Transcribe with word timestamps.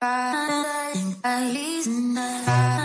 Para 0.00 0.92
intentar 0.94 2.77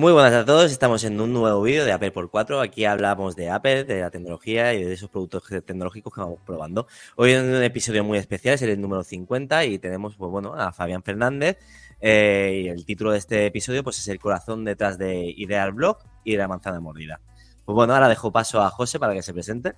Muy 0.00 0.14
buenas 0.14 0.32
a 0.32 0.46
todos, 0.46 0.72
estamos 0.72 1.04
en 1.04 1.20
un 1.20 1.34
nuevo 1.34 1.60
vídeo 1.60 1.84
de 1.84 1.92
Apple 1.92 2.10
por 2.10 2.30
4. 2.30 2.62
Aquí 2.62 2.86
hablamos 2.86 3.36
de 3.36 3.50
Apple, 3.50 3.84
de 3.84 4.00
la 4.00 4.10
tecnología 4.10 4.72
y 4.72 4.82
de 4.82 4.94
esos 4.94 5.10
productos 5.10 5.42
tecnológicos 5.62 6.14
que 6.14 6.22
vamos 6.22 6.38
probando. 6.46 6.86
Hoy 7.16 7.32
es 7.32 7.42
un 7.42 7.62
episodio 7.62 8.02
muy 8.02 8.16
especial, 8.16 8.54
es 8.54 8.62
el 8.62 8.80
número 8.80 9.04
50 9.04 9.66
y 9.66 9.78
tenemos 9.78 10.16
pues, 10.16 10.30
bueno, 10.30 10.54
a 10.54 10.72
Fabián 10.72 11.02
Fernández. 11.02 11.58
Eh, 12.00 12.62
y 12.64 12.68
el 12.68 12.86
título 12.86 13.12
de 13.12 13.18
este 13.18 13.44
episodio 13.44 13.84
pues, 13.84 13.98
es 13.98 14.08
El 14.08 14.18
corazón 14.18 14.64
detrás 14.64 14.96
de 14.96 15.34
Ideal 15.36 15.72
Blog 15.72 15.98
y 16.24 16.32
de 16.32 16.38
la 16.38 16.48
manzana 16.48 16.80
mordida. 16.80 17.20
Pues 17.66 17.74
bueno, 17.74 17.92
ahora 17.92 18.08
dejo 18.08 18.32
paso 18.32 18.62
a 18.62 18.70
José 18.70 18.98
para 18.98 19.12
que 19.12 19.20
se 19.20 19.34
presente. 19.34 19.74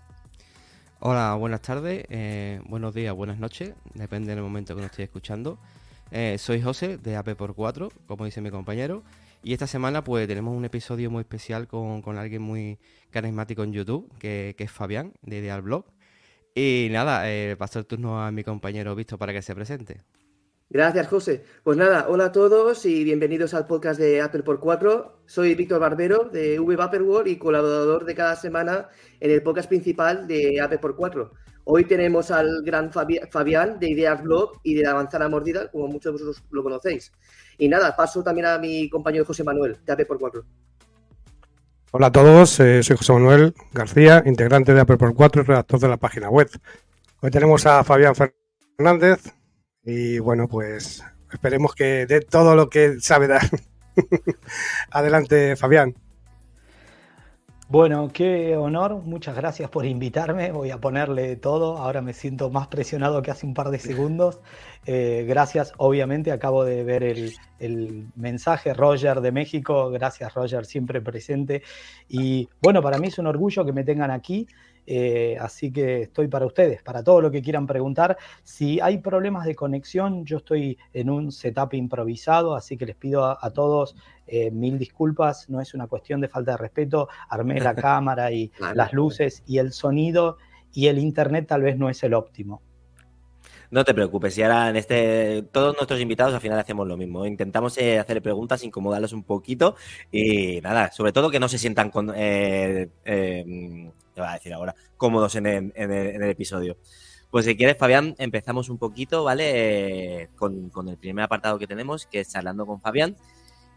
Hola, 1.00 1.34
buenas 1.34 1.62
tardes, 1.62 2.04
eh, 2.10 2.60
buenos 2.66 2.94
días, 2.94 3.12
buenas 3.12 3.40
noches, 3.40 3.74
depende 3.94 4.36
del 4.36 4.44
momento 4.44 4.76
que 4.76 4.82
nos 4.82 4.92
estéis 4.92 5.08
escuchando. 5.08 5.58
Eh, 6.12 6.36
soy 6.38 6.62
José 6.62 6.96
de 6.96 7.16
AP 7.16 7.34
por 7.34 7.56
4, 7.56 7.88
como 8.06 8.24
dice 8.24 8.40
mi 8.40 8.52
compañero. 8.52 9.02
Y 9.44 9.52
esta 9.52 9.66
semana 9.66 10.04
pues 10.04 10.28
tenemos 10.28 10.56
un 10.56 10.64
episodio 10.64 11.10
muy 11.10 11.22
especial 11.22 11.66
con, 11.66 12.16
alguien 12.16 12.42
muy 12.42 12.78
carismático 13.10 13.64
en 13.64 13.72
YouTube, 13.72 14.08
que, 14.18 14.54
es 14.56 14.70
Fabián, 14.70 15.14
de 15.22 15.38
Ideal 15.38 15.62
Blog. 15.62 15.84
Y 16.54 16.88
nada, 16.92 17.28
eh, 17.28 17.56
paso 17.56 17.80
el 17.80 17.86
turno 17.86 18.22
a 18.22 18.30
mi 18.30 18.44
compañero 18.44 18.94
Visto 18.94 19.18
para 19.18 19.32
que 19.32 19.42
se 19.42 19.54
presente. 19.54 20.02
Gracias, 20.70 21.08
José. 21.08 21.44
Pues 21.64 21.76
nada, 21.76 22.06
hola 22.08 22.26
a 22.26 22.32
todos 22.32 22.86
y 22.86 23.02
bienvenidos 23.02 23.52
al 23.52 23.66
podcast 23.66 23.98
de 23.98 24.20
Apple 24.20 24.44
por 24.44 24.60
4. 24.60 25.22
Soy 25.26 25.54
Víctor 25.56 25.80
Barbero 25.80 26.30
de 26.32 26.60
V 26.60 27.22
y 27.26 27.36
colaborador 27.36 28.04
de 28.04 28.14
cada 28.14 28.36
semana 28.36 28.88
en 29.18 29.32
el 29.32 29.42
podcast 29.42 29.68
principal 29.68 30.28
de 30.28 30.60
Apple 30.60 30.78
por 30.78 30.94
4. 30.94 31.32
Hoy 31.64 31.84
tenemos 31.84 32.30
al 32.30 32.62
gran 32.64 32.90
Fabián 32.92 33.78
de 33.78 33.90
Ideas 33.90 34.22
Blog 34.22 34.60
y 34.62 34.74
de 34.74 34.82
la 34.82 34.94
manzana 34.94 35.28
mordida, 35.28 35.70
como 35.70 35.88
muchos 35.88 36.12
de 36.12 36.12
vosotros 36.12 36.44
lo 36.50 36.62
conocéis. 36.62 37.12
Y 37.58 37.68
nada, 37.68 37.94
paso 37.94 38.22
también 38.22 38.46
a 38.46 38.58
mi 38.58 38.88
compañero 38.88 39.24
José 39.24 39.44
Manuel, 39.44 39.78
de 39.84 39.92
AP 39.92 40.06
por 40.06 40.18
4. 40.18 40.44
Hola 41.92 42.06
a 42.06 42.12
todos, 42.12 42.58
eh, 42.60 42.82
soy 42.82 42.96
José 42.96 43.12
Manuel 43.12 43.54
García, 43.72 44.22
integrante 44.24 44.72
de 44.72 44.80
Apple 44.80 44.96
por 44.96 45.14
4 45.14 45.42
y 45.42 45.44
redactor 45.44 45.80
de 45.80 45.88
la 45.88 45.98
página 45.98 46.30
web. 46.30 46.48
Hoy 47.20 47.30
tenemos 47.30 47.66
a 47.66 47.84
Fabián 47.84 48.14
Fernández 48.14 49.34
y 49.84 50.18
bueno, 50.18 50.48
pues 50.48 51.04
esperemos 51.30 51.74
que 51.74 52.06
dé 52.06 52.22
todo 52.22 52.56
lo 52.56 52.70
que 52.70 52.98
sabe 53.00 53.28
dar. 53.28 53.42
Adelante, 54.90 55.54
Fabián. 55.56 55.94
Bueno, 57.72 58.10
qué 58.12 58.54
honor, 58.54 58.96
muchas 59.02 59.34
gracias 59.34 59.70
por 59.70 59.86
invitarme, 59.86 60.52
voy 60.52 60.70
a 60.70 60.78
ponerle 60.78 61.36
todo, 61.36 61.78
ahora 61.78 62.02
me 62.02 62.12
siento 62.12 62.50
más 62.50 62.66
presionado 62.68 63.22
que 63.22 63.30
hace 63.30 63.46
un 63.46 63.54
par 63.54 63.70
de 63.70 63.78
segundos. 63.78 64.40
Eh, 64.84 65.24
gracias, 65.26 65.72
obviamente 65.78 66.32
acabo 66.32 66.66
de 66.66 66.84
ver 66.84 67.02
el, 67.02 67.32
el, 67.58 68.08
mensaje, 68.14 68.74
Roger 68.74 69.22
de 69.22 69.32
México, 69.32 69.88
gracias 69.88 70.34
Roger, 70.34 70.66
siempre 70.66 71.00
presente. 71.00 71.62
Y 72.10 72.46
bueno, 72.60 72.82
para 72.82 72.98
mí 72.98 73.08
es 73.08 73.18
un 73.18 73.26
orgullo 73.26 73.64
que 73.64 73.72
me 73.72 73.84
tengan 73.84 74.10
aquí. 74.10 74.46
Eh, 74.86 75.36
así 75.40 75.72
que 75.72 76.02
estoy 76.02 76.28
para 76.28 76.46
ustedes, 76.46 76.82
para 76.82 77.02
todo 77.02 77.20
lo 77.20 77.30
que 77.30 77.42
quieran 77.42 77.66
preguntar. 77.66 78.16
Si 78.42 78.80
hay 78.80 78.98
problemas 78.98 79.46
de 79.46 79.54
conexión, 79.54 80.24
yo 80.24 80.38
estoy 80.38 80.78
en 80.92 81.10
un 81.10 81.32
setup 81.32 81.74
improvisado, 81.74 82.54
así 82.54 82.76
que 82.76 82.86
les 82.86 82.96
pido 82.96 83.24
a, 83.24 83.50
todos 83.50 83.96
eh, 84.26 84.50
mil 84.50 84.78
disculpas. 84.78 85.48
No 85.48 85.60
es 85.60 85.74
una 85.74 85.86
cuestión 85.86 86.20
de 86.20 86.28
falta 86.28 86.52
de 86.52 86.56
respeto. 86.56 87.08
Armé 87.28 87.60
la 87.60 87.74
cámara 87.74 88.32
y 88.32 88.50
las 88.74 88.92
luces 88.92 89.42
y 89.46 89.58
el 89.58 89.72
sonido 89.72 90.38
y 90.72 90.86
el 90.86 90.98
internet 90.98 91.46
tal 91.48 91.62
vez 91.62 91.76
no 91.78 91.88
es 91.88 92.02
el 92.02 92.14
óptimo. 92.14 92.62
No 93.72 93.86
te 93.86 93.94
preocupes, 93.94 94.36
y 94.36 94.42
ahora 94.42 94.68
en 94.68 94.76
este, 94.76 95.44
todos 95.50 95.74
nuestros 95.76 95.98
invitados 95.98 96.34
al 96.34 96.42
final 96.42 96.58
hacemos 96.58 96.86
lo 96.86 96.98
mismo. 96.98 97.24
Intentamos 97.24 97.78
eh, 97.78 97.98
hacer 97.98 98.20
preguntas, 98.20 98.62
incomodarlos 98.64 99.14
un 99.14 99.22
poquito 99.24 99.76
y 100.10 100.60
nada, 100.60 100.92
sobre 100.92 101.12
todo 101.12 101.30
que 101.30 101.40
no 101.40 101.48
se 101.48 101.56
sientan 101.56 101.88
con, 101.88 102.12
eh, 102.14 102.90
eh, 103.06 103.90
a 104.16 104.34
decir 104.34 104.52
ahora, 104.52 104.74
cómodos 104.96 105.34
en 105.36 105.46
el, 105.46 106.22
episodio. 106.22 106.76
Pues 107.30 107.46
si 107.46 107.56
quieres, 107.56 107.78
Fabián, 107.78 108.14
empezamos 108.18 108.68
un 108.68 108.78
poquito, 108.78 109.24
¿vale? 109.24 110.28
con, 110.36 110.70
el 110.88 110.96
primer 110.98 111.24
apartado 111.24 111.58
que 111.58 111.66
tenemos, 111.66 112.06
que 112.06 112.20
es 112.20 112.36
hablando 112.36 112.66
con 112.66 112.80
Fabián. 112.80 113.16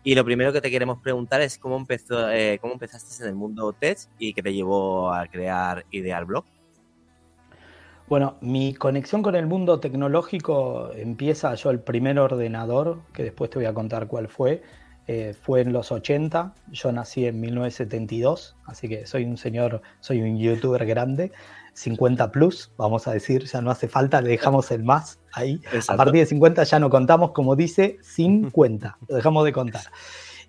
Y 0.04 0.14
lo 0.14 0.24
primero 0.24 0.54
que 0.54 0.62
te 0.62 0.70
queremos 0.70 1.00
preguntar 1.02 1.42
es 1.42 1.58
cómo 1.58 1.78
empezó, 1.78 2.28
cómo 2.62 2.74
empezaste 2.74 3.24
en 3.24 3.30
el 3.30 3.36
mundo 3.36 3.74
tech 3.74 3.98
y 4.20 4.34
qué 4.34 4.44
te 4.44 4.54
llevó 4.54 5.12
a 5.12 5.26
crear 5.28 5.86
Ideal 5.90 6.26
Blog. 6.26 6.46
Bueno, 8.08 8.36
mi 8.40 8.76
conexión 8.76 9.24
con 9.24 9.36
el 9.36 9.48
mundo 9.48 9.80
tecnológico 9.80 10.92
empieza 10.94 11.56
yo 11.56 11.72
el 11.72 11.80
primer 11.80 12.20
ordenador, 12.20 13.00
que 13.14 13.24
después 13.24 13.50
te 13.50 13.58
voy 13.58 13.66
a 13.66 13.74
contar 13.74 14.08
cuál 14.08 14.28
fue, 14.28 14.62
eh, 15.08 15.36
fue 15.40 15.62
en 15.62 15.72
los 15.72 15.92
80, 15.92 16.54
yo 16.72 16.92
nací 16.92 17.26
en 17.28 17.40
1972, 17.40 18.56
así 18.66 18.90
que 18.90 19.06
soy 19.06 19.26
un 19.26 19.38
señor, 19.38 19.82
soy 20.00 20.22
un 20.22 20.38
youtuber 20.38 20.86
grande, 20.86 21.32
50 21.74 22.32
plus, 22.32 22.72
vamos 22.78 23.08
a 23.08 23.12
decir, 23.12 23.44
ya 23.46 23.62
no 23.62 23.70
hace 23.70 23.88
falta, 23.88 24.22
le 24.22 24.30
dejamos 24.30 24.72
el 24.72 24.84
más 24.84 25.20
ahí. 25.34 25.62
A 25.90 25.96
partir 25.96 26.22
de 26.22 26.26
50 26.26 26.64
ya 26.64 26.80
no 26.80 26.90
contamos, 26.90 27.32
como 27.32 27.56
dice, 27.56 28.00
50, 28.02 28.98
lo 29.08 29.16
dejamos 29.16 29.46
de 29.46 29.52
contar. 29.52 29.84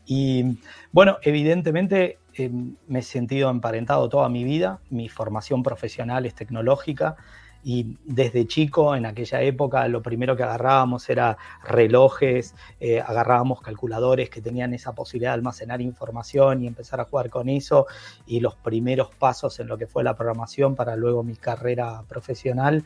Y 0.06 0.58
bueno, 0.92 1.18
evidentemente 1.22 2.18
eh, 2.34 2.50
me 2.86 3.00
he 3.00 3.02
sentido 3.02 3.50
emparentado 3.50 4.08
toda 4.08 4.28
mi 4.28 4.44
vida, 4.44 4.80
mi 4.88 5.08
formación 5.08 5.62
profesional 5.62 6.24
es 6.26 6.34
tecnológica, 6.34 7.16
y 7.64 7.96
desde 8.04 8.46
chico, 8.46 8.94
en 8.94 9.06
aquella 9.06 9.42
época, 9.42 9.88
lo 9.88 10.02
primero 10.02 10.36
que 10.36 10.44
agarrábamos 10.44 11.08
era 11.08 11.36
relojes, 11.64 12.54
eh, 12.78 13.00
agarrábamos 13.00 13.60
calculadores 13.60 14.30
que 14.30 14.40
tenían 14.40 14.72
esa 14.74 14.94
posibilidad 14.94 15.30
de 15.30 15.34
almacenar 15.34 15.80
información 15.80 16.62
y 16.62 16.66
empezar 16.66 17.00
a 17.00 17.04
jugar 17.04 17.28
con 17.28 17.48
eso, 17.48 17.86
y 18.26 18.40
los 18.40 18.54
primeros 18.54 19.14
pasos 19.14 19.58
en 19.60 19.66
lo 19.66 19.78
que 19.78 19.86
fue 19.86 20.04
la 20.04 20.14
programación 20.14 20.76
para 20.76 20.96
luego 20.96 21.22
mi 21.22 21.36
carrera 21.36 22.02
profesional. 22.08 22.84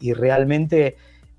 Y 0.00 0.12
realmente 0.12 0.96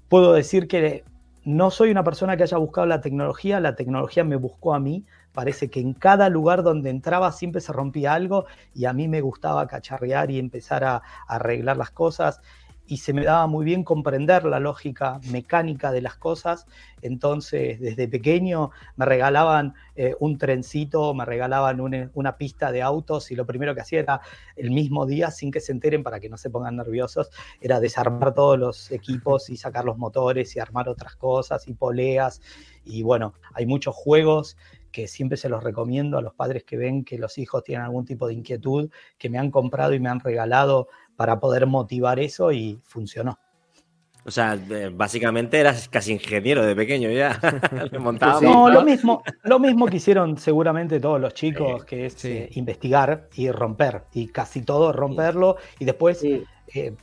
puedo 0.09 0.33
decir 0.33 0.67
que 0.67 1.03
no 1.43 1.71
soy 1.71 1.91
una 1.91 2.03
persona 2.03 2.35
que 2.35 2.43
haya 2.43 2.57
buscado 2.57 2.87
la 2.87 2.99
tecnología, 2.99 3.59
la 3.59 3.75
tecnología 3.75 4.23
me 4.23 4.35
buscó 4.35 4.73
a 4.73 4.79
mí. 4.79 5.05
Parece 5.31 5.69
que 5.69 5.79
en 5.79 5.93
cada 5.93 6.29
lugar 6.29 6.63
donde 6.63 6.89
entraba 6.89 7.31
siempre 7.31 7.61
se 7.61 7.71
rompía 7.71 8.13
algo 8.13 8.45
y 8.73 8.85
a 8.85 8.91
mí 8.91 9.07
me 9.07 9.21
gustaba 9.21 9.67
cacharrear 9.67 10.29
y 10.31 10.39
empezar 10.39 10.83
a 10.83 11.03
arreglar 11.27 11.77
las 11.77 11.91
cosas 11.91 12.41
y 12.87 12.97
se 12.97 13.13
me 13.13 13.23
daba 13.23 13.47
muy 13.47 13.65
bien 13.65 13.83
comprender 13.83 14.45
la 14.45 14.59
lógica 14.59 15.19
mecánica 15.29 15.91
de 15.91 16.01
las 16.01 16.15
cosas. 16.15 16.65
Entonces, 17.01 17.79
desde 17.79 18.07
pequeño 18.07 18.71
me 18.95 19.05
regalaban 19.05 19.75
eh, 19.95 20.15
un 20.19 20.37
trencito, 20.37 21.13
me 21.13 21.25
regalaban 21.25 21.81
una 22.13 22.37
pista 22.37 22.71
de 22.71 22.81
autos 22.81 23.29
y 23.29 23.35
lo 23.35 23.45
primero 23.45 23.75
que 23.75 23.81
hacía 23.81 23.99
era 23.99 24.21
el 24.55 24.71
mismo 24.71 25.05
día, 25.05 25.31
sin 25.31 25.51
que 25.51 25.59
se 25.59 25.73
enteren 25.73 26.01
para 26.01 26.19
que 26.19 26.29
no 26.29 26.37
se 26.37 26.49
pongan 26.49 26.77
nerviosos, 26.77 27.29
era 27.59 27.81
desarmar 27.81 28.33
todos 28.33 28.57
los 28.57 28.91
equipos 28.91 29.49
y 29.49 29.57
sacar 29.57 29.83
los 29.83 29.97
motores 29.97 30.55
y 30.55 30.59
armar 30.59 30.87
otras 30.87 31.15
cosas 31.17 31.67
y 31.67 31.73
poleas. 31.73 32.41
Y 32.85 33.03
bueno, 33.03 33.33
hay 33.53 33.65
muchos 33.65 33.93
juegos 33.95 34.55
que 34.91 35.07
siempre 35.07 35.37
se 35.37 35.49
los 35.49 35.63
recomiendo 35.63 36.17
a 36.17 36.21
los 36.21 36.33
padres 36.33 36.63
que 36.63 36.77
ven 36.77 37.03
que 37.03 37.19
los 37.19 37.37
hijos 37.37 37.63
tienen 37.63 37.85
algún 37.85 38.05
tipo 38.05 38.27
de 38.27 38.33
inquietud, 38.33 38.89
que 39.17 39.29
me 39.29 39.37
han 39.37 39.51
comprado 39.51 39.93
y 39.93 39.99
me 39.99 40.09
han 40.09 40.19
regalado 40.19 40.87
para 41.17 41.39
poder 41.39 41.66
motivar 41.66 42.19
eso 42.19 42.53
y 42.53 42.79
funcionó. 42.85 43.38
O 44.23 44.31
sea, 44.31 44.59
básicamente 44.91 45.57
eras 45.57 45.88
casi 45.88 46.11
ingeniero 46.11 46.66
de 46.66 46.75
pequeño 46.75 47.09
ya. 47.09 47.39
no, 48.41 48.69
lo 48.69 48.83
mismo, 48.83 49.23
lo 49.44 49.57
mismo 49.57 49.85
que 49.85 49.97
hicieron 49.97 50.38
seguramente 50.38 51.00
todos 51.00 51.19
los 51.19 51.33
chicos, 51.33 51.85
que 51.85 52.07
es 52.07 52.25
eh, 52.25 52.50
investigar 52.55 53.29
y 53.35 53.49
romper, 53.52 54.03
y 54.14 54.28
casi 54.28 54.64
todo 54.64 54.91
romperlo, 54.91 55.55
y 55.79 55.85
después 55.85 56.25
eh, 56.25 56.93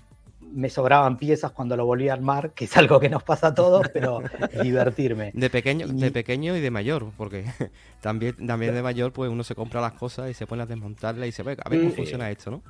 me 0.53 0.69
sobraban 0.69 1.17
piezas 1.17 1.53
cuando 1.53 1.79
lo 1.79 1.87
volví 1.87 2.11
a 2.11 2.13
armar, 2.13 2.53
que 2.53 2.67
es 2.67 2.77
algo 2.77 3.01
que 3.01 3.09
nos 3.09 3.23
pasa 3.23 3.49
a 3.49 3.55
todos, 3.55 3.89
pero 3.89 4.21
divertirme. 4.63 5.31
De 5.33 5.49
pequeño, 5.49 5.89
de 5.89 6.11
pequeño 6.11 6.55
y 6.55 6.61
de 6.61 6.71
mayor, 6.71 7.11
porque 7.17 7.47
también, 8.03 8.47
también 8.47 8.75
de 8.75 8.83
mayor, 8.83 9.15
pues 9.15 9.31
uno 9.31 9.45
se 9.45 9.55
compra 9.55 9.81
las 9.81 9.95
cosas 9.95 10.31
y 10.31 10.35
se 10.35 10.47
pone 10.47 10.63
a 10.63 10.67
desmontarlas 10.67 11.27
y 11.27 11.33
se 11.33 11.43
ve, 11.43 11.57
a 11.65 11.69
ver 11.71 11.81
cómo 11.81 11.93
funciona 11.93 12.31
esto, 12.31 12.51
¿no? 12.51 12.63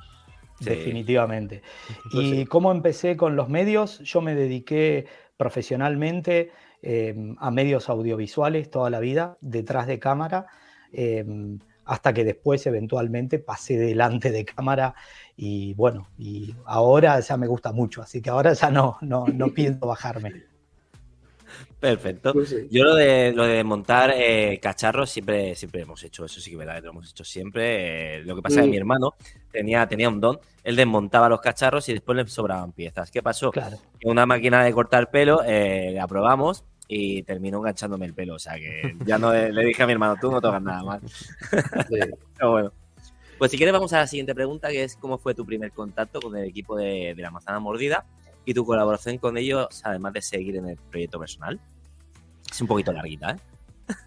Definitivamente. 0.59 1.61
Pues 2.11 2.27
¿Y 2.27 2.45
cómo 2.45 2.71
empecé 2.71 3.17
con 3.17 3.35
los 3.35 3.49
medios? 3.49 3.99
Yo 3.99 4.21
me 4.21 4.35
dediqué 4.35 5.05
profesionalmente 5.37 6.51
em, 6.81 7.35
a 7.39 7.51
medios 7.51 7.89
audiovisuales 7.89 8.69
toda 8.69 8.89
la 8.89 8.99
vida, 8.99 9.37
detrás 9.41 9.87
de 9.87 9.99
cámara, 9.99 10.47
em, 10.91 11.59
hasta 11.83 12.13
que 12.13 12.23
después 12.23 12.65
eventualmente 12.67 13.39
pasé 13.39 13.77
delante 13.77 14.31
de 14.31 14.45
cámara 14.45 14.95
y 15.35 15.73
bueno, 15.75 16.07
y 16.17 16.55
ahora 16.65 17.19
ya 17.19 17.37
me 17.37 17.47
gusta 17.47 17.71
mucho, 17.71 18.01
así 18.01 18.21
que 18.21 18.29
ahora 18.29 18.53
ya 18.53 18.71
no, 18.71 18.97
no, 19.01 19.25
no 19.27 19.47
pienso 19.53 19.85
bajarme. 19.85 20.54
Perfecto. 21.79 22.33
Pues 22.33 22.49
sí. 22.49 22.67
Yo 22.71 22.83
lo 22.83 22.95
de 22.95 23.31
lo 23.33 23.43
de 23.45 23.63
montar 23.63 24.11
eh, 24.15 24.59
cacharros 24.61 25.09
siempre, 25.09 25.55
siempre 25.55 25.81
hemos 25.81 26.03
hecho, 26.03 26.25
eso 26.25 26.39
sí 26.39 26.51
que 26.51 26.57
verdad, 26.57 26.81
lo 26.83 26.91
hemos 26.91 27.09
hecho 27.11 27.23
siempre. 27.23 28.17
Eh, 28.17 28.23
lo 28.23 28.35
que 28.35 28.41
pasa 28.41 28.55
es 28.55 28.61
que 28.61 28.67
Mm. 28.67 28.71
mi 28.71 28.77
hermano 28.77 29.13
tenía, 29.51 29.87
tenía 29.87 30.09
un 30.09 30.19
don, 30.19 30.39
él 30.63 30.75
desmontaba 30.75 31.29
los 31.29 31.41
cacharros 31.41 31.87
y 31.89 31.93
después 31.93 32.15
le 32.15 32.27
sobraban 32.27 32.71
piezas. 32.71 33.11
¿Qué 33.11 33.21
pasó? 33.21 33.51
Claro. 33.51 33.77
Una 34.03 34.25
máquina 34.25 34.63
de 34.63 34.73
cortar 34.73 35.11
pelo, 35.11 35.41
eh, 35.45 35.91
la 35.93 36.07
probamos 36.07 36.63
y 36.87 37.23
terminó 37.23 37.57
enganchándome 37.59 38.05
el 38.05 38.13
pelo. 38.13 38.35
O 38.35 38.39
sea 38.39 38.55
que 38.55 38.95
ya 39.05 39.17
no 39.17 39.31
le, 39.33 39.51
le 39.51 39.65
dije 39.65 39.83
a 39.83 39.85
mi 39.85 39.93
hermano, 39.93 40.15
tú 40.19 40.31
no 40.31 40.41
tocas 40.41 40.61
nada 40.61 40.83
más. 40.83 41.01
Sí. 41.89 41.99
Pero 42.37 42.51
bueno. 42.51 42.71
Pues 43.37 43.51
si 43.51 43.57
quieres 43.57 43.73
vamos 43.73 43.91
a 43.91 43.97
la 43.97 44.07
siguiente 44.07 44.33
pregunta, 44.33 44.69
que 44.69 44.83
es 44.85 44.95
cómo 44.95 45.17
fue 45.17 45.35
tu 45.35 45.45
primer 45.45 45.71
contacto 45.73 46.21
con 46.21 46.37
el 46.37 46.45
equipo 46.45 46.77
de, 46.77 47.13
de 47.15 47.21
la 47.21 47.31
manzana 47.31 47.59
mordida 47.59 48.05
y 48.45 48.53
tu 48.53 48.65
colaboración 48.65 49.17
con 49.17 49.37
ellos, 49.37 49.67
además 49.83 50.13
de 50.13 50.21
seguir 50.21 50.55
en 50.57 50.69
el 50.69 50.77
proyecto 50.77 51.19
personal. 51.19 51.59
Es 52.51 52.61
un 52.61 52.67
poquito 52.67 52.91
larguita, 52.93 53.31
¿eh? 53.31 53.37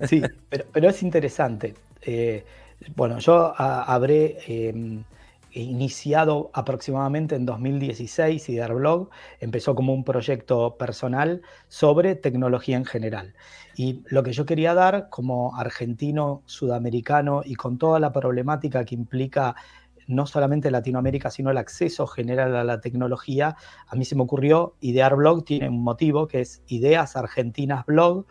Sí, 0.07 0.23
pero, 0.49 0.65
pero 0.73 0.89
es 0.89 1.03
interesante. 1.03 1.75
Eh, 2.03 2.45
bueno, 2.97 3.19
yo 3.19 3.55
a- 3.57 3.83
habré 3.85 4.39
eh, 4.47 5.03
iniciado 5.53 6.51
aproximadamente 6.53 7.35
en 7.35 7.47
2016 7.47 8.49
Blog 8.75 9.11
empezó 9.41 9.75
como 9.75 9.95
un 9.95 10.05
proyecto 10.05 10.77
personal 10.77 11.43
sobre 11.69 12.15
tecnología 12.15 12.77
en 12.77 12.85
general. 12.85 13.35
Y 13.77 14.03
lo 14.07 14.23
que 14.23 14.33
yo 14.33 14.45
quería 14.47 14.75
dar 14.75 15.09
como 15.09 15.57
argentino, 15.57 16.43
sudamericano 16.47 17.43
y 17.45 17.55
con 17.55 17.79
toda 17.79 18.01
la 18.01 18.13
problemática 18.13 18.85
que 18.85 18.95
implica 18.95 19.55
no 20.09 20.27
solamente 20.27 20.71
Latinoamérica, 20.73 21.31
sino 21.31 21.51
el 21.51 21.59
acceso 21.59 22.07
general 22.07 22.57
a 22.57 22.65
la 22.65 22.81
tecnología, 22.81 23.57
a 23.87 23.95
mí 23.95 24.05
se 24.05 24.17
me 24.17 24.23
ocurrió, 24.23 24.75
Idear 24.81 25.15
Blog 25.15 25.45
tiene 25.45 25.69
un 25.69 25.85
motivo 25.85 26.27
que 26.27 26.41
es 26.41 26.63
Ideas 26.67 27.15
Argentinas 27.15 27.87
Blog, 27.87 28.27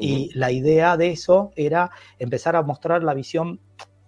y 0.00 0.30
la 0.34 0.50
idea 0.52 0.96
de 0.96 1.10
eso 1.10 1.50
era 1.56 1.90
empezar 2.18 2.56
a 2.56 2.62
mostrar 2.62 3.02
la 3.02 3.14
visión. 3.14 3.60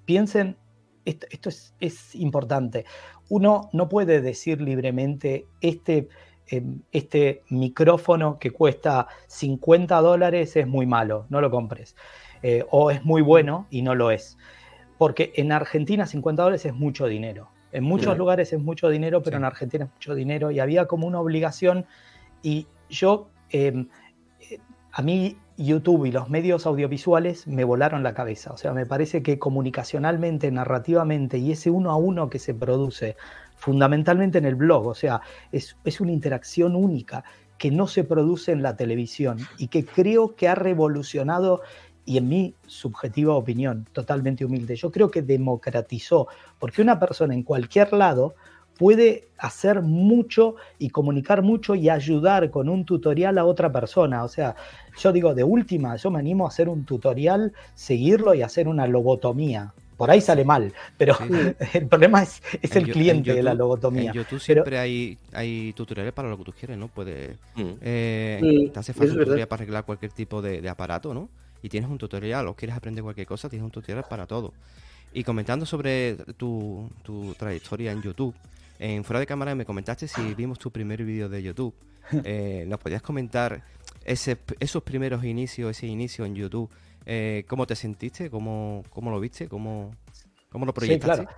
Piensen, 0.04 0.56
esto, 1.04 1.26
esto 1.30 1.48
es, 1.48 1.74
es 1.80 2.14
importante. 2.14 2.84
Uno 3.28 3.68
no 3.72 3.88
puede 3.88 4.20
decir 4.20 4.60
libremente 4.60 5.46
este, 5.60 6.08
eh, 6.48 6.62
este 6.92 7.42
micrófono 7.50 8.38
que 8.38 8.50
cuesta 8.50 9.08
50 9.26 10.00
dólares 10.00 10.56
es 10.56 10.66
muy 10.66 10.86
malo, 10.86 11.26
no 11.28 11.40
lo 11.40 11.50
compres. 11.50 11.96
Eh, 12.42 12.64
o 12.70 12.90
es 12.90 13.04
muy 13.04 13.22
bueno 13.22 13.66
y 13.70 13.82
no 13.82 13.94
lo 13.94 14.10
es. 14.10 14.38
Porque 15.00 15.32
en 15.36 15.50
Argentina 15.50 16.04
50 16.04 16.42
dólares 16.42 16.66
es 16.66 16.74
mucho 16.74 17.06
dinero. 17.06 17.48
En 17.72 17.84
muchos 17.84 18.18
lugares 18.18 18.52
es 18.52 18.60
mucho 18.60 18.90
dinero, 18.90 19.22
pero 19.22 19.36
Sí. 19.36 19.40
en 19.40 19.44
Argentina 19.46 19.84
es 19.86 19.90
mucho 19.94 20.14
dinero 20.14 20.50
y 20.50 20.60
había 20.60 20.84
como 20.84 21.06
una 21.06 21.20
obligación 21.20 21.86
y 22.42 22.66
yo, 22.90 23.30
eh, 23.48 23.86
eh, 24.50 24.58
a 24.92 25.00
mí 25.00 25.38
YouTube 25.56 26.04
y 26.04 26.12
los 26.12 26.28
medios 26.28 26.66
audiovisuales 26.66 27.46
me 27.46 27.64
volaron 27.64 28.02
la 28.02 28.12
cabeza. 28.12 28.52
O 28.52 28.58
sea, 28.58 28.74
me 28.74 28.84
parece 28.84 29.22
que 29.22 29.38
comunicacionalmente, 29.38 30.50
narrativamente 30.50 31.38
y 31.38 31.52
ese 31.52 31.70
uno 31.70 31.90
a 31.92 31.96
uno 31.96 32.28
que 32.28 32.38
se 32.38 32.52
produce 32.52 33.16
fundamentalmente 33.56 34.36
en 34.36 34.44
el 34.44 34.54
blog, 34.54 34.86
o 34.86 34.94
sea, 34.94 35.22
es, 35.50 35.78
es 35.84 36.02
una 36.02 36.12
interacción 36.12 36.76
única 36.76 37.24
que 37.56 37.70
no 37.70 37.86
se 37.86 38.04
produce 38.04 38.52
en 38.52 38.62
la 38.62 38.76
televisión 38.76 39.38
y 39.56 39.68
que 39.68 39.86
creo 39.86 40.34
que 40.36 40.46
ha 40.46 40.54
revolucionado 40.54 41.62
y 42.10 42.18
en 42.18 42.28
mi 42.28 42.54
subjetiva 42.66 43.34
opinión, 43.36 43.86
totalmente 43.92 44.44
humilde, 44.44 44.74
yo 44.74 44.90
creo 44.90 45.10
que 45.12 45.22
democratizó, 45.22 46.26
porque 46.58 46.82
una 46.82 46.98
persona 46.98 47.34
en 47.34 47.44
cualquier 47.44 47.92
lado 47.92 48.34
puede 48.76 49.28
hacer 49.38 49.82
mucho 49.82 50.56
y 50.78 50.88
comunicar 50.90 51.42
mucho 51.42 51.74
y 51.76 51.88
ayudar 51.88 52.50
con 52.50 52.68
un 52.68 52.84
tutorial 52.84 53.38
a 53.38 53.44
otra 53.44 53.70
persona. 53.70 54.24
O 54.24 54.28
sea, 54.28 54.56
yo 54.98 55.12
digo, 55.12 55.34
de 55.34 55.44
última, 55.44 55.94
yo 55.96 56.10
me 56.10 56.18
animo 56.18 56.46
a 56.46 56.48
hacer 56.48 56.68
un 56.68 56.84
tutorial, 56.84 57.52
seguirlo 57.74 58.34
y 58.34 58.42
hacer 58.42 58.66
una 58.66 58.86
lobotomía. 58.88 59.72
Por 59.96 60.10
ahí 60.10 60.20
sale 60.22 60.44
mal, 60.46 60.72
pero 60.96 61.14
Sí. 61.14 61.24
el 61.74 61.86
problema 61.86 62.22
es, 62.22 62.42
es 62.62 62.74
el 62.74 62.86
Yo- 62.86 62.88
en 62.88 62.92
cliente 62.94 63.34
de 63.34 63.42
la 63.42 63.52
YouTube- 63.52 63.58
lobotomía. 63.58 64.10
En 64.10 64.16
YouTube 64.16 64.28
Pero- 64.30 64.40
siempre 64.64 64.78
hay, 64.78 65.18
hay 65.32 65.72
tutoriales 65.74 66.12
para 66.14 66.28
lo 66.30 66.38
que 66.38 66.44
tú 66.44 66.52
quieres, 66.58 66.76
¿no? 66.78 66.88
Puedes, 66.88 67.36
Mm. 67.54 67.62
eh, 67.82 68.40
Mm, 68.42 68.72
te 68.72 68.78
hace 68.80 68.94
falta 68.94 69.12
un 69.12 69.18
tutorial 69.20 69.46
para 69.46 69.62
arreglar 69.62 69.84
cualquier 69.84 70.10
tipo 70.12 70.40
de, 70.42 70.60
de 70.62 70.68
aparato, 70.70 71.12
¿no? 71.14 71.28
Y 71.62 71.68
tienes 71.68 71.90
un 71.90 71.98
tutorial, 71.98 72.46
o 72.48 72.54
quieres 72.54 72.76
aprender 72.76 73.02
cualquier 73.04 73.26
cosa, 73.26 73.48
tienes 73.48 73.64
un 73.64 73.70
tutorial 73.70 74.04
para 74.08 74.26
todo. 74.26 74.52
Y 75.12 75.24
comentando 75.24 75.66
sobre 75.66 76.16
tu, 76.36 76.88
tu 77.02 77.34
trayectoria 77.34 77.92
en 77.92 78.00
YouTube, 78.02 78.34
en 78.78 79.04
fuera 79.04 79.20
de 79.20 79.26
cámara 79.26 79.54
me 79.54 79.64
comentaste 79.64 80.08
si 80.08 80.34
vimos 80.34 80.58
tu 80.58 80.70
primer 80.70 81.02
vídeo 81.04 81.28
de 81.28 81.42
YouTube. 81.42 81.74
Eh, 82.24 82.64
¿Nos 82.66 82.80
podías 82.80 83.02
comentar 83.02 83.62
ese, 84.04 84.36
esos 84.58 84.82
primeros 84.82 85.22
inicios, 85.22 85.70
ese 85.70 85.86
inicio 85.86 86.24
en 86.24 86.34
YouTube? 86.34 86.68
Eh, 87.06 87.44
¿Cómo 87.46 87.66
te 87.66 87.76
sentiste? 87.76 88.30
¿Cómo, 88.30 88.82
cómo 88.90 89.10
lo 89.12 89.20
viste? 89.20 89.46
¿Cómo, 89.48 89.94
cómo 90.50 90.64
lo 90.66 90.72
Sí, 90.72 90.76
proyectaste? 90.76 91.24
claro. 91.24 91.36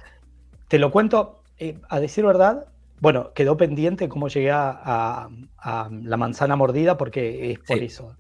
Te 0.69 0.79
lo 0.79 0.91
cuento, 0.91 1.43
eh, 1.59 1.79
a 1.91 2.01
decir 2.01 2.25
verdad, 2.25 2.69
bueno, 3.01 3.33
quedó 3.35 3.57
pendiente 3.59 4.09
cómo 4.09 4.29
llegué 4.29 4.51
a, 4.51 4.71
a- 4.71 5.29
a 5.59 5.91
la 5.91 6.17
manzana 6.17 6.57
mordida 6.57 6.97
porque 6.97 7.53
es 7.53 7.59
por 7.59 7.79
Sí. 7.79 7.85
eso. 7.87 8.17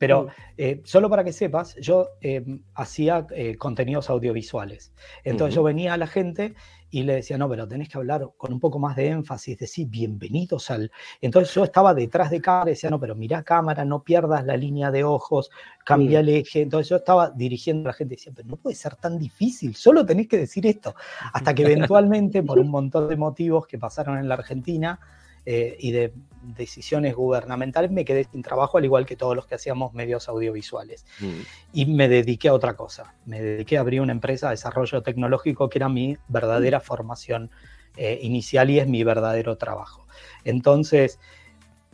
Pero 0.00 0.28
eh, 0.56 0.80
solo 0.84 1.10
para 1.10 1.22
que 1.22 1.32
sepas, 1.34 1.76
yo 1.76 2.08
eh, 2.22 2.42
hacía 2.72 3.26
eh, 3.32 3.56
contenidos 3.56 4.08
audiovisuales. 4.08 4.94
Entonces 5.24 5.54
yo 5.54 5.62
venía 5.62 5.92
a 5.92 5.98
la 5.98 6.06
gente 6.06 6.54
y 6.88 7.02
le 7.02 7.16
decía, 7.16 7.36
no, 7.36 7.50
pero 7.50 7.68
tenés 7.68 7.90
que 7.90 7.98
hablar 7.98 8.26
con 8.38 8.50
un 8.50 8.60
poco 8.60 8.78
más 8.78 8.96
de 8.96 9.08
énfasis, 9.08 9.58
decir, 9.58 9.88
bienvenidos 9.88 10.70
al... 10.70 10.90
Entonces 11.20 11.54
yo 11.54 11.64
estaba 11.64 11.92
detrás 11.92 12.30
de 12.30 12.40
cámara 12.40 12.70
y 12.70 12.72
decía, 12.72 12.88
no, 12.88 12.98
pero 12.98 13.14
mirá 13.14 13.42
cámara, 13.42 13.84
no 13.84 14.02
pierdas 14.02 14.46
la 14.46 14.56
línea 14.56 14.90
de 14.90 15.04
ojos, 15.04 15.50
cambia 15.84 16.20
el 16.20 16.30
eje. 16.30 16.62
Entonces 16.62 16.88
yo 16.88 16.96
estaba 16.96 17.28
dirigiendo 17.28 17.90
a 17.90 17.92
la 17.92 17.92
gente 17.92 18.14
y 18.14 18.16
decía, 18.16 18.32
pero 18.34 18.48
no 18.48 18.56
puede 18.56 18.76
ser 18.76 18.96
tan 18.96 19.18
difícil, 19.18 19.76
solo 19.76 20.06
tenés 20.06 20.28
que 20.28 20.38
decir 20.38 20.66
esto. 20.66 20.94
Hasta 21.34 21.54
que 21.54 21.62
eventualmente, 21.70 22.42
por 22.42 22.58
un 22.58 22.70
montón 22.70 23.06
de 23.06 23.18
motivos 23.18 23.66
que 23.66 23.76
pasaron 23.76 24.16
en 24.16 24.28
la 24.28 24.36
Argentina 24.36 24.98
eh, 25.46 25.76
y 25.78 25.92
de 25.92 26.12
decisiones 26.42 27.14
gubernamentales, 27.14 27.90
me 27.90 28.04
quedé 28.04 28.24
sin 28.24 28.42
trabajo, 28.42 28.78
al 28.78 28.84
igual 28.84 29.06
que 29.06 29.16
todos 29.16 29.36
los 29.36 29.46
que 29.46 29.54
hacíamos 29.54 29.92
medios 29.92 30.28
audiovisuales. 30.28 31.04
Mm. 31.20 31.40
Y 31.72 31.86
me 31.86 32.08
dediqué 32.08 32.48
a 32.48 32.54
otra 32.54 32.74
cosa. 32.74 33.14
Me 33.26 33.40
dediqué 33.40 33.76
a 33.76 33.80
abrir 33.80 34.00
una 34.00 34.12
empresa 34.12 34.48
de 34.48 34.52
desarrollo 34.52 35.02
tecnológico 35.02 35.68
que 35.68 35.78
era 35.78 35.88
mi 35.88 36.16
verdadera 36.28 36.80
formación 36.80 37.50
eh, 37.96 38.18
inicial 38.22 38.70
y 38.70 38.78
es 38.78 38.86
mi 38.86 39.04
verdadero 39.04 39.56
trabajo. 39.56 40.06
Entonces, 40.44 41.18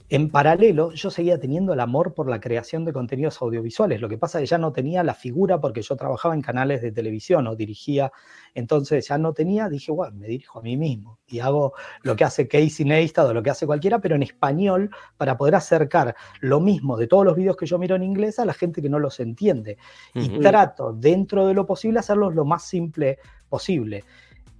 en 0.09 0.31
paralelo, 0.31 0.93
yo 0.93 1.11
seguía 1.11 1.39
teniendo 1.39 1.73
el 1.73 1.81
amor 1.81 2.15
por 2.15 2.29
la 2.29 2.41
creación 2.41 2.85
de 2.85 2.93
contenidos 2.93 3.43
audiovisuales. 3.43 4.01
Lo 4.01 4.09
que 4.09 4.19
pasa 4.19 4.39
es 4.39 4.43
que 4.43 4.51
ya 4.51 4.59
no 4.59 4.73
tenía 4.73 5.03
la 5.03 5.15
figura 5.15 5.61
porque 5.61 5.83
yo 5.83 5.97
trabajaba 5.97 6.35
en 6.35 6.43
canales 6.43 6.81
de 6.81 6.93
televisión 6.93 7.47
o 7.49 7.57
dirigía. 7.57 8.13
Entonces 8.55 9.09
ya 9.09 9.19
no 9.19 9.33
tenía, 9.33 9.69
dije, 9.69 9.91
bueno, 9.91 10.17
me 10.17 10.29
dirijo 10.29 10.61
a 10.61 10.63
mí 10.63 10.77
mismo 10.77 11.19
y 11.27 11.41
hago 11.41 11.75
lo 12.03 12.15
que 12.15 12.23
hace 12.23 12.47
Casey 12.47 12.87
Neistat 12.87 13.27
o 13.27 13.35
lo 13.35 13.43
que 13.43 13.51
hace 13.51 13.67
cualquiera, 13.67 14.01
pero 14.01 14.15
en 14.15 14.23
español 14.23 14.91
para 15.17 15.37
poder 15.37 15.57
acercar 15.57 16.15
lo 16.41 16.61
mismo 16.61 16.97
de 16.97 17.09
todos 17.09 17.25
los 17.25 17.35
vídeos 17.35 17.57
que 17.57 17.67
yo 17.67 17.79
miro 17.79 17.97
en 17.97 18.05
inglés 18.05 18.39
a 18.39 18.45
la 18.45 18.55
gente 18.55 18.81
que 18.81 18.89
no 18.89 19.01
los 19.01 19.19
entiende. 19.19 19.77
Y 20.15 20.39
trato, 20.39 20.93
dentro 20.93 21.49
de 21.49 21.55
lo 21.55 21.67
posible, 21.67 21.99
hacerlos 21.99 22.33
lo 22.33 22.45
más 22.45 22.63
simple 22.63 23.19
posible. 23.49 24.05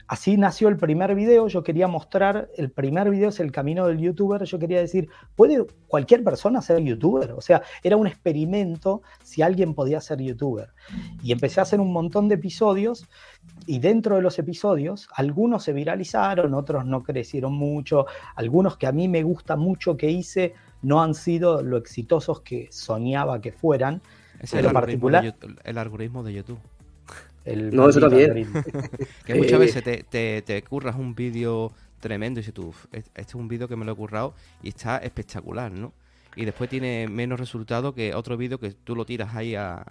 Así 0.09 0.37
nació 0.37 0.69
el 0.69 0.77
primer 0.77 1.15
video, 1.17 1.49
yo 1.49 1.65
quería 1.65 1.89
mostrar, 1.89 2.49
el 2.57 2.71
primer 2.71 3.11
video 3.11 3.31
es 3.31 3.41
el 3.41 3.51
camino 3.51 3.87
del 3.87 3.99
youtuber, 3.99 4.45
yo 4.45 4.59
quería 4.59 4.79
decir, 4.79 5.09
¿puede 5.35 5.67
cualquier 5.89 6.23
persona 6.23 6.63
ser 6.63 6.81
youtuber? 6.81 7.33
O 7.33 7.41
sea, 7.41 7.63
era 7.83 7.97
un 7.97 8.07
experimento 8.07 9.03
si 9.25 9.43
alguien 9.43 9.75
podía 9.75 10.01
ser 10.01 10.21
youtuber. 10.21 10.69
Y 11.23 11.33
empecé 11.33 11.59
a 11.59 11.65
hacer 11.65 11.81
un 11.81 11.93
montón 11.93 12.29
de 12.29 12.37
episodios 12.37 13.07
y 13.67 13.81
dentro 13.81 14.15
de 14.15 14.23
los 14.23 14.39
episodios, 14.39 15.09
algunos 15.15 15.65
se 15.65 15.73
viralizaron, 15.73 16.55
otros 16.55 16.87
no 16.87 17.03
crecieron 17.03 17.55
mucho, 17.55 18.07
algunos 18.37 18.77
que 18.77 18.87
a 18.87 18.93
mí 18.93 19.09
me 19.09 19.25
gusta 19.25 19.57
mucho 19.57 19.97
que 19.97 20.11
hice 20.11 20.55
no 20.83 21.03
han 21.03 21.15
sido 21.15 21.63
lo 21.63 21.77
exitosos 21.79 22.43
que 22.43 22.69
soñaba 22.71 23.41
que 23.41 23.51
fueran. 23.51 24.01
Es 24.41 24.53
el 24.53 24.71
particular- 24.71 25.25
el 25.65 25.79
algoritmo 25.79 26.23
de 26.23 26.33
YouTube. 26.35 26.59
El 27.47 27.75
No, 27.75 27.89
eso 27.89 28.01
también. 28.01 28.49
Que 29.25 29.33
Eh, 29.33 29.37
muchas 29.37 29.59
veces 29.59 29.83
te, 29.83 30.03
te, 30.03 30.43
te 30.43 30.63
curras 30.63 30.97
un 30.97 31.15
vídeo 31.15 31.73
tremendo 32.01 32.41
y 32.41 32.43
dices 32.43 32.55
tú, 32.55 32.69
"Uf, 32.69 32.87
este 32.93 33.23
es 33.23 33.35
un 33.35 33.49
vídeo 33.49 33.69
que 33.69 33.77
me 33.77 33.85
lo 33.85 33.93
he 33.93 33.97
currado 33.97 34.35
y 34.63 34.69
está 34.69 34.99
espectacular, 34.99 35.73
¿no? 35.73 35.93
Y 36.37 36.45
después 36.45 36.69
tiene 36.69 37.09
menos 37.09 37.41
resultado 37.41 37.95
que 37.95 38.15
otro 38.15 38.37
vídeo 38.37 38.59
que 38.61 38.73
tú 38.73 38.95
lo 38.95 39.07
tiras 39.07 39.35
ahí 39.35 39.55
a, 39.55 39.85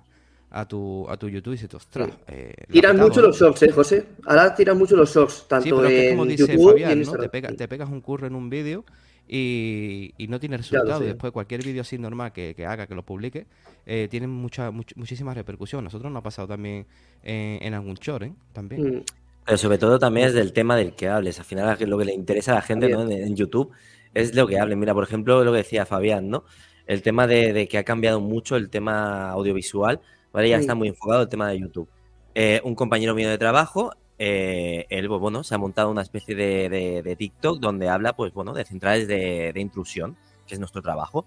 a, 0.52 0.68
tu, 0.68 1.08
a 1.10 1.18
tu 1.18 1.28
YouTube 1.28 1.54
y 1.54 1.56
dices, 1.58 1.74
ostras, 1.74 2.10
eh, 2.28 2.54
petado, 2.68 3.08
mucho 3.08 3.22
¿no?". 3.22 3.28
los 3.28 3.40
shorts, 3.40 3.64
¿eh, 3.64 3.72
José? 3.72 4.06
Ahora 4.26 4.54
tiran 4.54 4.78
mucho 4.78 4.96
los 4.96 5.14
shorts, 5.14 5.34
Sí, 5.34 5.44
tanto 5.48 5.76
pero 5.78 5.88
es 5.88 5.94
que 5.94 6.06
es 6.06 6.12
en 6.12 6.18
como 6.18 6.26
dice 6.26 6.56
YouTube 6.58 6.78
y 6.78 6.84
en 6.84 6.90
Fabián, 6.90 7.00
¿no? 7.04 7.12
Te, 7.18 7.30
pega- 7.30 7.56
te 7.56 7.68
pegas 7.68 7.90
un 7.90 8.02
curro 8.02 8.28
en 8.28 8.36
un 8.36 8.50
vídeo 8.50 8.86
y, 9.28 10.14
y 10.18 10.28
no 10.28 10.40
tiene 10.40 10.58
resultado. 10.58 11.00
Después 11.00 11.32
cualquier 11.34 11.64
vídeo 11.64 11.82
así 11.82 11.98
normal 11.98 12.32
que, 12.32 12.54
que 12.56 12.66
haga, 12.66 12.88
que 12.88 12.96
lo 12.96 13.04
publique, 13.04 13.46
eh, 13.86 14.08
tiene 14.10 14.28
mucha, 14.28 14.72
much- 14.72 14.96
muchísima 14.96 15.34
repercusión. 15.34 15.84
Nosotros 15.84 16.12
nos 16.12 16.20
ha 16.20 16.24
pasado 16.24 16.48
también 16.48 16.86
en, 17.24 17.64
en 17.64 17.74
algún 17.74 17.96
short, 17.96 18.24
¿eh? 18.24 18.34
También. 18.54 18.98
Mm. 18.98 19.04
Pero 19.46 19.58
sobre 19.58 19.78
todo 19.78 20.00
también 20.00 20.28
es 20.28 20.34
del 20.34 20.54
tema 20.54 20.76
del 20.76 20.94
que 20.94 21.08
hables. 21.08 21.38
Al 21.40 21.46
final 21.46 21.78
lo 21.80 21.98
que 21.98 22.06
le 22.06 22.14
interesa 22.14 22.52
a 22.54 22.56
la 22.56 22.62
gente 22.62 22.90
¿no? 22.90 23.04
en, 23.04 23.12
en 23.12 23.36
YouTube 23.36 23.72
es 24.14 24.34
lo 24.34 24.48
que 24.48 24.60
hablen. 24.60 24.80
Mira, 24.80 24.94
por 24.94 25.04
ejemplo, 25.04 25.44
lo 25.44 25.52
que 25.52 25.58
decía 25.58 25.86
Fabián, 25.86 26.30
¿no? 26.30 26.46
el 26.88 27.02
tema 27.02 27.28
de, 27.28 27.68
que 27.68 27.78
ha 27.78 27.84
cambiado 27.84 28.20
mucho 28.20 28.56
el 28.56 28.70
tema 28.70 29.30
audiovisual, 29.32 30.02
¿vale? 30.32 30.50
Ya 30.50 30.58
está 30.58 30.76
muy 30.76 30.88
enfocado 30.90 31.24
el 31.24 31.30
tema 31.30 31.50
de 31.50 31.60
YouTube. 31.60 31.90
Eh, 32.36 32.62
un 32.64 32.76
compañero 32.76 33.16
mío 33.16 33.30
de 33.30 33.38
trabajo, 33.38 33.92
eh, 34.18 34.86
él, 34.90 35.08
pues, 35.08 35.20
bueno, 35.20 35.44
se 35.44 35.56
ha 35.56 35.58
montado 35.58 35.90
una 35.90 36.02
especie 36.02 36.36
de, 36.36 37.16
TikTok 37.18 37.60
donde 37.60 37.90
habla, 37.90 38.16
pues, 38.16 38.34
bueno, 38.34 38.54
de 38.54 38.66
centrales 38.66 39.08
de, 39.08 39.54
intrusión, 39.56 40.16
que 40.48 40.54
es 40.54 40.60
nuestro 40.60 40.82
trabajo. 40.82 41.26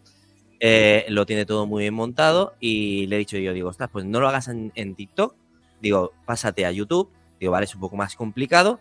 Eh, 0.61 1.07
lo 1.09 1.25
tiene 1.25 1.47
todo 1.47 1.66
muy 1.66 1.85
bien 1.85 1.95
montado 1.95 2.54
y 2.59 3.07
le 3.07 3.16
he 3.16 3.18
dicho 3.21 3.38
yo, 3.38 3.52
digo, 3.52 3.68
ostras, 3.68 3.90
pues 3.92 4.04
no 4.04 4.21
lo 4.21 4.28
hagas 4.28 4.49
en, 4.49 4.95
TikTok, 4.95 5.35
digo, 5.80 6.12
pásate 6.25 6.66
a 6.66 6.73
YouTube, 6.73 7.11
digo, 7.38 7.52
vale, 7.52 7.64
es 7.64 7.75
un 7.75 7.80
poco 7.80 7.97
más 7.97 8.16
complicado, 8.16 8.80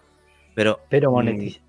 pero... 0.56 0.80
Pero 0.90 1.12
mm, 1.12 1.14
monetiza. 1.14 1.60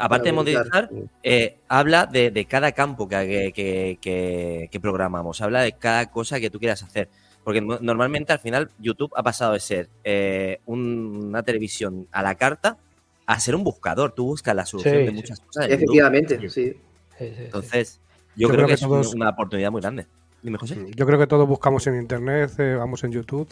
aparte 0.00 0.28
de 0.30 0.32
monetizar, 0.32 0.90
eh, 1.22 1.58
habla 1.68 2.06
de, 2.06 2.46
cada 2.48 2.72
campo 2.72 3.06
que, 3.06 3.52
que, 4.00 4.80
programamos, 4.80 5.42
habla 5.42 5.60
de 5.60 5.72
cada 5.72 6.10
cosa 6.10 6.40
que 6.40 6.48
tú 6.48 6.58
quieras 6.58 6.82
hacer. 6.82 7.10
Porque 7.48 7.62
normalmente 7.62 8.30
al 8.34 8.40
final 8.40 8.68
YouTube 8.78 9.10
ha 9.16 9.22
pasado 9.22 9.54
de 9.54 9.60
ser 9.60 9.88
eh, 10.04 10.60
una 10.66 11.42
televisión 11.42 12.06
a 12.12 12.22
la 12.22 12.34
carta 12.34 12.76
a 13.24 13.40
ser 13.40 13.54
un 13.54 13.64
buscador. 13.64 14.12
Tú 14.12 14.26
buscas 14.26 14.54
la 14.54 14.66
solución 14.66 15.06
de 15.06 15.10
muchas 15.12 15.40
cosas. 15.40 15.66
Efectivamente, 15.70 16.50
sí. 16.50 16.76
Entonces, 17.18 18.02
yo, 18.36 18.50
creo, 18.50 18.66
que, 18.66 18.74
es 18.74 18.82
una 18.82 19.30
oportunidad 19.30 19.70
muy 19.70 19.80
grande. 19.80 20.06
Dime, 20.42 20.58
José. 20.58 20.76
Yo 20.94 21.06
creo 21.06 21.18
que 21.18 21.26
todos 21.26 21.48
buscamos 21.48 21.86
en 21.86 21.98
Internet, 21.98 22.52
eh, 22.58 22.74
vamos 22.74 23.02
en 23.04 23.12
YouTube, 23.12 23.48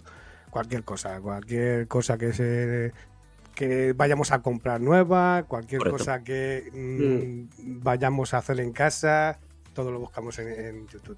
cualquier 0.51 0.85
cosa, 0.85 1.19
cualquier 1.23 1.89
cosa 1.89 2.19
que 2.19 2.35
se 2.35 2.93
que 3.55 3.95
vayamos 3.95 4.31
a 4.31 4.43
comprar 4.43 4.79
nueva, 4.79 5.45
cualquier 5.49 5.89
cosa 5.89 6.23
que 6.23 6.71
mm, 6.71 7.83
vayamos 7.83 8.35
a 8.35 8.39
hacer 8.39 8.61
en 8.61 8.73
casa, 8.75 9.39
todo 9.73 9.91
lo 9.91 10.01
buscamos 10.01 10.39
en 10.39 10.87
YouTube. 10.87 11.17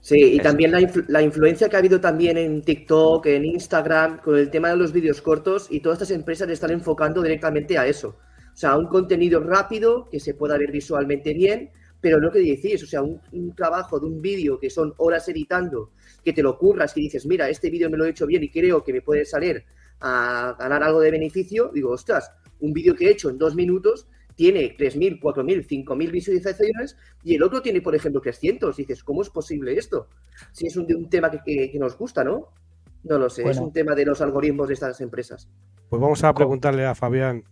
Sí, 0.00 0.34
y 0.34 0.38
también 0.38 0.72
la, 1.08 1.22
influencia 1.22 1.68
que 1.68 1.76
ha 1.76 1.80
habido 1.80 2.00
también 2.00 2.38
en 2.38 2.62
TikTok, 2.62 3.26
en 3.26 3.44
Instagram, 3.44 4.20
con 4.22 4.38
el 4.38 4.48
tema 4.50 4.70
de 4.70 4.76
los 4.76 4.92
vídeos 4.92 5.20
cortos 5.20 5.66
y 5.70 5.80
todas 5.80 6.00
estas 6.00 6.16
empresas 6.16 6.48
están 6.48 6.70
enfocando 6.70 7.20
directamente 7.20 7.76
a 7.76 7.86
eso. 7.86 8.16
O 8.52 8.56
sea, 8.56 8.76
un 8.76 8.86
contenido 8.86 9.40
rápido 9.40 10.08
que 10.10 10.20
se 10.20 10.34
pueda 10.34 10.56
ver 10.56 10.70
visualmente 10.70 11.34
bien, 11.34 11.70
pero 12.00 12.20
no 12.20 12.30
que 12.30 12.38
decís, 12.38 12.82
o 12.82 12.86
sea, 12.86 13.02
un, 13.02 13.54
trabajo 13.56 13.98
de 13.98 14.06
un 14.06 14.22
vídeo 14.22 14.58
que 14.58 14.70
son 14.70 14.94
horas 14.98 15.28
editando, 15.28 15.90
que 16.24 16.32
te 16.32 16.42
lo 16.42 16.56
curras 16.56 16.96
y 16.96 17.02
dices, 17.02 17.26
mira, 17.26 17.48
este 17.48 17.70
vídeo 17.70 17.90
me 17.90 17.96
lo 17.96 18.04
he 18.04 18.10
hecho 18.10 18.26
bien 18.26 18.42
y 18.44 18.50
creo 18.50 18.84
que 18.84 18.92
me 18.92 19.02
puede 19.02 19.24
salir 19.24 19.64
a 20.00 20.56
ganar 20.58 20.82
algo 20.84 21.00
de 21.00 21.10
beneficio, 21.10 21.70
digo, 21.74 21.90
ostras, 21.90 22.30
un 22.60 22.72
vídeo 22.72 22.94
que 22.94 23.06
he 23.06 23.10
hecho 23.10 23.30
en 23.30 23.38
dos 23.38 23.54
minutos 23.56 24.06
tiene 24.38 24.76
3.000, 24.76 25.20
4.000, 25.20 25.66
5.000 25.66 26.10
visualizaciones 26.12 26.96
y 27.24 27.34
el 27.34 27.42
otro 27.42 27.60
tiene, 27.60 27.80
por 27.80 27.96
ejemplo, 27.96 28.20
300. 28.20 28.76
dices, 28.76 29.02
¿cómo 29.02 29.22
es 29.22 29.30
posible 29.30 29.76
esto? 29.76 30.06
Si 30.52 30.68
es 30.68 30.76
un, 30.76 30.86
un 30.94 31.10
tema 31.10 31.28
que, 31.28 31.72
nos 31.74 31.98
gusta, 31.98 32.22
¿no? 32.22 32.46
No 33.02 33.18
lo 33.18 33.28
sé, 33.30 33.42
es 33.50 33.58
un 33.58 33.72
tema 33.72 33.96
de 33.96 34.04
los 34.04 34.20
algoritmos 34.20 34.68
de 34.68 34.74
estas 34.74 35.00
empresas. 35.00 35.48
Pues 35.88 36.00
vamos 36.00 36.22
a 36.22 36.32
preguntarle 36.34 36.86
a 36.86 36.94
Fabián. 36.94 37.42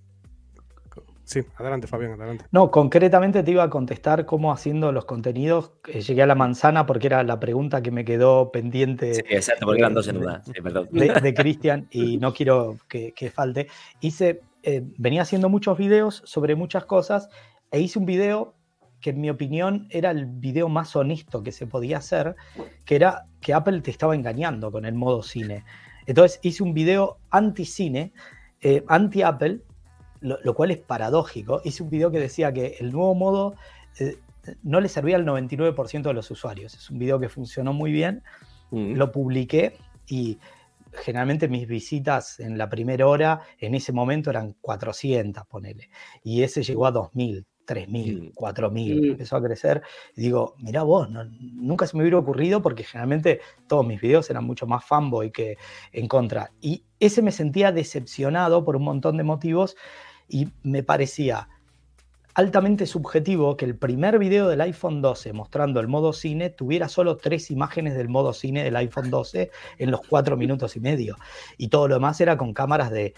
Sí, 1.24 1.40
adelante, 1.56 1.88
Fabián, 1.88 2.12
adelante. 2.12 2.44
No, 2.52 2.70
concretamente 2.70 3.42
te 3.42 3.50
iba 3.50 3.64
a 3.64 3.70
contestar 3.70 4.24
cómo 4.24 4.52
haciendo 4.52 4.92
los 4.92 5.06
contenidos. 5.06 5.72
Eh, 5.88 6.02
llegué 6.02 6.22
a 6.22 6.26
la 6.26 6.36
manzana 6.36 6.86
porque 6.86 7.08
era 7.08 7.24
la 7.24 7.40
pregunta 7.40 7.82
que 7.82 7.90
me 7.90 8.04
quedó 8.04 8.52
pendiente. 8.52 9.12
Sí, 9.12 9.22
exacto, 9.28 9.66
porque 9.66 9.80
eran 9.80 9.94
dos 9.94 10.06
en 10.06 10.18
una. 10.18 10.40
De, 10.92 11.34
Cristian 11.34 11.88
y 11.90 12.18
no 12.18 12.32
quiero 12.32 12.76
que, 12.88 13.10
que 13.10 13.32
falte. 13.32 13.66
Hice 14.00 14.40
eh, 14.68 14.82
venía 14.98 15.22
haciendo 15.22 15.48
muchos 15.48 15.78
videos 15.78 16.22
sobre 16.24 16.56
muchas 16.56 16.84
cosas 16.86 17.28
e 17.70 17.78
hice 17.78 18.00
un 18.00 18.04
video 18.04 18.56
que 19.00 19.10
en 19.10 19.20
mi 19.20 19.30
opinión 19.30 19.86
era 19.90 20.10
el 20.10 20.26
video 20.26 20.68
más 20.68 20.96
honesto 20.96 21.44
que 21.44 21.52
se 21.52 21.68
podía 21.68 21.98
hacer, 21.98 22.34
que 22.84 22.96
era 22.96 23.26
que 23.40 23.54
Apple 23.54 23.80
te 23.80 23.92
estaba 23.92 24.16
engañando 24.16 24.72
con 24.72 24.84
el 24.84 24.94
modo 24.94 25.22
cine. 25.22 25.62
Entonces 26.06 26.40
hice 26.42 26.64
un 26.64 26.74
video 26.74 27.18
anti-cine, 27.30 28.12
eh, 28.60 28.82
anti-Apple, 28.88 29.60
lo, 30.20 30.54
cual 30.54 30.72
es 30.72 30.78
paradójico. 30.78 31.60
Hice 31.62 31.84
un 31.84 31.90
video 31.90 32.10
que 32.10 32.18
decía 32.18 32.52
que 32.52 32.76
el 32.80 32.90
nuevo 32.90 33.14
modo 33.14 33.54
eh, 34.00 34.18
no 34.64 34.80
le 34.80 34.88
servía 34.88 35.14
al 35.14 35.24
99% 35.24 36.02
de 36.02 36.12
los 36.12 36.28
usuarios. 36.32 36.74
Es 36.74 36.90
un 36.90 36.98
video 36.98 37.20
que 37.20 37.28
funcionó 37.28 37.72
muy 37.72 37.92
bien, 37.92 38.24
mm. 38.72 38.94
lo 38.94 39.12
publiqué 39.12 39.76
y 40.08 40.38
generalmente 40.96 41.48
mis 41.48 41.66
visitas 41.66 42.40
en 42.40 42.58
la 42.58 42.68
primera 42.68 43.06
hora, 43.06 43.40
en 43.58 43.74
ese 43.74 43.92
momento 43.92 44.30
eran 44.30 44.54
400, 44.60 45.46
ponele. 45.46 45.90
Y 46.22 46.42
ese 46.42 46.62
llegó 46.62 46.86
a 46.86 46.90
2000, 46.90 47.46
3000, 47.64 48.32
4000, 48.34 49.10
empezó 49.10 49.36
a 49.36 49.42
crecer. 49.42 49.82
Y 50.16 50.22
digo, 50.22 50.54
mira 50.58 50.82
vos, 50.82 51.08
nunca 51.10 51.86
se 51.86 51.96
me 51.96 52.02
hubiera 52.02 52.18
ocurrido 52.18 52.62
porque 52.62 52.84
generalmente 52.84 53.40
todos 53.66 53.86
mis 53.86 54.00
videos 54.00 54.30
eran 54.30 54.44
mucho 54.44 54.66
más 54.66 54.84
fanboy 54.84 55.30
que 55.30 55.56
en 55.92 56.08
contra. 56.08 56.52
Y 56.60 56.84
ese 57.00 57.22
me 57.22 57.32
sentía 57.32 57.72
decepcionado 57.72 58.64
por 58.64 58.76
un 58.76 58.84
montón 58.84 59.16
de 59.16 59.24
motivos 59.24 59.76
y 60.28 60.48
me 60.62 60.82
parecía 60.82 61.48
altamente 62.36 62.84
subjetivo 62.84 63.56
que 63.56 63.64
el 63.64 63.76
primer 63.76 64.18
video 64.18 64.46
del 64.46 64.60
iPhone 64.60 65.00
12 65.00 65.32
mostrando 65.32 65.80
el 65.80 65.88
modo 65.88 66.12
cine 66.12 66.50
tuviera 66.50 66.86
solo 66.86 67.16
tres 67.16 67.50
imágenes 67.50 67.96
del 67.96 68.10
modo 68.10 68.34
cine 68.34 68.62
del 68.62 68.76
iPhone 68.76 69.08
12 69.08 69.50
en 69.78 69.90
los 69.90 70.02
cuatro 70.06 70.36
minutos 70.36 70.76
y 70.76 70.80
medio. 70.80 71.16
Y 71.56 71.68
todo 71.68 71.88
lo 71.88 71.94
demás 71.94 72.20
era 72.20 72.36
con 72.36 72.52
cámaras 72.52 72.90
de 72.90 73.14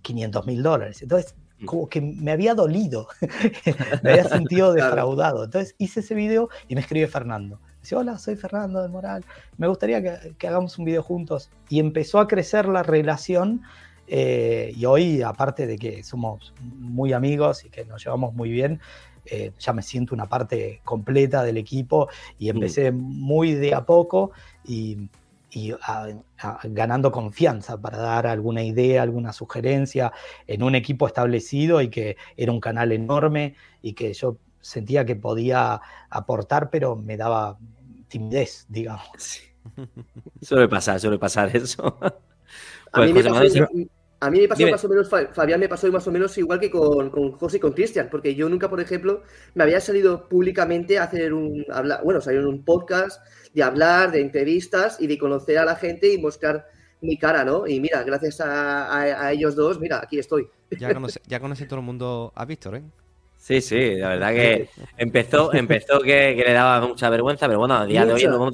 500 0.00 0.42
eh, 0.42 0.46
mil 0.50 0.62
dólares. 0.62 1.02
Entonces, 1.02 1.34
mm. 1.58 1.66
como 1.66 1.90
que 1.90 2.00
me 2.00 2.30
había 2.32 2.54
dolido, 2.54 3.08
me 4.02 4.12
había 4.12 4.24
sentido 4.24 4.72
defraudado. 4.72 5.44
Entonces 5.44 5.74
hice 5.76 6.00
ese 6.00 6.14
video 6.14 6.48
y 6.68 6.74
me 6.74 6.80
escribe 6.80 7.06
Fernando. 7.06 7.60
Dice, 7.82 7.96
hola, 7.96 8.16
soy 8.16 8.36
Fernando 8.36 8.80
de 8.80 8.88
Moral, 8.88 9.26
me 9.58 9.68
gustaría 9.68 10.02
que, 10.02 10.34
que 10.38 10.48
hagamos 10.48 10.78
un 10.78 10.86
video 10.86 11.02
juntos. 11.02 11.50
Y 11.68 11.80
empezó 11.80 12.18
a 12.18 12.26
crecer 12.26 12.66
la 12.66 12.82
relación 12.82 13.60
eh, 14.08 14.72
y 14.74 14.84
hoy, 14.86 15.22
aparte 15.22 15.66
de 15.66 15.78
que 15.78 16.02
somos 16.02 16.52
muy 16.60 17.12
amigos 17.12 17.64
y 17.64 17.68
que 17.68 17.84
nos 17.84 18.02
llevamos 18.02 18.34
muy 18.34 18.50
bien, 18.50 18.80
eh, 19.26 19.52
ya 19.58 19.72
me 19.74 19.82
siento 19.82 20.14
una 20.14 20.26
parte 20.26 20.80
completa 20.84 21.42
del 21.42 21.58
equipo 21.58 22.08
y 22.38 22.48
empecé 22.48 22.92
muy 22.92 23.54
de 23.54 23.74
a 23.74 23.84
poco 23.84 24.32
y, 24.64 25.08
ganando 26.64 27.10
confianza 27.10 27.80
para 27.80 27.98
dar 27.98 28.26
alguna 28.26 28.62
idea, 28.62 29.02
alguna 29.02 29.32
sugerencia 29.32 30.12
en 30.46 30.62
un 30.62 30.74
equipo 30.74 31.06
establecido 31.06 31.80
y 31.80 31.88
que 31.88 32.16
era 32.36 32.52
un 32.52 32.60
canal 32.60 32.92
enorme 32.92 33.56
y 33.82 33.94
que 33.94 34.12
yo 34.12 34.36
sentía 34.60 35.04
que 35.04 35.16
podía 35.16 35.80
aportar, 36.10 36.70
pero 36.70 36.96
me 36.96 37.16
daba 37.16 37.58
timidez, 38.08 38.66
digamos. 38.68 39.40
Suele 40.42 40.68
pasar, 40.68 41.00
suele 41.00 41.18
pasar 41.18 41.54
eso. 41.56 41.98
a 42.92 43.00
mí 43.00 43.12
me 43.12 43.22
a 44.20 44.30
mí 44.30 44.40
me 44.40 44.48
pasó 44.48 44.66
más 44.68 44.84
o 44.84 44.88
menos, 44.88 45.08
Fabián 45.08 45.60
me 45.60 45.68
pasó 45.68 45.90
más 45.92 46.06
o 46.06 46.10
menos 46.10 46.36
igual 46.38 46.58
que 46.58 46.70
con, 46.70 47.10
con 47.10 47.32
José 47.32 47.58
y 47.58 47.60
con 47.60 47.72
Cristian, 47.72 48.08
porque 48.10 48.34
yo 48.34 48.48
nunca, 48.48 48.68
por 48.68 48.80
ejemplo, 48.80 49.22
me 49.54 49.62
había 49.62 49.80
salido 49.80 50.28
públicamente 50.28 50.98
a 50.98 51.04
hacer 51.04 51.32
un, 51.32 51.64
hablar, 51.70 52.00
bueno, 52.02 52.20
salir 52.20 52.40
en 52.40 52.46
un 52.46 52.64
podcast, 52.64 53.22
de 53.54 53.62
hablar, 53.62 54.10
de 54.10 54.20
entrevistas 54.20 55.00
y 55.00 55.06
de 55.06 55.18
conocer 55.18 55.58
a 55.58 55.64
la 55.64 55.76
gente 55.76 56.12
y 56.12 56.18
mostrar 56.18 56.66
mi 57.00 57.16
cara, 57.16 57.44
¿no? 57.44 57.66
Y 57.66 57.78
mira, 57.78 58.02
gracias 58.02 58.40
a, 58.40 59.32
ellos 59.32 59.54
dos, 59.54 59.78
mira, 59.78 60.00
aquí 60.02 60.18
estoy. 60.18 60.48
Ya 60.70 60.92
conoce, 60.92 61.20
ya 61.26 61.38
conoce 61.38 61.66
todo 61.66 61.78
el 61.78 61.86
mundo 61.86 62.32
a 62.34 62.44
Víctor, 62.44 62.76
¿eh? 62.76 62.82
Sí, 63.36 63.60
sí, 63.60 63.94
la 63.94 64.08
verdad 64.08 64.34
que 64.34 64.68
empezó, 64.98 65.54
empezó 65.54 66.00
que, 66.00 66.34
le 66.34 66.52
daba 66.52 66.88
mucha 66.88 67.08
vergüenza, 67.08 67.46
pero 67.46 67.60
bueno, 67.60 67.74
a 67.74 67.86
día 67.86 68.04
de 68.04 68.12
hoy 68.14 68.22
lo 68.24 68.34
hemos, 68.34 68.52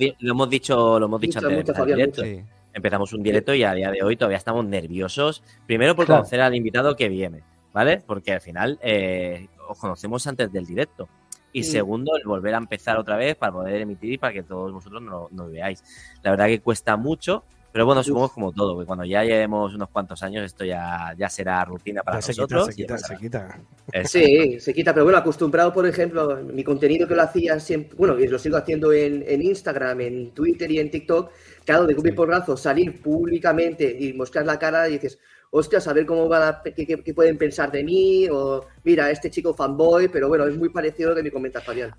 dicho, 0.51 0.99
lo 1.01 1.07
hemos 1.07 1.21
dicho 1.21 1.39
antes 1.39 2.45
empezamos 2.75 3.13
un 3.13 3.23
directo 3.23 3.55
y 3.55 3.63
a 3.63 3.73
día 3.73 3.91
de 3.91 4.03
hoy 4.03 4.17
todavía 4.17 4.37
estamos 4.37 4.67
nerviosos. 4.67 5.43
Primero 5.67 5.97
por 5.97 6.07
conocer 6.07 6.41
al 6.41 6.55
invitado 6.55 6.97
que 6.97 7.09
viene, 7.09 7.43
¿vale? 7.73 8.03
Porque 8.05 8.33
al 8.33 8.41
final 8.41 8.79
eh, 8.83 9.49
os 9.69 9.79
conocemos 9.79 10.27
antes 10.27 10.53
del 10.53 10.67
directo. 10.67 11.09
Y 11.53 11.63
segundo, 11.63 12.17
el 12.17 12.25
volver 12.27 12.53
a 12.55 12.59
empezar 12.59 12.99
otra 12.99 13.17
vez 13.17 13.37
para 13.37 13.53
poder 13.53 13.81
emitir 13.81 14.15
y 14.15 14.19
para 14.19 14.33
que 14.33 14.43
todos 14.43 14.73
vosotros 14.73 15.01
nos, 15.01 15.31
nos 15.31 15.53
veáis. 15.53 15.85
La 16.25 16.33
verdad 16.33 16.47
que 16.47 16.61
cuesta 16.61 16.97
mucho, 16.97 17.45
pero 17.75 17.87
bueno, 17.87 18.05
supongo 18.05 18.29
como 18.29 18.53
todo, 18.53 18.79
que 18.79 18.87
cuando 18.87 19.05
ya 19.05 19.25
llevemos 19.25 19.75
unos 19.75 19.89
cuantos 19.89 20.23
años, 20.23 20.45
esto 20.45 20.65
ya, 20.65 21.13
ya 21.19 21.29
será 21.29 21.65
rutina 21.65 22.05
para 22.05 22.19
nosotros. 22.19 22.67
se 22.67 22.75
quita, 22.77 22.97
se 22.97 23.17
quita. 23.17 23.61
Sí, 24.05 24.61
se 24.61 24.73
quita, 24.73 24.95
pero 24.95 25.03
bueno, 25.03 25.19
acostumbrado, 25.19 25.73
por 25.73 25.85
ejemplo, 25.85 26.37
mi 26.37 26.63
contenido 26.63 27.09
que 27.09 27.17
lo 27.17 27.23
hacía 27.23 27.59
siempre, 27.59 27.97
bueno, 27.99 28.17
y 28.21 28.29
lo 28.29 28.39
sigo 28.39 28.57
haciendo 28.57 28.93
en, 28.93 29.43
Instagram, 29.43 30.03
en 30.03 30.31
Twitter 30.31 30.71
y 30.71 30.79
en 30.79 30.89
TikTok, 30.89 31.33
claro, 31.65 31.85
de 31.87 31.97
un 31.97 32.15
porrazo, 32.15 32.57
salir 32.57 33.03
públicamente 33.03 33.97
y 33.99 34.13
mostrar 34.13 34.47
la 34.47 34.57
cara 34.57 34.89
y 34.89 34.93
dices, 34.93 35.19
hostia, 35.51 35.81
a 35.85 35.93
ver 35.93 36.07
cómo 36.07 36.29
va 36.29 36.63
qué, 36.63 37.13
pueden 37.13 37.37
pensar 37.37 37.73
de 37.73 37.83
mí, 37.83 38.29
o 38.31 38.65
mira, 38.85 39.11
este 39.11 39.33
chico 39.33 39.53
fanboy, 39.53 40.07
pero 40.07 40.29
bueno, 40.29 40.47
es 40.47 40.57
muy 40.57 40.69
parecido 40.69 41.09
a 41.09 41.11
lo 41.11 41.17
que 41.17 41.25
me 41.25 41.33
comenta 41.33 41.61
Fabián, 41.61 41.93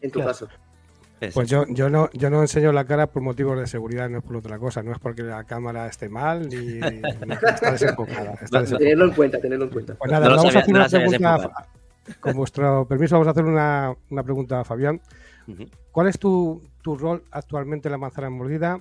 en 0.00 0.10
tu 0.12 0.20
caso. 0.20 0.46
Pues 1.32 1.48
yo, 1.48 1.64
yo, 1.68 1.88
no, 1.88 2.10
yo 2.12 2.28
no 2.28 2.42
enseño 2.42 2.72
la 2.72 2.84
cara 2.84 3.06
por 3.06 3.22
motivos 3.22 3.58
de 3.58 3.66
seguridad, 3.66 4.10
no 4.10 4.18
es 4.18 4.24
por 4.24 4.36
otra 4.36 4.58
cosa, 4.58 4.82
no 4.82 4.92
es 4.92 4.98
porque 4.98 5.22
la 5.22 5.44
cámara 5.44 5.86
esté 5.86 6.10
mal 6.10 6.46
ni, 6.46 6.78
está 6.78 7.72
desenfocada. 7.72 8.38
Tenerlo 8.78 9.06
en 9.06 9.12
cuenta, 9.12 9.40
tenerlo 9.40 9.64
en 9.64 9.70
cuenta. 9.70 9.94
Pues 9.94 10.10
nada, 10.10 10.28
vamos 10.28 10.54
a 10.54 10.58
hacer 10.58 10.74
una 10.74 10.88
pregunta, 10.88 11.50
con 12.20 12.36
vuestro 12.36 12.86
permiso, 12.86 13.14
vamos 13.14 13.28
a 13.28 13.30
hacer 13.30 13.44
una, 13.44 13.94
una 14.10 14.22
pregunta 14.22 14.60
a 14.60 14.64
Fabián. 14.64 15.00
¿Cuál 15.90 16.08
es 16.08 16.18
tu, 16.18 16.60
rol 16.84 17.22
actualmente 17.30 17.88
en 17.88 17.92
la 17.92 17.98
manzana 17.98 18.28
mordida? 18.28 18.80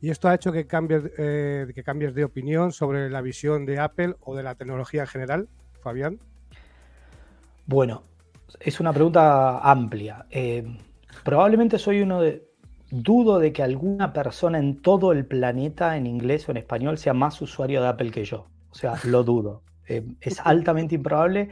Y 0.00 0.10
esto 0.10 0.28
ha 0.28 0.34
hecho 0.34 0.52
que 0.52 0.66
cambies, 0.66 1.04
eh, 1.18 1.66
que 1.74 1.82
cambies 1.82 2.14
de 2.14 2.24
opinión 2.24 2.72
sobre 2.72 3.08
la 3.08 3.20
visión 3.20 3.64
de 3.64 3.78
Apple 3.78 4.16
o 4.20 4.34
de 4.34 4.42
la 4.42 4.54
tecnología 4.56 5.02
en 5.02 5.06
general, 5.06 5.48
Fabián. 5.82 6.18
Bueno, 7.66 8.02
es 8.60 8.80
una 8.80 8.92
pregunta 8.92 9.60
amplia. 9.60 10.26
Eh, 10.30 10.78
probablemente 11.22 11.78
soy 11.78 12.00
uno 12.00 12.20
de... 12.20 12.48
Dudo 12.90 13.38
de 13.40 13.52
que 13.52 13.62
alguna 13.62 14.12
persona 14.12 14.58
en 14.58 14.80
todo 14.80 15.10
el 15.10 15.26
planeta, 15.26 15.96
en 15.96 16.06
inglés 16.06 16.48
o 16.48 16.52
en 16.52 16.58
español, 16.58 16.96
sea 16.96 17.12
más 17.12 17.40
usuario 17.40 17.82
de 17.82 17.88
Apple 17.88 18.10
que 18.12 18.24
yo. 18.24 18.46
O 18.70 18.74
sea, 18.74 18.94
lo 19.04 19.24
dudo. 19.24 19.62
Eh, 19.88 20.06
es 20.20 20.40
altamente 20.44 20.94
improbable 20.94 21.48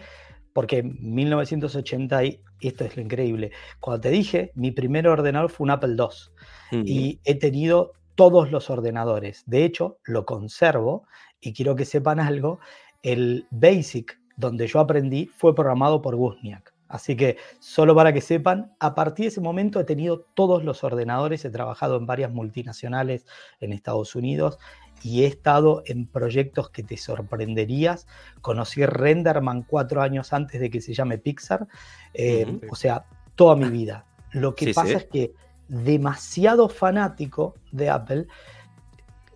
porque 0.53 0.79
en 0.79 1.15
1980, 1.15 2.25
y 2.25 2.41
esto 2.61 2.85
es 2.85 2.97
lo 2.97 3.03
increíble, 3.03 3.53
cuando 3.81 4.03
te 4.03 4.11
dije, 4.11 4.53
mi 4.55 4.71
primer 4.71 5.09
ordenador 5.09 5.51
fue 5.51 5.65
un 5.65 5.71
Apple 5.71 5.97
II 5.99 6.83
y 6.85 7.21
he 7.25 7.35
tenido 7.35 7.93
todos 8.15 8.51
los 8.51 8.71
ordenadores. 8.71 9.43
De 9.47 9.65
hecho, 9.65 9.99
lo 10.05 10.25
conservo 10.25 11.07
y 11.41 11.53
quiero 11.53 11.75
que 11.75 11.85
sepan 11.85 12.21
algo, 12.21 12.61
el 13.03 13.47
BASIC 13.51 14.19
donde 14.37 14.67
yo 14.67 14.81
aprendí 14.81 15.27
fue 15.27 15.55
programado 15.55 16.03
por 16.03 16.15
Wozniak. 16.15 16.72
Así 16.93 17.17
que 17.17 17.39
solo 17.59 17.95
para 17.95 18.13
que 18.13 18.21
sepan, 18.21 18.75
a 18.79 18.95
partir 18.95 19.25
de 19.25 19.29
ese 19.29 19.41
momento 19.41 19.81
he 19.81 19.85
tenido 19.85 20.27
todos 20.35 20.63
los 20.63 20.85
ordenadores, 20.85 21.43
he 21.47 21.51
trabajado 21.51 21.97
en 21.97 22.05
varias 22.05 22.31
multinacionales 22.31 23.25
en 23.61 23.73
Estados 23.73 24.15
Unidos 24.15 24.59
y 25.03 25.23
he 25.23 25.27
estado 25.27 25.83
en 25.87 26.07
proyectos 26.07 26.69
que 26.69 26.83
te 26.83 26.99
sorprenderías. 26.99 28.07
Conocí 28.43 28.85
Renderman 28.85 29.63
cuatro 29.63 30.03
años 30.03 30.35
antes 30.35 30.61
de 30.61 30.69
que 30.69 30.83
se 30.83 30.93
llame 30.93 31.17
Pixar, 31.17 31.67
eh, 32.13 32.61
o 32.71 32.77
sea, 32.77 33.07
toda 33.37 33.57
mi 33.57 33.71
vida. 33.71 34.05
Lo 34.33 34.55
que 34.55 34.75
pasa 34.75 34.99
es 34.99 35.07
que 35.07 35.33
demasiado 35.69 36.69
fanático 36.69 37.55
de 37.71 37.89
Apple, 37.89 38.27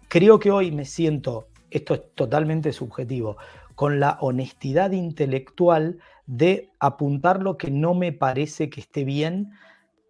creo 0.09 0.39
que 0.39 0.51
hoy 0.51 0.73
me 0.73 0.85
siento, 0.85 1.49
esto 1.71 1.95
es 1.95 2.03
totalmente 2.15 2.75
subjetivo, 2.75 3.39
con 3.75 3.99
la 3.99 4.19
honestidad 4.21 4.91
intelectual 4.91 6.01
de 6.27 6.71
apuntar 6.81 7.43
lo 7.43 7.57
que 7.57 7.71
no 7.71 7.95
me 7.95 8.13
parece 8.13 8.69
que 8.69 8.81
esté 8.81 9.05
bien, 9.05 9.53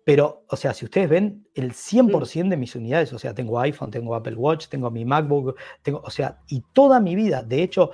pero, 0.05 0.45
o 0.49 0.57
sea, 0.57 0.73
si 0.73 0.85
ustedes 0.85 1.09
ven, 1.09 1.47
el 1.55 1.73
100% 1.73 2.49
de 2.49 2.57
mis 2.57 2.75
unidades, 2.77 3.13
o 3.13 3.19
sea, 3.19 3.35
tengo 3.35 3.59
iPhone, 3.61 3.91
tengo 3.91 4.15
Apple 4.15 4.37
Watch, 4.37 4.69
tengo 4.69 4.91
mi 4.91 5.05
MacBook, 5.05 5.57
tengo, 5.83 6.01
o 6.05 6.11
sea, 6.11 6.39
y 6.49 6.63
toda 6.73 7.01
mi 7.01 7.17
vida, 7.17 7.43
de 7.43 7.63
hecho, 7.63 7.91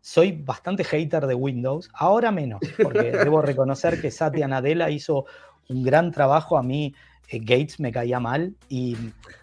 soy 0.00 0.30
bastante 0.30 0.84
hater 0.84 1.26
de 1.26 1.34
Windows, 1.34 1.90
ahora 1.92 2.30
menos, 2.30 2.60
porque 2.80 3.10
debo 3.24 3.42
reconocer 3.42 4.00
que 4.00 4.12
Satya 4.12 4.46
Nadella 4.46 4.88
hizo 4.90 5.26
un 5.68 5.82
gran 5.82 6.12
trabajo, 6.12 6.56
a 6.56 6.62
mí 6.62 6.94
eh, 7.28 7.40
Gates 7.40 7.80
me 7.80 7.90
caía 7.90 8.20
mal 8.20 8.54
y 8.68 8.96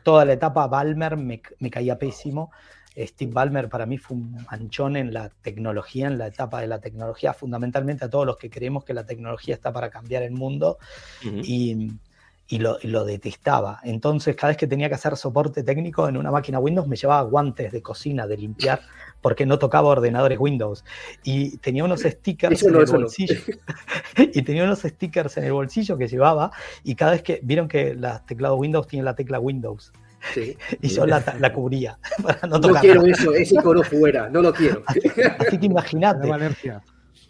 toda 0.04 0.24
la 0.24 0.34
etapa 0.34 0.68
Balmer 0.68 1.18
me, 1.18 1.42
me 1.60 1.70
caía 1.70 2.00
pésimo. 2.00 2.52
Steve 2.98 3.32
Ballmer 3.32 3.70
para 3.70 3.86
mí 3.86 3.98
fue 3.98 4.18
un 4.18 4.46
manchón 4.50 4.96
en 4.96 5.14
la 5.14 5.30
tecnología, 5.30 6.08
en 6.08 6.18
la 6.18 6.28
etapa 6.28 6.62
de 6.62 6.68
la 6.68 6.80
tecnología, 6.80 7.34
fundamentalmente 7.34 8.06
a 8.06 8.10
todos 8.10 8.26
los 8.26 8.38
que 8.38 8.50
creemos 8.50 8.84
que 8.84 8.94
la 8.94 9.06
tecnología 9.06 9.56
está 9.56 9.72
para 9.74 9.90
cambiar 9.90 10.24
el 10.24 10.32
mundo. 10.32 10.78
y, 11.24 11.92
y, 12.48 12.60
lo, 12.60 12.78
lo, 12.84 13.06
detestaba. 13.06 13.80
Entonces, 13.84 14.36
cada 14.36 14.50
vez 14.50 14.58
que 14.58 14.68
tenía 14.68 14.90
que 14.90 14.96
hacer 14.96 15.16
soporte 15.18 15.64
técnico 15.64 16.08
en 16.08 16.18
una 16.18 16.30
máquina 16.30 16.60
Windows, 16.60 16.88
me 16.88 16.96
llevaba 16.96 17.22
guantes 17.28 17.72
de 17.72 17.82
cocina, 17.82 18.28
de 18.28 18.38
limpiar, 18.38 18.82
porque 19.22 19.46
no 19.46 19.58
tocaba 19.58 19.88
ordenadores 19.88 20.38
Windows. 20.38 20.84
Y 21.24 21.58
tenía 21.58 21.84
unos 21.84 22.02
stickers 22.02 22.62
en 22.62 22.76
el 22.76 22.86
bolsillo. 22.86 23.36
y 24.18 24.42
tenía 24.44 24.66
unos 24.66 24.82
stickers 24.82 25.38
en 25.38 25.46
el 25.46 25.54
bolsillo 25.54 25.98
que 25.98 26.08
llevaba. 26.08 26.52
Y 26.84 26.94
cada 26.96 27.14
vez 27.14 27.24
que 27.24 27.40
vieron 27.42 27.68
que 27.68 27.96
los 27.96 28.24
teclados 28.26 28.60
Windows 28.60 28.88
tienen 28.88 29.06
la 29.06 29.16
tecla 29.16 29.40
Windows. 29.40 29.92
Y 30.82 30.88
yo 30.88 31.06
la, 31.06 31.54
cubría 31.54 31.98
no 32.50 32.60
quiero 32.80 33.06
eso, 33.06 33.34
ese 33.34 33.56
icono 33.56 33.84
fuera, 33.84 34.30
no 34.30 34.42
lo 34.42 34.54
quiero. 34.54 34.84
Así, 34.86 35.58
que 35.58 35.66
imagínate. 35.66 36.30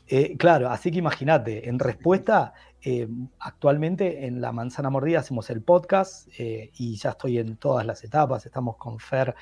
Eh, 0.06 0.36
claro, 0.38 0.70
así 0.70 0.92
que 0.92 1.00
imagínate, 1.00 1.68
en 1.68 1.80
respuesta, 1.80 2.54
eh, 2.82 3.08
actualmente 3.40 4.28
en 4.28 4.42
La 4.42 4.52
Manzana 4.52 4.90
Mordida 4.90 5.20
hacemos 5.20 5.50
el 5.50 5.62
podcast 5.62 6.28
eh, 6.38 6.72
y 6.76 6.98
ya 6.98 7.12
estoy 7.12 7.40
en 7.40 7.56
todas 7.56 7.86
las 7.86 8.04
etapas, 8.04 8.46
estamos 8.46 8.76
con 8.76 9.00
Fer. 9.00 9.34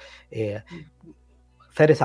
Fer 1.71 1.91
es, 1.91 2.01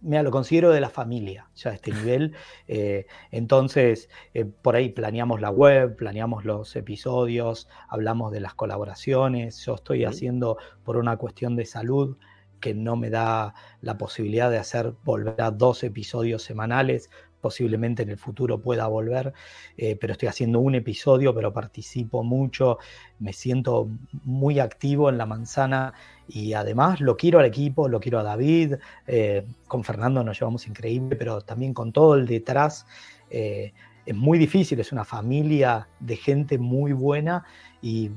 me 0.00 0.22
lo 0.22 0.30
considero 0.30 0.70
de 0.70 0.80
la 0.80 0.90
familia, 0.90 1.48
ya 1.54 1.70
a 1.70 1.74
este 1.74 1.92
nivel. 1.92 2.34
Eh, 2.70 3.06
entonces, 3.30 4.10
eh, 4.34 4.44
por 4.44 4.76
ahí 4.76 4.90
planeamos 4.90 5.40
la 5.40 5.50
web, 5.50 5.96
planeamos 5.96 6.44
los 6.44 6.76
episodios, 6.76 7.66
hablamos 7.88 8.30
de 8.30 8.40
las 8.40 8.54
colaboraciones. 8.54 9.64
Yo 9.64 9.74
estoy 9.76 10.04
haciendo 10.04 10.58
por 10.84 10.98
una 10.98 11.16
cuestión 11.16 11.56
de 11.56 11.64
salud 11.64 12.18
que 12.60 12.74
no 12.74 12.96
me 12.96 13.08
da 13.08 13.54
la 13.80 13.96
posibilidad 13.96 14.50
de 14.50 14.58
hacer 14.58 14.94
volver 15.04 15.40
a 15.40 15.50
dos 15.50 15.82
episodios 15.82 16.42
semanales 16.42 17.10
posiblemente 17.40 18.02
en 18.02 18.10
el 18.10 18.18
futuro 18.18 18.60
pueda 18.60 18.86
volver, 18.86 19.32
eh, 19.76 19.96
pero 20.00 20.12
estoy 20.12 20.28
haciendo 20.28 20.60
un 20.60 20.74
episodio, 20.74 21.34
pero 21.34 21.52
participo 21.52 22.22
mucho, 22.22 22.78
me 23.18 23.32
siento 23.32 23.88
muy 24.24 24.58
activo 24.58 25.08
en 25.08 25.18
la 25.18 25.26
manzana 25.26 25.94
y 26.28 26.52
además 26.52 27.00
lo 27.00 27.16
quiero 27.16 27.38
al 27.38 27.46
equipo, 27.46 27.88
lo 27.88 28.00
quiero 28.00 28.18
a 28.18 28.22
David, 28.22 28.74
eh, 29.06 29.46
con 29.66 29.84
Fernando 29.84 30.22
nos 30.22 30.38
llevamos 30.38 30.66
increíble, 30.66 31.16
pero 31.16 31.40
también 31.40 31.74
con 31.74 31.92
todo 31.92 32.14
el 32.14 32.26
detrás. 32.26 32.86
Eh, 33.30 33.72
es 34.04 34.14
muy 34.14 34.38
difícil, 34.38 34.80
es 34.80 34.90
una 34.90 35.04
familia 35.04 35.86
de 36.00 36.16
gente 36.16 36.56
muy 36.58 36.92
buena 36.92 37.44
y 37.82 38.10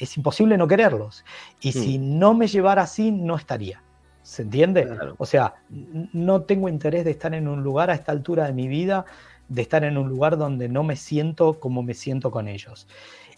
es 0.00 0.16
imposible 0.16 0.56
no 0.56 0.66
quererlos. 0.66 1.24
Y 1.60 1.70
hmm. 1.70 1.72
si 1.72 1.98
no 1.98 2.34
me 2.34 2.46
llevara 2.46 2.82
así, 2.82 3.10
no 3.10 3.36
estaría. 3.36 3.82
¿Se 4.28 4.42
entiende? 4.42 4.86
O 5.16 5.24
sea, 5.24 5.54
no 5.70 6.42
tengo 6.42 6.68
interés 6.68 7.06
de 7.06 7.12
estar 7.12 7.32
en 7.32 7.48
un 7.48 7.62
lugar 7.62 7.88
a 7.88 7.94
esta 7.94 8.12
altura 8.12 8.44
de 8.44 8.52
mi 8.52 8.68
vida, 8.68 9.06
de 9.48 9.62
estar 9.62 9.84
en 9.84 9.96
un 9.96 10.10
lugar 10.10 10.36
donde 10.36 10.68
no 10.68 10.82
me 10.82 10.96
siento 10.96 11.58
como 11.58 11.82
me 11.82 11.94
siento 11.94 12.30
con 12.30 12.46
ellos. 12.46 12.86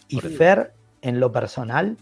Y 0.09 0.19
Fer, 0.19 0.73
en 1.01 1.21
lo 1.21 1.31
personal, 1.31 1.95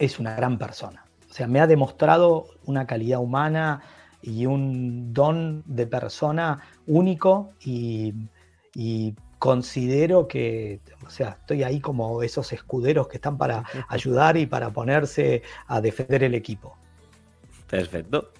es 0.00 0.18
una 0.18 0.34
gran 0.34 0.58
persona. 0.58 1.04
O 1.30 1.32
sea, 1.32 1.46
me 1.46 1.60
ha 1.60 1.68
demostrado 1.68 2.46
una 2.64 2.88
calidad 2.88 3.20
humana 3.20 3.82
y 4.20 4.46
un 4.46 5.14
don 5.14 5.62
de 5.64 5.86
persona 5.86 6.62
único 6.88 7.52
y, 7.64 8.12
y 8.74 9.14
considero 9.38 10.26
que, 10.26 10.80
o 11.06 11.10
sea, 11.10 11.36
estoy 11.38 11.62
ahí 11.62 11.78
como 11.78 12.24
esos 12.24 12.52
escuderos 12.52 13.06
que 13.06 13.18
están 13.18 13.38
para 13.38 13.62
ayudar 13.88 14.36
y 14.36 14.46
para 14.46 14.70
ponerse 14.70 15.42
a 15.68 15.80
defender 15.80 16.24
el 16.24 16.34
equipo. 16.34 16.79
Perfecto. 17.70 18.32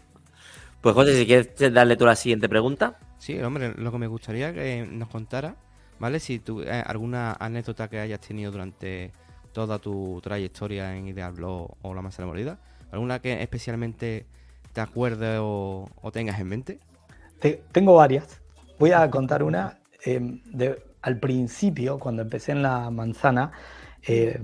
Pues 0.81 0.95
José, 0.95 1.17
si 1.17 1.27
quieres 1.27 1.55
darle 1.73 1.97
tú 1.97 2.05
la 2.05 2.17
siguiente 2.17 2.49
pregunta. 2.49 2.99
Sí, 3.19 3.39
hombre, 3.41 3.75
lo 3.77 3.93
que 3.93 3.99
me 3.99 4.07
gustaría 4.07 4.53
que 4.53 4.89
nos 4.91 5.09
contara, 5.09 5.57
¿vale? 5.99 6.19
Si 6.21 6.39
tú, 6.39 6.63
eh, 6.63 6.83
alguna 6.85 7.37
anécdota 7.39 7.89
que 7.89 8.01
hayas 8.01 8.21
tenido 8.21 8.51
durante 8.51 9.13
toda 9.53 9.79
tu 9.79 10.21
trayectoria 10.23 10.97
en 10.97 11.09
Idealblog 11.09 11.77
o 11.83 11.95
La 11.95 12.03
Masa 12.03 12.23
de 12.23 12.29
Molida, 12.29 12.59
alguna 12.91 13.21
que 13.21 13.43
especialmente 13.43 14.27
te 14.73 14.81
acuerdes 14.81 15.39
o, 15.41 15.87
tengas 16.13 16.41
en 16.41 16.49
mente. 16.49 16.81
tengo 17.73 17.95
varias. 17.95 18.41
Voy 18.79 18.93
a 18.93 19.09
contar 19.11 19.43
una. 19.43 19.79
Em, 20.03 20.41
de, 20.47 20.83
al 21.03 21.19
principio, 21.19 21.99
cuando 21.99 22.23
empecé 22.23 22.53
en 22.53 22.63
La 22.63 22.91
Manzana, 22.91 23.53
eh, 24.07 24.41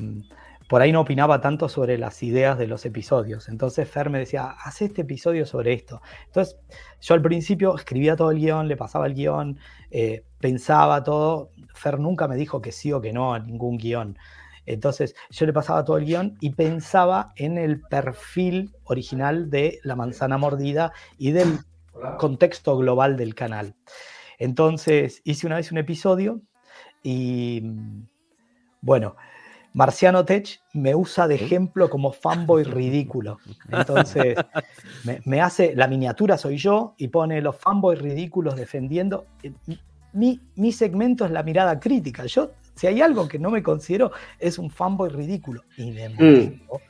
por 0.69 0.83
ahí 0.83 0.93
no 0.93 1.01
opinaba 1.01 1.41
tanto 1.41 1.69
sobre 1.69 1.99
las 1.99 2.23
ideas 2.23 2.59
de 2.59 2.67
los 2.67 2.85
episodios. 2.87 3.49
Entonces 3.49 3.89
Fer 3.89 4.11
me 4.11 4.19
decía, 4.19 4.51
haz 4.51 4.83
este 4.83 5.03
episodio 5.03 5.47
sobre 5.47 5.73
esto. 5.73 6.03
Entonces 6.27 6.59
yo 7.01 7.15
al 7.15 7.23
principio 7.23 7.77
escribía 7.77 8.17
todo 8.17 8.31
el 8.31 8.39
guion, 8.39 8.67
le 8.69 8.77
pasaba 8.77 9.07
el 9.07 9.15
guion, 9.15 9.59
eh, 9.91 10.25
pensaba 10.41 11.05
todo. 11.05 11.51
Fer 11.75 11.99
nunca 11.99 12.27
me 12.27 12.37
dijo 12.37 12.61
que 12.61 12.73
sí 12.73 12.93
o 12.93 13.01
que 13.01 13.13
no 13.13 13.35
a 13.35 13.39
ningún 13.39 13.79
guion. 13.79 14.19
Entonces 14.67 15.15
yo 15.31 15.47
le 15.47 15.53
pasaba 15.53 15.85
todo 15.85 15.97
el 15.97 16.05
guion 16.05 16.37
y 16.41 16.51
pensaba 16.51 17.33
en 17.37 17.57
el 17.57 17.81
perfil 17.83 18.75
original 18.85 19.49
de 19.49 19.79
La 19.85 19.95
Manzana 19.95 20.39
Mordida 20.39 20.93
y 21.17 21.31
del 21.31 21.61
contexto 22.19 22.77
global 22.77 23.17
del 23.17 23.37
canal. 23.37 23.77
Entonces 24.39 25.23
hice 25.25 25.47
una 25.47 25.57
vez 25.57 25.71
un 25.71 25.79
episodio 25.79 26.43
y 27.03 27.63
bueno, 28.81 29.17
Marciano 29.77 30.25
Tech 30.25 30.63
me 30.73 30.95
usa 30.95 31.29
de 31.29 31.35
ejemplo 31.35 31.91
como 31.91 32.11
fanboy 32.11 32.65
ridículo. 32.65 33.37
Entonces, 33.71 34.35
me, 35.27 35.43
hace, 35.43 35.77
la 35.77 35.87
miniatura 35.87 36.39
soy 36.39 36.57
yo 36.57 36.95
y 36.97 37.09
pone 37.09 37.43
los 37.43 37.57
fanboys 37.57 37.99
ridículos 37.99 38.57
defendiendo. 38.57 39.27
Eh, 39.43 39.53
mi, 40.15 40.73
segmento 40.73 41.27
es 41.27 41.31
la 41.31 41.43
mirada 41.43 41.79
crítica. 41.79 42.25
Yo, 42.25 42.53
si 42.75 42.87
hay 42.87 43.03
algo 43.03 43.29
que 43.29 43.39
no 43.39 43.51
me 43.51 43.63
considero, 43.63 44.13
es 44.39 44.59
un 44.59 44.71
fanboy 44.71 45.11
ridículo. 45.11 45.63
Y 45.77 45.91
me 45.91 46.09
mm. 46.09 46.15
molestó, 46.15 46.81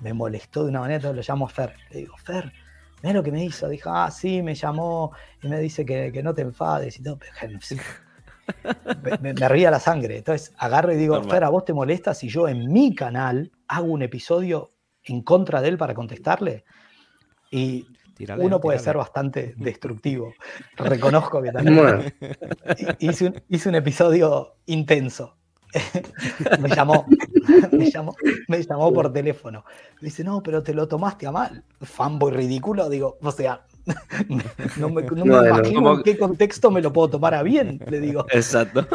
me 0.00 0.12
molestó 0.14 0.62
de 0.62 0.70
una 0.70 0.80
manera, 0.80 0.96
entonces 0.96 1.26
lo 1.26 1.34
llamo 1.34 1.48
Fer. 1.48 1.74
Le 1.90 1.98
digo, 1.98 2.16
Fer, 2.16 2.50
mira 3.02 3.12
lo 3.12 3.22
que 3.22 3.30
me 3.30 3.44
hizo. 3.44 3.68
Dijo, 3.68 3.90
ah, 3.92 4.10
sí, 4.10 4.40
me 4.40 4.54
llamó 4.54 5.12
y 5.42 5.48
me 5.48 5.60
dice 5.60 5.84
que, 5.84 6.22
no 6.22 6.32
te 6.32 6.40
enfades 6.40 6.98
y 6.98 7.02
todo. 7.02 7.18
Me, 9.20 9.34
me, 9.34 9.48
ría 9.48 9.70
la 9.70 9.80
sangre. 9.80 10.18
Entonces 10.18 10.52
agarro 10.58 10.92
y 10.92 10.96
digo, 10.96 11.22
Fer, 11.24 11.44
¿a 11.44 11.48
vos 11.48 11.64
te 11.64 11.72
molesta 11.72 12.14
si 12.14 12.28
yo 12.28 12.48
en 12.48 12.72
mi 12.72 12.94
canal 12.94 13.50
hago 13.68 13.86
un 13.86 14.02
episodio 14.02 14.72
en 15.04 15.22
contra 15.22 15.60
de 15.60 15.68
él 15.68 15.78
para 15.78 15.94
contestarle? 15.94 16.64
Y 17.50 17.86
uno 18.38 18.60
puede 18.60 18.78
ser 18.78 18.96
bastante 18.96 19.54
destructivo. 19.56 20.32
Reconozco 20.76 21.42
que 21.42 21.50
también 21.50 22.14
hice, 22.98 23.26
un, 23.26 23.42
hice 23.48 23.68
un 23.68 23.74
episodio 23.74 24.56
intenso. 24.66 25.36
me, 26.60 26.68
llamó, 26.68 27.06
me 27.72 27.90
llamó, 27.90 28.14
me 28.48 28.62
llamó 28.62 28.92
por 28.92 29.10
teléfono. 29.10 29.64
dice, 30.02 30.22
no, 30.22 30.42
pero 30.42 30.62
te 30.62 30.74
lo 30.74 30.86
tomaste 30.86 31.26
a 31.26 31.32
mal. 31.32 31.64
Fanboy 31.80 32.32
ridículo, 32.32 32.90
digo, 32.90 33.16
o 33.22 33.30
sea, 33.30 33.64
no 34.76 34.88
me, 34.90 35.02
imagino 35.02 35.94
en 35.94 36.02
qué 36.02 36.16
contexto 36.16 36.70
me 36.70 36.80
lo 36.80 36.92
puedo 36.92 37.10
tomar 37.10 37.34
a 37.34 37.42
bien, 37.42 37.80
le 37.88 38.00
digo. 38.00 38.26
Exacto. 38.30 38.86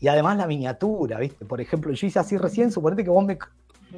Y 0.00 0.08
además 0.08 0.36
la 0.36 0.46
miniatura, 0.46 1.18
¿viste? 1.18 1.44
Por 1.44 1.60
ejemplo, 1.60 1.92
yo 1.92 2.06
hice 2.06 2.18
así 2.18 2.36
recién, 2.36 2.72
suponete 2.72 3.04
que 3.04 3.10
vos 3.10 3.24
me, 3.24 3.38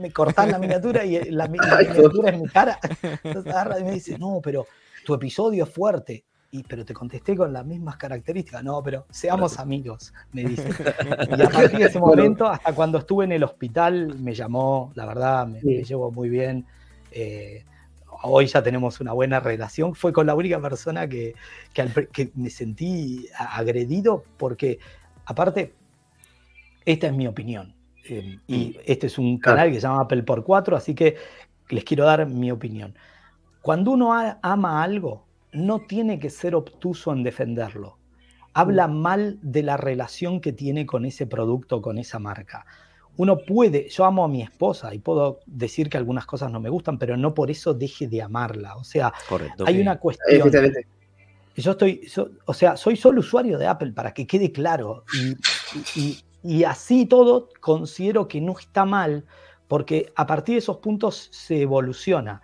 me 0.01 0.12
cortás 0.12 0.49
la 0.49 0.59
miniatura 0.59 1.05
y 1.05 1.31
la, 1.31 1.49
miniatura 1.49 2.31
es 2.31 2.40
mi 2.40 2.49
cara. 2.49 2.79
Entonces 3.25 3.53
agarra 3.53 3.81
y 3.81 3.85
me 3.85 3.92
dice, 3.92 4.18
no, 4.18 4.40
pero 4.42 4.66
tu 5.05 5.14
episodio 5.14 5.64
es 5.64 5.70
fuerte. 5.70 6.25
Y, 6.53 6.62
pero 6.62 6.85
te 6.85 6.94
contesté 6.94 7.37
con 7.37 7.53
las 7.53 7.66
mismas 7.66 7.96
características. 7.96 8.62
No, 8.62 8.83
pero 8.83 9.07
seamos 9.11 9.59
amigos, 9.59 10.14
me 10.33 10.44
dice. 10.44 10.68
Y 11.37 11.42
a 11.42 11.49
partir 11.49 11.79
de 11.79 11.87
ese 11.87 11.99
momento, 12.01 12.46
hasta 12.46 12.72
cuando 12.72 12.99
estuve 12.99 13.25
en 13.25 13.33
el 13.33 13.42
hospital, 13.42 14.14
me 14.20 14.35
llamó, 14.35 14.92
la 14.94 15.07
verdad, 15.07 15.46
me, 15.46 15.61
llevo 15.61 16.12
muy 16.12 16.29
bien. 16.29 16.66
Eh, 17.11 17.64
hoy 18.22 18.46
ya 18.46 18.62
tenemos 18.62 19.00
una 19.00 19.12
buena 19.12 19.40
relación. 19.40 19.94
Fue 19.94 20.12
con 20.12 20.26
la 20.26 20.35
única 20.35 20.61
persona 20.61 21.09
que, 21.09 21.35
que, 21.72 22.31
me 22.35 22.50
sentí 22.50 23.29
agredido 23.37 24.24
porque, 24.37 24.79
aparte, 25.24 25.74
esta 26.85 27.07
es 27.07 27.12
mi 27.12 27.26
opinión. 27.26 27.74
Eh, 28.09 28.38
y 28.46 28.68
mm. 28.68 28.81
este 28.87 29.09
es 29.09 29.18
un 29.18 29.38
canal 29.38 29.68
que 29.68 29.76
se 29.76 29.81
llama 29.83 30.02
Apple 30.02 30.22
por 30.22 30.44
4, 30.44 30.76
así 30.76 30.94
que 30.94 31.16
les 31.68 31.85
quiero 31.85 32.05
dar 32.05 32.26
mi 32.26 32.50
opinión. 32.50 32.94
Cuando 33.62 33.92
uno 33.92 34.12
ama 34.42 34.83
algo, 34.83 35.26
no 35.52 35.81
tiene 35.81 36.18
que 36.18 36.31
ser 36.31 36.55
obtuso 36.55 37.12
en 37.12 37.22
defenderlo. 37.22 37.98
Habla 38.55 38.88
mm. 38.88 38.96
mal 38.96 39.38
de 39.42 39.62
la 39.62 39.76
relación 39.76 40.40
que 40.40 40.52
tiene 40.52 40.87
con 40.87 41.05
ese 41.05 41.26
producto, 41.26 41.83
con 41.83 41.98
esa 41.98 42.18
marca 42.18 42.64
uno 43.18 43.38
puede, 43.38 43.88
yo 43.88 44.05
amo 44.05 44.24
a 44.24 44.29
mi 44.29 44.42
esposa 44.42 44.94
y 44.94 44.98
puedo 44.98 45.40
decir 45.46 45.88
que 45.88 45.96
algunas 45.96 46.26
cosas 46.26 46.50
no 46.50 46.61
me 46.61 46.68
gustan, 46.68 46.98
pero 46.98 47.16
no 47.16 47.35
por 47.35 47.50
eso 47.50 47.74
deje 47.74 48.07
de 48.09 48.22
amarla. 48.22 48.76
O 48.76 48.85
sea, 48.85 49.12
hay 49.64 49.81
una 49.81 49.98
cuestión. 49.98 50.50
Yo 51.57 51.70
estoy, 51.70 52.07
o 52.44 52.52
sea, 52.52 52.76
soy 52.76 52.96
solo 52.96 53.20
usuario 53.20 53.57
de 53.57 53.66
Apple 53.66 53.92
para 53.92 54.12
que 54.12 54.26
quede 54.26 54.52
claro. 54.52 55.05
Y, 55.94 56.64
así 56.64 57.07
todo 57.07 57.48
considero 57.61 58.29
que 58.29 58.40
no 58.40 58.57
está 58.59 58.85
mal, 58.85 59.24
porque 59.66 60.12
a 60.14 60.26
partir 60.26 60.55
de 60.55 60.59
esos 60.59 60.76
puntos 60.76 61.29
se 61.33 61.62
evoluciona. 61.62 62.42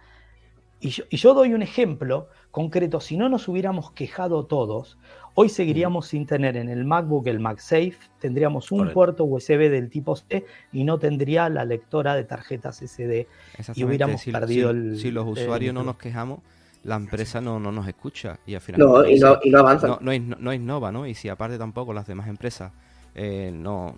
Y 0.81 0.89
yo, 0.89 1.05
y 1.11 1.17
yo 1.19 1.35
doy 1.35 1.53
un 1.53 1.63
ejemplo 1.63 2.29
concreto. 2.51 3.01
Si 3.01 3.17
no 3.17 3.29
nos 3.29 3.47
hubiéramos 3.49 3.93
quejado 3.93 4.47
todos, 4.47 4.99
Hoy 5.35 5.49
seguiríamos 5.49 6.09
sin 6.09 6.27
tener 6.27 6.57
en 6.59 6.68
el 6.68 6.85
MacBook 6.85 7.27
el 7.27 7.40
MagSafe, 7.40 7.97
tendríamos 8.21 8.71
un 8.71 8.92
puerto 8.92 9.25
USB 9.25 9.71
del 9.71 9.88
tipo 9.88 10.14
C 10.14 10.45
y 10.73 10.85
no 10.85 10.99
tendría 10.99 11.49
la 11.49 11.64
lectora 11.64 12.14
de 12.14 12.25
tarjetas 12.25 12.83
SD 12.83 13.27
y 13.75 13.85
hubiéramos 13.85 14.23
perdido 14.25 14.71
el. 14.71 14.99
Si 14.99 15.11
los 15.11 15.27
usuarios 15.27 15.73
no 15.73 15.85
nos 15.85 15.97
quejamos, 15.97 16.40
la 16.85 16.97
empresa 16.97 17.40
no, 17.40 17.59
no 17.59 17.73
nos 17.73 17.88
escucha 17.88 18.38
y 18.47 18.55
al 18.55 18.61
final. 18.61 18.81
No, 18.81 19.09
y 19.09 19.18
no, 19.18 19.38
y 19.42 19.51
no 19.51 19.59
avanza. 19.61 19.87
No, 19.87 19.99
no, 20.01 20.53
innova, 20.53 20.92
¿no? 20.92 21.07
Y 21.07 21.14
si 21.14 21.31
aparte 21.31 21.57
tampoco 21.57 21.95
las 21.95 22.07
demás 22.07 22.29
empresas 22.29 22.73
eh, 23.14 23.51
no, 23.55 23.95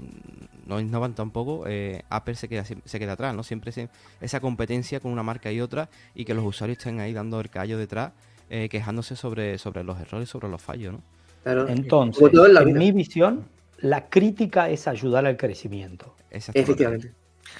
no 0.66 0.78
innovan 0.78 1.14
tampoco, 1.14 1.64
eh, 1.66 2.02
Apple 2.10 2.36
se 2.36 2.48
queda, 2.48 2.64
se 2.64 2.98
queda 2.98 3.12
atrás, 3.12 3.34
¿no? 3.34 3.42
Siempre 3.42 3.72
esa 4.20 4.40
competencia 4.40 5.00
con 5.00 5.10
una 5.10 5.24
marca 5.24 5.50
y 5.50 5.60
otra 5.60 5.88
y 6.14 6.24
que 6.24 6.34
los 6.34 6.44
usuarios 6.44 6.78
estén 6.78 7.00
ahí 7.00 7.12
dando 7.12 7.40
el 7.40 7.50
callo 7.50 7.76
detrás, 7.76 8.12
eh, 8.50 8.68
quejándose 8.68 9.16
sobre, 9.16 9.58
sobre 9.58 9.82
los 9.82 9.98
errores, 9.98 10.28
sobre 10.28 10.48
los 10.48 10.62
fallos, 10.62 10.92
¿no? 10.92 11.00
Entonces, 11.44 12.30
en, 12.32 12.72
mi 12.72 12.92
visión, 12.92 13.44
la 13.78 14.08
crítica 14.08 14.70
es 14.70 14.88
ayudar 14.88 15.26
al 15.26 15.36
crecimiento. 15.36 16.14
Efectivamente. 16.30 17.12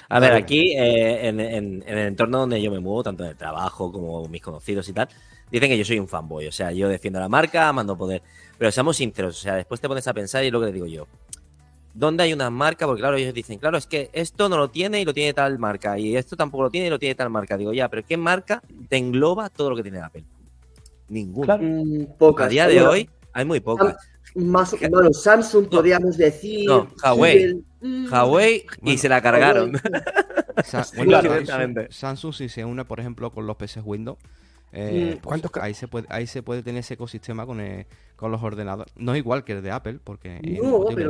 A 0.09 0.19
ver, 0.19 0.33
aquí 0.33 0.73
eh, 0.73 1.27
en, 1.27 1.39
el 1.39 1.97
entorno 1.97 2.39
donde 2.39 2.61
yo 2.61 2.71
me 2.71 2.79
muevo, 2.79 3.03
tanto 3.03 3.23
en 3.23 3.29
el 3.29 3.35
trabajo 3.35 3.91
como 3.91 4.27
mis 4.27 4.41
conocidos 4.41 4.87
y 4.89 4.93
tal, 4.93 5.07
dicen 5.51 5.69
que 5.69 5.77
yo 5.77 5.85
soy 5.85 5.99
un 5.99 6.07
fanboy. 6.07 6.47
O 6.47 6.51
sea, 6.51 6.71
yo 6.71 6.89
defiendo 6.89 7.19
la 7.19 7.29
marca, 7.29 7.71
mando 7.73 7.97
poder. 7.97 8.21
Pero 8.57 8.71
seamos 8.71 8.97
sinceros, 8.97 9.37
o 9.37 9.41
sea, 9.41 9.55
después 9.55 9.81
te 9.81 9.87
pones 9.87 10.07
a 10.07 10.13
pensar 10.13 10.43
y 10.43 10.47
es 10.47 10.53
lo 10.53 10.59
que 10.59 10.67
te 10.67 10.73
digo 10.73 10.87
yo. 10.87 11.07
¿Dónde 11.93 12.23
hay 12.23 12.33
una 12.33 12.49
marca? 12.49 12.85
Porque 12.85 13.01
claro, 13.01 13.15
ellos 13.15 13.33
dicen, 13.33 13.57
claro, 13.57 13.77
es 13.77 13.87
que 13.87 14.09
esto 14.11 14.49
no 14.49 14.57
lo 14.57 14.69
tiene 14.69 14.99
y 14.99 15.05
lo 15.05 15.13
tiene 15.13 15.33
tal 15.33 15.57
marca. 15.59 15.97
Y 15.97 16.17
esto 16.17 16.35
tampoco 16.35 16.63
lo 16.63 16.69
tiene 16.69 16.87
y 16.87 16.89
lo 16.89 16.99
tiene 16.99 17.15
tal 17.15 17.29
marca. 17.29 17.55
Digo, 17.55 17.71
ya, 17.71 17.89
pero 17.89 18.03
¿qué 18.05 18.17
marca 18.17 18.61
te 18.89 18.97
engloba 18.97 19.49
todo 19.49 19.69
lo 19.69 19.75
que 19.77 19.83
tiene 19.83 19.99
Apple? 19.99 20.25
Ninguna. 21.07 21.57
Mm, 21.57 22.07
a 22.37 22.47
día 22.47 22.67
de 22.67 22.81
hoy, 22.81 23.09
hay 23.35 23.43
muy 23.43 23.59
pocas. 23.59 23.97
Más, 24.33 24.75
bueno, 24.89 25.13
Samsung 25.13 25.67
podríamos 25.69 26.17
decir. 26.17 26.67
No, 26.67 26.87
Huawei. 27.03 27.63
Huawei 27.81 28.65
y 28.81 28.97
se 28.97 29.09
la 29.09 29.21
cargaron. 29.21 29.73
Samsung 31.89 32.33
si 32.33 32.47
se 32.47 32.63
une, 32.63 32.85
por 32.85 33.01
ejemplo, 33.01 33.31
con 33.31 33.45
los 33.45 33.57
PCs 33.57 33.81
Windows, 33.83 34.17
eh, 34.71 35.19
pues 35.21 35.41
ahí, 35.61 35.73
se 35.73 35.89
puede, 35.89 36.07
ahí 36.09 36.27
se 36.27 36.43
puede 36.43 36.63
tener 36.63 36.79
ese 36.79 36.93
ecosistema 36.93 37.45
con, 37.45 37.61
con 38.15 38.31
los 38.31 38.41
ordenadores. 38.41 38.93
No 38.95 39.13
es 39.13 39.17
igual 39.17 39.43
que 39.43 39.51
el 39.51 39.61
de 39.61 39.71
Apple, 39.71 39.99
porque 40.01 40.39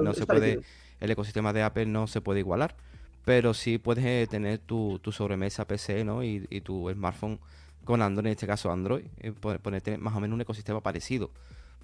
no, 0.01 0.13
se 0.13 0.25
puede, 0.25 0.61
el 0.99 1.11
ecosistema 1.11 1.53
de 1.53 1.61
Apple 1.61 1.85
no 1.85 2.07
se 2.07 2.21
puede 2.21 2.39
igualar, 2.39 2.75
pero 3.23 3.53
sí 3.53 3.77
puedes 3.77 4.03
eh, 4.03 4.27
tener 4.27 4.57
tu, 4.57 4.99
tu 4.99 5.11
sobremesa 5.11 5.65
PC 5.65 6.03
¿no? 6.03 6.23
y, 6.23 6.39
tu 6.63 6.91
smartphone 6.91 7.39
con 7.83 8.01
Android, 8.01 8.27
en 8.27 8.31
este 8.31 8.47
caso 8.47 8.71
Android, 8.71 9.05
eh, 9.19 9.31
ponerte 9.61 9.99
más 9.99 10.15
o 10.15 10.19
menos 10.19 10.33
un 10.33 10.41
ecosistema 10.41 10.81
parecido 10.81 11.29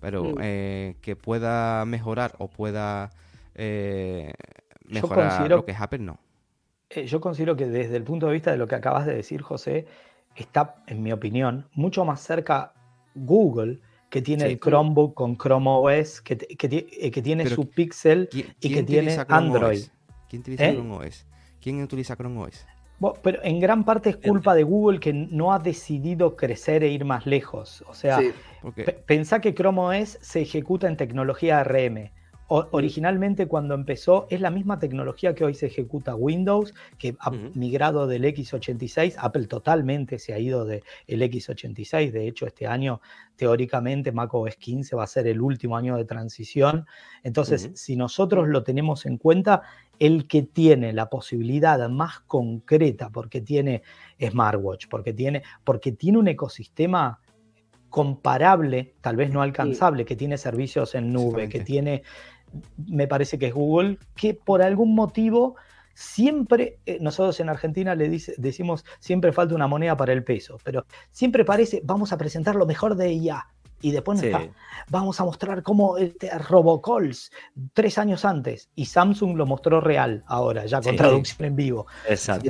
pero 0.01 0.23
mm. 0.23 0.37
eh, 0.41 0.95
que 1.01 1.15
pueda 1.15 1.85
mejorar 1.85 2.33
o 2.39 2.49
pueda 2.49 3.11
eh, 3.55 4.33
mejorar 4.89 5.49
lo 5.49 5.63
que 5.63 5.71
es 5.71 5.79
Apple, 5.79 5.99
no. 5.99 6.19
Eh, 6.89 7.05
yo 7.05 7.21
considero 7.21 7.55
que 7.55 7.67
desde 7.67 7.95
el 7.95 8.03
punto 8.03 8.27
de 8.27 8.33
vista 8.33 8.51
de 8.51 8.57
lo 8.57 8.67
que 8.67 8.75
acabas 8.75 9.05
de 9.05 9.15
decir, 9.15 9.41
José, 9.41 9.85
está, 10.35 10.83
en 10.87 11.01
mi 11.03 11.13
opinión, 11.13 11.69
mucho 11.73 12.03
más 12.03 12.19
cerca 12.19 12.73
Google, 13.15 13.79
que 14.09 14.21
tiene 14.21 14.45
el 14.45 14.59
Chromebook 14.59 15.13
con 15.13 15.37
Chrome 15.37 15.69
OS, 15.69 16.19
que, 16.19 16.35
que, 16.37 17.21
tiene 17.21 17.45
su 17.47 17.69
Pixel 17.69 18.27
y 18.33 18.73
que 18.73 18.83
tiene 18.83 19.17
Android. 19.29 19.83
¿Quién 20.27 20.41
utiliza 20.41 20.73
Chrome 20.73 20.95
OS? 20.95 21.25
¿Quién 21.61 21.81
utiliza 21.83 22.15
Chrome 22.17 22.41
OS? 22.41 22.65
Pero 23.23 23.39
en 23.43 23.59
gran 23.59 23.83
parte 23.83 24.11
es 24.11 24.17
culpa 24.17 24.53
de 24.53 24.63
Google 24.63 24.99
que 24.99 25.13
no 25.13 25.53
ha 25.53 25.59
decidido 25.59 26.35
crecer 26.35 26.83
e 26.83 26.89
ir 26.89 27.05
más 27.05 27.25
lejos. 27.25 27.83
O 27.87 27.93
sea, 27.93 28.19
pensá 29.05 29.41
que 29.41 29.53
Chrome 29.53 29.81
OS 29.81 30.19
se 30.21 30.41
ejecuta 30.41 30.87
en 30.87 30.97
tecnología 30.97 31.63
RM. 31.63 32.11
originalmente 32.47 33.47
cuando 33.47 33.73
empezó 33.73 34.27
es 34.29 34.41
la 34.41 34.51
misma 34.51 34.77
tecnología 34.77 35.33
que 35.33 35.45
hoy 35.45 35.53
se 35.53 35.67
ejecuta 35.67 36.15
Windows, 36.15 36.73
que 36.97 37.15
ha 37.19 37.31
migrado 37.31 38.07
del 38.07 38.25
X86, 38.25 39.15
Apple 39.17 39.47
totalmente 39.47 40.19
se 40.19 40.33
ha 40.33 40.39
ido 40.39 40.65
del 40.65 40.83
X86, 41.07 42.11
de 42.11 42.27
hecho 42.27 42.45
este 42.45 42.67
año 42.67 42.99
teóricamente 43.37 44.11
macOS 44.11 44.57
15 44.57 44.97
va 44.97 45.05
a 45.05 45.07
ser 45.07 45.27
el 45.27 45.39
último 45.39 45.77
año 45.77 45.95
de 45.95 46.03
transición, 46.03 46.85
entonces 47.23 47.71
si 47.75 47.95
nosotros 47.95 48.49
lo 48.49 48.63
tenemos 48.63 49.05
en 49.05 49.17
cuenta, 49.17 49.61
el 50.01 50.27
que 50.27 50.41
tiene 50.41 50.93
la 50.93 51.11
posibilidad 51.11 51.87
más 51.87 52.21
concreta, 52.21 53.11
porque 53.11 53.39
tiene 53.39 53.83
smartwatch, 54.19 54.87
porque 54.89 55.13
tiene, 55.13 55.43
porque 55.63 55.91
tiene 55.91 56.17
un 56.17 56.27
ecosistema 56.27 57.19
comparable, 57.87 58.95
tal 58.99 59.15
vez 59.15 59.31
no 59.31 59.43
alcanzable, 59.43 60.03
que 60.03 60.15
tiene 60.15 60.39
servicios 60.39 60.95
en 60.95 61.13
nube, 61.13 61.47
que 61.49 61.59
tiene, 61.59 62.01
me 62.87 63.07
parece 63.07 63.37
que 63.37 63.47
es 63.47 63.53
Google, 63.53 63.99
que 64.15 64.33
por 64.33 64.63
algún 64.63 64.95
motivo 64.95 65.55
siempre, 65.93 66.79
eh, 66.87 66.97
nosotros 66.99 67.39
en 67.39 67.49
Argentina 67.49 67.93
le 67.93 68.09
decimos, 68.37 68.83
siempre 68.99 69.31
falta 69.31 69.53
una 69.53 69.67
moneda 69.67 69.95
para 69.95 70.13
el 70.13 70.23
peso, 70.23 70.57
pero 70.63 70.87
siempre 71.11 71.45
parece, 71.45 71.79
vamos 71.83 72.11
a 72.11 72.17
presentar 72.17 72.55
lo 72.55 72.65
mejor 72.65 72.95
de 72.95 73.13
IA. 73.13 73.45
Y 73.81 73.91
después 73.91 74.21
vamos 74.89 75.19
a 75.19 75.25
mostrar 75.25 75.63
cómo 75.63 75.97
este 75.97 76.29
Robocalls 76.37 77.31
tres 77.73 77.97
años 77.97 78.25
antes. 78.25 78.69
Y 78.75 78.85
Samsung 78.85 79.35
lo 79.35 79.45
mostró 79.45 79.81
real 79.81 80.23
ahora, 80.27 80.65
ya 80.65 80.81
con 80.81 80.95
traducción 80.95 81.47
en 81.47 81.55
vivo. 81.55 81.87
Exacto. 82.07 82.49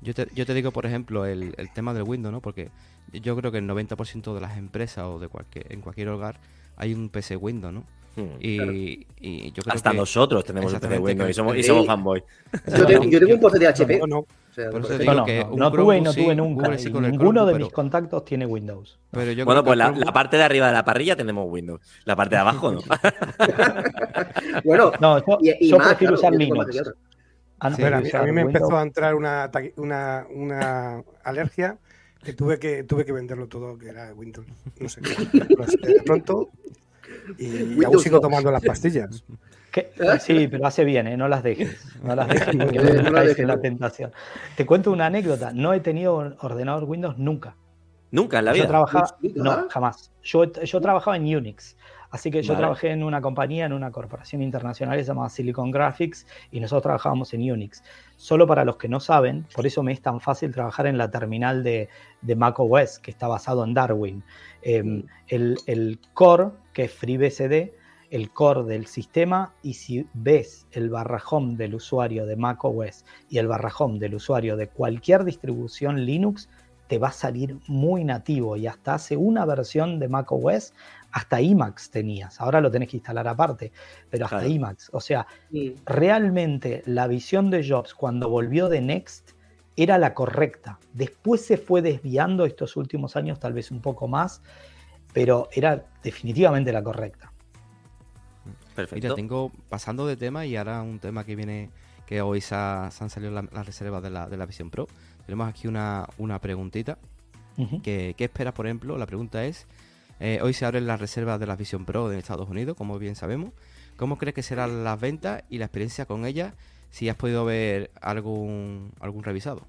Yo 0.00 0.14
te, 0.14 0.28
yo 0.32 0.46
te 0.46 0.54
digo, 0.54 0.70
por 0.70 0.86
ejemplo, 0.86 1.26
el, 1.26 1.54
tema 1.74 1.92
del 1.92 2.04
Windows, 2.04 2.32
¿no? 2.32 2.40
Porque 2.40 2.70
yo 3.12 3.36
creo 3.36 3.50
que 3.50 3.58
el 3.58 3.68
90% 3.68 4.34
de 4.34 4.40
las 4.40 4.56
empresas 4.56 5.06
o 5.06 5.18
de 5.18 5.28
cualquier, 5.28 5.72
en 5.72 5.80
cualquier 5.80 6.08
hogar 6.08 6.40
hay 6.78 6.94
un 6.94 7.08
PC 7.10 7.36
Windows, 7.36 7.74
¿no? 7.74 7.84
Hmm. 8.16 8.36
Y, 8.40 9.06
y 9.20 9.52
yo 9.52 9.62
creo 9.62 9.74
Hasta 9.76 9.90
que- 9.92 9.96
nosotros 9.96 10.44
tenemos 10.44 10.72
un 10.72 10.80
PC 10.80 10.98
Windows 10.98 11.30
y 11.30 11.34
somos, 11.34 11.56
y 11.56 11.62
Sí. 11.62 11.68
somos 11.68 11.86
fanboy. 11.86 12.22
Yo 12.76 12.86
tengo, 12.86 13.04
yo 13.04 13.18
tengo 13.20 13.34
un 13.34 13.40
porte 13.40 13.58
de 13.58 13.66
HP. 13.68 13.98
No, 14.00 14.06
no. 14.06 14.26
Por 14.72 14.80
eso 14.80 14.98
digo 14.98 15.14
no, 15.14 15.24
que 15.24 15.38
no, 15.44 15.50
un 15.52 15.58
no 15.60 15.70
tuve 15.70 15.98
y 15.98 16.00
no 16.00 16.12
sí, 16.12 16.22
tuve 16.24 16.32
un 16.32 16.36
nunca. 16.38 16.76
Sí 16.78 16.90
con 16.90 17.08
ninguno 17.08 17.46
de 17.46 17.52
mis 17.54 17.66
pero- 17.66 17.74
contactos 17.74 18.24
tiene 18.24 18.44
Windows. 18.44 18.98
pero 19.12 19.30
yo 19.30 19.44
Bueno, 19.44 19.62
pues 19.62 19.78
la, 19.78 19.92
parte 20.12 20.36
de 20.36 20.42
arriba 20.42 20.66
de 20.66 20.72
la 20.72 20.84
parrilla 20.84 21.14
tenemos 21.14 21.46
Windows. 21.48 21.80
La 22.04 22.16
parte 22.16 22.34
de 22.34 22.40
abajo 22.40 22.72
no. 22.72 22.80
Bueno, 24.64 24.92
No, 25.00 25.18
yo, 25.24 25.38
y, 25.40 25.66
y 25.66 25.70
yo 25.70 25.78
prefiero 25.78 26.14
claro, 26.14 26.14
usar 26.14 26.32
Linux. 26.34 26.82
Antes 27.60 27.84
A 27.84 27.84
ver, 27.84 27.94
a 27.94 28.00
mí, 28.00 28.06
a 28.06 28.08
usar 28.08 28.26
mí 28.26 28.32
me 28.32 28.40
empezó 28.42 28.76
a 28.76 28.82
entrar 28.82 29.14
una, 29.14 29.50
una, 29.76 30.26
una 30.34 31.02
alergia 31.24 31.76
que 32.22 32.32
tuve 32.32 32.58
que 32.58 32.82
tuve 32.84 33.04
que 33.04 33.12
venderlo 33.12 33.46
todo, 33.48 33.78
que 33.78 33.88
era 33.90 34.12
Windows. 34.14 34.46
No 34.80 34.88
sé 34.88 35.00
qué. 35.02 35.38
De 35.94 36.02
pronto. 36.04 36.48
Y 37.38 37.58
aún 37.62 37.78
Windows 37.78 38.02
sigo 38.02 38.20
tomando 38.20 38.50
las 38.50 38.62
pastillas. 38.62 39.24
¿Qué? 39.70 39.90
Sí, 40.20 40.48
pero 40.48 40.66
hace 40.66 40.82
bien, 40.84 41.06
¿eh? 41.06 41.16
no 41.16 41.28
las 41.28 41.42
dejes. 41.42 41.84
No 42.02 42.14
las 42.16 42.26
dejes 42.28 42.56
porque 42.58 42.78
Eh, 42.78 43.02
no 43.02 43.12
caes 43.12 43.28
dejes, 43.28 43.38
en 43.40 43.48
la 43.48 43.56
no. 43.56 43.60
tentación. 43.60 44.12
Te 44.56 44.64
cuento 44.66 44.90
una 44.90 45.06
anécdota. 45.06 45.52
No 45.52 45.74
he 45.74 45.80
tenido 45.80 46.16
un 46.16 46.36
ordenador 46.40 46.84
Windows 46.84 47.18
nunca. 47.18 47.54
Nunca 48.10 48.38
en 48.38 48.46
la 48.46 48.52
Yo 48.52 48.54
vida. 48.56 48.68
trabajaba, 48.68 49.16
¿Nunca? 49.20 49.42
no, 49.62 49.68
jamás. 49.68 50.10
Yo, 50.22 50.44
yo 50.52 50.80
trabajaba 50.80 51.16
en 51.16 51.24
Unix. 51.36 51.76
Así 52.10 52.30
que 52.30 52.42
yo 52.42 52.54
Vale. 52.54 52.62
trabajé 52.62 52.90
en 52.92 53.04
una 53.04 53.20
compañía, 53.20 53.66
en 53.66 53.74
una 53.74 53.90
corporación 53.90 54.40
internacional 54.40 54.96
que 54.96 55.04
se 55.04 55.08
llama 55.08 55.28
Silicon 55.28 55.70
Graphics 55.70 56.26
y 56.50 56.58
nosotros 56.58 56.84
trabajábamos 56.84 57.34
en 57.34 57.52
Unix. 57.52 57.82
Solo 58.16 58.46
para 58.46 58.64
los 58.64 58.78
que 58.78 58.88
no 58.88 58.98
saben, 58.98 59.44
por 59.54 59.66
eso 59.66 59.82
me 59.82 59.92
es 59.92 60.00
tan 60.00 60.18
fácil 60.22 60.50
trabajar 60.50 60.86
en 60.86 60.96
la 60.96 61.10
terminal 61.10 61.62
de, 61.62 61.90
de 62.22 62.34
Mac 62.34 62.58
OS, 62.60 62.98
que 62.98 63.10
está 63.10 63.28
basado 63.28 63.62
en 63.62 63.74
Darwin. 63.74 64.24
Eh, 64.62 65.04
el, 65.28 65.58
el 65.66 65.98
core, 66.14 66.50
que 66.72 66.84
es 66.84 66.92
FreeBSD, 66.92 67.70
el 68.10 68.30
core 68.32 68.64
del 68.64 68.86
sistema, 68.86 69.52
y 69.62 69.74
si 69.74 70.06
ves 70.14 70.66
el 70.72 70.88
barrajón 70.90 71.56
del 71.56 71.74
usuario 71.74 72.24
de 72.26 72.36
Mac 72.36 72.64
OS 72.64 73.04
y 73.28 73.38
el 73.38 73.48
barrajón 73.48 73.98
del 73.98 74.14
usuario 74.14 74.56
de 74.56 74.68
cualquier 74.68 75.24
distribución 75.24 76.04
Linux, 76.06 76.48
te 76.86 76.98
va 76.98 77.08
a 77.08 77.12
salir 77.12 77.58
muy 77.66 78.02
nativo 78.04 78.56
y 78.56 78.66
hasta 78.66 78.94
hace 78.94 79.16
una 79.16 79.44
versión 79.44 79.98
de 79.98 80.08
Mac 80.08 80.32
OS, 80.32 80.72
hasta 81.12 81.38
Emacs 81.40 81.90
tenías. 81.90 82.40
Ahora 82.40 82.60
lo 82.62 82.70
tenés 82.70 82.88
que 82.88 82.96
instalar 82.96 83.28
aparte, 83.28 83.72
pero 84.10 84.24
hasta 84.24 84.38
Claro. 84.38 84.54
Emacs. 84.54 84.90
O 84.94 85.00
sea, 85.00 85.26
realmente 85.84 86.82
la 86.86 87.06
visión 87.06 87.50
de 87.50 87.66
Jobs 87.66 87.94
cuando 87.94 88.28
volvió 88.30 88.68
de 88.70 88.80
Next 88.80 89.32
era 89.78 89.96
la 89.96 90.12
correcta. 90.12 90.78
Después 90.92 91.44
se 91.46 91.56
fue 91.56 91.80
desviando 91.82 92.44
estos 92.44 92.76
últimos 92.76 93.14
años, 93.16 93.38
tal 93.38 93.52
vez 93.52 93.70
un 93.70 93.80
poco 93.80 94.08
más, 94.08 94.42
pero 95.12 95.48
era 95.52 95.86
definitivamente 96.02 96.72
la 96.72 96.82
correcta. 96.82 97.32
Perfecto. 98.74 99.06
Mira, 99.06 99.14
tengo 99.14 99.52
pasando 99.68 100.06
de 100.06 100.16
tema 100.16 100.46
y 100.46 100.56
ahora 100.56 100.82
un 100.82 100.98
tema 100.98 101.24
que 101.24 101.34
viene 101.36 101.70
que 102.06 102.22
hoy 102.22 102.40
se, 102.40 102.54
ha- 102.54 102.90
se 102.90 103.04
han 103.04 103.10
salido 103.10 103.32
la- 103.32 103.46
las 103.52 103.66
reservas 103.66 104.02
de 104.02 104.10
la, 104.10 104.28
de 104.28 104.36
la 104.36 104.46
Vision 104.46 104.70
Pro. 104.70 104.86
Tenemos 105.26 105.48
aquí 105.48 105.68
una, 105.68 106.06
una 106.18 106.40
preguntita. 106.40 106.98
Que, 107.82 108.14
¿Qué 108.16 108.24
esperas, 108.24 108.54
por 108.54 108.66
ejemplo? 108.66 108.96
La 108.98 109.06
pregunta 109.06 109.44
es, 109.44 109.66
eh, 110.20 110.38
hoy 110.42 110.52
se 110.52 110.64
abren 110.64 110.86
las 110.86 111.00
reservas 111.00 111.40
de 111.40 111.46
la 111.46 111.56
Vision 111.56 111.84
Pro 111.84 112.10
en 112.12 112.16
Estados 112.18 112.48
Unidos, 112.48 112.76
como 112.76 112.98
bien 113.00 113.16
sabemos. 113.16 113.50
¿Cómo 113.96 114.16
crees 114.16 114.34
que 114.34 114.44
serán 114.44 114.84
las 114.84 115.00
ventas 115.00 115.42
y 115.48 115.58
la 115.58 115.64
experiencia 115.64 116.06
con 116.06 116.24
ellas? 116.24 116.54
Si 116.90 117.08
has 117.08 117.16
podido 117.16 117.44
ver 117.44 117.90
algún, 118.00 118.92
algún 119.00 119.22
revisado. 119.22 119.62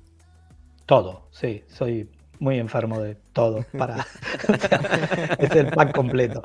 Todo, 0.86 1.28
sí, 1.32 1.64
soy 1.68 2.10
muy 2.40 2.58
enfermo 2.58 3.00
de 3.00 3.16
todo. 3.34 3.66
Para... 3.78 4.06
es 5.40 5.52
el 5.52 5.68
pack 5.68 5.94
completo. 5.94 6.44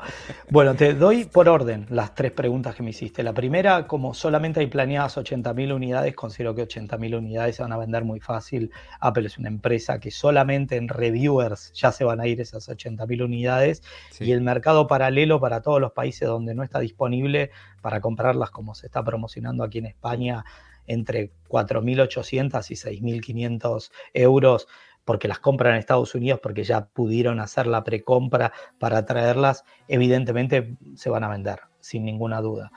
Bueno, 0.49 0.75
te 0.75 0.93
doy 0.93 1.25
por 1.25 1.49
orden 1.49 1.85
las 1.89 2.13
tres 2.13 2.31
preguntas 2.31 2.75
que 2.75 2.83
me 2.83 2.91
hiciste. 2.91 3.23
La 3.23 3.33
primera, 3.33 3.87
como 3.87 4.13
solamente 4.13 4.59
hay 4.59 4.67
planeadas 4.67 5.17
80.000 5.17 5.73
unidades, 5.73 6.15
considero 6.15 6.53
que 6.53 6.67
80.000 6.67 7.17
unidades 7.17 7.55
se 7.55 7.63
van 7.63 7.71
a 7.71 7.77
vender 7.77 8.03
muy 8.03 8.19
fácil. 8.19 8.71
Apple 8.99 9.27
es 9.27 9.37
una 9.37 9.47
empresa 9.47 9.99
que 9.99 10.11
solamente 10.11 10.75
en 10.75 10.87
reviewers 10.87 11.71
ya 11.73 11.91
se 11.91 12.03
van 12.03 12.19
a 12.19 12.27
ir 12.27 12.41
esas 12.41 12.69
80.000 12.69 13.23
unidades 13.23 13.81
Sí. 14.11 14.25
y 14.25 14.31
el 14.31 14.41
mercado 14.41 14.87
paralelo 14.87 15.39
para 15.39 15.61
todos 15.61 15.81
los 15.81 15.91
países 15.93 16.27
donde 16.27 16.53
no 16.53 16.63
está 16.63 16.79
disponible 16.79 17.51
para 17.81 18.01
comprarlas 18.01 18.51
como 18.51 18.75
se 18.75 18.87
está 18.87 19.03
promocionando 19.03 19.63
aquí 19.63 19.79
en 19.79 19.85
España 19.87 20.43
entre 20.87 21.31
4.800 21.49 22.71
y 22.71 22.75
6.500 22.75 23.91
euros 24.13 24.67
porque 25.05 25.27
las 25.27 25.39
compran 25.39 25.73
en 25.73 25.79
Estados 25.79 26.15
Unidos 26.15 26.39
porque 26.41 26.63
ya 26.63 26.87
pudieron 26.87 27.39
hacer 27.39 27.67
la 27.67 27.83
precompra 27.83 28.51
para 28.79 29.05
traerlas, 29.05 29.63
evidentemente 29.87 30.75
se 30.95 31.09
van 31.09 31.23
a 31.23 31.29
vender, 31.29 31.59
sin 31.79 32.03
ninguna 32.03 32.41
duda. 32.41 32.71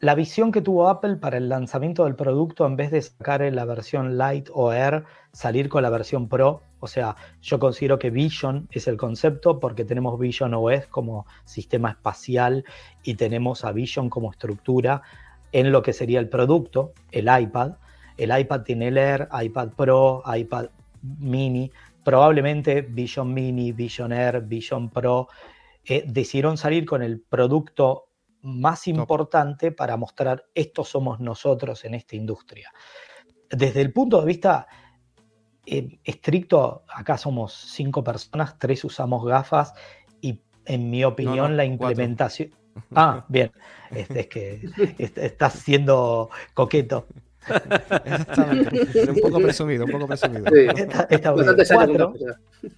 La 0.00 0.14
visión 0.14 0.50
que 0.50 0.62
tuvo 0.62 0.88
Apple 0.88 1.16
para 1.16 1.36
el 1.36 1.50
lanzamiento 1.50 2.04
del 2.04 2.16
producto, 2.16 2.66
en 2.66 2.74
vez 2.74 2.90
de 2.90 3.02
sacar 3.02 3.42
la 3.42 3.66
versión 3.66 4.16
Light 4.16 4.48
o 4.50 4.72
Air, 4.72 5.04
salir 5.30 5.68
con 5.68 5.82
la 5.82 5.90
versión 5.90 6.26
Pro, 6.26 6.62
o 6.80 6.86
sea, 6.86 7.16
yo 7.42 7.58
considero 7.58 7.98
que 7.98 8.08
Vision 8.08 8.66
es 8.70 8.88
el 8.88 8.96
concepto 8.96 9.60
porque 9.60 9.84
tenemos 9.84 10.18
Vision 10.18 10.54
OS 10.54 10.86
como 10.86 11.26
sistema 11.44 11.90
espacial 11.90 12.64
y 13.02 13.14
tenemos 13.14 13.64
a 13.66 13.72
Vision 13.72 14.08
como 14.08 14.30
estructura 14.30 15.02
en 15.52 15.70
lo 15.70 15.82
que 15.82 15.92
sería 15.92 16.18
el 16.18 16.30
producto, 16.30 16.92
el 17.12 17.28
iPad. 17.28 17.72
El 18.22 18.38
iPad 18.38 18.62
tiene 18.62 18.88
el 18.88 18.98
Air, 18.98 19.28
iPad 19.42 19.70
Pro, 19.70 20.22
iPad 20.26 20.66
Mini, 21.02 21.70
probablemente 22.04 22.82
Vision 22.82 23.32
Mini, 23.32 23.72
Vision 23.72 24.12
Air, 24.12 24.42
Vision 24.42 24.90
Pro 24.90 25.28
eh, 25.84 26.04
decidieron 26.06 26.56
salir 26.58 26.84
con 26.84 27.02
el 27.02 27.20
producto 27.20 28.08
más 28.42 28.86
importante 28.88 29.72
para 29.72 29.96
mostrar 29.96 30.44
estos 30.54 30.88
somos 30.88 31.20
nosotros 31.20 31.84
en 31.84 31.94
esta 31.94 32.16
industria. 32.16 32.70
Desde 33.50 33.80
el 33.80 33.92
punto 33.92 34.20
de 34.20 34.26
vista 34.26 34.66
eh, 35.66 35.98
estricto, 36.04 36.84
acá 36.88 37.16
somos 37.18 37.54
cinco 37.54 38.02
personas, 38.02 38.58
tres 38.58 38.84
usamos 38.84 39.24
gafas 39.24 39.72
y 40.20 40.40
en 40.64 40.90
mi 40.90 41.04
opinión 41.04 41.50
no, 41.52 41.56
la 41.56 41.66
cuatro. 41.66 41.90
implementación... 41.90 42.50
Ah, 42.94 43.24
bien, 43.28 43.50
este, 43.90 44.20
es 44.20 44.26
que 44.28 44.62
est- 44.98 45.18
estás 45.18 45.54
siendo 45.54 46.30
coqueto. 46.54 47.08
Exactamente. 48.04 49.10
un 49.10 49.20
poco 49.20 49.40
presumido, 49.40 49.84
un 49.84 49.90
poco 49.90 50.06
presumido. 50.06 50.44
Sí. 50.46 50.66
Cuatro. 51.74 52.14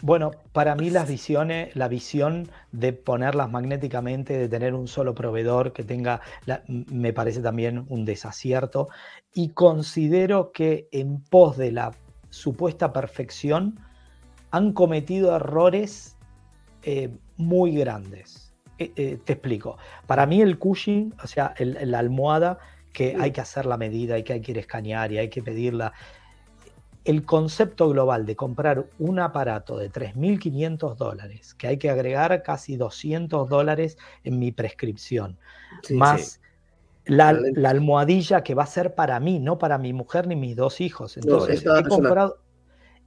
Bueno, 0.00 0.30
para 0.52 0.74
mí 0.76 0.90
las 0.90 1.08
visiones, 1.08 1.74
la 1.74 1.88
visión 1.88 2.48
de 2.70 2.92
ponerlas 2.92 3.50
magnéticamente, 3.50 4.38
de 4.38 4.48
tener 4.48 4.74
un 4.74 4.86
solo 4.88 5.14
proveedor 5.14 5.72
que 5.72 5.82
tenga, 5.82 6.20
la- 6.46 6.62
me 6.68 7.12
parece 7.12 7.40
también 7.40 7.84
un 7.88 8.04
desacierto 8.04 8.88
y 9.34 9.50
considero 9.50 10.52
que 10.52 10.88
en 10.92 11.20
pos 11.22 11.56
de 11.56 11.72
la 11.72 11.92
supuesta 12.30 12.92
perfección 12.92 13.78
han 14.50 14.72
cometido 14.72 15.34
errores 15.36 16.16
eh, 16.84 17.10
muy 17.36 17.72
grandes. 17.76 18.52
Eh, 18.78 18.92
eh, 18.96 19.18
te 19.24 19.34
explico. 19.34 19.76
Para 20.06 20.26
mí 20.26 20.40
el 20.40 20.58
cushion, 20.58 21.14
o 21.22 21.26
sea, 21.26 21.54
el- 21.58 21.78
la 21.90 21.98
almohada 21.98 22.58
que 22.92 23.16
hay 23.18 23.32
que 23.32 23.40
hacer 23.40 23.66
la 23.66 23.76
medida 23.76 24.18
y 24.18 24.22
que 24.22 24.34
hay 24.34 24.40
que 24.40 24.52
ir 24.52 24.58
a 24.58 24.60
escanear 24.60 25.12
y 25.12 25.18
hay 25.18 25.28
que 25.28 25.42
pedirla. 25.42 25.92
El 27.04 27.24
concepto 27.24 27.88
global 27.88 28.26
de 28.26 28.36
comprar 28.36 28.86
un 28.98 29.18
aparato 29.18 29.76
de 29.76 29.90
3.500 29.90 30.96
dólares, 30.96 31.54
que 31.54 31.66
hay 31.66 31.76
que 31.76 31.90
agregar 31.90 32.42
casi 32.42 32.76
200 32.76 33.48
dólares 33.48 33.98
en 34.22 34.38
mi 34.38 34.52
prescripción, 34.52 35.36
Sí, 35.82 35.94
más 35.94 36.40
la, 37.06 37.28
almohadilla 37.68 38.42
que 38.42 38.54
va 38.54 38.62
a 38.64 38.66
ser 38.66 38.94
para 38.94 39.18
mí, 39.20 39.38
no 39.38 39.58
para 39.58 39.78
mi 39.78 39.92
mujer 39.92 40.26
ni 40.26 40.36
mis 40.36 40.56
dos 40.56 40.80
hijos. 40.80 41.16
Entonces, 41.16 41.64
he, 41.64 41.82
comprado, 41.84 42.38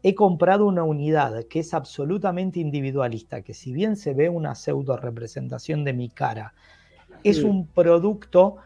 he 0.03 0.15
comprado 0.15 0.65
una 0.65 0.83
unidad 0.83 1.45
que 1.45 1.59
es 1.59 1.73
absolutamente 1.73 2.59
individualista, 2.59 3.41
que 3.41 3.53
si 3.53 3.71
bien 3.71 3.95
se 3.95 4.13
ve 4.13 4.29
una 4.29 4.55
pseudo 4.55 4.97
representación 4.97 5.83
de 5.83 5.93
mi 5.93 6.09
cara, 6.09 6.53
es 7.23 7.43
un 7.43 7.67
producto 7.67 8.57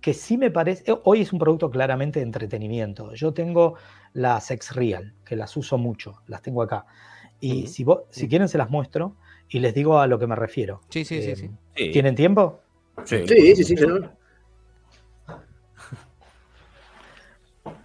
que 0.00 0.14
sí 0.14 0.38
me 0.38 0.50
parece, 0.50 0.90
eh, 0.90 0.96
hoy 1.04 1.22
es 1.22 1.32
un 1.32 1.38
producto 1.38 1.70
claramente 1.70 2.20
de 2.20 2.26
entretenimiento. 2.26 3.14
Yo 3.14 3.32
tengo 3.32 3.74
las 4.12 4.46
Sex 4.46 4.74
Real, 4.74 5.14
que 5.24 5.36
las 5.36 5.56
uso 5.56 5.76
mucho, 5.78 6.22
las 6.26 6.42
tengo 6.42 6.62
acá. 6.62 6.86
Y 7.40 7.66
si, 7.68 7.84
vos- 7.84 8.02
si 8.10 8.28
quieren 8.28 8.48
se 8.48 8.58
las 8.58 8.70
muestro 8.70 9.16
y 9.48 9.60
les 9.60 9.74
digo 9.74 9.98
a 10.00 10.06
lo 10.06 10.18
que 10.18 10.26
me 10.26 10.34
refiero. 10.36 10.80
Sí, 10.88 11.04
sí, 11.04 11.22
sí, 11.22 11.30
Eh, 11.30 11.36
sí. 11.36 11.50
Sí. 11.76 11.90
¿Tienen 11.92 12.14
tiempo? 12.14 12.60
Sí. 13.04 13.26
Sí, 13.26 13.56
sí, 13.56 13.64
sí, 13.64 13.74
claro. 13.76 14.10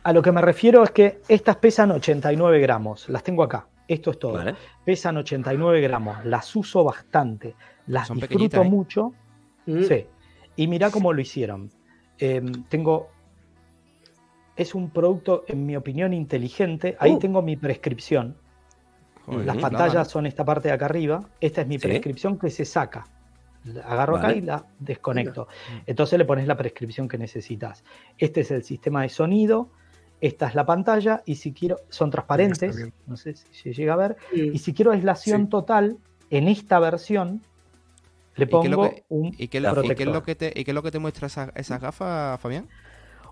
A 0.04 0.12
lo 0.14 0.22
que 0.22 0.32
me 0.32 0.42
refiero 0.42 0.84
es 0.84 0.92
que 0.92 1.22
estas 1.28 1.58
pesan 1.58 1.92
89 1.92 2.60
gramos, 2.60 3.08
las 3.10 3.24
tengo 3.24 3.44
acá. 3.44 3.68
Esto 3.88 4.12
es 4.12 4.20
todo. 4.20 4.34
Vale. 4.34 4.56
Pesan 4.86 5.18
89 5.18 5.82
gramos, 5.82 6.24
las 6.26 6.56
uso 6.56 6.84
bastante, 6.84 7.56
las 7.88 8.08
Son 8.08 8.18
disfruto 8.20 8.62
¿eh? 8.62 8.70
mucho. 8.70 9.14
Mm. 9.66 9.84
Sí. 9.84 10.06
Y 10.56 10.68
mirá 10.68 10.90
cómo 10.90 11.12
lo 11.14 11.22
hicieron. 11.22 11.70
Eh, 12.20 12.42
tengo. 12.70 13.10
Es 14.56 14.76
un 14.76 14.92
producto, 14.92 15.46
en 15.48 15.66
mi 15.66 15.76
opinión, 15.76 16.14
inteligente. 16.14 16.96
Ahí 17.00 17.14
Uh. 17.14 17.20
tengo 17.20 17.42
mi 17.42 17.56
prescripción. 17.58 18.38
Joder, 19.26 19.46
Las 19.46 19.58
pantallas 19.58 19.94
nada. 19.94 20.06
son 20.06 20.26
esta 20.26 20.46
parte 20.46 20.68
de 20.68 20.74
acá 20.74 20.86
arriba. 20.86 21.28
Esta 21.42 21.62
es 21.62 21.68
mi 21.68 21.80
Sí. 21.80 21.88
prescripción 21.88 22.38
que 22.38 22.50
se 22.50 22.66
saca. 22.66 23.06
agarro 23.86 24.18
acá 24.18 24.34
y 24.34 24.42
la 24.42 24.66
desconecto. 24.78 25.48
Entonces 25.86 26.20
le 26.20 26.26
pones 26.26 26.46
la 26.48 26.58
prescripción 26.58 27.08
que 27.08 27.18
necesitas. 27.18 27.86
Este 28.18 28.42
es 28.42 28.52
el 28.52 28.62
sistema 28.62 29.04
de 29.04 29.08
sonido, 29.08 29.70
esta 30.20 30.50
es 30.50 30.56
la 30.56 30.66
pantalla 30.66 31.22
y 31.26 31.36
si 31.36 31.54
quiero, 31.54 31.78
son 31.88 32.12
transparentes, 32.12 32.92
no 33.08 33.16
sé 33.16 33.36
si 33.36 33.54
se 33.54 33.72
llega 33.72 33.94
a 33.94 33.96
ver, 33.96 34.18
Mm. 34.34 34.54
y 34.54 34.58
si 34.58 34.74
quiero 34.74 34.92
aislación 34.92 35.44
Sí. 35.44 35.48
total, 35.48 35.98
en 36.30 36.50
esta 36.50 36.78
versión 36.80 37.42
le 38.36 38.46
¿Y 38.46 38.48
qué 38.48 38.58
es 38.58 38.70
lo 38.70 38.76
pongo 38.78 38.90
que- 38.90 39.04
un 39.10 39.28
¿Y 39.38 39.48
qué, 39.48 39.58
es 39.58 39.64
lo- 39.64 40.24
que 40.24 40.36
te, 40.36 40.48
¿Y 40.56 40.64
qué 40.64 40.72
es 40.72 40.76
lo 40.76 40.84
que 40.84 40.92
te 40.92 41.00
muestra 41.00 41.28
esa- 41.28 41.52
esas 41.56 41.80
gafas, 41.82 42.40
Fabián? 42.40 42.68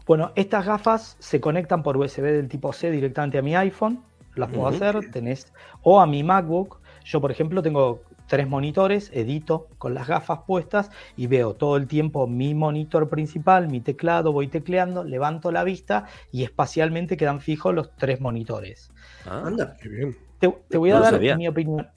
Bueno, 0.06 0.32
estas 0.36 0.66
gafas 0.66 1.16
se 1.20 1.40
conectan 1.40 1.84
por 1.84 1.98
USB 1.98 2.24
del 2.32 2.48
tipo 2.48 2.74
C 2.74 2.90
directamente 2.92 3.38
a 3.38 3.42
mi 3.42 3.56
iPhone, 3.56 4.04
las 4.36 4.50
puedo 4.52 4.68
hacer, 4.68 5.12
tenés, 5.12 5.54
o 5.84 6.00
a 6.02 6.08
mi 6.08 6.24
MacBook. 6.24 6.80
Yo, 7.04 7.20
por 7.22 7.32
ejemplo, 7.32 7.62
tengo 7.62 8.04
tres 8.28 8.48
monitores, 8.48 9.12
edito 9.14 9.68
con 9.78 9.94
las 9.94 10.08
gafas 10.08 10.40
puestas 10.48 10.90
y 11.18 11.28
veo 11.28 11.54
todo 11.54 11.76
el 11.76 11.86
tiempo 11.88 12.28
mi 12.28 12.54
monitor 12.54 13.10
principal, 13.10 13.68
mi 13.68 13.82
teclado, 13.82 14.32
voy 14.32 14.48
tecleando, 14.48 15.04
levanto 15.04 15.52
la 15.52 15.64
vista 15.66 16.06
y 16.32 16.44
espacialmente 16.44 17.18
quedan 17.18 17.42
fijos 17.42 17.76
los 17.76 17.94
tres 17.98 18.22
monitores. 18.22 18.92
Ah, 19.26 19.44
Anda. 19.46 19.76
Qué 19.82 19.90
bien. 19.90 20.18
Te, 20.40 20.50
te 20.70 20.78
voy 20.78 20.92
a 20.92 20.96
No 20.96 21.02
dar 21.02 21.12
sabía. 21.14 21.36
mi 21.36 21.48
opinión. 21.48 21.88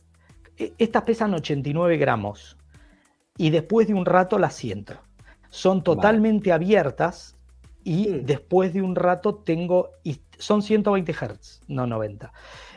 E- 0.56 0.72
Estas 0.78 1.04
pesan 1.04 1.32
89 1.34 1.96
gramos 1.96 2.56
y 3.36 3.50
después 3.50 3.86
de 3.88 3.94
un 3.94 4.04
rato 4.06 4.38
las 4.38 4.54
siento. 4.54 4.94
Son 5.50 5.82
totalmente 5.84 6.52
abiertas 6.52 7.36
y 7.84 8.08
Mm. 8.08 8.26
después 8.26 8.72
de 8.72 8.82
un 8.82 8.94
rato 8.96 9.34
tengo, 9.36 9.90
y 10.02 10.20
son 10.38 10.62
120 10.62 11.12
Hz, 11.12 11.60
no 11.68 11.86
90. 11.86 12.32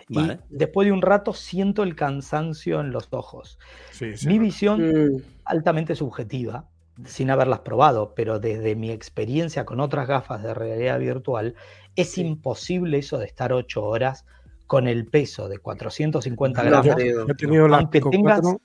Vale. 0.10 0.39
Y 0.50 0.56
después 0.58 0.86
de 0.86 0.91
un 0.93 1.02
rato 1.02 1.34
siento 1.34 1.84
el 1.84 1.96
cansancio 1.96 2.80
en 2.80 2.91
los 2.91 3.08
ojos. 3.12 3.58
Sí, 3.91 4.15
sí. 4.15 4.28
Mi 4.28 4.39
visión 4.39 4.82
Mm. 5.15 5.22
altamente 5.46 5.96
subjetiva, 5.96 6.65
sin 7.06 7.30
haberlas 7.30 7.60
probado, 7.60 8.13
pero 8.15 8.39
desde 8.39 8.76
mi 8.76 8.89
experiencia 8.91 9.65
con 9.65 9.80
otras 9.80 10.08
gafas 10.08 10.41
de 10.43 10.54
realidad 10.54 10.98
virtual, 11.00 11.56
es 11.96 12.12
Sí. 12.13 12.22
imposible 12.22 12.98
eso 13.00 13.17
de 13.17 13.26
estar 13.26 13.54
8 13.54 13.84
horas 13.84 14.26
con 14.65 14.88
el 14.88 15.06
peso 15.06 15.48
de 15.50 15.60
450 15.60 16.63
No 16.63 16.70
gramos. 16.70 16.86
Yo 16.88 17.26
he 17.28 17.36
tenido 17.36 17.67
la 17.67 17.78
Aunque 17.78 18.00
Pico 18.00 18.10
tengas- 18.10 18.41
4, 18.41 18.62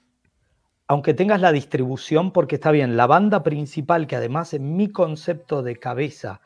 aunque 0.93 1.15
tengas 1.15 1.41
la 1.41 1.53
distribución, 1.53 2.33
porque 2.33 2.57
está 2.57 2.71
bien, 2.71 2.97
la 2.97 3.07
banda 3.07 3.43
principal, 3.43 4.07
que 4.07 4.17
además 4.17 4.55
en 4.55 4.77
mi 4.77 4.91
concepto 4.91 5.63
de 5.63 5.77
cabeza, 5.77 6.41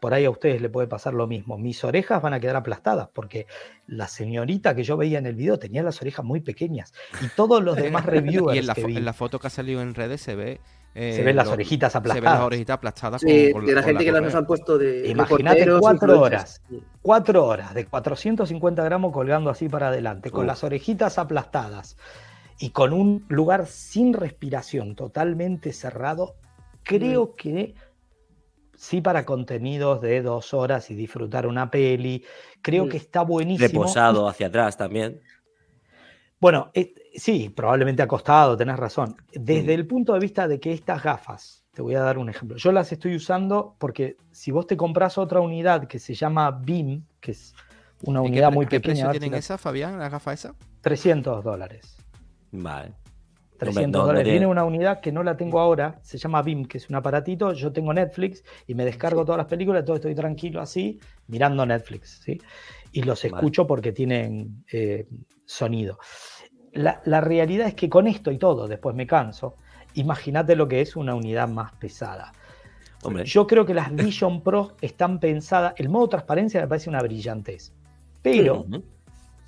por 0.00 0.14
ahí 0.14 0.24
a 0.24 0.30
ustedes 0.30 0.62
le 0.62 0.68
puede 0.68 0.86
pasar 0.86 1.12
lo 1.14 1.26
mismo, 1.26 1.58
mis 1.58 1.82
orejas 1.82 2.22
van 2.22 2.32
a 2.32 2.38
quedar 2.40 2.54
aplastadas, 2.56 3.08
porque 3.12 3.46
la 3.88 4.06
señorita 4.06 4.74
que 4.76 4.84
yo 4.84 4.96
veía 4.96 5.18
en 5.18 5.26
el 5.26 5.34
video 5.34 5.58
tenía 5.58 5.82
las 5.82 6.00
orejas 6.00 6.24
muy 6.24 6.40
pequeñas 6.40 6.92
y 7.20 7.28
todos 7.34 7.62
los 7.62 7.76
demás 7.76 8.06
reviewers 8.06 8.54
Y 8.56 8.58
en 8.60 8.66
la, 8.68 8.74
que 8.74 8.82
fo- 8.82 8.86
vi, 8.86 8.96
en 8.96 9.04
la 9.04 9.12
foto 9.12 9.38
que 9.40 9.48
ha 9.48 9.50
salido 9.50 9.82
en 9.82 9.94
redes 9.94 10.20
se 10.20 10.36
ve. 10.36 10.60
eh, 10.94 11.14
se 11.16 11.24
ven 11.24 11.34
las 11.34 11.46
lo- 11.48 11.54
orejitas 11.54 11.90
Se 11.92 11.98
ven 11.98 12.08
las 12.08 12.16
aplastadas. 12.18 12.46
orejitas 12.46 12.74
aplastadas 12.74 13.20
Sí, 13.22 13.50
con, 13.50 13.62
con 13.62 13.66
de 13.66 13.74
la 13.74 13.80
con 13.82 13.88
gente 13.90 14.04
que 14.04 14.12
las 14.12 14.34
han 14.36 14.46
puesto 14.46 14.78
de. 14.78 15.08
Imagínate 15.08 15.66
cuatro 15.80 16.14
influencers. 16.14 16.62
Cuatro 17.02 17.44
horas 17.46 17.74
de 17.74 17.84
450 17.86 18.84
gramos 18.84 19.12
colgando 19.12 19.50
así 19.50 19.68
para 19.68 19.88
adelante, 19.88 20.30
con 20.30 20.46
las 20.46 20.62
orejitas 20.62 21.18
aplastadas 21.18 21.96
y 22.58 22.70
con 22.70 22.92
un 22.92 23.24
lugar 23.28 23.66
sin 23.66 24.12
respiración, 24.12 24.94
totalmente 24.96 25.72
cerrado, 25.72 26.36
creo 26.82 27.34
que 27.36 27.74
sí 28.74 29.00
para 29.00 29.24
contenidos 29.24 30.00
de 30.00 30.22
dos 30.22 30.54
horas 30.54 30.90
y 30.90 30.94
disfrutar 30.94 31.46
una 31.46 31.70
peli, 31.70 32.24
creo 32.62 32.86
Mm. 32.86 32.88
que 32.88 32.96
está 32.96 33.22
buenísimo. 33.22 33.82
Reposado 33.82 34.28
hacia 34.28 34.46
atrás 34.48 34.76
también. 34.76 35.20
Bueno, 36.40 36.70
eh, 36.74 36.94
sí, 37.16 37.48
probablemente 37.48 38.02
acostado, 38.02 38.56
tenés 38.56 38.76
razón. 38.76 39.16
Desde 39.32 39.72
Mm. 39.76 39.80
el 39.80 39.86
punto 39.86 40.12
de 40.12 40.20
vista 40.20 40.46
de 40.46 40.60
que 40.60 40.72
estas 40.72 41.02
gafas, 41.02 41.64
te 41.72 41.82
voy 41.82 41.96
a 41.96 42.00
dar 42.00 42.18
un 42.18 42.28
ejemplo, 42.28 42.56
yo 42.56 42.70
las 42.70 42.92
estoy 42.92 43.16
usando 43.16 43.74
porque 43.78 44.16
si 44.30 44.52
vos 44.52 44.66
te 44.66 44.76
compras 44.76 45.18
otra 45.18 45.40
unidad 45.40 45.88
que 45.88 45.98
se 45.98 46.14
llama 46.14 46.50
BIM, 46.52 47.02
que 47.20 47.32
es 47.32 47.54
una 48.02 48.20
¿Y 48.20 48.24
qué, 48.26 48.28
unidad 48.30 48.52
muy 48.52 48.66
qué 48.66 48.70
pequeña, 48.80 48.92
precio 48.94 49.06
ver 49.08 49.14
si 49.16 49.18
tienen 49.20 49.32
la- 49.32 49.38
esas, 49.38 49.60
Fabián, 49.60 49.98
las 49.98 50.12
gafas 50.12 50.34
esas? 50.44 50.52
300 50.80 51.42
dólares. 51.42 51.96
Vale. 52.52 52.92
300 53.58 53.90
no- 53.92 53.98
no 53.98 54.06
dólares. 54.06 54.22
tiene- 54.24 54.38
Viene 54.38 54.46
una 54.50 54.64
unidad 54.64 55.00
que 55.00 55.10
no 55.10 55.22
la 55.24 55.36
tengo 55.36 55.58
ahora, 55.58 55.98
se 56.02 56.16
llama 56.16 56.42
BIM, 56.42 56.66
que 56.66 56.78
es 56.78 56.88
un 56.88 56.94
aparatito. 56.96 57.52
Yo 57.52 57.72
tengo 57.72 57.92
Netflix 57.92 58.44
y 58.68 58.74
me 58.74 58.84
descargo 58.84 59.24
todas 59.24 59.38
las 59.38 59.46
películas, 59.48 59.84
todo 59.84 59.96
estoy 59.96 60.14
tranquilo 60.14 60.60
así, 60.60 61.00
mirando 61.26 61.66
Netflix, 61.66 62.20
¿sí? 62.24 62.40
Y 62.92 63.02
los 63.02 63.20
Vale. 63.24 63.34
escucho 63.34 63.66
porque 63.66 63.90
tienen 63.92 64.64
eh, 64.72 65.08
sonido. 65.44 65.98
La, 66.72 67.02
la 67.04 67.20
realidad 67.20 67.66
es 67.66 67.74
que 67.74 67.88
con 67.88 68.06
esto 68.06 68.30
y 68.30 68.38
todo, 68.38 68.68
después 68.68 68.94
me 68.94 69.06
canso. 69.08 69.56
Imagínate 69.94 70.54
lo 70.54 70.68
que 70.68 70.80
es 70.80 70.94
una 70.94 71.14
unidad 71.16 71.48
más 71.48 71.72
pesada. 71.72 72.30
Hombre, 73.02 73.24
Yo 73.24 73.46
creo 73.46 73.64
que 73.66 73.74
las 73.74 73.92
Vision 73.94 74.42
Pro 74.42 74.76
están 74.80 75.18
pensadas, 75.18 75.74
el 75.78 75.88
modo 75.88 76.08
transparencia 76.10 76.60
me 76.60 76.68
parece 76.68 76.90
una 76.90 77.00
brillantez, 77.00 77.72
pero. 78.22 78.66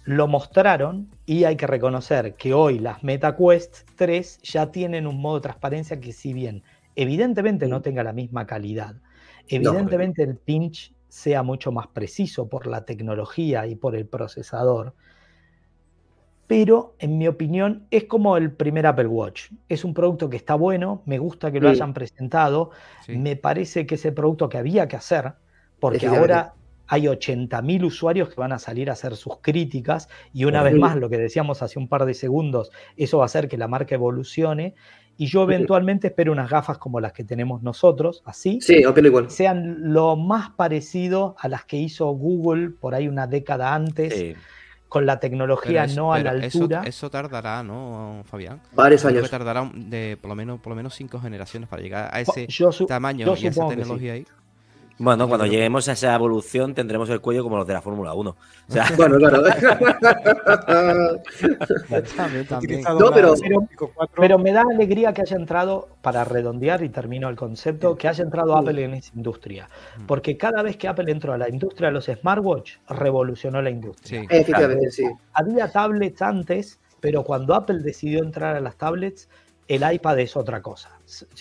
Lo 0.05 0.27
mostraron 0.29 1.11
y 1.27 1.45
hay 1.45 1.57
que 1.57 1.67
reconocer 1.67 2.37
que 2.37 2.55
hoy 2.55 2.79
las 2.79 3.03
MetaQuest 3.05 3.91
3 3.97 4.41
ya 4.43 4.71
tienen 4.73 5.07
un 5.07 5.21
modo 5.21 5.37
de 5.37 5.43
transparencia 5.43 6.01
que 6.01 6.13
si 6.13 6.33
bien 6.33 6.63
evidentemente 6.97 7.69
no 7.69 7.83
tenga 7.83 8.03
la 8.03 8.13
misma 8.13 8.47
calidad, 8.47 8.97
evidentemente 9.47 10.23
el 10.23 10.37
pinch 10.39 10.95
sea 11.09 11.43
mucho 11.43 11.73
más 11.73 11.89
preciso 11.89 12.49
por 12.49 12.67
la 12.67 12.85
tecnología 12.85 13.67
y 13.67 13.77
por 13.77 13.95
el 13.97 14.09
procesador, 14.09 14.95
pero 16.47 16.97
en 16.99 17.17
mi 17.19 17.29
opinión 17.29 17.87
es 17.91 18.05
como 18.05 18.37
el 18.37 18.53
primer 18.57 18.87
Apple 18.87 19.07
Watch. 19.07 19.53
Es 19.69 19.85
un 19.85 19.95
producto 19.95 20.29
que 20.29 20.37
está 20.37 20.55
bueno, 20.57 21.03
me 21.07 21.19
gusta 21.19 21.53
que 21.53 21.61
lo 21.61 21.69
Sí. 21.69 21.71
hayan 21.71 21.95
presentado, 21.95 22.71
Sí. 22.99 23.13
me 23.13 23.37
parece 23.37 23.87
que 23.87 23.95
es 23.95 24.05
el 24.05 24.15
producto 24.15 24.49
que 24.49 24.59
había 24.59 24.89
que 24.89 24.97
hacer, 24.97 25.35
porque 25.79 26.07
ahora 26.07 26.60
hay 26.93 27.07
80.000 27.07 27.85
usuarios 27.85 28.29
que 28.31 28.35
van 28.35 28.51
a 28.53 28.59
salir 28.59 28.91
a 28.91 28.95
hacer 28.95 29.15
sus 29.15 29.39
críticas 29.41 30.09
y 30.33 30.45
una 30.45 30.61
vez 30.65 30.75
más 30.75 30.97
lo 30.97 31.09
que 31.09 31.19
decíamos 31.19 31.63
hace 31.63 31.79
un 31.79 31.87
par 31.87 32.05
de 32.05 32.15
segundos, 32.15 32.73
eso 32.97 33.19
va 33.19 33.25
a 33.25 33.27
hacer 33.27 33.49
que 33.49 33.57
la 33.57 33.69
marca 33.69 33.95
evolucione 33.95 34.75
y 35.17 35.27
yo 35.27 35.45
eventualmente 35.45 36.09
espero 36.09 36.33
unas 36.33 36.51
gafas 36.51 36.79
como 36.79 36.99
las 36.99 37.13
que 37.13 37.23
tenemos 37.23 37.63
nosotros, 37.63 38.23
así, 38.25 38.61
Sí, 38.61 38.85
opino 38.85 39.07
igual. 39.07 39.31
sean 39.31 39.93
lo 39.93 40.17
más 40.17 40.51
parecido 40.51 41.37
a 41.39 41.47
las 41.47 41.65
que 41.65 41.77
hizo 41.77 42.07
Google 42.09 42.71
por 42.71 42.97
ahí 42.97 43.07
una 43.07 43.29
década 43.29 43.73
antes, 43.73 44.13
Sí. 44.13 44.35
con 44.89 45.07
la 45.07 45.21
tecnología 45.21 45.87
no 45.87 46.13
a 46.13 46.19
la 46.19 46.35
eso- 46.45 46.59
altura. 46.65 46.83
Eso, 46.87 47.09
tardará, 47.09 47.63
¿no, 47.63 48.23
Fabián? 48.25 48.61
Varios 48.73 49.03
que 49.03 49.09
años. 49.09 49.31
tardará 49.31 49.71
de 49.77 50.19
por 50.21 50.29
lo 50.31 50.35
menos 50.35 50.59
por 50.59 50.71
lo 50.71 50.77
menos 50.77 50.95
cinco 50.97 51.21
generaciones 51.21 51.69
para 51.69 51.83
llegar 51.83 52.11
a 52.13 52.21
ese 52.21 52.49
yo 52.49 52.73
su- 52.73 52.87
tamaño 52.87 53.27
yo 53.27 53.37
y 53.41 53.47
a 53.47 53.51
esa 53.51 53.63
sí. 53.63 53.69
tecnología 53.77 54.15
ahí. 54.15 54.27
Bueno, 55.03 55.27
cuando 55.29 55.47
lleguemos 55.47 55.89
a 55.89 55.93
esa 55.93 56.15
evolución 56.15 56.75
tendremos 56.75 57.09
el 57.09 57.21
cuello 57.23 57.43
como 57.43 57.57
los 57.57 57.67
de 57.67 57.73
la 57.73 57.81
Fórmula 57.81 58.13
1. 58.13 58.31
O 58.31 58.37
sea, 58.73 58.85
Bueno, 58.99 59.17
claro. 59.17 59.43
También, 62.17 62.47
también. 62.47 62.57
utilizado 62.59 62.99
No, 63.01 63.07
la 63.09 63.15
pero- 63.15 63.35
Pico 63.69 63.91
4, 63.95 64.15
Pero 64.21 64.39
me 64.39 64.53
da 64.53 64.63
alegría 64.63 65.13
que 65.13 65.23
haya 65.23 65.37
entrado, 65.37 65.89
para 66.03 66.25
redondear 66.25 66.83
y 66.85 66.91
termino 66.91 67.29
el 67.29 67.37
concepto, 67.37 67.97
que 67.97 68.09
haya 68.09 68.23
entrado 68.25 68.55
Apple 68.57 68.85
en 68.85 68.95
esa 68.95 69.13
industria. 69.17 69.69
Porque 70.07 70.37
cada 70.37 70.63
vez 70.63 70.77
que 70.77 70.87
Apple 70.89 71.11
entró 71.11 71.33
a 71.33 71.39
la 71.39 71.49
industria 71.49 71.89
de 71.89 71.95
los 71.95 72.05
smartwatch, 72.07 72.77
revolucionó 72.89 73.63
la 73.63 73.71
industria. 73.71 74.21
Sí. 74.21 74.27
Efectivamente, 74.31 74.91
sí. 74.91 75.05
Había 75.33 75.71
tablets 75.71 76.21
antes, 76.23 76.79
pero 77.01 77.25
cuando 77.25 77.55
Apple 77.55 77.79
decidió 77.81 78.23
entrar 78.23 78.55
a 78.57 78.61
las 78.61 78.77
tablets, 78.77 79.29
el 79.67 79.83
iPad 79.91 80.19
es 80.19 80.37
otra 80.37 80.61
cosa. 80.61 80.91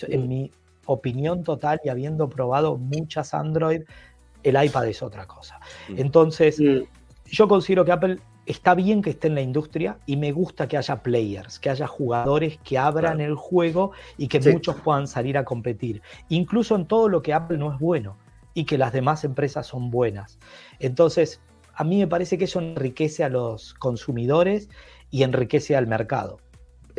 En 0.08 0.28
mi 0.28 0.50
opinión 0.86 1.44
total 1.44 1.80
y 1.84 1.88
habiendo 1.88 2.28
probado 2.28 2.76
muchas 2.76 3.34
Android, 3.34 3.82
el 4.42 4.64
iPad 4.64 4.86
es 4.88 5.02
otra 5.02 5.26
cosa. 5.26 5.60
Mm. 5.88 5.98
Entonces, 5.98 6.58
Mm, 6.60 6.82
yo 7.26 7.46
considero 7.48 7.84
que 7.84 7.92
Apple 7.92 8.18
está 8.46 8.74
bien 8.74 9.02
que 9.02 9.10
esté 9.10 9.28
en 9.28 9.36
la 9.36 9.42
industria 9.42 9.98
y 10.06 10.16
me 10.16 10.32
gusta 10.32 10.66
que 10.66 10.76
haya 10.76 11.02
players, 11.02 11.60
que 11.60 11.70
haya 11.70 11.86
jugadores 11.86 12.58
que 12.64 12.78
abran 12.78 13.16
Claro. 13.18 13.30
el 13.30 13.36
juego 13.36 13.92
y 14.16 14.26
que 14.26 14.42
Sí. 14.42 14.50
muchos 14.50 14.76
puedan 14.80 15.06
salir 15.06 15.38
a 15.38 15.44
competir, 15.44 16.02
incluso 16.28 16.74
en 16.74 16.86
todo 16.86 17.08
lo 17.08 17.22
que 17.22 17.32
Apple 17.34 17.58
no 17.58 17.72
es 17.72 17.78
bueno 17.78 18.16
y 18.54 18.64
que 18.64 18.78
las 18.78 18.92
demás 18.92 19.22
empresas 19.24 19.66
son 19.68 19.90
buenas. 19.90 20.38
Entonces, 20.80 21.40
a 21.74 21.84
mí 21.84 21.98
me 21.98 22.08
parece 22.08 22.36
que 22.38 22.44
eso 22.44 22.58
enriquece 22.58 23.22
a 23.22 23.28
los 23.28 23.74
consumidores 23.74 24.68
y 25.10 25.22
enriquece 25.22 25.76
al 25.76 25.86
mercado. 25.86 26.38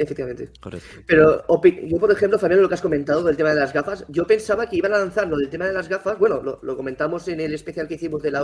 Efectivamente. 0.03 0.49
correcto. 0.59 0.87
Pero 1.05 1.43
yo, 1.87 1.99
por 1.99 2.11
ejemplo, 2.11 2.39
Fabián, 2.39 2.61
lo 2.61 2.67
que 2.67 2.75
has 2.75 2.81
comentado 2.81 3.23
del 3.23 3.37
tema 3.37 3.53
de 3.53 3.59
las 3.59 3.73
gafas, 3.73 4.05
yo 4.09 4.25
pensaba 4.25 4.67
que 4.67 4.77
iban 4.77 4.93
a 4.93 4.99
lanzar 4.99 5.27
lo 5.27 5.37
del 5.37 5.49
tema 5.49 5.65
de 5.67 5.73
las 5.73 5.87
gafas, 5.87 6.17
bueno, 6.17 6.41
lo, 6.41 6.59
lo 6.61 6.77
comentamos 6.77 7.27
en 7.27 7.39
el 7.39 7.53
especial 7.53 7.87
que 7.87 7.95
hicimos 7.95 8.21
de 8.21 8.31
la 8.31 8.41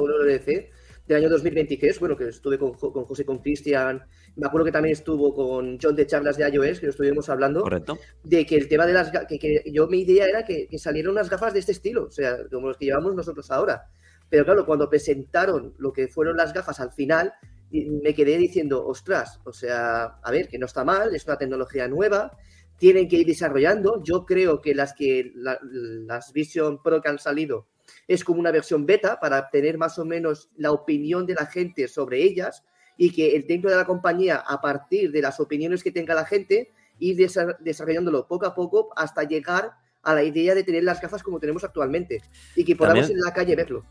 del 1.08 1.17
año 1.17 1.29
2023, 1.29 2.00
bueno, 2.00 2.17
que 2.17 2.27
estuve 2.27 2.58
con, 2.58 2.73
con 2.73 3.06
José, 3.06 3.25
con 3.25 3.40
Cristian, 3.40 4.04
me 4.36 4.46
acuerdo 4.46 4.65
que 4.65 4.71
también 4.71 4.94
estuvo 4.94 5.34
con 5.34 5.77
John 5.81 5.96
de 5.96 6.06
charlas 6.06 6.38
de 6.38 6.48
iOS, 6.50 6.79
que 6.79 6.88
lo 6.88 6.90
estuvimos 6.92 7.29
hablando, 7.29 7.62
Correcto. 7.62 7.98
de 8.23 8.46
que 8.46 8.56
el 8.56 8.67
tema 8.67 8.86
de 8.86 8.94
las 8.94 9.12
gafas, 9.12 9.27
que, 9.27 9.40
que 9.40 9.63
yo 9.71 9.88
mi 9.88 10.02
idea 10.02 10.27
era 10.27 10.44
que, 10.44 10.67
que 10.67 10.77
salieran 10.77 11.12
unas 11.12 11.29
gafas 11.29 11.54
de 11.54 11.60
este 11.60 11.71
estilo, 11.71 12.06
o 12.06 12.12
sea, 12.12 12.38
como 12.52 12.67
los 12.67 12.77
que 12.77 12.86
llevamos 12.86 13.15
nosotros 13.15 13.50
ahora. 13.52 13.90
Pero 14.29 14.44
claro, 14.44 14.65
cuando 14.65 14.90
presentaron 14.90 15.73
lo 15.77 15.94
que 15.94 16.08
fueron 16.08 16.36
las 16.36 16.54
gafas 16.54 16.79
al 16.81 16.92
final, 16.92 17.34
y 17.70 17.86
me 17.86 18.13
quedé 18.13 18.38
diciendo, 18.38 18.86
ostras, 18.86 19.40
o 19.44 19.52
sea, 19.52 20.20
a 20.24 20.32
ver, 20.32 20.48
que 20.48 20.58
no 20.58 20.65
está 20.65 20.84
mal, 20.84 21.13
es 21.13 21.26
una 21.26 21.38
tecnología 21.38 21.88
nueva, 21.88 22.32
tienen 22.78 23.08
que 23.08 23.18
ir 23.18 23.28
desarrollando. 23.28 24.02
Yo 24.04 24.26
creo 24.26 24.62
que 24.62 24.74
las 24.74 24.94
que 24.94 25.32
las 25.36 26.32
Vision 26.32 26.82
Pro 26.82 27.02
que 27.02 27.10
han 27.10 27.20
salido 27.20 27.68
es 28.08 28.24
como 28.24 28.40
una 28.40 28.52
versión 28.52 28.86
beta 28.86 29.20
para 29.20 29.50
tener 29.50 29.78
más 29.78 29.98
o 30.00 30.06
menos 30.06 30.50
la 30.58 30.72
opinión 30.72 31.26
de 31.26 31.36
la 31.36 31.46
gente 31.46 31.88
sobre 31.88 32.24
ellas 32.24 32.63
y 32.98 33.12
que 33.12 33.36
el 33.36 33.46
dentro 33.46 33.70
de 33.70 33.78
la 33.78 33.86
compañía, 33.86 34.38
a 34.38 34.60
partir 34.62 35.12
de 35.12 35.22
las 35.22 35.40
opiniones 35.40 35.84
que 35.84 35.92
tenga 35.92 36.15
la 36.15 36.26
gente, 36.26 36.72
ir 37.00 37.15
desarrollándolo 37.60 38.28
poco 38.28 38.46
a 38.46 38.56
poco 38.56 38.90
hasta 38.96 39.24
llegar 39.24 39.74
a 40.04 40.15
la 40.15 40.24
idea 40.24 40.56
de 40.56 40.63
tener 40.63 40.84
las 40.84 41.02
gafas 41.02 41.22
como 41.22 41.40
tenemos 41.40 41.63
actualmente 41.63 42.22
y 42.56 42.63
que 42.63 42.76
podamos 42.76 43.10
en 43.10 43.20
la 43.20 43.34
calle 43.34 43.56
verlo. 43.56 43.86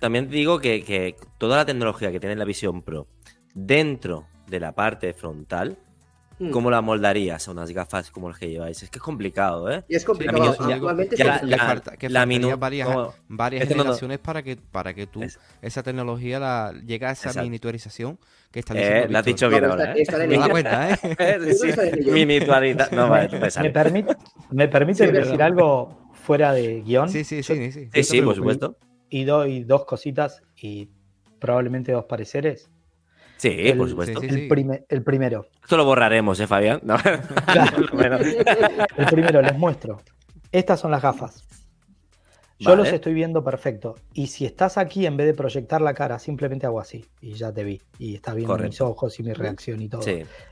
También 0.00 0.28
digo 0.28 0.60
que, 0.60 0.84
que 0.84 1.16
toda 1.38 1.56
la 1.56 1.66
tecnología 1.66 2.12
que 2.12 2.20
tiene 2.20 2.36
la 2.36 2.44
Vision 2.44 2.82
Pro 2.82 3.06
dentro 3.54 4.26
de 4.46 4.60
la 4.60 4.72
parte 4.72 5.12
frontal 5.12 5.78
Hmm. 6.40 6.50
¿Cómo 6.50 6.70
la 6.70 6.80
moldarías 6.80 7.48
a 7.48 7.50
unas 7.50 7.72
gafas 7.72 8.12
como 8.12 8.28
las 8.28 8.38
que 8.38 8.48
lleváis? 8.48 8.80
Es 8.82 8.90
que 8.90 8.98
es 8.98 9.02
complicado, 9.02 9.70
¿eh? 9.70 9.84
Y 9.88 9.96
es 9.96 10.04
complicado. 10.04 10.56
Varias, 12.58 12.88
varias 13.28 13.68
generaciones 13.68 14.18
para 14.20 14.42
que 14.42 14.56
para 14.56 14.94
que 14.94 15.08
tú 15.08 15.20
esa 15.60 15.82
tecnología 15.82 16.38
la 16.38 16.72
llegue 16.86 17.06
a 17.06 17.10
esa 17.12 17.42
miniaturización 17.42 18.20
que 18.52 18.60
está 18.60 18.74
diciendo. 18.74 19.06
Eh, 19.06 19.08
la 19.08 19.18
has 19.18 19.24
dicho 19.24 19.48
bien 19.48 19.64
ahora, 19.64 19.94
¿eh? 19.96 20.04
Me 20.28 20.38
da 20.38 20.48
cuenta, 20.48 20.90
¿eh? 20.90 20.96
sí, 21.54 22.10
Miniaturización. 22.10 22.96
No, 22.96 23.08
vale, 23.08 23.28
¿Me, 23.60 23.70
permite, 23.70 24.16
¿Me 24.50 24.68
permite 24.68 25.10
decir 25.10 25.42
algo 25.42 26.12
fuera 26.12 26.52
de 26.52 26.82
guion? 26.82 27.08
Sí, 27.08 27.24
sí, 27.24 27.42
sí. 27.42 27.72
Sí, 27.72 27.88
sí, 27.92 28.04
sí 28.04 28.22
por 28.22 28.36
supuesto. 28.36 28.76
Y 29.10 29.24
doy 29.24 29.64
dos 29.64 29.86
cositas 29.86 30.42
y 30.54 30.88
probablemente 31.40 31.90
dos 31.90 32.04
pareceres. 32.04 32.70
Sí, 33.38 33.72
por 33.76 33.88
supuesto. 33.88 34.20
el, 34.20 34.48
primero. 35.04 35.46
Esto 35.62 35.76
lo 35.76 35.84
borraremos, 35.84 36.40
¿eh, 36.40 36.48
Fabián? 36.48 36.80
el 38.96 39.06
primero, 39.06 39.40
les 39.40 39.56
muestro. 39.56 40.02
Estas 40.50 40.80
son 40.80 40.90
las 40.90 41.00
gafas. 41.00 41.46
Yo 42.58 42.74
los 42.74 42.88
estoy 42.88 43.14
viendo 43.14 43.44
perfecto. 43.44 43.94
Y 44.12 44.26
si 44.26 44.44
estás 44.44 44.76
aquí, 44.76 45.06
en 45.06 45.16
vez 45.16 45.28
de 45.28 45.34
proyectar 45.34 45.80
la 45.80 45.94
cara, 45.94 46.18
simplemente 46.18 46.66
hago 46.66 46.80
así. 46.80 47.04
Y 47.20 47.34
ya 47.34 47.52
te 47.52 47.62
vi. 47.62 47.80
Y 48.00 48.16
estás 48.16 48.34
viendo 48.34 48.58
mis 48.58 48.80
ojos 48.80 49.20
y 49.20 49.22
mi 49.22 49.32
reacción 49.32 49.80
y 49.80 49.88
todo. 49.88 50.02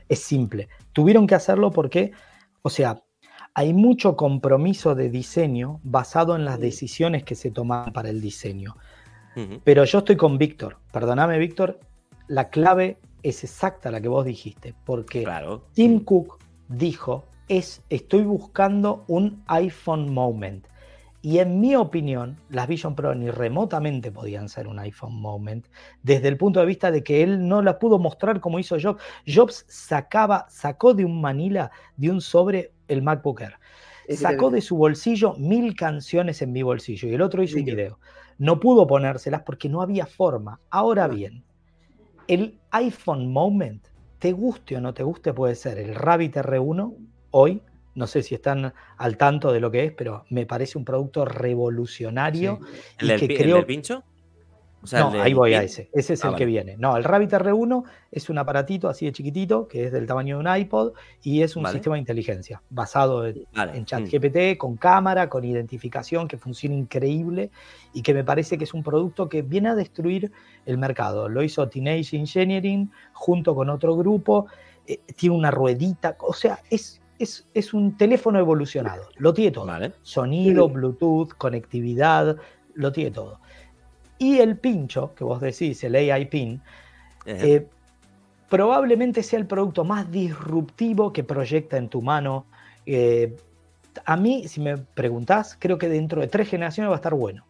Es 0.07 0.19
simple. 0.19 0.69
Tuvieron 0.93 1.27
que 1.27 1.35
hacerlo 1.35 1.71
porque, 1.71 2.13
o 2.61 2.69
sea, 2.69 3.03
hay 3.53 3.73
mucho 3.73 4.15
compromiso 4.15 4.95
de 4.95 5.09
diseño 5.09 5.81
basado 5.83 6.37
en 6.37 6.45
las 6.45 6.61
decisiones 6.61 7.25
que 7.25 7.35
se 7.35 7.51
toman 7.51 7.91
para 7.91 8.09
el 8.09 8.21
diseño. 8.21 8.77
Pero 9.65 9.83
yo 9.83 9.99
estoy 9.99 10.15
con 10.15 10.37
Víctor. 10.37 10.77
Perdóname, 10.91 11.37
Víctor 11.37 11.79
la 12.27 12.49
clave 12.49 12.97
es 13.23 13.43
exacta 13.43 13.91
la 13.91 14.01
que 14.01 14.07
vos 14.07 14.25
dijiste, 14.25 14.73
porque 14.85 15.27
Tim 15.73 15.99
Cook 16.03 16.39
dijo, 16.69 17.25
es, 17.47 17.83
estoy 17.89 18.23
buscando 18.23 19.03
un 19.07 19.43
iPhone 19.47 20.13
moment. 20.13 20.67
Y 21.21 21.39
en 21.39 21.59
mi 21.59 21.75
opinión, 21.75 22.37
las 22.49 22.67
Vision 22.67 22.95
Pro 22.95 23.13
ni 23.15 23.29
remotamente 23.31 24.11
podían 24.11 24.49
ser 24.49 24.67
un 24.67 24.79
iPhone 24.79 25.19
moment, 25.19 25.65
desde 26.03 26.27
el 26.27 26.37
punto 26.37 26.59
de 26.59 26.67
vista 26.67 26.91
de 26.91 27.03
que 27.03 27.23
él 27.23 27.47
no 27.47 27.61
la 27.61 27.79
pudo 27.79 27.97
mostrar 27.97 28.39
como 28.39 28.59
hizo 28.59 28.77
Jobs. 28.79 29.01
Jobs 29.27 29.65
sacaba, 29.67 30.45
sacó 30.49 30.93
de 30.93 31.03
un 31.03 31.19
Manila, 31.19 31.71
de 31.97 32.11
un 32.11 32.21
sobre, 32.21 32.71
el 32.87 33.01
MacBook 33.01 33.41
Air. 33.41 33.55
Sacó 34.15 34.49
de 34.49 34.61
su 34.61 34.77
bolsillo 34.77 35.33
mil 35.33 35.75
canciones 35.75 36.41
en 36.41 36.53
mi 36.53 36.63
bolsillo 36.63 37.09
y 37.09 37.13
el 37.13 37.21
otro 37.21 37.43
hizo 37.43 37.57
un 37.57 37.65
video. 37.65 37.99
No 38.37 38.59
pudo 38.61 38.87
ponérselas 38.87 39.41
porque 39.41 39.67
no 39.67 39.81
había 39.81 40.05
forma. 40.05 40.61
Ahora 40.69 41.09
bien, 41.09 41.43
el 42.27 42.57
iPhone 42.71 43.31
Moment, 43.31 43.85
te 44.19 44.31
guste 44.31 44.77
o 44.77 44.81
no 44.81 44.93
te 44.93 45.03
guste, 45.03 45.33
puede 45.33 45.55
ser 45.55 45.77
el 45.79 45.95
Rabbit 45.95 46.35
R1 46.35 46.95
hoy. 47.31 47.61
No 47.95 48.05
sé 48.05 48.21
si 48.21 48.35
están 48.35 48.73
al 48.97 49.17
tanto 49.17 49.51
de 49.51 49.59
lo 49.59 49.71
que 49.71 49.85
es, 49.85 49.91
pero 49.91 50.25
me 50.29 50.45
parece 50.45 50.77
un 50.77 50.85
producto 50.85 51.25
revolucionario. 51.25 52.59
¿El, 52.99 53.23
y 53.23 53.27
que 53.27 53.37
creo... 53.37 53.65
pincho? 53.65 54.03
No, 54.91 55.21
ahí 55.21 55.33
voy 55.33 55.53
a 55.53 55.63
ese. 55.63 55.89
Ese 55.93 56.13
es 56.13 56.23
ah, 56.23 56.29
el 56.29 56.35
que 56.35 56.45
viene. 56.45 56.77
No, 56.77 56.95
el 56.95 57.03
Rabbit 57.03 57.31
R1 57.31 57.83
es 58.11 58.29
un 58.29 58.37
aparatito 58.37 58.87
así 58.89 59.05
de 59.05 59.11
chiquitito, 59.11 59.67
que 59.67 59.85
es 59.85 59.91
del 59.91 60.05
tamaño 60.05 60.37
de 60.37 60.49
un 60.49 60.55
iPod, 60.55 60.93
y 61.23 61.41
es 61.41 61.55
un 61.55 61.65
sistema 61.67 61.95
de 61.95 62.01
inteligencia 62.01 62.61
basado 62.69 63.25
en, 63.25 63.85
ChatGPT, 63.85 64.55
mm. 64.55 64.57
con 64.57 64.77
cámara, 64.77 65.29
con 65.29 65.43
identificación, 65.43 66.27
que 66.27 66.37
funciona 66.37 66.75
increíble 66.75 67.49
y 67.93 68.01
que 68.01 68.13
me 68.13 68.23
parece 68.23 68.57
que 68.57 68.63
es 68.63 68.73
un 68.73 68.83
producto 68.83 69.27
que 69.27 69.41
viene 69.41 69.69
a 69.69 69.75
destruir 69.75 70.31
el 70.65 70.77
mercado. 70.77 71.27
Lo 71.27 71.43
hizo 71.43 71.67
Teenage 71.67 72.15
Engineering 72.15 72.91
junto 73.13 73.55
con 73.55 73.69
otro 73.69 73.95
grupo, 73.95 74.47
eh, 74.85 74.99
tiene 75.15 75.35
una 75.35 75.51
ruedita, 75.51 76.15
o 76.19 76.33
sea, 76.33 76.59
es 76.69 77.01
es, 77.19 77.47
es, 77.55 77.73
un 77.73 77.97
teléfono 77.97 78.37
evolucionado. 78.37 79.09
Lo 79.17 79.33
tiene 79.33 79.49
todo. 79.49 79.65
Sonido, 80.03 80.69
Bluetooth, 80.69 81.29
conectividad, 81.35 82.37
lo 82.75 82.91
tiene 82.91 83.09
todo. 83.09 83.39
Y 84.17 84.39
el 84.39 84.57
pincho, 84.57 85.13
que 85.15 85.23
vos 85.23 85.39
decís, 85.41 85.83
el 85.83 85.95
AI 85.95 86.25
pin, 86.25 86.61
eh, 87.25 87.67
probablemente 88.49 89.23
sea 89.23 89.39
el 89.39 89.45
producto 89.45 89.83
más 89.83 90.11
disruptivo 90.11 91.13
que 91.13 91.23
proyecta 91.23 91.77
en 91.77 91.89
tu 91.89 92.01
mano. 92.01 92.45
Eh, 92.85 93.35
a 94.05 94.17
mí, 94.17 94.47
si 94.47 94.61
me 94.61 94.77
preguntás, 94.77 95.57
creo 95.59 95.77
que 95.77 95.89
dentro 95.89 96.21
de 96.21 96.27
tres 96.27 96.49
generaciones 96.49 96.89
va 96.89 96.95
a 96.95 96.97
estar 96.97 97.13
bueno. 97.13 97.45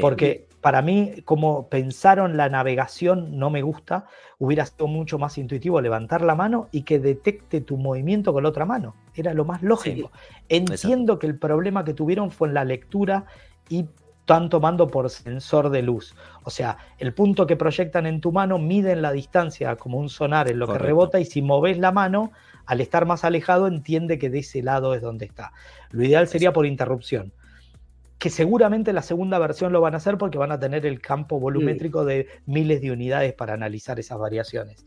Porque 0.00 0.48
para 0.60 0.82
mí, 0.82 1.22
como 1.24 1.68
pensaron 1.68 2.36
la 2.36 2.48
navegación, 2.48 3.38
no 3.38 3.50
me 3.50 3.62
gusta. 3.62 4.06
Hubiera 4.38 4.66
sido 4.66 4.86
mucho 4.86 5.18
más 5.18 5.38
intuitivo 5.38 5.80
levantar 5.80 6.22
la 6.22 6.34
mano 6.34 6.68
y 6.72 6.82
que 6.82 6.98
detecte 6.98 7.60
tu 7.60 7.76
movimiento 7.76 8.32
con 8.32 8.42
la 8.42 8.48
otra 8.48 8.64
mano. 8.64 8.96
Era 9.14 9.34
lo 9.34 9.44
más 9.44 9.62
lógico. 9.62 10.10
Entiendo 10.48 11.18
que 11.18 11.26
el 11.26 11.38
problema 11.38 11.84
que 11.84 11.94
tuvieron 11.94 12.30
fue 12.30 12.48
en 12.48 12.54
la 12.54 12.64
lectura 12.64 13.26
y 13.68 13.86
están 14.24 14.48
tomando 14.48 14.88
por 14.88 15.10
sensor 15.10 15.68
de 15.68 15.82
luz. 15.82 16.14
O 16.44 16.50
sea, 16.50 16.78
el 16.96 17.12
punto 17.12 17.46
que 17.46 17.56
proyectan 17.56 18.06
en 18.06 18.22
tu 18.22 18.32
mano 18.32 18.58
miden 18.58 19.02
la 19.02 19.12
distancia 19.12 19.76
como 19.76 19.98
un 19.98 20.08
sonar 20.08 20.50
en 20.50 20.58
lo 20.58 20.66
que 20.66 20.78
rebota 20.78 21.20
y 21.20 21.26
si 21.26 21.42
moves 21.42 21.76
la 21.76 21.92
mano, 21.92 22.32
al 22.64 22.80
estar 22.80 23.04
más 23.04 23.22
alejado, 23.24 23.66
entiende 23.66 24.18
que 24.18 24.30
de 24.30 24.38
ese 24.38 24.62
lado 24.62 24.94
es 24.94 25.02
donde 25.02 25.26
está. 25.26 25.52
Lo 25.90 26.02
ideal 26.02 26.26
sería 26.26 26.54
por 26.54 26.64
interrupción. 26.64 27.34
Que 28.18 28.30
seguramente 28.30 28.94
la 28.94 29.02
segunda 29.02 29.38
versión 29.38 29.74
lo 29.74 29.82
van 29.82 29.92
a 29.92 29.98
hacer 29.98 30.16
porque 30.16 30.38
van 30.38 30.52
a 30.52 30.58
tener 30.58 30.86
el 30.86 31.02
campo 31.02 31.38
volumétrico 31.38 32.06
de 32.06 32.26
miles 32.46 32.80
de 32.80 32.92
unidades 32.92 33.34
para 33.34 33.52
analizar 33.52 34.00
esas 34.00 34.18
variaciones. 34.18 34.86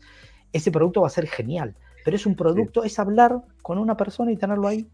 Ese 0.52 0.72
producto 0.72 1.02
va 1.02 1.06
a 1.06 1.10
ser 1.10 1.28
genial, 1.28 1.76
pero 2.04 2.16
es 2.16 2.26
un 2.26 2.34
producto, 2.34 2.82
es 2.82 2.98
hablar 2.98 3.36
con 3.62 3.78
una 3.78 3.96
persona 3.96 4.32
y 4.32 4.36
tenerlo 4.36 4.66
ahí 4.66 4.88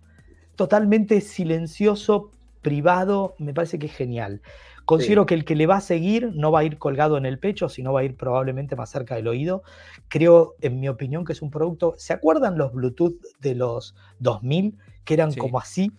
totalmente 0.55 1.22
silencioso, 1.22 2.30
privado, 2.64 3.36
me 3.38 3.54
parece 3.54 3.78
que 3.78 3.86
es 3.86 3.94
genial. 3.94 4.42
Considero 4.84 5.24
que 5.24 5.34
el 5.34 5.44
que 5.44 5.54
le 5.54 5.66
va 5.66 5.76
a 5.76 5.80
seguir 5.80 6.32
no 6.34 6.50
va 6.50 6.60
a 6.60 6.64
ir 6.64 6.78
colgado 6.78 7.16
en 7.16 7.24
el 7.24 7.38
pecho, 7.38 7.68
sino 7.68 7.92
va 7.92 8.00
a 8.00 8.04
ir 8.04 8.16
probablemente 8.16 8.74
más 8.74 8.90
cerca 8.90 9.14
del 9.14 9.28
oído. 9.28 9.62
Creo, 10.08 10.56
en 10.60 10.80
mi 10.80 10.88
opinión, 10.88 11.24
que 11.24 11.32
es 11.32 11.42
un 11.42 11.50
producto. 11.50 11.94
¿Se 11.96 12.12
acuerdan 12.12 12.58
los 12.58 12.72
Bluetooth 12.72 13.20
de 13.38 13.54
los 13.54 13.94
2000 14.18 14.76
que 15.04 15.14
eran 15.14 15.32
como 15.32 15.58
así? 15.58 15.92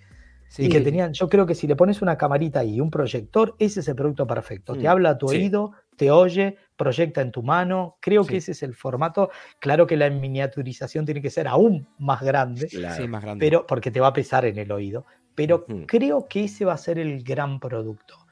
y 0.57 0.69
que 0.69 0.79
tenían, 0.79 1.11
yo 1.11 1.27
creo 1.27 1.45
que 1.45 1.55
si 1.55 1.67
le 1.67 1.75
pones 1.75 2.01
una 2.01 2.17
camarita 2.17 2.63
y 2.63 2.79
un 2.79 2.89
proyector, 2.89 3.55
ese 3.59 3.81
es 3.81 3.87
el 3.87 3.95
producto 3.95 4.25
perfecto. 4.25 4.73
Te 4.73 4.83
mm, 4.83 4.87
habla 4.87 5.09
a 5.09 5.17
tu 5.17 5.27
oído, 5.27 5.73
te 5.97 6.11
oye, 6.11 6.55
proyecta 6.77 7.21
en 7.21 7.31
tu 7.31 7.43
mano. 7.43 7.97
Creo 7.99 8.25
que 8.25 8.37
ese 8.37 8.51
es 8.53 8.63
el 8.63 8.73
formato. 8.73 9.31
Claro 9.59 9.85
que 9.85 9.97
la 9.97 10.09
miniaturización 10.09 11.03
tiene 11.03 11.21
que 11.21 11.29
ser 11.29 11.47
aún 11.47 11.89
más 11.97 12.21
grande, 12.21 12.69
más 13.09 13.21
grande. 13.21 13.45
pero 13.45 13.65
porque 13.67 13.91
te 13.91 13.99
va 13.99 14.07
a 14.07 14.13
pesar 14.13 14.45
en 14.45 14.57
el 14.57 14.71
oído 14.71 15.05
pero 15.35 15.65
creo 15.85 16.27
que 16.27 16.45
ese 16.45 16.65
va 16.65 16.73
a 16.73 16.77
ser 16.77 16.97
el 16.97 17.23
gran 17.23 17.59
producto. 17.59 18.25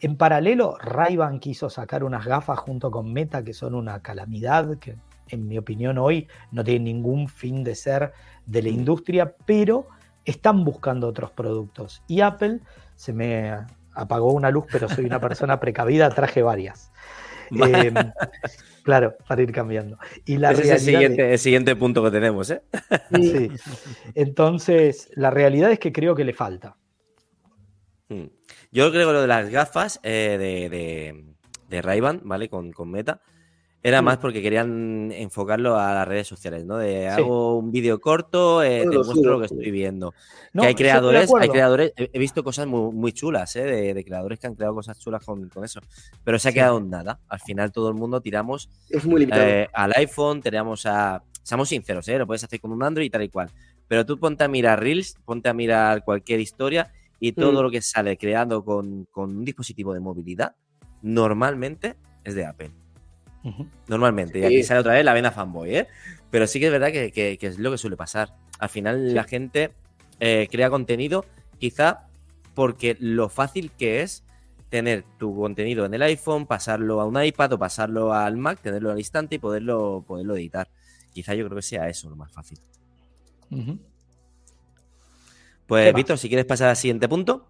En 0.00 0.16
paralelo, 0.16 0.76
ray 0.78 1.18
quiso 1.40 1.70
sacar 1.70 2.04
unas 2.04 2.26
gafas 2.26 2.58
junto 2.58 2.90
con 2.90 3.12
Meta 3.12 3.42
que 3.42 3.54
son 3.54 3.74
una 3.74 4.02
calamidad, 4.02 4.78
que 4.78 4.96
en 5.28 5.48
mi 5.48 5.56
opinión 5.56 5.98
hoy 5.98 6.28
no 6.50 6.62
tienen 6.62 6.84
ningún 6.84 7.28
fin 7.28 7.64
de 7.64 7.74
ser 7.74 8.12
de 8.44 8.62
la 8.62 8.68
industria, 8.68 9.34
pero 9.46 9.86
están 10.24 10.64
buscando 10.64 11.08
otros 11.08 11.30
productos. 11.30 12.02
Y 12.06 12.20
Apple, 12.20 12.60
se 12.94 13.12
me 13.12 13.52
apagó 13.94 14.32
una 14.32 14.50
luz, 14.50 14.66
pero 14.70 14.88
soy 14.88 15.06
una 15.06 15.20
persona 15.20 15.58
precavida, 15.58 16.10
traje 16.10 16.42
varias. 16.42 16.92
Em, 17.48 17.94
claro, 18.86 19.16
para 19.26 19.42
ir 19.42 19.50
cambiando. 19.50 19.98
Y 20.24 20.36
la 20.36 20.52
es 20.52 20.88
el 20.88 21.38
siguiente, 21.38 21.74
punto 21.74 22.04
que 22.04 22.12
tenemos, 22.12 22.48
¿eh? 22.50 22.62
Sí. 23.12 23.50
Entonces, 24.14 25.10
la 25.16 25.30
realidad 25.30 25.72
es 25.72 25.80
que 25.80 25.92
creo 25.92 26.14
que 26.14 26.24
le 26.24 26.32
falta. 26.32 26.76
Hmm. 28.08 28.26
Yo 28.70 28.92
creo 28.92 29.08
que 29.08 29.12
lo 29.12 29.22
de 29.22 29.26
las 29.26 29.50
gafas 29.50 29.98
eh, 30.04 30.68
de, 30.70 31.24
de, 31.68 32.20
¿vale? 32.22 32.48
Con, 32.48 32.70
con 32.72 32.92
Meta, 32.92 33.20
era 33.88 34.02
más 34.02 34.16
porque 34.18 34.42
querían 34.42 35.12
enfocarlo 35.12 35.78
a 35.78 35.94
las 35.94 36.08
redes 36.08 36.26
sociales, 36.26 36.64
¿no? 36.64 36.76
De 36.76 37.08
hago 37.08 37.56
un 37.56 37.70
vídeo 37.70 38.00
corto, 38.00 38.60
eh, 38.60 38.80
te 38.80 38.98
muestro 38.98 39.30
lo 39.30 39.38
que 39.38 39.46
estoy 39.46 39.70
viendo. 39.70 40.12
que 40.52 40.66
hay 40.66 40.74
creadores, 40.74 41.30
hay 41.38 41.48
creadores, 41.48 41.92
he 41.96 42.18
visto 42.18 42.42
cosas 42.42 42.66
muy, 42.66 43.12
chulas, 43.12 43.54
¿eh? 43.54 43.94
De, 43.94 44.04
creadores 44.04 44.40
que 44.40 44.48
han 44.48 44.56
creado 44.56 44.74
cosas 44.74 44.98
chulas 44.98 45.24
con, 45.24 45.48
eso. 45.62 45.80
Pero 46.24 46.36
se 46.40 46.48
ha 46.48 46.52
quedado 46.52 46.78
en 46.78 46.90
nada. 46.90 47.20
Al 47.28 47.38
final 47.38 47.70
todo 47.70 47.88
el 47.88 47.94
mundo 47.94 48.20
tiramos 48.20 48.68
es 48.90 49.06
muy 49.06 49.28
eh, 49.32 49.68
al 49.72 49.92
iPhone, 49.94 50.42
tenemos 50.42 50.84
a. 50.86 51.22
Seamos 51.44 51.68
sinceros, 51.68 52.08
¿eh? 52.08 52.18
Lo 52.18 52.26
puedes 52.26 52.42
hacer 52.42 52.60
con 52.60 52.72
un 52.72 52.82
Android 52.82 53.06
y 53.06 53.10
tal 53.10 53.22
y 53.22 53.28
cual. 53.28 53.50
pero 53.86 54.04
tú 54.04 54.18
ponte 54.18 54.42
a 54.42 54.48
mirar 54.48 54.80
Reels, 54.80 55.14
ponte 55.24 55.48
a 55.48 55.54
mirar 55.54 56.02
cualquier 56.02 56.40
historia 56.40 56.90
y 57.20 57.32
todo 57.32 57.52
Mm. 57.52 57.62
lo 57.62 57.70
que 57.70 57.82
sale 57.82 58.18
creado 58.18 58.64
con, 58.64 59.04
con 59.12 59.36
un 59.36 59.44
dispositivo 59.44 59.94
de 59.94 60.00
movilidad, 60.00 60.56
normalmente 61.02 61.94
es 62.24 62.34
de 62.34 62.46
Apple. 62.46 62.72
Normalmente. 63.88 64.38
Y 64.38 64.42
Sí. 64.42 64.46
aquí 64.46 64.62
sale 64.62 64.80
otra 64.80 64.94
vez 64.94 65.04
la 65.04 65.12
vena 65.12 65.30
fanboy, 65.30 65.76
¿eh? 65.76 65.88
Pero 66.30 66.46
sí 66.46 66.58
que 66.60 66.66
es 66.66 66.72
verdad 66.72 66.90
que, 66.92 67.12
que- 67.12 67.38
que 67.38 67.46
es 67.46 67.58
lo 67.58 67.70
que 67.70 67.78
suele 67.78 67.96
pasar. 67.96 68.34
Al 68.58 68.68
final 68.68 69.08
Sí. 69.08 69.14
la 69.14 69.24
gente 69.24 69.72
eh, 70.18 70.48
crea 70.50 70.70
contenido 70.70 71.26
quizá 71.58 72.06
porque 72.54 72.96
lo 72.98 73.28
fácil 73.28 73.70
que 73.72 74.00
es 74.02 74.24
tener 74.70 75.04
tu 75.18 75.36
contenido 75.36 75.84
en 75.84 75.92
el 75.94 76.02
iPhone, 76.02 76.46
pasarlo 76.46 77.00
a 77.00 77.04
un 77.06 77.22
iPad 77.22 77.52
o 77.52 77.58
pasarlo 77.58 78.12
al 78.14 78.36
Mac, 78.38 78.58
tenerlo 78.60 78.90
al 78.90 78.98
instante 78.98 79.34
y 79.36 79.38
poderlo, 79.38 80.04
poderlo 80.06 80.34
editar. 80.36 80.68
Quizá 81.12 81.34
yo 81.34 81.44
creo 81.44 81.56
que 81.56 81.62
sea 81.62 81.88
eso 81.88 82.08
lo 82.10 82.16
más 82.16 82.32
fácil. 82.32 82.58
Pues. 85.66 85.94
Víctor, 85.94 86.18
si 86.18 86.28
quieres 86.28 86.46
pasar 86.46 86.68
al 86.70 86.76
siguiente 86.76 87.08
punto. 87.08 87.46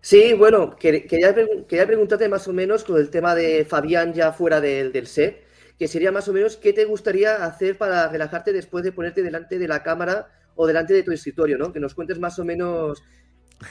Sí, 0.00 0.32
bueno, 0.32 0.76
quer- 0.76 1.06
quería, 1.08 1.34
pregun- 1.34 1.66
quería 1.66 1.86
preguntarte 1.86 2.28
más 2.28 2.46
o 2.48 2.52
menos 2.52 2.84
con 2.84 2.96
el 2.98 3.10
tema 3.10 3.34
de 3.34 3.64
Fabián 3.64 4.12
ya 4.14 4.32
fuera 4.32 4.60
del, 4.60 4.92
del 4.92 5.06
set, 5.06 5.44
que 5.78 5.88
sería 5.88 6.12
más 6.12 6.28
o 6.28 6.32
menos 6.32 6.56
qué 6.56 6.72
te 6.72 6.84
gustaría 6.84 7.44
hacer 7.44 7.76
para 7.78 8.08
relajarte 8.08 8.52
después 8.52 8.84
de 8.84 8.92
ponerte 8.92 9.22
delante 9.22 9.58
de 9.58 9.68
la 9.68 9.82
cámara 9.82 10.28
o 10.54 10.66
delante 10.66 10.94
de 10.94 11.02
tu 11.02 11.12
escritorio, 11.12 11.58
¿no? 11.58 11.72
Que 11.72 11.80
nos 11.80 11.94
cuentes 11.94 12.18
más 12.18 12.38
o 12.38 12.44
menos 12.44 13.02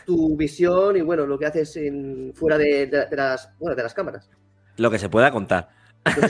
tu 0.05 0.35
visión 0.35 0.97
y 0.97 1.01
bueno, 1.01 1.25
lo 1.25 1.39
que 1.39 1.45
haces 1.45 1.75
en, 1.77 2.33
fuera 2.35 2.57
de- 2.57 2.87
de 2.87 3.15
las, 3.15 3.49
bueno, 3.57 3.75
de 3.75 3.83
las 3.83 3.93
cámaras. 3.93 4.29
Lo 4.77 4.91
que 4.91 4.99
se 4.99 5.09
pueda 5.09 5.31
contar. 5.31 5.69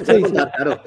Sí, 0.06 0.22
contar, 0.22 0.52
claro. 0.52 0.82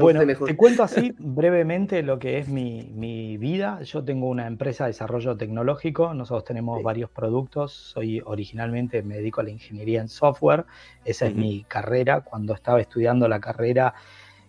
Bueno, 0.00 0.20
te 0.46 0.56
cuento 0.56 0.82
así 0.82 1.14
brevemente 1.18 2.02
lo 2.02 2.18
que 2.18 2.38
es 2.38 2.48
mi, 2.48 2.90
mi 2.94 3.36
vida. 3.36 3.82
Yo 3.82 4.04
tengo 4.04 4.28
una 4.28 4.46
empresa 4.46 4.84
de 4.84 4.88
desarrollo 4.90 5.36
tecnológico, 5.36 6.14
nosotros 6.14 6.44
tenemos 6.44 6.78
Sí. 6.78 6.84
varios 6.84 7.10
productos, 7.10 7.72
soy 7.72 8.20
originalmente 8.24 9.02
me 9.02 9.16
dedico 9.16 9.40
a 9.40 9.44
la 9.44 9.50
ingeniería 9.50 10.00
en 10.00 10.08
software, 10.08 10.64
esa 11.04 11.26
es 11.26 11.34
mi 11.34 11.64
carrera. 11.64 12.22
Cuando 12.22 12.54
estaba 12.54 12.80
estudiando 12.80 13.28
la 13.28 13.40
carrera 13.40 13.94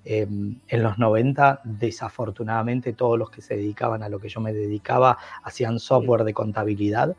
eh, 0.07 0.27
en 0.67 0.83
los 0.83 0.97
90, 0.97 1.61
desafortunadamente 1.63 2.93
todos 2.93 3.17
los 3.17 3.29
que 3.31 3.41
se 3.41 3.55
dedicaban 3.55 4.03
a 4.03 4.09
lo 4.09 4.19
que 4.19 4.29
yo 4.29 4.39
me 4.39 4.53
dedicaba 4.53 5.17
hacían 5.43 5.79
software 5.79 6.23
de 6.23 6.33
contabilidad, 6.33 7.15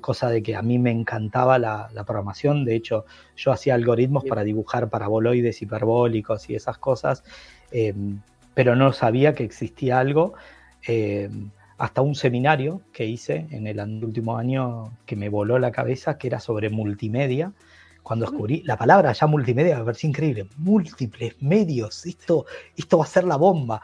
cosa 0.00 0.30
de 0.30 0.42
que 0.42 0.56
a 0.56 0.62
mí 0.62 0.78
me 0.78 0.90
encantaba 0.90 1.58
la, 1.58 1.88
la 1.92 2.04
programación. 2.04 2.64
De 2.64 2.74
hecho, 2.74 3.04
yo 3.36 3.52
hacía 3.52 3.74
algoritmos 3.74 4.24
para 4.24 4.44
dibujar 4.44 4.88
paraboloides 4.88 5.60
hiperbólicos 5.62 6.48
y 6.50 6.54
esas 6.54 6.78
cosas, 6.78 7.24
eh, 7.70 7.94
pero 8.54 8.76
no 8.76 8.92
sabía 8.92 9.34
que 9.34 9.44
existía 9.44 9.98
algo. 9.98 10.34
eh, 10.86 11.28
hasta 11.78 12.00
un 12.00 12.14
seminario 12.14 12.80
que 12.92 13.04
hice 13.04 13.46
en 13.50 13.66
el 13.66 13.78
último 14.02 14.38
año 14.38 14.96
que 15.04 15.16
me 15.16 15.28
voló 15.28 15.58
la 15.58 15.72
cabeza, 15.72 16.16
que 16.16 16.28
era 16.28 16.40
sobre 16.40 16.70
multimedia. 16.70 17.52
Cuando 18.02 18.24
descubrí 18.24 18.62
la 18.62 18.76
palabra 18.76 19.12
ya 19.12 19.26
multimedia, 19.26 19.78
me 19.78 19.84
pareció 19.84 20.08
increíble. 20.08 20.46
Múltiples 20.56 21.34
medios, 21.40 22.06
esto, 22.06 22.46
esto 22.76 22.98
va 22.98 23.04
a 23.04 23.08
ser 23.08 23.24
la 23.24 23.36
bomba. 23.36 23.82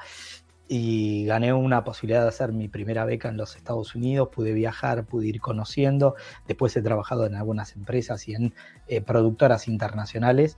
Y 0.75 1.27
gané 1.27 1.53
una 1.53 1.85
posibilidad 1.85 2.23
de 2.23 2.29
hacer 2.29 2.51
mi 2.55 2.67
primera 2.67 3.05
beca 3.05 3.29
en 3.29 3.37
los 3.37 3.57
Estados 3.57 3.95
Unidos, 3.95 4.31
pude 4.35 4.55
viajar, 4.55 5.05
pude 5.05 5.27
ir 5.27 5.39
conociendo. 5.39 6.15
Después 6.49 6.75
he 6.79 6.81
trabajado 6.81 7.27
en 7.27 7.35
algunas 7.35 7.77
empresas 7.77 8.27
y 8.27 8.33
en 8.35 8.55
eh, 8.89 9.03
productoras 9.03 9.69
internacionales. 9.69 10.57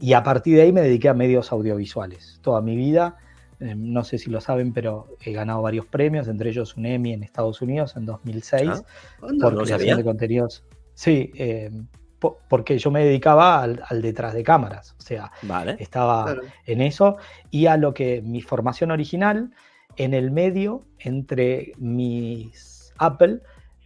Y 0.00 0.14
a 0.14 0.22
partir 0.22 0.56
de 0.56 0.62
ahí 0.62 0.72
me 0.72 0.80
dediqué 0.80 1.10
a 1.10 1.14
medios 1.14 1.52
audiovisuales. 1.52 2.38
Toda 2.40 2.62
mi 2.62 2.76
vida, 2.76 3.18
eh, 3.60 3.74
no 3.76 4.04
sé 4.04 4.16
si 4.16 4.30
lo 4.30 4.40
saben, 4.40 4.72
pero 4.72 5.18
he 5.20 5.32
ganado 5.32 5.60
varios 5.60 5.84
premios, 5.84 6.28
entre 6.28 6.48
ellos 6.48 6.74
un 6.78 6.86
Emmy 6.86 7.12
en 7.12 7.22
Estados 7.22 7.60
Unidos 7.60 7.94
en 7.96 8.06
2006 8.06 8.70
Ah, 8.70 8.82
por 9.20 9.52
creación 9.52 9.78
sabía. 9.80 9.96
de 9.96 10.04
contenidos. 10.04 10.64
Sí, 10.94 11.30
eh, 11.34 11.70
porque 12.48 12.78
yo 12.78 12.90
me 12.90 13.04
dedicaba 13.04 13.62
al, 13.62 13.82
al 13.88 14.02
detrás 14.02 14.34
de 14.34 14.42
cámaras, 14.42 14.94
o 14.98 15.02
sea, 15.02 15.30
Vale. 15.42 15.76
estaba 15.78 16.24
claro. 16.24 16.42
en 16.66 16.80
eso 16.80 17.16
y 17.50 17.66
a 17.66 17.76
lo 17.76 17.92
que 17.94 18.22
mi 18.22 18.40
formación 18.42 18.90
original 18.90 19.50
en 19.96 20.14
el 20.14 20.30
medio 20.30 20.84
entre 20.98 21.72
mis 21.78 22.92
Apple 22.98 23.40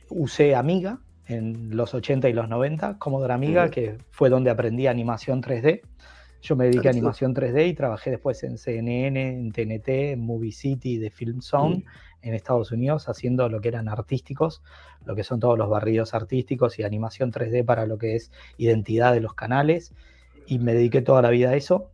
usé 0.09 0.55
Amiga 0.55 0.99
en 1.27 1.77
los 1.77 1.95
80 1.95 2.29
y 2.29 2.33
los 2.33 2.49
90, 2.49 2.99
Commodore 2.99 3.33
Amiga, 3.33 3.65
Ujú. 3.65 3.71
que 3.73 3.99
fue 4.11 4.29
donde 4.31 4.51
aprendí 4.51 4.87
animación 4.87 5.43
3D. 5.43 5.81
Yo 6.47 6.55
me 6.55 6.67
dediqué 6.67 6.87
a 6.87 6.93
animación 6.93 7.35
3D 7.35 7.67
y 7.67 7.75
trabajé 7.75 8.11
después 8.11 8.45
en 8.45 8.57
CNN, 8.57 9.21
en 9.21 9.51
TNT, 9.51 9.89
en 10.13 10.21
Movie 10.21 10.53
City, 10.53 10.97
de 10.97 11.11
Film 11.11 11.41
Zone 11.41 11.85
en 12.23 12.35
Estados 12.35 12.71
Unidos 12.71 13.09
haciendo 13.09 13.49
lo 13.49 13.61
que 13.61 13.67
eran 13.67 13.89
artísticos, 13.89 14.63
lo 15.05 15.17
que 15.17 15.25
son 15.25 15.41
todos 15.41 15.59
los 15.59 15.69
barridos 15.69 16.15
artísticos 16.15 16.79
y 16.79 16.85
animación 16.85 17.33
3D 17.33 17.65
para 17.65 17.85
lo 17.85 17.99
que 17.99 18.15
es 18.15 18.31
identidad 18.59 19.13
de 19.13 19.21
los 19.21 19.35
canales. 19.35 19.93
Y 20.47 20.61
me 20.61 20.73
dediqué 20.73 21.03
toda 21.03 21.21
la 21.21 21.31
vida 21.31 21.51
a 21.51 21.57
eso. 21.57 21.91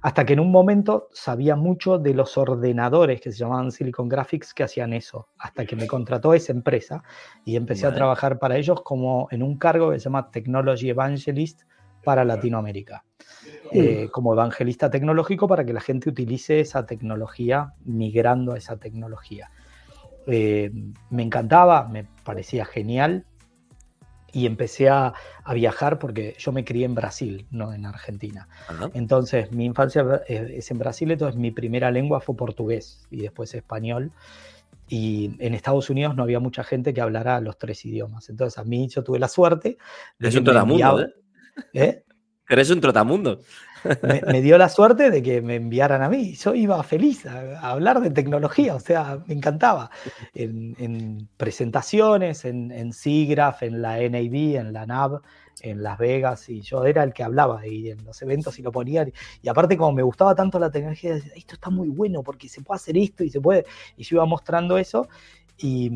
Hasta 0.00 0.26
que 0.26 0.32
en 0.32 0.40
un 0.40 0.50
momento 0.50 1.08
sabía 1.12 1.54
mucho 1.54 1.98
de 1.98 2.12
los 2.12 2.36
ordenadores 2.36 3.20
que 3.20 3.30
se 3.30 3.38
llamaban 3.38 3.70
Silicon 3.70 4.08
Graphics 4.08 4.52
que 4.52 4.64
hacían 4.64 4.92
eso. 4.94 5.28
Hasta 5.38 5.64
que 5.64 5.76
me 5.76 5.86
contrató 5.86 6.34
esa 6.34 6.50
empresa 6.50 7.04
y 7.44 7.54
empecé 7.54 7.86
a 7.86 7.94
trabajar 7.94 8.40
para 8.40 8.56
ellos 8.56 8.82
como 8.82 9.28
en 9.30 9.44
un 9.44 9.58
cargo 9.58 9.92
que 9.92 10.00
se 10.00 10.06
llama 10.06 10.32
Technology 10.32 10.88
Evangelist 10.88 11.62
para 12.04 12.24
Latinoamérica. 12.24 13.04
Eh, 13.72 14.08
como 14.12 14.32
evangelista 14.34 14.90
tecnológico 14.90 15.48
para 15.48 15.64
que 15.64 15.72
la 15.72 15.80
gente 15.80 16.08
utilice 16.10 16.60
esa 16.60 16.84
tecnología, 16.84 17.72
migrando 17.84 18.52
a 18.52 18.58
esa 18.58 18.76
tecnología. 18.76 19.50
Eh, 20.26 20.70
me 21.10 21.22
encantaba, 21.22 21.88
me 21.88 22.04
parecía 22.24 22.64
genial 22.64 23.24
y 24.32 24.46
empecé 24.46 24.88
a, 24.88 25.14
a 25.44 25.54
viajar 25.54 25.98
porque 25.98 26.34
yo 26.38 26.52
me 26.52 26.64
crié 26.64 26.84
en 26.84 26.94
Brasil, 26.94 27.46
no 27.50 27.72
en 27.72 27.86
Argentina. 27.86 28.48
Ajá. 28.68 28.90
Entonces, 28.94 29.52
mi 29.52 29.64
infancia 29.64 30.04
eh, 30.28 30.54
es 30.56 30.70
en 30.70 30.78
Brasil, 30.78 31.10
entonces 31.10 31.38
mi 31.38 31.50
primera 31.50 31.90
lengua 31.90 32.20
fue 32.20 32.36
portugués 32.36 33.06
y 33.10 33.22
después 33.22 33.54
español. 33.54 34.12
Y 34.88 35.36
en 35.38 35.54
Estados 35.54 35.88
Unidos 35.88 36.14
no 36.16 36.22
había 36.22 36.40
mucha 36.40 36.64
gente 36.64 36.92
que 36.92 37.00
hablara 37.00 37.40
los 37.40 37.56
tres 37.56 37.84
idiomas. 37.86 38.28
Entonces, 38.28 38.58
a 38.58 38.64
mí 38.64 38.88
yo 38.88 39.02
tuve 39.02 39.18
la 39.18 39.28
suerte 39.28 39.78
de 40.18 40.28
me 40.28 40.40
trotamundo, 40.44 40.74
enviaba- 40.74 41.02
¿eh? 41.02 41.14
¿Eh? 41.72 42.02
Eres 42.48 42.70
un 42.70 42.80
trotamundo. 42.80 43.40
me, 44.02 44.20
me 44.30 44.40
dio 44.42 44.58
la 44.58 44.68
suerte 44.68 45.10
de 45.10 45.22
que 45.22 45.40
me 45.40 45.56
enviaran 45.56 46.02
a 46.02 46.08
mí. 46.08 46.34
Yo 46.34 46.54
iba 46.54 46.82
feliz 46.82 47.26
a, 47.26 47.58
a 47.58 47.70
hablar 47.70 48.00
de 48.00 48.10
tecnología, 48.10 48.74
o 48.74 48.80
sea, 48.80 49.22
me 49.26 49.34
encantaba. 49.34 49.90
En, 50.34 50.76
en 50.78 51.28
presentaciones, 51.36 52.44
en, 52.44 52.70
en 52.70 52.92
SIGGRAPH, 52.92 53.62
en 53.62 53.82
la 53.82 53.96
NAB, 53.96 54.56
en 54.56 54.72
la 54.72 54.86
NAB, 54.86 55.20
en 55.62 55.82
Las 55.82 55.98
Vegas, 55.98 56.48
y 56.48 56.60
yo 56.60 56.84
era 56.84 57.02
el 57.02 57.12
que 57.12 57.22
hablaba 57.22 57.66
y 57.66 57.90
en 57.90 58.04
los 58.04 58.20
eventos 58.22 58.58
y 58.58 58.62
lo 58.62 58.72
ponía. 58.72 59.06
Y 59.40 59.48
aparte, 59.48 59.76
como 59.76 59.92
me 59.92 60.02
gustaba 60.02 60.34
tanto 60.34 60.58
la 60.58 60.70
tecnología, 60.70 61.14
decía, 61.14 61.32
esto 61.36 61.54
está 61.54 61.70
muy 61.70 61.88
bueno 61.88 62.22
porque 62.22 62.48
se 62.48 62.62
puede 62.62 62.76
hacer 62.76 62.96
esto 62.96 63.24
y 63.24 63.30
se 63.30 63.40
puede. 63.40 63.64
Y 63.96 64.04
yo 64.04 64.16
iba 64.16 64.26
mostrando 64.26 64.78
eso. 64.78 65.08
Y, 65.58 65.90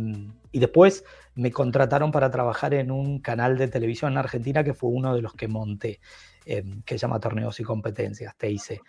y 0.53 0.59
después 0.59 1.05
me 1.37 1.53
contrataron 1.53 2.11
para 2.11 2.31
trabajar 2.31 2.75
en 2.75 2.91
un 2.91 3.21
canal 3.21 3.57
de 3.57 3.69
televisión 3.69 4.13
en 4.13 4.19
Argentina 4.19 4.65
que 4.65 4.75
fue 4.75 4.91
uno 4.91 5.15
de 5.15 5.23
los 5.23 5.35
que 5.35 5.49
monté 5.49 6.01
eh, 6.49 6.65
que 6.85 6.95
se 6.95 6.99
llama 6.99 7.19
Torneos 7.19 7.59
y 7.59 7.65
Competencias, 7.65 8.37
TIC, 8.37 8.81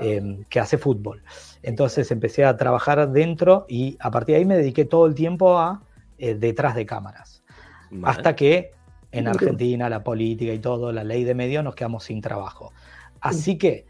eh, 0.00 0.44
que 0.48 0.60
hace 0.60 0.78
fútbol. 0.78 1.22
Entonces 1.62 2.10
empecé 2.10 2.44
a 2.44 2.56
trabajar 2.56 3.08
dentro 3.10 3.66
y 3.68 3.96
a 4.00 4.10
partir 4.10 4.34
de 4.34 4.38
ahí 4.40 4.44
me 4.44 4.56
dediqué 4.56 4.84
todo 4.84 5.06
el 5.06 5.14
tiempo 5.14 5.58
a 5.58 5.82
eh, 6.18 6.34
detrás 6.34 6.74
de 6.74 6.86
cámaras. 6.86 7.44
Vale. 7.90 8.16
Hasta 8.16 8.34
que 8.34 8.72
en. 9.12 9.28
Argentina 9.28 9.88
la 9.88 10.02
política 10.02 10.52
y 10.52 10.58
todo, 10.58 10.92
la 10.92 11.04
ley 11.04 11.22
de 11.22 11.36
medios, 11.36 11.62
nos 11.62 11.76
quedamos 11.76 12.02
sin 12.02 12.20
trabajo. 12.20 12.72
Así 13.20 13.58
que 13.58 13.86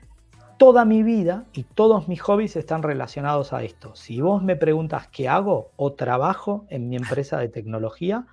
toda 0.64 0.86
mi 0.86 1.02
vida 1.02 1.44
y 1.52 1.64
todos 1.64 2.08
mis 2.08 2.22
hobbies 2.22 2.56
están 2.56 2.82
relacionados 2.82 3.52
a 3.52 3.62
esto. 3.62 3.94
Si 3.94 4.22
vos 4.22 4.42
me 4.42 4.56
preguntas 4.56 5.08
qué 5.08 5.28
hago, 5.28 5.72
o 5.76 5.92
trabajo 5.92 6.64
en 6.70 6.88
mi 6.88 6.96
empresa 6.96 7.38
de 7.38 7.48
tecnología, 7.48 8.24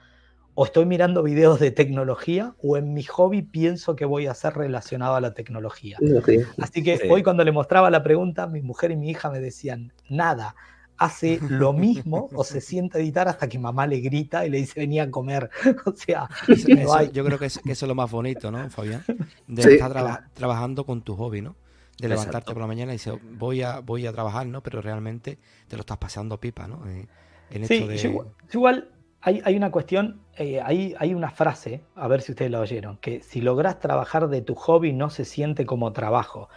o 0.54 0.64
estoy 0.64 0.86
mirando 0.86 1.24
videos 1.24 1.60
de 1.60 1.72
tecnología, 1.72 2.54
o 2.64 2.78
en 2.78 2.94
mi 2.94 3.04
hobby 3.04 3.42
pienso 3.42 3.98
que 3.98 4.06
voy 4.06 4.28
a 4.28 4.34
ser 4.34 4.54
relacionado 4.54 5.16
a 5.16 5.20
la 5.22 5.34
tecnología. 5.34 5.98
Sí. 6.26 6.38
Así 6.62 6.82
que 6.84 6.98
Sí. 7.00 7.08
hoy 7.10 7.22
cuando 7.22 7.44
le 7.44 7.52
mostraba 7.52 7.90
la 7.90 8.02
pregunta, 8.02 8.48
mi 8.48 8.62
mujer 8.62 8.92
y 8.92 8.96
mi 8.96 9.10
hija 9.10 9.30
me 9.30 9.42
decían, 9.42 9.92
nada, 10.08 10.56
hace 10.98 11.38
lo 11.50 11.74
mismo 11.74 12.30
o 12.34 12.46
se 12.46 12.62
sienta 12.62 12.98
a 12.98 13.02
editar 13.02 13.28
hasta 13.28 13.50
que 13.50 13.60
mamá 13.60 13.88
le 13.88 14.00
grita 14.00 14.46
y 14.46 14.50
le 14.50 14.60
dice 14.60 14.80
venía 14.80 15.04
a 15.04 15.12
comer. 15.12 15.50
O 15.86 15.92
sea, 15.98 16.30
Eso- 16.48 17.12
yo 17.12 17.26
creo 17.26 17.38
que, 17.38 17.48
es- 17.48 17.60
que 17.60 17.74
eso 17.74 17.86
es 17.86 17.90
lo 17.90 17.96
más 17.96 18.10
bonito, 18.10 18.52
¿no, 18.52 18.70
Fabián? 18.70 19.04
De 19.48 19.64
Sí. 19.64 19.70
estar 19.74 19.92
traba- 19.92 20.24
trabajando 20.34 20.86
con 20.86 21.02
tu 21.02 21.16
hobby, 21.18 21.42
¿no? 21.42 21.56
De 22.02 22.10
levantarte 22.10 22.38
Exacto. 22.38 22.54
por 22.54 22.62
la 22.62 22.68
mañana 22.68 22.92
y 22.94 22.96
decir, 22.96 23.14
voy 23.38 23.62
a, 23.62 23.80
voy 23.80 24.08
a 24.08 24.12
trabajar, 24.12 24.48
¿no? 24.48 24.62
Pero 24.62 24.82
realmente 24.82 25.38
te 25.68 25.76
lo 25.76 25.82
estás 25.82 25.98
pasando 25.98 26.40
pipa, 26.40 26.68
¿no? 26.68 26.86
En, 26.88 27.08
en 27.52 27.68
Sí, 27.68 27.76
esto 27.76 27.88
de... 27.88 27.98
yo 27.98 28.10
igual, 28.10 28.28
yo 28.50 28.60
igual 28.60 28.90
hay, 29.22 29.42
hay 29.46 29.56
una 29.56 29.72
cuestión, 29.72 30.22
eh, 30.36 30.60
hay, 30.64 30.96
hay 30.98 31.14
una 31.14 31.30
frase, 31.30 31.84
a 31.96 32.08
ver 32.08 32.22
si 32.22 32.32
ustedes 32.32 32.52
la 32.52 32.60
oyeron, 32.60 32.98
que 32.98 33.22
si 33.22 33.42
logras 33.42 33.80
trabajar 33.80 34.28
de 34.30 34.42
tu 34.42 34.56
hobby 34.56 34.94
no 34.94 35.10
se 35.10 35.26
siente 35.26 35.66
como 35.66 35.94
trabajo. 35.94 36.50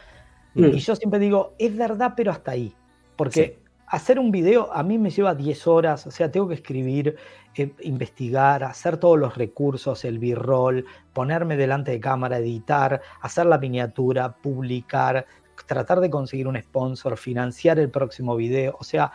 Mm. 0.55 0.65
Y 0.67 0.79
yo 0.79 0.97
siempre 0.97 1.21
digo, 1.21 1.55
es 1.59 1.77
verdad, 1.77 2.15
pero 2.17 2.31
hasta 2.33 2.53
ahí. 2.53 2.75
Porque 3.17 3.64
hacer 3.95 4.19
un 4.19 4.33
video 4.33 4.73
a 4.73 4.83
mí 4.83 4.99
me 4.99 5.11
lleva 5.11 5.37
10 5.37 5.67
horas, 5.69 6.07
o 6.09 6.11
sea, 6.11 6.31
tengo 6.31 6.49
que 6.49 6.55
escribir, 6.55 7.17
eh, 7.55 7.73
investigar, 7.83 8.65
hacer 8.65 8.97
todos 8.97 9.17
los 9.17 9.37
recursos, 9.37 10.05
el 10.05 10.19
b-roll, 10.19 10.85
ponerme 11.13 11.57
delante 11.57 11.93
de 11.93 12.01
cámara, 12.01 12.39
editar, 12.39 13.01
hacer 13.21 13.47
la 13.47 13.59
miniatura, 13.59 14.35
publicar, 14.35 15.27
tratar 15.67 16.01
de 16.01 16.11
conseguir 16.11 16.49
un 16.49 16.61
sponsor, 16.61 17.17
financiar 17.17 17.79
el 17.79 17.89
próximo 17.89 18.35
video, 18.35 18.77
o 18.81 18.85
sea, 18.85 19.13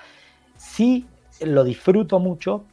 sí 0.55 1.05
lo 1.41 1.65
disfruto 1.65 2.19
mucho, 2.19 2.63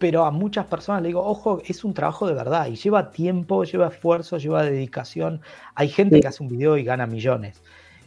pero 0.00 0.24
a 0.24 0.32
muchas 0.32 0.66
personas 0.66 1.02
le 1.02 1.08
digo, 1.08 1.24
ojo, 1.24 1.62
es 1.64 1.84
un 1.84 1.94
trabajo 1.94 2.26
de 2.26 2.34
verdad 2.34 2.66
y 2.66 2.74
lleva 2.74 3.12
tiempo, 3.12 3.62
lleva 3.62 3.86
esfuerzo, 3.86 4.38
lleva 4.38 4.64
dedicación. 4.64 5.40
Hay 5.76 5.88
gente 5.88 6.20
que 6.20 6.26
hace 6.26 6.42
un 6.42 6.48
video 6.48 6.76
y 6.76 6.82
gana 6.82 7.06
millones, 7.06 7.62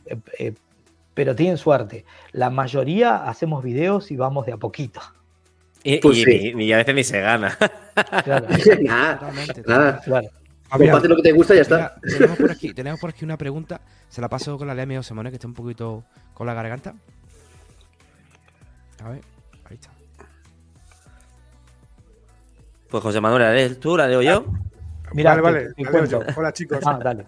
eh, 0.06 0.18
eh, 0.38 0.54
pero 1.18 1.36
tienen 1.36 1.58
suerte. 1.58 2.06
La 2.32 2.52
mayoría 2.52 3.28
hacemos 3.28 3.64
videos 3.64 4.12
y 4.12 4.16
vamos 4.16 4.46
de 4.46 4.54
a 4.54 4.58
poquito. 4.58 5.02
Y, 5.84 5.98
pues 5.98 6.24
ni, 6.28 6.72
a 6.72 6.78
veces 6.78 6.94
ni 6.94 7.04
se 7.04 7.20
gana. 7.20 7.58
Claro. 8.24 8.46
nada, 8.84 9.32
nada. 9.66 10.02
Claro. 10.06 11.08
lo 11.08 11.16
que 11.16 11.22
te 11.24 11.32
gusta 11.32 11.56
y 11.56 11.58
ya 11.58 11.64
está. 11.64 11.96
tenemos, 12.00 12.38
por 12.38 12.52
aquí, 12.52 12.72
tenemos 12.72 13.00
por 13.00 13.10
aquí 13.10 13.26
una 13.26 13.36
pregunta. 13.36 13.82
Se 14.08 14.22
la 14.22 14.30
paso 14.30 14.60
con 14.60 14.68
la 14.68 14.76
José 14.98 15.16
Manuel, 15.16 15.32
que 15.32 15.38
está 15.38 15.48
un 15.48 15.56
poquito 15.56 16.04
con 16.36 16.46
la 16.46 16.54
garganta. 16.54 16.94
A 19.04 19.10
ver, 19.10 19.22
ahí 19.66 19.74
está. 19.74 19.90
Pues 22.88 23.02
José 23.02 23.20
Manuel, 23.20 23.42
¿la 23.42 23.54
lees 23.54 23.80
tú? 23.80 23.98
¿La 23.98 24.08
leo 24.08 24.22
yo? 24.22 24.46
Mira, 25.14 25.42
vale, 25.42 25.70
vale. 25.82 26.14
Hola 26.36 26.54
chicos. 26.54 26.78
Ah, 26.86 27.00
dale. 27.04 27.26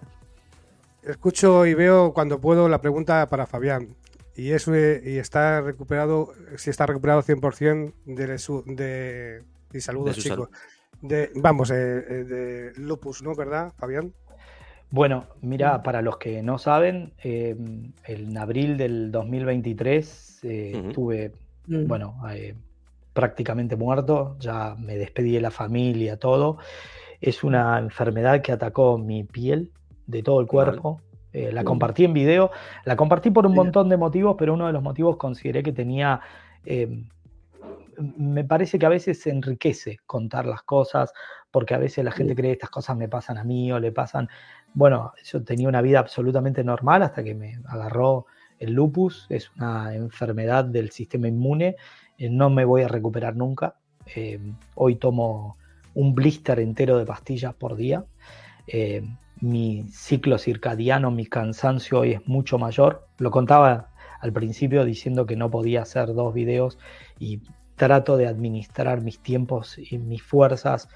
Escucho 1.02 1.66
y 1.66 1.74
veo 1.74 2.12
cuando 2.12 2.40
puedo 2.40 2.68
la 2.68 2.80
pregunta 2.80 3.26
para 3.28 3.46
Fabián. 3.46 3.96
Y 4.36 4.52
eso 4.52 4.74
y 4.74 5.18
está 5.18 5.60
recuperado, 5.60 6.32
si 6.56 6.70
está 6.70 6.86
recuperado 6.86 7.22
100% 7.22 7.92
de, 8.06 8.38
su, 8.38 8.62
de 8.66 9.42
y 9.72 9.80
saludos 9.80 10.16
chicos. 10.18 10.48
De, 11.00 11.30
vamos, 11.34 11.70
eh, 11.70 11.74
eh, 11.74 12.24
de 12.24 12.72
lupus, 12.76 13.22
¿no? 13.22 13.34
¿Verdad, 13.34 13.72
Fabián? 13.76 14.12
Bueno, 14.90 15.26
mira, 15.40 15.82
para 15.82 16.02
los 16.02 16.18
que 16.18 16.42
no 16.42 16.58
saben, 16.58 17.12
eh, 17.22 17.56
en 18.04 18.36
abril 18.36 18.76
del 18.76 19.10
2023 19.10 20.40
tuve, 20.92 21.32
mm. 21.66 21.86
bueno, 21.86 22.20
prácticamente 23.12 23.76
muerto, 23.76 24.36
ya 24.40 24.74
me 24.78 24.96
despedí 24.96 25.32
de 25.32 25.40
la 25.40 25.50
familia, 25.50 26.18
todo. 26.18 26.58
Es 27.20 27.44
una 27.44 27.78
enfermedad 27.78 28.42
que 28.42 28.52
atacó 28.52 28.98
mi 28.98 29.24
piel 29.24 29.70
de 30.10 30.22
todo 30.22 30.40
el 30.40 30.46
cuerpo. 30.46 31.00
Eh, 31.32 31.52
la 31.52 31.62
compartí 31.62 32.04
en 32.04 32.12
video, 32.12 32.50
la 32.84 32.96
compartí 32.96 33.30
por 33.30 33.46
un 33.46 33.54
montón 33.54 33.88
de 33.88 33.96
motivos, 33.96 34.34
pero 34.36 34.54
uno 34.54 34.66
de 34.66 34.72
los 34.72 34.82
motivos 34.82 35.16
consideré 35.16 35.62
que 35.62 35.72
tenía, 35.72 36.20
em, 36.64 37.08
me 38.16 38.44
parece 38.44 38.78
que 38.78 38.86
a 38.86 38.88
veces 38.88 39.20
se 39.20 39.30
enriquece 39.30 39.98
contar 40.06 40.46
las 40.46 40.62
cosas, 40.62 41.12
porque 41.52 41.74
a 41.74 41.78
veces 41.78 42.04
la 42.04 42.10
gente 42.10 42.34
cree 42.34 42.50
que 42.50 42.54
estas 42.54 42.70
cosas 42.70 42.96
me 42.96 43.08
pasan 43.08 43.38
a 43.38 43.44
mí 43.44 43.70
o 43.70 43.78
le 43.78 43.92
pasan, 43.92 44.28
bueno, 44.74 45.12
yo 45.24 45.42
tenía 45.44 45.68
una 45.68 45.82
vida 45.82 46.00
absolutamente 46.00 46.64
normal 46.64 47.02
hasta 47.02 47.22
que 47.22 47.34
me 47.34 47.60
agarró 47.66 48.26
el 48.58 48.72
lupus, 48.72 49.26
es 49.28 49.50
una 49.56 49.94
enfermedad 49.94 50.64
del 50.64 50.90
sistema 50.90 51.28
inmune. 51.28 51.76
Eh, 52.18 52.28
no 52.28 52.50
me 52.50 52.64
voy 52.64 52.82
a 52.82 52.88
recuperar 52.88 53.36
nunca. 53.36 53.76
Eh, 54.14 54.38
hoy 54.74 54.96
tomo 54.96 55.56
un 55.94 56.14
blister 56.14 56.60
entero 56.60 56.98
de 56.98 57.06
pastillas 57.06 57.54
por 57.54 57.76
día. 57.76 58.04
Eh, 59.42 59.46
mi 59.46 59.84
ciclo 59.90 60.38
circadiano, 60.38 61.10
mi 61.10 61.26
cansancio 61.26 62.00
hoy 62.00 62.12
es 62.12 62.26
mucho 62.26 62.58
mayor. 62.58 63.06
Lo 63.18 63.30
contaba 63.30 63.90
al 64.20 64.32
principio 64.32 64.84
diciendo 64.84 65.26
que 65.26 65.36
no 65.36 65.50
podía 65.50 65.82
hacer 65.82 66.14
dos 66.14 66.34
videos 66.34 66.78
y 67.18 67.42
trato 67.76 68.16
de 68.16 68.26
administrar 68.26 69.00
mis 69.00 69.20
tiempos 69.20 69.78
y 69.78 69.98
mis 69.98 70.22
fuerzas 70.22 70.88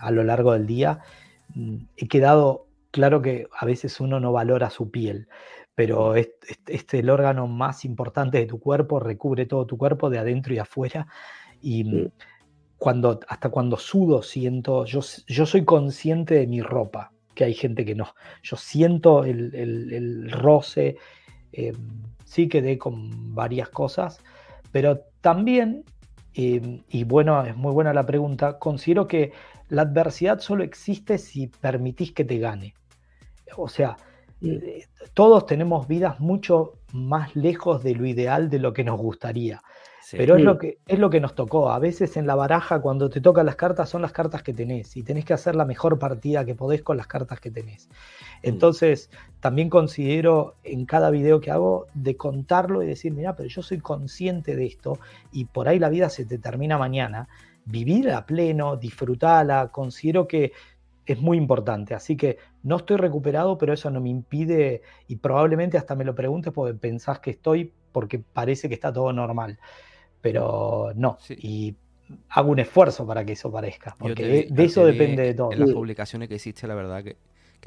a 0.00 0.10
lo 0.12 0.22
largo 0.22 0.52
del 0.52 0.66
día. 0.66 1.00
Mm, 1.54 1.78
he 1.96 2.06
quedado 2.06 2.68
claro 2.92 3.20
que 3.20 3.48
a 3.58 3.66
veces 3.66 3.98
uno 4.00 4.20
no 4.20 4.32
valora 4.32 4.70
su 4.70 4.90
piel 4.92 5.26
pero 5.80 6.14
este, 6.14 6.56
es 6.66 6.84
el 6.92 7.08
órgano 7.08 7.46
más 7.46 7.86
importante 7.86 8.36
de 8.36 8.44
tu 8.44 8.60
cuerpo, 8.60 9.00
recubre 9.00 9.46
todo 9.46 9.64
tu 9.64 9.78
cuerpo 9.78 10.10
de 10.10 10.18
adentro 10.18 10.52
y 10.52 10.58
afuera. 10.58 11.06
Y 11.62 12.10
cuando, 12.76 13.18
hasta 13.26 13.48
cuando 13.48 13.78
sudo 13.78 14.20
siento, 14.22 14.84
yo, 14.84 15.00
yo 15.26 15.46
soy 15.46 15.64
consciente 15.64 16.34
de 16.34 16.46
mi 16.46 16.60
ropa, 16.60 17.12
que 17.40 17.46
hay 17.46 17.54
gente 17.54 17.86
que 17.86 17.94
no. 17.94 18.14
Yo 18.42 18.58
siento 18.58 19.24
el, 19.24 20.30
roce, 20.30 20.98
eh, 21.54 21.72
sí 22.26 22.50
quedé 22.50 22.76
con 22.76 23.34
varias 23.34 23.70
cosas, 23.70 24.20
pero 24.72 25.06
también, 25.22 25.84
eh, 26.34 26.82
y 26.90 27.04
bueno, 27.04 27.42
es 27.42 27.56
muy 27.56 27.72
buena 27.72 27.94
la 27.94 28.04
pregunta, 28.04 28.58
considero 28.58 29.08
que 29.08 29.32
la 29.70 29.82
adversidad 29.82 30.40
solo 30.40 30.64
existe 30.64 31.16
si 31.16 31.46
permitís 31.46 32.12
que 32.12 32.26
te 32.26 32.36
gane. 32.36 32.74
O 33.56 33.68
sea, 33.70 33.96
eh, 34.42 34.84
todos 35.14 35.46
tenemos 35.46 35.88
vidas 35.88 36.20
mucho 36.20 36.74
más 36.92 37.34
lejos 37.34 37.82
de 37.82 37.94
lo 37.94 38.04
ideal 38.04 38.50
de 38.50 38.58
lo 38.58 38.74
que 38.74 38.84
nos 38.84 38.98
gustaría. 38.98 39.62
Pero 40.12 40.36
es 40.36 40.42
lo, 40.42 40.58
que, 40.58 40.78
es 40.86 40.98
lo 40.98 41.10
que 41.10 41.20
nos 41.20 41.34
tocó. 41.34 41.70
A 41.70 41.78
veces 41.78 42.16
en 42.16 42.26
la 42.26 42.34
baraja, 42.34 42.80
cuando 42.80 43.10
te 43.10 43.20
tocan 43.20 43.46
las 43.46 43.56
cartas, 43.56 43.88
son 43.88 44.02
las 44.02 44.12
cartas 44.12 44.42
que 44.42 44.52
tenés 44.52 44.96
y 44.96 45.02
tenés 45.02 45.24
que 45.24 45.34
hacer 45.34 45.54
la 45.54 45.64
mejor 45.64 45.98
partida 45.98 46.44
que 46.44 46.54
podés 46.54 46.82
con 46.82 46.96
las 46.96 47.06
cartas 47.06 47.40
que 47.40 47.50
tenés. 47.50 47.88
Mm. 47.88 47.92
Entonces, 48.42 49.10
también 49.40 49.68
considero 49.68 50.56
en 50.64 50.86
cada 50.86 51.10
video 51.10 51.40
que 51.40 51.50
hago 51.50 51.86
de 51.94 52.16
contarlo 52.16 52.82
y 52.82 52.86
decir, 52.86 53.12
mira, 53.12 53.36
pero 53.36 53.48
yo 53.48 53.62
soy 53.62 53.78
consciente 53.78 54.56
de 54.56 54.66
esto 54.66 54.98
y 55.32 55.44
por 55.44 55.68
ahí 55.68 55.78
la 55.78 55.88
vida 55.88 56.08
se 56.08 56.24
te 56.24 56.38
termina 56.38 56.78
mañana. 56.78 57.28
Vivir 57.64 58.10
a 58.10 58.26
pleno, 58.26 58.76
disfrutarla, 58.76 59.68
considero 59.68 60.26
que 60.26 60.52
es 61.12 61.20
muy 61.20 61.36
importante. 61.36 61.94
Así 61.94 62.16
que 62.16 62.38
no 62.62 62.76
estoy 62.76 62.96
recuperado, 62.96 63.58
pero 63.58 63.72
eso 63.72 63.90
no 63.90 64.00
me 64.00 64.10
impide, 64.10 64.82
y 65.08 65.16
probablemente 65.16 65.76
hasta 65.76 65.94
me 65.94 66.04
lo 66.04 66.14
preguntes 66.14 66.52
porque 66.52 66.74
pensás 66.74 67.18
que 67.20 67.30
estoy, 67.30 67.72
porque 67.92 68.18
parece 68.18 68.68
que 68.68 68.74
está 68.74 68.92
todo 68.92 69.12
normal. 69.12 69.58
Pero 70.20 70.92
no, 70.94 71.18
y 71.28 71.74
hago 72.30 72.50
un 72.50 72.58
esfuerzo 72.58 73.06
para 73.06 73.24
que 73.24 73.32
eso 73.32 73.50
parezca, 73.50 73.94
porque 73.98 74.48
de, 74.50 74.64
eso 74.64 74.84
depende 74.84 75.22
de 75.22 75.34
todo. 75.34 75.52
En 75.52 75.60
las 75.60 75.70
publicaciones 75.70 76.28
que 76.28 76.36
hiciste, 76.36 76.66
la 76.66 76.74
verdad 76.74 77.02
que, 77.02 77.16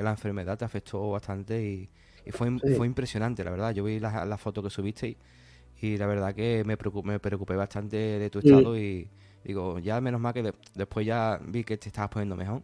la 0.04 0.12
enfermedad 0.12 0.58
te 0.58 0.66
afectó 0.66 1.12
bastante 1.12 1.62
y, 1.62 1.90
fue, 2.32 2.50
fue, 2.76 2.88
impresionante, 2.88 3.44
la 3.44 3.52
verdad. 3.52 3.74
Yo 3.74 3.84
vi 3.84 4.00
la, 4.00 4.26
la 4.26 4.38
foto 4.38 4.64
que 4.64 4.70
subiste 4.70 5.18
y, 5.82 5.98
la 5.98 6.08
verdad 6.08 6.34
que 6.34 6.64
me 6.66 6.78
preocupé, 6.78 7.10
me 7.10 7.20
preocupé 7.20 7.56
bastante 7.56 7.98
de 7.98 8.30
tu 8.30 8.40
estado 8.40 8.78
y 8.78 9.08
digo, 9.44 9.80
ya 9.80 10.00
menos 10.00 10.22
mal 10.22 10.34
que 10.34 10.54
después 10.76 11.06
ya 11.06 11.40
vi 11.46 11.64
que 11.64 11.78
te 11.78 11.90
estabas 11.90 12.10
poniendo 12.10 12.36
mejor. 12.36 12.62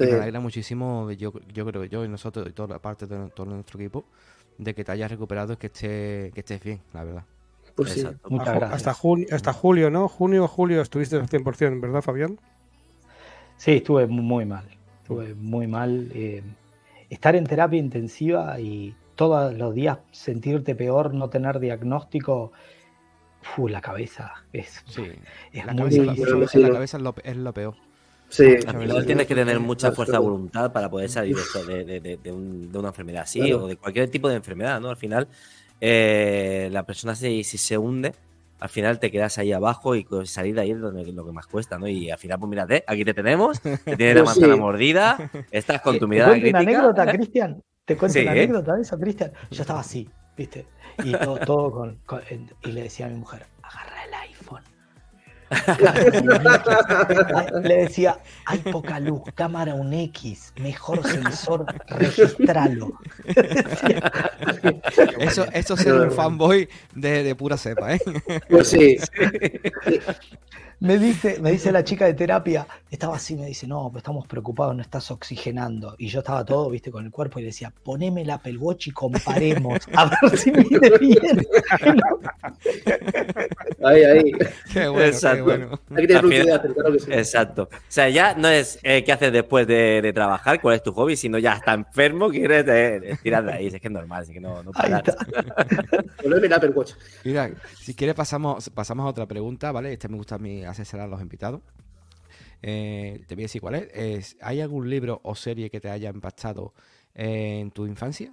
Me 0.00 0.10
alegra 0.12 0.40
muchísimo, 0.40 1.10
yo, 1.12 1.32
yo 1.52 1.66
creo, 1.66 1.84
yo 1.84 2.04
y 2.04 2.08
nosotros 2.08 2.48
y 2.48 2.52
toda 2.52 2.76
la 2.76 2.78
parte 2.78 3.06
de 3.06 3.28
todo 3.30 3.46
nuestro 3.46 3.78
equipo, 3.78 4.04
de 4.56 4.74
que 4.74 4.84
te 4.84 4.92
hayas 4.92 5.10
recuperado 5.10 5.52
y 5.52 5.56
que, 5.56 5.66
esté, 5.66 6.30
que 6.32 6.40
estés 6.40 6.62
bien, 6.62 6.80
la 6.94 7.04
verdad. 7.04 7.24
Pues 7.74 7.92
sí, 7.92 8.06
muchas 8.28 8.54
gracias. 8.54 8.72
Hasta, 8.72 8.94
junio, 8.94 9.26
hasta 9.30 9.52
julio, 9.52 9.90
¿no? 9.90 10.08
Junio 10.08 10.44
o 10.44 10.48
julio 10.48 10.82
estuviste 10.82 11.16
al 11.16 11.28
100%, 11.28 11.80
¿verdad, 11.80 12.02
Fabián? 12.02 12.38
Sí, 13.56 13.72
estuve 13.72 14.06
muy 14.06 14.44
mal. 14.44 14.64
Estuve 15.02 15.34
muy 15.34 15.66
mal. 15.66 16.10
Eh, 16.14 16.42
estar 17.08 17.36
en 17.36 17.44
terapia 17.44 17.78
intensiva 17.78 18.58
y 18.58 18.94
todos 19.14 19.54
los 19.54 19.74
días 19.74 19.98
sentirte 20.10 20.74
peor, 20.74 21.14
no 21.14 21.28
tener 21.28 21.60
diagnóstico, 21.60 22.52
uf, 23.58 23.70
la 23.70 23.80
cabeza 23.80 24.32
es, 24.52 24.82
sí. 24.86 25.02
la, 25.52 25.76
cabeza, 25.76 26.02
la, 26.02 26.70
cabeza 26.70 26.98
es 27.24 27.36
lo 27.36 27.52
peor. 27.52 27.74
Sí. 28.30 28.56
tienes 29.06 29.26
que 29.26 29.34
tener 29.34 29.60
mucha 29.60 29.92
fuerza 29.92 30.14
de 30.14 30.20
voluntad 30.20 30.72
para 30.72 30.88
poder 30.88 31.10
salir 31.10 31.36
de, 31.36 32.18
de, 32.22 32.32
una 32.32 32.88
enfermedad 32.88 33.24
así 33.24 33.52
o 33.52 33.66
de 33.66 33.76
cualquier 33.76 34.08
tipo 34.10 34.26
de 34.28 34.36
enfermedad, 34.36 34.80
¿no? 34.80 34.88
Al 34.88 34.96
final, 34.96 35.28
eh, 35.84 36.68
la 36.70 36.86
persona 36.86 37.16
si, 37.16 37.42
se 37.42 37.76
hunde, 37.76 38.14
al 38.60 38.68
final 38.68 39.00
te 39.00 39.10
quedas 39.10 39.36
ahí 39.38 39.52
abajo 39.52 39.96
y 39.96 40.06
salir 40.26 40.54
de 40.54 40.60
ahí 40.60 40.70
es 40.70 40.78
lo, 40.78 40.92
que 41.26 41.32
más 41.32 41.48
cuesta, 41.48 41.76
¿no? 41.76 41.88
Y 41.88 42.08
al 42.08 42.18
final, 42.18 42.38
pues 42.38 42.50
mírate, 42.50 42.84
aquí 42.86 43.04
te 43.04 43.12
tenemos, 43.12 43.60
te 43.60 43.96
tienes 43.96 44.14
la 44.14 44.22
manzana 44.22 44.54
mordida, 44.54 45.28
estás 45.50 45.80
con 45.80 45.98
tu 45.98 46.06
mirada 46.06 46.34
¿Te 46.34 46.40
cuento 46.40 46.50
una 46.50 46.58
anécdota, 46.60 47.06
Cristian? 47.12 47.62
¿Te 47.84 47.96
cuento 47.96 48.20
una 48.20 48.30
anécdota 48.30 48.76
de 48.76 48.82
eso, 48.82 48.96
Cristian? 48.96 49.32
Yo 49.50 49.62
estaba 49.62 49.80
así, 49.80 50.08
¿viste? 50.36 50.66
Y 51.02 51.10
todo, 51.44 51.98
con, 52.06 52.24
Y 52.62 52.70
le 52.70 52.82
decía 52.84 53.06
a 53.06 53.08
mi 53.08 53.16
mujer, 53.16 53.46
agarra 53.60 54.04
el 54.04 54.14
Le 57.62 57.76
decía, 57.76 58.18
hay 58.46 58.58
poca 58.58 59.00
luz, 59.00 59.22
cámara 59.34 59.74
un 59.74 59.92
X, 59.92 60.52
mejor 60.56 61.06
sensor, 61.06 61.66
registralo. 61.88 62.92
eso, 65.18 65.46
eso 65.52 65.74
es 65.74 65.80
ser 65.80 65.94
un 65.94 66.10
fanboy 66.10 66.68
de, 66.94 67.34
pura 67.34 67.56
cepa, 67.56 67.94
¿eh? 67.94 68.00
Pues 68.48 68.68
sí. 68.68 68.96
me 70.82 70.98
dice, 70.98 71.38
me 71.40 71.52
dice 71.52 71.70
la 71.70 71.84
chica 71.84 72.06
de 72.06 72.14
terapia, 72.14 72.66
estaba 72.90 73.14
así, 73.14 73.36
me 73.36 73.46
dice, 73.46 73.68
no, 73.68 73.88
pues 73.92 74.02
estamos 74.02 74.26
preocupados, 74.26 74.74
no 74.74 74.82
estás 74.82 75.12
oxigenando. 75.12 75.94
Y 75.96 76.08
yo 76.08 76.18
estaba 76.18 76.44
todo, 76.44 76.68
viste, 76.70 76.90
con 76.90 77.04
el 77.04 77.12
cuerpo 77.12 77.38
y 77.38 77.44
decía, 77.44 77.72
poneme 77.84 78.22
el 78.22 78.30
Apple 78.30 78.56
Watch 78.56 78.88
y 78.88 78.90
comparemos, 78.90 79.78
a 79.94 80.06
ver 80.06 80.18
si 80.36 80.50
mide 80.50 80.98
bien. 80.98 81.46
ahí, 83.84 84.02
ahí. 84.02 84.32
Qué 84.72 84.88
bueno, 84.88 85.06
Exacto. 85.06 85.36
Qué 85.36 85.42
bueno. 85.42 85.80
Hay 85.90 86.06
que 86.06 86.14
tener 86.14 86.74
claro 86.74 86.92
que 86.92 86.98
sí. 86.98 87.12
Exacto. 87.12 87.68
O 87.72 87.76
sea, 87.86 88.08
ya 88.08 88.34
no 88.34 88.48
es 88.48 88.80
eh, 88.82 89.04
qué 89.04 89.12
haces 89.12 89.32
después 89.32 89.68
de, 89.68 90.02
de, 90.02 90.12
trabajar, 90.12 90.60
cuál 90.60 90.74
es 90.74 90.82
tu 90.82 90.92
hobby, 90.92 91.16
sino 91.16 91.38
ya 91.38 91.52
está 91.52 91.74
enfermo, 91.74 92.28
quieres 92.28 92.66
eh, 92.66 93.16
tirar 93.22 93.44
de 93.44 93.52
ahí. 93.52 93.66
Es 93.68 93.80
que 93.80 93.86
es 93.86 93.92
normal, 93.92 94.22
así 94.22 94.32
que 94.32 94.40
no, 94.40 94.64
no 94.64 94.72
paras. 94.72 95.04
Poneme 96.20 96.48
el 96.48 96.52
Apple 96.52 96.70
Watch. 96.70 96.94
Mira, 97.22 97.52
si 97.80 97.94
quieres 97.94 98.16
pasamos, 98.16 98.68
pasamos 98.70 99.06
a 99.06 99.10
otra 99.10 99.26
pregunta, 99.26 99.70
¿vale? 99.70 99.92
Este 99.92 100.08
me 100.08 100.16
gusta 100.16 100.34
a 100.34 100.38
mí 100.38 100.64
asesorar 100.72 101.06
a 101.06 101.10
los 101.10 101.20
invitados. 101.20 101.60
Eh, 102.62 103.24
te 103.26 103.34
voy 103.34 103.44
a 103.44 103.46
decir 103.46 103.60
cuál 103.60 103.74
es. 103.74 104.36
¿Hay 104.40 104.60
algún 104.60 104.88
libro 104.88 105.20
o 105.24 105.34
serie 105.34 105.70
que 105.70 105.80
te 105.80 105.90
haya 105.90 106.10
impactado 106.10 106.72
en 107.14 107.70
tu 107.70 107.86
infancia? 107.86 108.32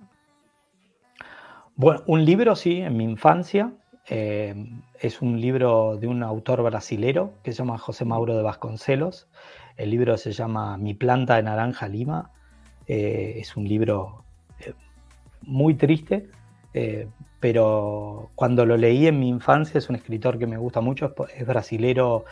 Bueno, 1.75 2.03
un 2.07 2.25
libro 2.25 2.55
sí, 2.55 2.81
en 2.81 2.95
mi 2.97 3.03
infancia. 3.03 3.73
Eh, 4.07 4.55
es 4.99 5.21
un 5.21 5.39
libro 5.39 5.97
de 5.97 6.07
un 6.07 6.23
autor 6.23 6.63
brasilero 6.63 7.33
que 7.43 7.51
se 7.51 7.59
llama 7.59 7.77
José 7.77 8.05
Mauro 8.05 8.35
de 8.35 8.43
Vasconcelos. 8.43 9.27
El 9.77 9.91
libro 9.91 10.17
se 10.17 10.31
llama 10.31 10.77
Mi 10.77 10.93
planta 10.93 11.35
de 11.35 11.43
naranja 11.43 11.87
lima. 11.87 12.31
Eh, 12.87 13.35
es 13.37 13.55
un 13.55 13.67
libro 13.67 14.25
muy 15.41 15.73
triste, 15.75 16.29
pero 17.39 18.31
cuando 18.35 18.65
lo 18.65 18.77
leí 18.77 19.07
en 19.07 19.19
mi 19.19 19.29
infancia, 19.29 19.77
es 19.77 19.89
un 19.89 19.95
escritor 19.95 20.37
que 20.37 20.47
me 20.47 20.57
gusta 20.57 20.81
mucho, 20.81 21.13
es, 21.33 21.47
brasilero, 21.47 22.25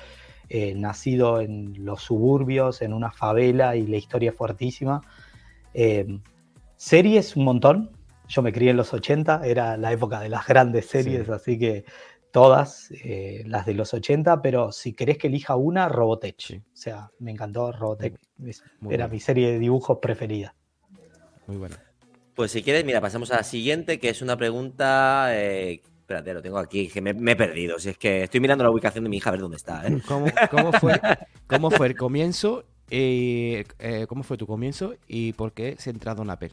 eh, 0.50 0.74
nacido 0.76 1.40
en 1.40 1.86
los 1.86 2.02
suburbios, 2.02 2.82
en 2.82 2.94
una 2.94 3.12
favela, 3.12 3.76
y 3.76 3.88
la 3.88 3.98
historia 3.98 4.32
es 4.32 4.36
fuertísima. 4.36 5.02
Eh, 5.74 6.20
series, 6.76 7.36
un 7.36 7.46
montón. 7.46 7.92
Yo 8.28 8.42
me 8.42 8.52
crié 8.52 8.72
en 8.72 8.78
los 8.78 8.94
80, 8.94 9.42
era 9.46 9.78
la 9.78 9.94
época 9.94 10.20
de 10.20 10.28
las 10.28 10.46
grandes 10.46 10.88
series, 10.88 11.30
así 11.30 11.58
que 11.58 11.86
todas 12.32 12.92
eh, 12.92 13.44
las 13.46 13.66
de 13.66 13.74
los 13.74 13.94
80, 13.94 14.42
pero 14.42 14.74
si 14.74 14.94
querés 14.94 15.18
que 15.18 15.28
elija 15.28 15.56
una, 15.56 15.88
Robotech. 15.88 16.62
O 16.74 16.76
sea, 16.76 17.10
me 17.20 17.32
encantó 17.32 17.72
Robotech, 17.72 18.20
era 18.90 19.08
mi 19.08 19.22
serie 19.22 19.54
de 19.54 19.60
dibujos 19.60 20.00
preferida. 20.02 20.54
Muy 21.48 21.56
buena. 21.56 21.87
Pues 22.38 22.52
si 22.52 22.62
quieres, 22.62 22.86
mira, 22.86 23.02
pasamos 23.02 23.32
a 23.32 23.38
la 23.38 23.44
siguiente, 23.44 24.00
que 24.00 24.10
es 24.10 24.22
una 24.22 24.38
pregunta. 24.38 25.30
Eh, 25.32 25.82
espérate, 26.02 26.36
lo 26.36 26.42
tengo 26.44 26.60
aquí, 26.60 26.88
que 26.88 27.02
me, 27.02 27.10
he 27.10 27.36
perdido. 27.36 27.80
Si 27.80 27.90
es 27.90 27.98
que 27.98 28.26
estoy 28.26 28.40
mirando 28.40 28.64
la 28.64 28.70
ubicación 28.70 29.04
de 29.04 29.10
mi 29.10 29.18
hija 29.18 29.30
a 29.30 29.32
ver 29.32 29.42
dónde 29.42 29.58
está. 29.58 29.88
¿eh? 29.88 30.00
¿Cómo, 30.08 30.28
fue, 30.74 31.02
¿Cómo, 31.48 31.72
fue, 31.72 31.88
el 31.88 31.98
comienzo? 31.98 32.64
Eh, 32.92 33.66
¿Cómo 34.08 34.22
fue 34.22 34.38
tu 34.38 34.46
comienzo 34.46 34.94
y 35.08 35.34
por 35.34 35.52
qué 35.52 35.78
centrado 35.80 36.22
en 36.22 36.30
Apple? 36.30 36.52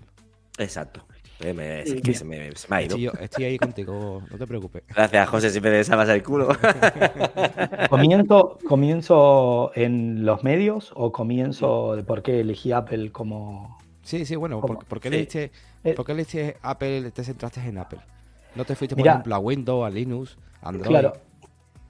Exacto. 0.57 1.05
es 1.39 2.01
que 2.01 2.14
se 2.14 2.24
me, 2.24 2.51
ha 2.70 2.82
ido. 2.82 3.12
Estoy, 3.20 3.45
ahí 3.45 3.59
contigo, 3.59 4.22
no 4.30 4.39
te 4.39 4.47
preocupes. 4.47 4.85
Gracias, 4.89 5.28
José, 5.28 5.51
si 5.51 5.61
me 5.61 5.68
desabas 5.68 6.09
el 6.09 6.22
culo. 6.22 6.49
¿Comienzo, 7.91 8.57
¿Comienzo 8.66 9.70
en 9.74 10.24
los 10.24 10.45
medios 10.45 10.93
o 10.97 11.12
comienzo 11.12 11.95
de 11.95 12.05
por 12.05 12.22
qué 12.22 12.41
elegí 12.41 12.72
Apple 12.72 13.12
como, 13.12 13.84
Sí, 14.05 14.24
sí, 14.26 14.36
bueno, 14.36 14.61
¿por, 14.61 15.00
qué 15.00 15.11
le 15.11 15.18
diste, 15.18 15.50
eh, 15.82 15.94
¿por 15.94 16.05
qué 16.05 16.12
le 16.12 16.18
diste 16.18 16.57
Apple, 16.62 17.11
te 17.11 17.24
centraste 17.24 17.61
en 17.61 17.78
Apple? 17.78 18.00
¿No 18.55 18.64
te 18.64 18.76
fuiste, 18.76 18.94
por 18.94 19.07
ejemplo, 19.07 19.34
a 19.34 19.38
Windows, 19.38 19.86
a 19.86 19.90
Linux, 19.90 20.36
Android? 20.62 20.88
Claro, 20.88 21.14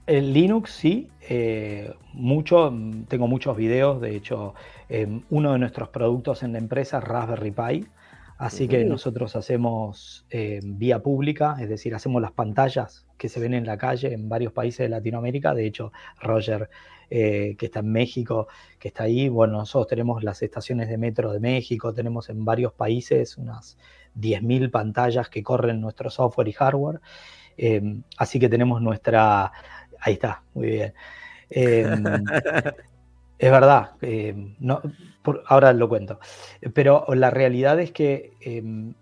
en 0.07 0.33
Linux 0.33 0.71
sí, 0.71 1.09
eh, 1.27 1.93
mucho, 2.13 2.73
tengo 3.07 3.27
muchos 3.27 3.57
videos, 3.57 3.99
de 3.99 4.15
hecho, 4.15 4.53
em, 4.87 5.23
uno 5.29 5.53
de 5.53 5.59
nuestros 5.59 5.89
productos 5.89 6.41
en 6.43 6.53
la 6.53 6.59
empresa 6.59 6.99
es 6.99 7.03
Raspberry 7.03 7.51
Pi, 7.51 7.87
así 8.37 8.67
que 8.67 8.85
nosotros 8.85 9.35
hacemos 9.35 10.25
em, 10.29 10.77
vía 10.77 10.99
pública, 10.99 11.57
es 11.59 11.69
decir, 11.69 11.95
hacemos 11.95 12.21
las 12.21 12.31
pantallas 12.31 13.05
que 13.17 13.29
se 13.29 13.39
ven 13.39 13.53
en 13.53 13.65
la 13.65 13.77
calle 13.77 14.13
en 14.13 14.29
varios 14.29 14.53
países 14.53 14.79
de 14.79 14.89
Latinoamérica, 14.89 15.53
de 15.53 15.65
hecho, 15.65 15.91
Roger 16.21 16.69
eh, 17.09 17.55
que 17.57 17.67
está 17.67 17.79
en 17.79 17.91
México, 17.91 18.47
que 18.79 18.87
está 18.89 19.03
ahí. 19.03 19.29
Bueno, 19.29 19.57
nosotros 19.57 19.87
tenemos 19.87 20.23
las 20.23 20.41
estaciones 20.41 20.89
de 20.89 20.97
metro 20.97 21.31
de 21.31 21.39
México, 21.39 21.93
tenemos 21.93 22.29
en 22.29 22.43
varios 22.45 22.73
países 22.73 23.37
unas 23.37 23.77
10.000 24.19 24.71
pantallas 24.71 25.29
que 25.29 25.43
corren 25.43 25.81
nuestro 25.81 26.09
software 26.09 26.47
y 26.47 26.53
hardware. 26.53 27.01
Em, 27.57 28.03
así 28.17 28.39
que 28.39 28.49
tenemos 28.49 28.81
nuestra... 28.81 29.51
Ahí 29.99 30.13
está, 30.13 30.43
muy 30.53 30.67
bien. 30.67 30.93
Em, 31.49 32.03
es 33.37 33.51
verdad, 33.51 33.91
em, 34.01 34.55
no, 34.59 34.81
ahora 35.47 35.73
lo 35.73 35.89
cuento. 35.89 36.19
Pero 36.73 37.05
la 37.15 37.29
realidad 37.29 37.79
es 37.79 37.91
que 37.91 38.33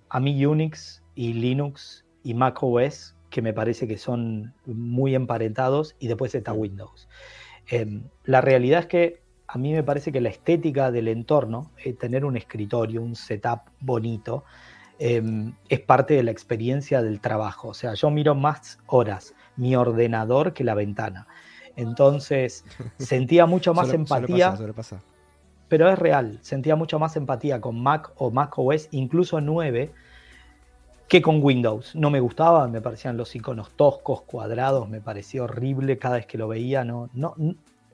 a 0.09 0.19
mí 0.19 0.45
Unix 0.45 1.03
y 1.15 1.33
Linux 1.33 2.05
y 2.23 2.33
Mac 2.33 2.61
OS, 2.61 3.15
que 3.29 3.41
me 3.41 3.53
parece 3.53 3.87
que 3.87 3.97
son 3.97 4.53
muy 4.65 5.15
emparentados, 5.15 5.95
y 5.99 6.07
después 6.07 6.33
está 6.35 6.53
Windows. 6.53 7.07
Em, 7.67 8.03
la 8.25 8.41
realidad 8.41 8.81
es 8.81 8.85
que 8.87 9.23
a 9.47 9.57
mí 9.57 9.71
me 9.71 9.83
parece 9.83 10.11
que 10.11 10.21
la 10.21 10.29
estética 10.29 10.91
del 10.91 11.07
entorno, 11.07 11.71
eh, 11.83 11.93
tener 11.93 12.25
un 12.25 12.37
escritorio, 12.37 13.01
un 13.01 13.15
setup 13.15 13.61
bonito, 13.79 14.43
em, 14.99 15.53
es 15.69 15.79
parte 15.79 16.15
de 16.15 16.23
la 16.23 16.31
experiencia 16.31 17.01
del 17.01 17.19
trabajo. 17.19 17.69
O 17.69 17.73
sea, 17.73 17.93
yo 17.93 18.09
miro 18.09 18.35
más 18.35 18.79
horas 18.87 19.33
mi 19.55 19.75
ordenador 19.75 20.53
que 20.53 20.63
la 20.63 20.73
ventana. 20.73 21.27
Entonces, 21.75 22.65
sentía 22.97 23.45
mucho 23.45 23.73
más 23.73 23.93
empatía. 23.93 24.55
Pero 25.67 25.89
es 25.89 25.97
real, 25.97 26.39
sentía 26.41 26.75
mucho 26.75 26.99
más 26.99 27.15
empatía 27.15 27.59
con 27.61 27.81
Mac 27.81 28.11
o 28.17 28.31
Mac 28.31 28.57
OS, 28.57 28.89
incluso 28.91 29.41
9, 29.41 29.91
que 31.13 31.21
con 31.21 31.43
Windows. 31.43 31.95
No 31.95 32.09
me 32.09 32.19
gustaba, 32.19 32.67
me 32.67 32.81
parecían 32.81 33.17
los 33.17 33.35
iconos 33.35 33.69
toscos, 33.73 34.23
cuadrados, 34.23 34.89
me 34.89 34.99
parecía 34.99 35.43
horrible 35.43 35.99
cada 35.99 36.15
vez 36.15 36.25
que 36.25 36.39
lo 36.39 36.47
veía. 36.47 36.83
No, 36.83 37.07
no, 37.13 37.35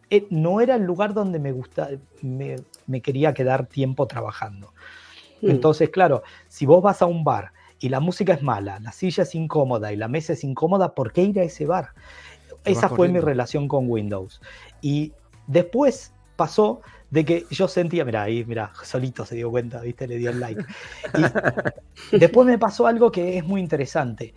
eh, 0.10 0.26
no 0.30 0.62
era 0.62 0.76
el 0.76 0.84
lugar 0.84 1.14
donde 1.14 1.38
me, 1.38 1.52
gusta, 1.52 1.90
me, 2.22 3.02
quería 3.02 3.34
quedar 3.34 3.66
tiempo 3.66 4.08
trabajando. 4.08 4.72
Hmm. 5.42 5.50
Entonces, 5.50 5.90
claro, 5.90 6.24
si 6.48 6.66
vos 6.66 6.82
vas 6.82 7.02
a 7.02 7.08
un 7.08 7.26
bar 7.26 7.52
y 7.82 7.90
la 7.90 8.00
música 8.00 8.34
es 8.34 8.42
mala, 8.42 8.80
la 8.80 8.94
silla 8.94 9.24
es 9.24 9.36
incómoda 9.36 9.92
y 9.92 9.98
la 9.98 10.08
mesa 10.08 10.32
es 10.32 10.46
incómoda, 10.46 10.96
¿por 10.96 11.12
qué 11.12 11.24
ir 11.24 11.42
a 11.42 11.44
ese 11.44 11.66
bar? 11.66 11.90
Esa 12.64 12.88
fue 12.88 13.10
mi 13.10 13.20
relación 13.20 13.68
con 13.68 13.90
Windows. 13.90 14.40
Y 14.82 15.12
después 15.46 16.14
pasó 16.38 16.80
de 17.12 17.26
que 17.26 17.46
yo 17.50 17.68
sentía, 17.68 18.06
mira, 18.06 18.24
ahí, 18.24 18.44
mira, 18.46 18.72
solito 18.84 19.26
se 19.26 19.36
dio 19.36 19.50
cuenta, 19.50 19.82
viste, 19.82 20.08
le 20.08 20.18
dio 20.18 20.30
el 20.30 20.40
like. 20.40 20.66
Y 22.12 22.18
después 22.20 22.48
me 22.48 22.58
pasó 22.58 22.88
algo 22.88 23.12
que 23.12 23.38
es 23.38 23.44
muy 23.44 23.62
interesante. 23.62 24.34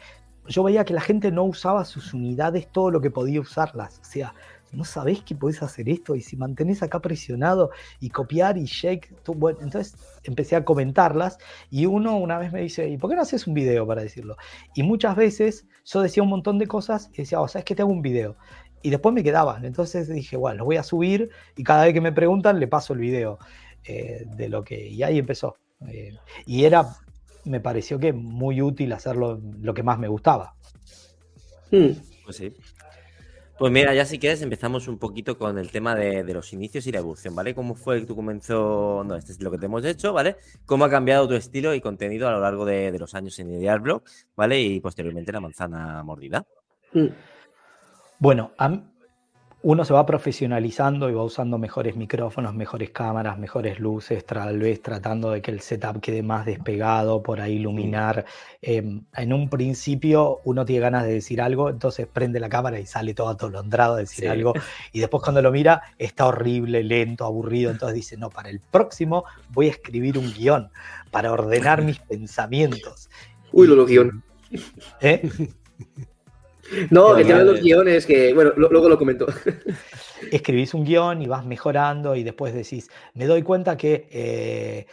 Yo 0.49 0.62
veía 0.64 0.85
que 0.85 0.95
la 0.95 1.01
gente 1.01 1.31
no 1.31 1.45
usaba 1.45 1.85
sus 1.85 2.14
unidades 2.14 2.68
todo 2.73 2.91
lo 2.91 3.01
que 3.01 3.11
podía 3.11 3.41
usarlas. 3.41 4.01
O 4.01 4.05
sea, 4.05 4.35
no 4.73 4.85
sabés 4.85 5.23
que 5.23 5.35
podés 5.35 5.62
hacer 5.62 5.89
esto 5.89 6.16
y 6.16 6.23
si 6.23 6.37
mantenés 6.37 6.83
acá 6.83 7.01
presionado 7.01 7.70
y 8.01 8.09
copiar 8.09 8.57
y 8.57 8.64
shake, 8.64 9.14
bueno, 9.37 9.59
entonces 9.62 9.95
empecé 10.25 10.57
a 10.57 10.64
comentarlas 10.64 11.39
y 11.70 11.87
uno 11.87 12.16
una 12.16 12.39
vez 12.39 12.53
me 12.53 12.62
dice, 12.62 12.89
¿y 12.89 12.97
por 12.97 13.11
qué 13.11 13.16
no 13.16 13.23
haces 13.23 13.47
un 13.47 13.55
video 13.55 13.87
para 13.87 14.03
decirlo? 14.03 14.37
Y 14.75 14.83
muchas 14.83 15.14
veces 15.14 15.66
yo 15.85 16.01
decía 16.01 16.23
un 16.23 16.31
montón 16.31 16.59
de 16.59 16.66
cosas 16.66 17.11
y 17.12 17.18
decía, 17.18 17.41
o 17.41 17.45
oh, 17.45 17.49
sea, 17.49 17.61
es 17.61 17.64
que 17.64 17.75
te 17.75 17.83
hago 17.83 17.93
un 17.93 18.03
video 18.03 18.37
y 18.83 18.91
después 18.91 19.14
me 19.14 19.22
quedaban. 19.22 19.64
Entonces 19.64 20.09
dije, 20.09 20.37
bueno, 20.37 20.59
lo 20.59 20.64
voy 20.64 20.76
a 20.76 20.83
subir 20.83 21.30
y 21.57 21.64
cada 21.64 21.85
vez 21.85 21.95
que 21.95 22.01
me 22.01 22.12
preguntan 22.12 22.61
le 22.61 22.68
paso 22.68 22.93
el 22.93 23.01
video 23.01 23.39
eh, 23.85 24.24
de 24.37 24.49
lo 24.49 24.62
que... 24.64 24.89
Y 24.89 25.03
ahí 25.03 25.18
empezó. 25.18 25.57
Eh, 25.89 26.16
y 26.47 26.64
era, 26.64 26.87
me 27.45 27.61
pareció 27.61 27.99
que 27.99 28.12
muy 28.12 28.62
útil 28.62 28.93
hacerlo 28.93 29.41
lo 29.61 29.74
que 29.74 29.83
más 29.83 29.99
me 29.99 30.09
gustaba. 30.09 30.55
Hmm. 31.70 31.93
Pues 32.24 32.37
sí. 32.37 32.55
Pues 33.59 33.70
mira, 33.70 33.95
ya 33.95 34.05
si 34.05 34.18
quieres 34.18 34.43
empezamos 34.43 34.89
un 34.89 34.99
poquito 34.99 35.39
con 35.39 35.57
el 35.57 35.70
tema 35.70 35.95
de, 35.95 36.24
los 36.35 36.53
inicios 36.53 36.85
y 36.87 36.91
la 36.91 36.99
evolución, 36.99 37.35
¿vale? 37.35 37.55
¿Cómo 37.55 37.76
fue 37.76 38.01
que 38.01 38.07
tú 38.07 38.16
comenzó? 38.16 39.05
No, 39.07 39.14
este 39.14 39.30
es 39.33 39.41
lo 39.41 39.53
que 39.53 39.59
te 39.59 39.66
hemos 39.66 39.85
hecho, 39.85 40.12
¿vale? 40.12 40.37
¿Cómo 40.66 40.85
ha 40.85 40.91
cambiado 40.91 41.28
tu 41.28 41.35
estilo 41.35 41.72
y 41.72 41.80
contenido 41.80 42.26
a 42.26 42.33
lo 42.33 42.41
largo 42.41 42.64
de, 42.64 42.99
los 42.99 43.14
años 43.14 43.39
en 43.39 43.51
Idealblog, 43.51 44.03
¿vale? 44.35 44.61
Y 44.61 44.80
posteriormente 44.80 45.30
la 45.30 45.41
manzana 45.41 46.03
mordida. 46.03 46.45
Hmm. 46.93 47.09
Bueno, 48.23 48.53
uno 49.62 49.85
se 49.85 49.93
va 49.93 50.07
profesionalizando 50.07 51.11
y 51.11 51.12
va 51.12 51.25
usando 51.25 51.59
mejores 51.59 51.97
micrófonos, 51.97 52.55
mejores 52.55 52.91
cámaras, 52.91 53.37
mejores 53.37 53.81
luces, 53.81 54.25
tal 54.25 54.61
vez 54.61 54.81
tratando 54.81 55.33
de 55.33 55.43
que 55.43 55.51
el 55.51 55.59
setup 55.59 56.01
quede 56.01 56.23
más 56.23 56.47
despegado, 56.47 57.20
por 57.20 57.41
ahí 57.41 57.55
iluminar. 57.55 58.25
Em, 58.61 59.03
en 59.16 59.33
un 59.33 59.49
principio 59.51 60.39
uno 60.45 60.64
tiene 60.64 60.83
ganas 60.83 61.03
de 61.05 61.14
decir 61.14 61.43
algo, 61.43 61.68
entonces 61.68 62.07
prende 62.07 62.39
la 62.39 62.49
cámara 62.49 62.79
y 62.79 62.87
sale 62.87 63.12
todo 63.12 63.29
atolondrado 63.29 63.95
a 63.95 63.99
decir 63.99 64.29
algo. 64.29 64.53
Y 64.93 65.01
después 65.01 65.20
cuando 65.20 65.43
lo 65.43 65.51
mira 65.51 65.83
está 65.99 66.27
horrible, 66.27 66.85
lento, 66.85 67.25
aburrido. 67.25 67.73
Entonces 67.73 67.97
dice, 67.97 68.16
no, 68.16 68.31
para 68.31 68.51
el 68.51 68.61
próximo 68.61 69.25
voy 69.49 69.66
a 69.66 69.70
escribir 69.70 70.16
un 70.16 70.33
guion 70.33 70.70
para 71.11 71.33
ordenar 71.33 71.83
mis 71.85 71.99
pensamientos. 71.99 73.11
Uy, 73.51 73.66
lo, 73.66 73.75
lo 73.75 73.85
guion. 73.85 74.23
¿Eh? 75.01 75.29
No, 76.91 77.14
tema 77.16 77.39
de 77.39 77.45
los 77.45 77.61
guiones, 77.61 78.07
que 78.07 78.33
bueno, 78.35 78.53
luego 78.57 78.89
lo 78.89 78.99
comento. 78.99 79.27
escribís 80.31 80.75
un 80.75 80.85
guion 80.85 81.23
y 81.23 81.27
vas 81.27 81.45
mejorando 81.45 82.14
y 82.14 82.23
después 82.23 82.55
decís, 82.55 82.89
me 83.14 83.27
doy 83.27 83.43
cuenta 83.43 83.77
que 83.77 84.09
eh, 84.11 84.87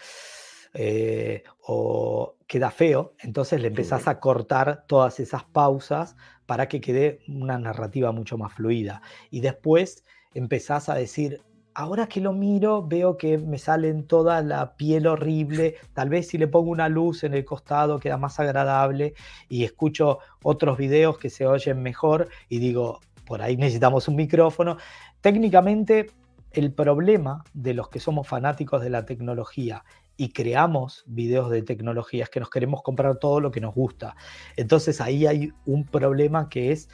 eh, 0.74 1.44
o 1.62 2.36
queda 2.48 2.72
feo, 2.72 3.14
entonces 3.20 3.62
le 3.62 3.68
empezás 3.68 4.08
a 4.08 4.20
cortar 4.20 4.86
todas 4.88 5.20
esas 5.20 5.44
pausas 5.44 6.16
para 6.46 6.68
que 6.68 6.82
quede 6.82 7.20
una 7.28 7.60
narrativa 7.60 8.12
mucho 8.12 8.38
más 8.38 8.54
fluida. 8.54 9.02
Y 9.30 9.42
después 9.42 10.04
empezás 10.34 10.90
a 10.90 10.96
decir, 10.96 11.42
ahora 11.80 12.08
que 12.08 12.20
lo 12.20 12.34
miro, 12.34 12.86
veo 12.86 13.16
que 13.16 13.38
me 13.38 13.58
salen 13.58 14.06
toda 14.06 14.42
la 14.42 14.76
piel 14.76 15.08
horrible. 15.08 15.76
Tal 15.94 16.10
vez 16.10 16.28
si 16.28 16.38
le 16.38 16.50
pongo 16.50 16.72
una 16.72 16.90
luz 16.90 17.24
en 17.24 17.34
el 17.34 17.46
costado 17.46 18.00
queda 18.00 18.18
más 18.18 18.38
agradable 18.38 19.14
y 19.48 19.64
escucho 19.64 20.20
otros 20.44 20.78
videos 20.78 21.18
que 21.18 21.30
se 21.30 21.48
oyen 21.48 21.82
mejor 21.82 22.28
y 22.50 22.60
digo, 22.60 23.00
por 23.26 23.42
ahí 23.42 23.56
necesitamos 23.56 24.10
un 24.10 24.18
micrófono. 24.18 24.76
Técnicamente, 25.22 26.12
el 26.52 26.74
problema 26.74 27.46
de 27.54 27.74
los 27.74 27.88
que 27.88 28.02
somos 28.02 28.28
fanáticos 28.28 28.82
de 28.82 28.90
la 28.90 29.06
tecnología 29.06 29.86
y 30.18 30.34
creamos 30.34 31.06
videos 31.08 31.50
de 31.50 31.62
tecnología 31.62 32.26
es 32.26 32.30
que 32.30 32.42
nos 32.42 32.50
queremos 32.50 32.84
comprar 32.84 33.20
todo 33.20 33.40
lo 33.40 33.52
que 33.52 33.62
nos 33.62 33.74
gusta. 33.74 34.18
Entonces 34.58 35.00
ahí 35.00 35.26
hay 35.26 35.54
un 35.66 35.86
problema 35.86 36.50
que 36.50 36.74
es 36.74 36.90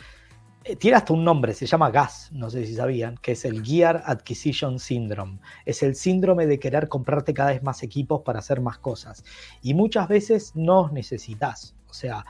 tiene 0.79 0.97
hasta 0.97 1.13
un 1.13 1.23
nombre, 1.23 1.53
se 1.53 1.67
llama 1.67 1.91
GAS, 1.91 2.31
no 2.31 2.49
sé 2.49 2.65
si 2.65 2.73
sabían, 2.73 3.17
que 3.21 3.33
es 3.33 3.45
el 3.45 3.63
Gear 3.63 4.01
Acquisition 4.05 4.79
Syndrome. 4.79 5.39
Es 5.63 5.83
el 5.83 5.95
síndrome 5.95 6.47
de 6.47 6.59
querer 6.59 6.87
comprarte 6.87 7.35
cada 7.35 7.51
vez 7.51 7.61
más 7.61 7.83
equipos 7.83 8.21
para 8.21 8.39
hacer 8.39 8.61
más 8.61 8.79
cosas. 8.79 9.23
Y 9.61 9.75
muchas 9.75 10.07
veces 10.07 10.53
no 10.55 10.89
necesitas. 10.89 11.75
O 11.87 11.93
sea, 11.93 12.25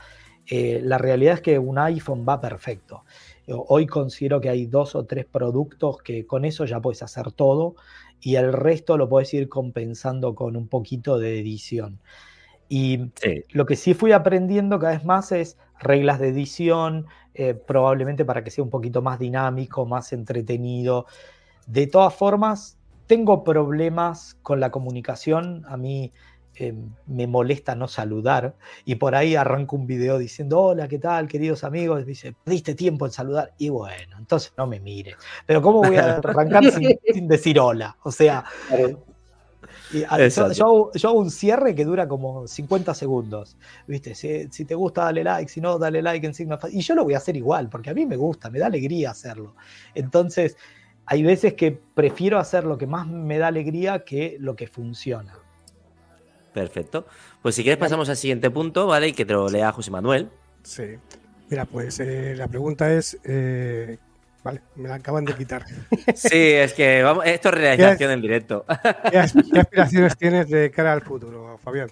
eh, 0.48 0.80
la 0.82 0.98
realidad 0.98 1.34
es 1.34 1.40
que 1.40 1.58
un 1.58 1.78
iPhone 1.78 2.26
va 2.28 2.40
perfecto. 2.40 3.04
Hoy 3.48 3.86
considero 3.86 4.40
que 4.40 4.50
hay 4.50 4.66
dos 4.66 4.94
o 4.94 5.04
tres 5.06 5.24
productos 5.24 6.02
que 6.02 6.26
con 6.26 6.44
eso 6.44 6.64
ya 6.66 6.80
puedes 6.80 7.02
hacer 7.02 7.32
todo 7.32 7.76
y 8.20 8.36
el 8.36 8.52
resto 8.52 8.96
lo 8.96 9.08
puedes 9.08 9.32
ir 9.34 9.48
compensando 9.48 10.34
con 10.34 10.56
un 10.56 10.68
poquito 10.68 11.18
de 11.18 11.40
edición. 11.40 12.00
Y 12.68 13.12
lo 13.50 13.64
que 13.64 13.76
sí 13.76 13.94
fui 13.94 14.12
aprendiendo 14.12 14.78
cada 14.78 14.92
vez 14.94 15.04
más 15.04 15.30
es 15.32 15.56
reglas 15.78 16.18
de 16.18 16.28
edición, 16.28 17.06
eh, 17.38 17.54
probablemente 17.54 18.24
para 18.24 18.42
que 18.42 18.50
sea 18.50 18.64
un 18.64 18.70
poquito 18.70 19.02
más 19.02 19.18
dinámico, 19.18 19.84
más 19.84 20.12
entretenido. 20.12 21.06
De 21.66 21.86
todas 21.86 22.14
formas, 22.14 22.78
tengo 23.06 23.44
problemas 23.44 24.38
con 24.42 24.58
la 24.58 24.70
comunicación. 24.70 25.64
A 25.68 25.76
mí 25.76 26.12
eh, 26.54 26.74
me 27.06 27.26
molesta 27.26 27.74
no 27.74 27.88
saludar 27.88 28.54
y 28.86 28.94
por 28.94 29.14
ahí 29.14 29.36
arranco 29.36 29.76
un 29.76 29.86
video 29.86 30.16
diciendo, 30.16 30.58
hola, 30.58 30.88
¿qué 30.88 30.98
tal, 30.98 31.28
queridos 31.28 31.62
amigos? 31.64 32.00
Y 32.02 32.04
dice, 32.06 32.34
diste 32.46 32.74
tiempo 32.74 33.04
en 33.04 33.12
saludar 33.12 33.52
y 33.58 33.68
bueno, 33.68 34.16
entonces 34.18 34.54
no 34.56 34.66
me 34.66 34.80
mire. 34.80 35.16
Pero 35.44 35.60
¿cómo 35.60 35.82
voy 35.82 35.96
a 35.96 36.16
arrancar 36.16 36.64
sin, 36.72 37.28
decir 37.28 37.60
hola? 37.60 37.98
O 38.02 38.10
sea, 38.10 38.44
yo, 39.92 40.90
hago, 41.04 41.18
un 41.18 41.30
cierre 41.30 41.74
que 41.74 41.84
dura 41.84 42.08
como 42.08 42.46
50 42.46 42.94
segundos. 42.94 43.56
¿Viste? 43.86 44.14
Si, 44.14 44.64
te 44.64 44.74
gusta, 44.74 45.04
dale 45.04 45.24
like. 45.24 45.50
Si 45.50 45.60
no, 45.60 45.78
dale 45.78 46.02
like 46.02 46.26
en 46.26 46.34
signo 46.34 46.58
Y 46.70 46.80
yo 46.80 46.94
lo 46.94 47.04
voy 47.04 47.14
a 47.14 47.18
hacer 47.18 47.36
igual, 47.36 47.68
porque 47.68 47.90
a 47.90 47.94
mí 47.94 48.06
me 48.06 48.16
gusta, 48.16 48.50
me 48.50 48.58
da 48.58 48.66
alegría 48.66 49.10
hacerlo. 49.10 49.54
Entonces, 49.94 50.56
hay 51.06 51.22
veces 51.22 51.54
que 51.54 51.72
prefiero 51.72 52.38
hacer 52.38 52.64
lo 52.64 52.78
que 52.78 52.86
más 52.86 53.06
me 53.06 53.38
da 53.38 53.46
alegría 53.48 54.04
que 54.04 54.36
lo 54.40 54.56
que 54.56 54.66
funciona. 54.66 55.38
Perfecto. 56.52 57.06
Pues 57.42 57.54
si 57.54 57.62
quieres 57.62 57.78
pasamos 57.78 58.08
al 58.08 58.16
siguiente 58.16 58.50
punto, 58.50 58.86
¿vale? 58.86 59.08
Y 59.08 59.12
que 59.12 59.24
te 59.24 59.34
lo 59.34 59.48
lea 59.48 59.72
José 59.72 59.90
Manuel. 59.90 60.30
Sí. 60.62 60.96
Mira, 61.48 61.64
pues 61.64 62.00
eh, 62.00 62.34
la 62.34 62.48
pregunta 62.48 62.92
es, 62.92 63.18
eh, 63.22 63.98
Vale, 64.46 64.60
me 64.76 64.88
la 64.88 64.94
acaban 64.94 65.24
de 65.24 65.34
quitar. 65.34 65.64
Sí, 66.14 66.52
es 66.52 66.72
que 66.72 67.02
vamos, 67.02 67.26
esto 67.26 67.48
es 67.48 67.54
realización 67.56 68.12
en 68.12 68.20
directo. 68.20 68.64
¿Qué, 69.10 69.18
aspiraciones 69.18 70.16
tienes 70.16 70.48
de 70.48 70.70
cara 70.70 70.92
al 70.92 71.02
futuro, 71.02 71.58
Fabián? 71.58 71.88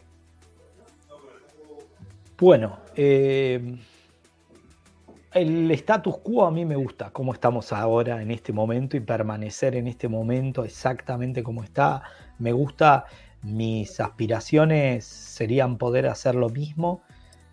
Bueno, 2.39 2.79
eh, 2.95 3.77
el 5.33 5.69
status 5.73 6.19
quo 6.19 6.47
a 6.47 6.53
mí 6.53 6.65
me 6.65 6.77
gusta, 6.77 7.11
cómo 7.11 7.33
estamos 7.33 7.73
ahora 7.73 8.23
en 8.23 8.31
este 8.31 8.53
momento 8.53 8.97
y 8.97 9.01
permanecer 9.01 9.75
en 9.75 9.89
este 9.89 10.07
momento 10.07 10.65
exactamente 10.65 11.43
como 11.43 11.65
está. 11.65 12.05
Me 12.39 12.53
gusta, 12.53 13.07
mis 13.43 13.99
aspiraciones 13.99 15.05
serían 15.05 15.77
poder 15.77 16.07
hacer 16.07 16.37
lo 16.37 16.51
mismo, 16.51 17.03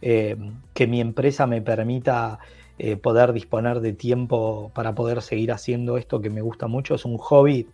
eh, 0.04 0.38
que 0.76 0.86
mi 0.86 1.02
empresa 1.02 1.48
me 1.48 1.60
permita 1.60 2.38
eh, 2.84 2.98
poder 2.98 3.32
disponer 3.32 3.80
de 3.80 3.94
tiempo 3.94 4.72
para 4.74 4.96
poder 4.96 5.22
seguir 5.22 5.52
haciendo 5.52 5.98
esto 5.98 6.20
que 6.20 6.32
me 6.32 6.42
gusta 6.42 6.66
mucho. 6.66 6.96
Es 6.96 7.06
un 7.06 7.20
hobby 7.20 7.68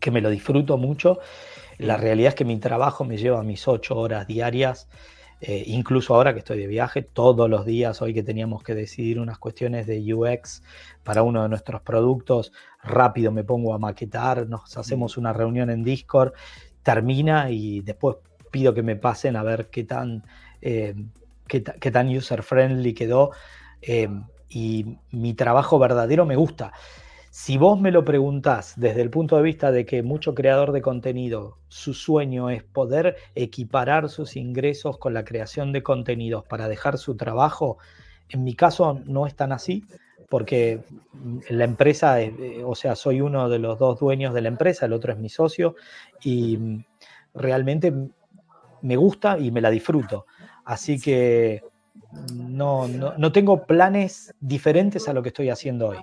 que 0.00 0.10
me 0.10 0.20
lo 0.20 0.30
disfruto 0.30 0.76
mucho. 0.78 1.20
La 1.78 1.96
realidad 1.96 2.30
es 2.30 2.34
que 2.34 2.44
mi 2.44 2.58
trabajo 2.58 3.04
me 3.04 3.18
lleva 3.18 3.44
mis 3.44 3.68
ocho 3.68 3.96
horas 3.96 4.26
diarias, 4.26 4.88
eh, 5.40 5.62
incluso 5.64 6.12
ahora 6.16 6.32
que 6.32 6.40
estoy 6.40 6.58
de 6.58 6.66
viaje, 6.66 7.02
todos 7.02 7.48
los 7.48 7.64
días, 7.64 8.02
hoy 8.02 8.12
que 8.12 8.24
teníamos 8.24 8.64
que 8.64 8.74
decidir 8.74 9.20
unas 9.20 9.38
cuestiones 9.38 9.86
de 9.86 10.12
UX 10.12 10.64
para 11.04 11.22
uno 11.22 11.44
de 11.44 11.48
nuestros 11.48 11.80
productos, 11.82 12.52
rápido 12.82 13.30
me 13.30 13.44
pongo 13.44 13.74
a 13.74 13.78
maquetar, 13.78 14.48
nos 14.48 14.76
hacemos 14.76 15.18
una 15.18 15.32
reunión 15.32 15.70
en 15.70 15.84
Discord, 15.84 16.32
termina 16.82 17.52
y 17.52 17.80
después 17.82 18.16
pido 18.50 18.74
que 18.74 18.82
me 18.82 18.96
pasen 18.96 19.36
a 19.36 19.44
ver 19.44 19.68
qué 19.68 19.84
tan, 19.84 20.24
eh, 20.62 20.96
qué 21.46 21.60
tan 21.92 22.08
user 22.08 22.42
friendly 22.42 22.92
quedó 22.92 23.30
Em, 23.82 24.24
y 24.48 24.98
mi 25.10 25.34
trabajo 25.34 25.78
verdadero 25.78 26.26
me 26.26 26.36
gusta. 26.36 26.72
Si 27.30 27.56
vos 27.58 27.80
me 27.80 27.92
lo 27.92 28.04
preguntás 28.04 28.74
desde 28.76 29.02
el 29.02 29.10
punto 29.10 29.36
de 29.36 29.42
vista 29.42 29.70
de 29.70 29.86
que 29.86 30.02
mucho 30.02 30.34
creador 30.34 30.72
de 30.72 30.82
contenido, 30.82 31.58
su 31.68 31.94
sueño 31.94 32.50
es 32.50 32.64
poder 32.64 33.16
equiparar 33.36 34.08
sus 34.08 34.36
ingresos 34.36 34.98
con 34.98 35.14
la 35.14 35.24
creación 35.24 35.72
de 35.72 35.84
contenidos 35.84 36.44
para 36.44 36.66
dejar 36.66 36.98
su 36.98 37.16
trabajo, 37.16 37.78
en 38.28 38.42
mi 38.42 38.54
caso 38.54 39.00
no 39.06 39.28
es 39.28 39.36
tan 39.36 39.52
así, 39.52 39.84
porque 40.28 40.80
la 41.48 41.64
empresa, 41.64 42.20
eh, 42.20 42.62
o 42.64 42.74
sea, 42.74 42.96
soy 42.96 43.20
uno 43.20 43.48
de 43.48 43.60
los 43.60 43.78
dos 43.78 44.00
dueños 44.00 44.34
de 44.34 44.40
la 44.40 44.48
empresa, 44.48 44.86
el 44.86 44.92
otro 44.92 45.12
es 45.12 45.18
mi 45.18 45.28
socio, 45.28 45.76
y 46.22 46.58
realmente 47.32 47.92
me 48.82 48.96
gusta 48.96 49.38
y 49.38 49.52
me 49.52 49.60
la 49.60 49.70
disfruto. 49.70 50.26
Así 50.64 51.00
que 51.00 51.62
no, 52.34 52.88
no, 52.88 53.32
tengo 53.32 53.64
planes 53.64 54.34
diferentes 54.40 55.08
a 55.08 55.12
lo 55.12 55.22
que 55.22 55.28
estoy 55.28 55.50
haciendo 55.50 55.88
hoy. 55.88 55.98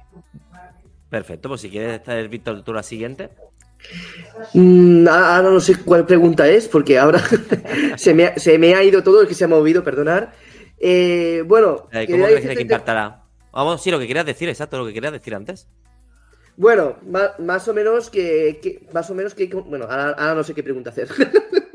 Perfecto, 1.09 1.49
pues 1.49 1.61
si 1.61 1.69
quieres 1.69 1.95
estar, 1.95 2.27
Víctor, 2.27 2.63
tú 2.63 2.73
la 2.73 2.83
siguiente. 2.83 3.29
Mm, 4.53 5.07
ahora 5.07 5.49
no 5.49 5.59
sé 5.59 5.81
cuál 5.83 6.05
pregunta 6.05 6.47
es, 6.47 6.67
porque 6.67 6.97
ahora 6.97 7.21
se, 7.97 8.13
me, 8.13 8.75
ha 8.75 8.83
ido 8.83 9.03
todo 9.03 9.21
el 9.21 9.27
que 9.27 9.33
se 9.33 9.45
ha 9.45 9.47
movido, 9.47 9.83
perdonar. 9.83 10.33
Eh, 10.79 11.43
bueno, 11.45 11.87
eh, 11.91 12.07
¿cómo 12.09 12.25
crees 12.25 12.55
que 12.55 12.61
impactará? 12.61 13.23
Vamos, 13.51 13.81
sí, 13.81 13.89
lo 13.91 13.99
que 13.99 14.07
querías 14.07 14.25
decir, 14.25 14.49
exacto, 14.49 14.77
lo 14.77 14.85
que 14.85 14.93
querías 14.93 15.13
decir 15.13 15.33
antes. 15.33 15.67
Bueno, 16.57 16.97
más, 17.39 17.67
o 17.67 17.73
menos 17.73 18.09
que, 18.09 18.87
más 18.91 19.09
o 19.09 19.15
menos 19.15 19.35
que, 19.35 19.47
bueno, 19.47 19.85
ahora 19.85 20.33
no 20.33 20.43
sé 20.43 20.53
qué 20.53 20.63
pregunta 20.63 20.89
hacer. 20.89 21.07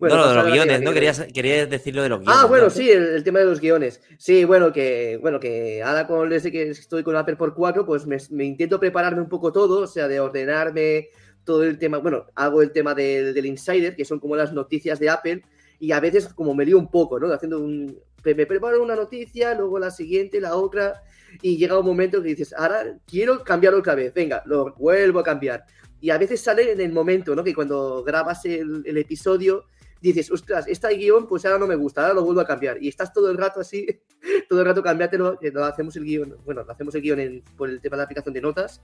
Bueno, 0.00 0.16
no, 0.16 0.28
de 0.30 0.34
los 0.34 0.46
guiones, 0.46 0.80
¿no? 0.80 0.94
Querías, 0.94 1.26
querías 1.34 1.68
decir 1.68 1.94
lo 1.94 2.02
de 2.02 2.08
los 2.08 2.20
guiones. 2.20 2.38
Ah, 2.40 2.46
bueno, 2.46 2.70
sí, 2.70 2.90
el, 2.90 3.22
tema 3.22 3.40
de 3.40 3.44
los 3.44 3.60
guiones. 3.60 4.00
Sí, 4.16 4.46
bueno, 4.46 4.72
que 4.72 5.18
bueno, 5.20 5.38
que 5.38 5.82
ahora 5.82 6.06
con 6.06 6.30
desde 6.30 6.50
que 6.50 6.70
estoy 6.70 7.02
con 7.02 7.16
Apple 7.16 7.36
por 7.36 7.54
4, 7.54 7.84
pues 7.84 8.06
me, 8.06 8.44
intento 8.44 8.80
prepararme 8.80 9.20
un 9.20 9.28
poco 9.28 9.52
todo, 9.52 9.82
o 9.82 9.86
sea, 9.86 10.08
de 10.08 10.18
ordenarme 10.18 11.10
todo 11.44 11.64
el 11.64 11.78
tema. 11.78 11.98
Bueno, 11.98 12.24
hago 12.34 12.62
el 12.62 12.72
tema 12.72 12.94
del, 12.94 13.44
Insider, 13.44 13.94
que 13.94 14.06
son 14.06 14.20
como 14.20 14.36
las 14.36 14.54
noticias 14.54 14.98
de 14.98 15.10
Apple, 15.10 15.42
y 15.78 15.92
a 15.92 16.00
veces 16.00 16.28
como 16.28 16.54
me 16.54 16.64
lío 16.64 16.78
un 16.78 16.90
poco, 16.90 17.20
¿no? 17.20 17.30
Haciendo 17.30 17.60
un. 17.60 17.98
Me 18.24 18.46
preparo 18.46 18.82
una 18.82 18.96
noticia, 18.96 19.54
luego 19.54 19.78
la 19.78 19.90
siguiente, 19.90 20.40
la 20.40 20.54
otra, 20.54 21.02
y 21.42 21.58
llega 21.58 21.78
un 21.78 21.84
momento 21.84 22.22
que 22.22 22.30
dices, 22.30 22.54
ahora 22.54 22.96
quiero 23.06 23.44
cambiar 23.44 23.74
otra 23.74 23.94
vez, 23.94 24.14
venga, 24.14 24.42
lo 24.46 24.74
vuelvo 24.76 25.18
a 25.18 25.24
cambiar. 25.24 25.64
Y 26.00 26.08
a 26.08 26.16
veces 26.16 26.40
sale 26.40 26.72
en 26.72 26.80
el 26.80 26.92
momento, 26.92 27.36
¿no? 27.36 27.44
Que 27.44 27.54
cuando 27.54 28.02
grabas 28.02 28.46
el, 28.46 28.82
el 28.86 28.96
episodio 28.96 29.66
dices, 30.00 30.30
ostras, 30.30 30.66
este 30.66 30.88
guion 30.96 31.26
pues 31.26 31.44
ahora 31.44 31.58
no 31.58 31.66
me 31.66 31.76
gusta, 31.76 32.02
ahora 32.02 32.14
lo 32.14 32.24
vuelvo 32.24 32.40
a 32.40 32.46
cambiar. 32.46 32.82
Y 32.82 32.88
estás 32.88 33.12
todo 33.12 33.30
el 33.30 33.36
rato 33.36 33.60
así, 33.60 33.86
todo 34.48 34.60
el 34.60 34.66
rato 34.66 34.82
cambiátelo, 34.82 35.38
que 35.38 35.50
no 35.50 35.64
hacemos 35.64 35.96
el 35.96 36.04
guion, 36.04 36.36
bueno, 36.44 36.64
hacemos 36.68 36.94
el 36.94 37.02
guion 37.02 37.42
por 37.56 37.68
el 37.68 37.80
tema 37.80 37.96
de 37.96 37.98
la 37.98 38.04
aplicación 38.04 38.34
de 38.34 38.40
notas. 38.40 38.80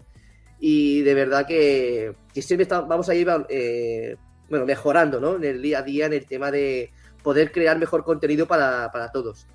Y 0.58 1.02
de 1.02 1.14
verdad 1.14 1.46
que, 1.46 2.14
siempre 2.32 2.66
vamos 2.66 3.08
a 3.08 3.14
ir 3.14 3.28
eh, 3.48 4.16
bueno, 4.48 4.64
mejorando 4.64 5.20
¿no? 5.20 5.36
en 5.36 5.44
el 5.44 5.62
día 5.62 5.80
a 5.80 5.82
día 5.82 6.06
en 6.06 6.14
el 6.14 6.26
tema 6.26 6.50
de 6.50 6.90
poder 7.22 7.52
crear 7.52 7.78
mejor 7.78 8.04
contenido 8.04 8.46
para, 8.46 8.90
todos. 9.12 9.46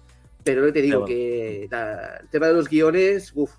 Pero 0.44 0.72
te 0.74 0.82
digo 0.82 1.06
que 1.06 1.64
el 1.64 2.30
tema 2.30 2.48
de 2.48 2.54
los 2.54 2.68
guiones, 2.68 3.32
uff, 3.36 3.52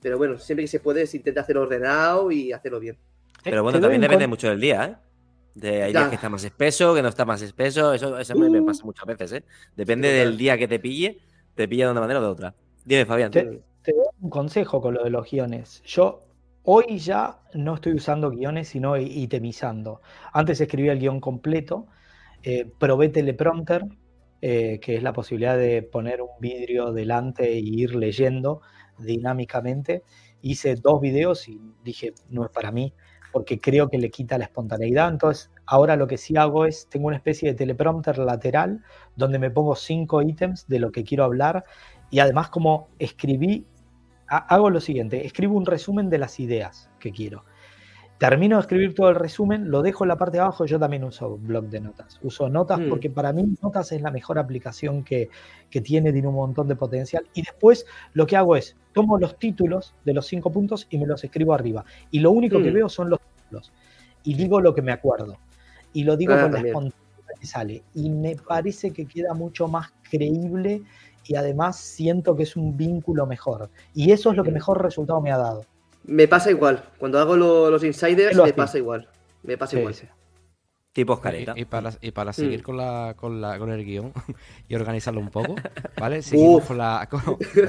pero 0.00 0.18
bueno, 0.18 0.38
siempre 0.38 0.64
que 0.64 0.68
se 0.68 0.80
puede 0.80 1.06
se 1.06 1.16
intenta 1.16 1.40
hacer 1.40 1.58
ordenado 1.58 2.30
y 2.30 2.52
hacerlo 2.52 2.78
bien. 2.78 2.96
Pero 3.42 3.62
bueno, 3.62 3.80
también 3.80 4.00
depende 4.00 4.26
mucho 4.26 4.48
del 4.48 4.60
día, 4.60 4.84
¿eh? 4.84 5.05
De, 5.56 5.82
hay 5.82 5.92
días 5.92 6.10
que 6.10 6.16
está 6.16 6.28
más 6.28 6.44
espeso, 6.44 6.94
que 6.94 7.02
no 7.02 7.08
está 7.08 7.24
más 7.24 7.40
espeso. 7.40 7.94
Eso, 7.94 8.18
eso 8.18 8.34
me, 8.36 8.60
uh. 8.60 8.66
pasa 8.66 8.84
muchas 8.84 9.06
veces, 9.06 9.32
¿eh? 9.32 9.44
Depende 9.74 10.12
del 10.12 10.36
día 10.36 10.58
que 10.58 10.68
te 10.68 10.78
pille, 10.78 11.18
te 11.54 11.66
pilla 11.66 11.86
de 11.86 11.92
una 11.92 12.00
manera 12.02 12.20
o 12.20 12.22
de 12.22 12.28
otra. 12.28 12.54
Dime, 12.84 13.06
Fabián. 13.06 13.30
Te, 13.30 13.44
doy 13.44 13.62
un 14.20 14.30
consejo 14.30 14.80
con 14.80 14.94
lo 14.94 15.02
de 15.02 15.10
los 15.10 15.30
guiones. 15.30 15.82
Yo 15.84 16.26
Hoy 16.68 16.98
ya 16.98 17.38
no 17.54 17.76
estoy 17.76 17.94
usando 17.94 18.28
guiones, 18.28 18.66
sino 18.66 18.96
itemizando. 18.96 20.00
Antes 20.32 20.60
escribía 20.60 20.90
el 20.90 20.98
guion 20.98 21.20
completo, 21.20 21.86
eh, 22.42 22.68
probé 22.80 23.08
teleprompter, 23.08 23.84
eh, 24.42 24.80
que 24.80 24.96
es 24.96 25.02
la 25.04 25.12
posibilidad 25.12 25.56
de 25.56 25.82
poner 25.82 26.22
un 26.22 26.30
vidrio 26.40 26.92
delante 26.92 27.52
e 27.52 27.60
ir 27.60 27.94
leyendo 27.94 28.62
dinámicamente. 28.98 30.02
Hice 30.42 30.74
dos 30.74 31.00
videos 31.00 31.48
y 31.48 31.60
dije, 31.84 32.14
no 32.30 32.44
es 32.44 32.50
para 32.50 32.72
mí, 32.72 32.92
porque 33.36 33.60
creo 33.60 33.90
que 33.90 33.98
le 33.98 34.10
quita 34.10 34.38
la 34.38 34.44
espontaneidad. 34.44 35.10
Entonces, 35.10 35.50
ahora 35.66 35.94
lo 35.94 36.06
que 36.06 36.16
sí 36.16 36.38
hago 36.38 36.64
es, 36.64 36.88
tengo 36.88 37.08
una 37.08 37.16
especie 37.16 37.50
de 37.50 37.54
teleprompter 37.54 38.16
lateral 38.16 38.82
donde 39.14 39.38
me 39.38 39.50
pongo 39.50 39.76
cinco 39.76 40.22
ítems 40.22 40.66
de 40.68 40.78
lo 40.78 40.90
que 40.90 41.04
quiero 41.04 41.22
hablar 41.22 41.62
y 42.08 42.20
además 42.20 42.48
como 42.48 42.88
escribí 42.98 43.66
hago 44.26 44.70
lo 44.70 44.80
siguiente, 44.80 45.26
escribo 45.26 45.54
un 45.54 45.66
resumen 45.66 46.08
de 46.08 46.16
las 46.16 46.40
ideas 46.40 46.88
que 46.98 47.12
quiero. 47.12 47.44
Termino 48.18 48.56
de 48.56 48.62
escribir 48.62 48.94
todo 48.94 49.10
el 49.10 49.14
resumen, 49.14 49.70
lo 49.70 49.82
dejo 49.82 50.04
en 50.04 50.08
la 50.08 50.16
parte 50.16 50.38
de 50.38 50.42
abajo, 50.42 50.64
yo 50.64 50.78
también 50.78 51.04
uso 51.04 51.36
blog 51.36 51.66
de 51.66 51.80
notas. 51.80 52.18
Uso 52.22 52.48
notas 52.48 52.80
mm. 52.80 52.88
porque 52.88 53.10
para 53.10 53.30
mí 53.32 53.44
notas 53.62 53.92
es 53.92 54.00
la 54.00 54.10
mejor 54.10 54.38
aplicación 54.38 55.04
que, 55.04 55.28
tiene, 55.82 56.12
tiene 56.12 56.28
un 56.28 56.34
montón 56.34 56.66
de 56.66 56.76
potencial. 56.76 57.26
Y 57.34 57.42
después 57.42 57.84
lo 58.14 58.26
que 58.26 58.36
hago 58.36 58.56
es, 58.56 58.74
tomo 58.94 59.18
los 59.18 59.38
títulos 59.38 59.94
de 60.06 60.14
los 60.14 60.26
cinco 60.26 60.50
puntos 60.50 60.86
y 60.88 60.96
me 60.96 61.06
los 61.06 61.22
escribo 61.24 61.52
arriba. 61.52 61.84
Y 62.10 62.20
lo 62.20 62.30
único 62.30 62.62
que 62.62 62.70
mm. 62.70 62.74
veo 62.74 62.88
son 62.88 63.10
los 63.10 63.20
títulos. 63.20 63.70
Y 64.22 64.34
digo 64.34 64.62
lo 64.62 64.74
que 64.74 64.80
me 64.80 64.92
acuerdo. 64.92 65.36
Y 65.92 66.04
lo 66.04 66.16
digo 66.16 66.32
ah, 66.32 66.42
con 66.42 66.52
la 66.52 66.60
espontaneidad 66.60 67.34
que 67.38 67.46
sale. 67.46 67.82
Y 67.94 68.08
me 68.08 68.36
parece 68.36 68.92
que 68.92 69.04
queda 69.04 69.34
mucho 69.34 69.68
más 69.68 69.92
creíble 70.10 70.82
y 71.26 71.34
además 71.34 71.76
siento 71.76 72.34
que 72.34 72.44
es 72.44 72.56
un 72.56 72.78
vínculo 72.78 73.26
mejor. 73.26 73.68
Y 73.92 74.10
eso 74.12 74.30
es 74.30 74.36
lo 74.38 74.44
que 74.44 74.52
mejor 74.52 74.82
resultado 74.82 75.20
me 75.20 75.32
ha 75.32 75.36
dado. 75.36 75.66
Me 76.06 76.28
pasa 76.28 76.50
igual. 76.50 76.84
Cuando 76.98 77.18
hago 77.18 77.36
los 77.36 77.84
insiders, 77.84 78.36
me 78.36 78.52
pasa 78.52 78.78
igual. 78.78 79.08
Me 79.42 79.58
pasa 79.58 79.78
igual. 79.78 79.94
Tipo 80.92 81.20
careta. 81.20 81.52
Y, 81.56 81.66
para, 81.66 81.92
y 82.00 82.10
para 82.10 82.32
seguir 82.32 82.60
mm. 82.60 82.62
con, 82.62 82.76
la, 82.78 83.14
con, 83.16 83.40
la, 83.40 83.58
con 83.58 83.70
el 83.70 83.84
guion 83.84 84.12
y 84.68 84.74
organizarlo 84.74 85.20
un 85.20 85.28
poco, 85.28 85.56
¿vale? 85.98 86.22
Seguimos 86.22 86.64
con 86.64 86.78
la, 86.78 87.06
con 87.10 87.20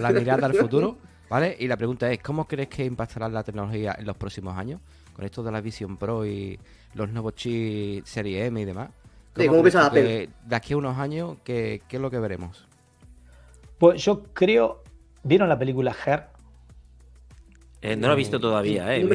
la 0.01 0.11
mirada 0.11 0.45
al 0.45 0.53
futuro, 0.53 0.97
¿vale? 1.29 1.57
Y 1.59 1.67
la 1.67 1.75
pregunta 1.75 2.09
es, 2.09 2.19
¿cómo 2.19 2.47
crees 2.47 2.69
que 2.69 2.85
impactará 2.85 3.27
la 3.27 3.43
tecnología 3.43 3.95
en 3.99 4.05
los 4.05 4.15
próximos 4.15 4.57
años? 4.57 4.79
Con 5.13 5.25
esto 5.25 5.43
de 5.43 5.51
la 5.51 5.59
Vision 5.59 5.97
Pro 5.97 6.25
y 6.25 6.57
los 6.93 7.09
nuevos 7.09 7.35
chips 7.35 8.09
Serie 8.09 8.45
M 8.45 8.61
y 8.61 8.65
demás. 8.65 8.91
¿Cómo, 9.35 9.63
a 9.65 9.85
Apple? 9.85 10.29
De 10.45 10.55
aquí 10.55 10.73
a 10.73 10.77
unos 10.77 10.97
años, 10.97 11.37
¿qué, 11.43 11.81
¿qué 11.87 11.97
es 11.97 12.01
lo 12.01 12.09
que 12.09 12.19
veremos? 12.19 12.65
Pues 13.77 14.03
yo 14.03 14.23
creo. 14.33 14.83
¿Vieron 15.23 15.49
la 15.49 15.59
película 15.59 15.93
Her? 16.05 16.36
Eh, 17.81 17.95
no 17.95 18.07
lo 18.07 18.13
he 18.13 18.17
visto 18.17 18.39
todavía, 18.39 18.95
eh. 18.95 19.07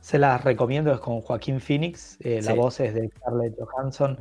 Se 0.00 0.18
las 0.18 0.42
recomiendo, 0.42 0.92
es 0.92 1.00
con 1.00 1.20
Joaquín 1.20 1.60
Phoenix, 1.60 2.16
eh, 2.20 2.40
la 2.42 2.54
voz 2.54 2.80
es 2.80 2.94
de 2.94 3.08
Scarlett 3.08 3.54
Johansson. 3.58 4.18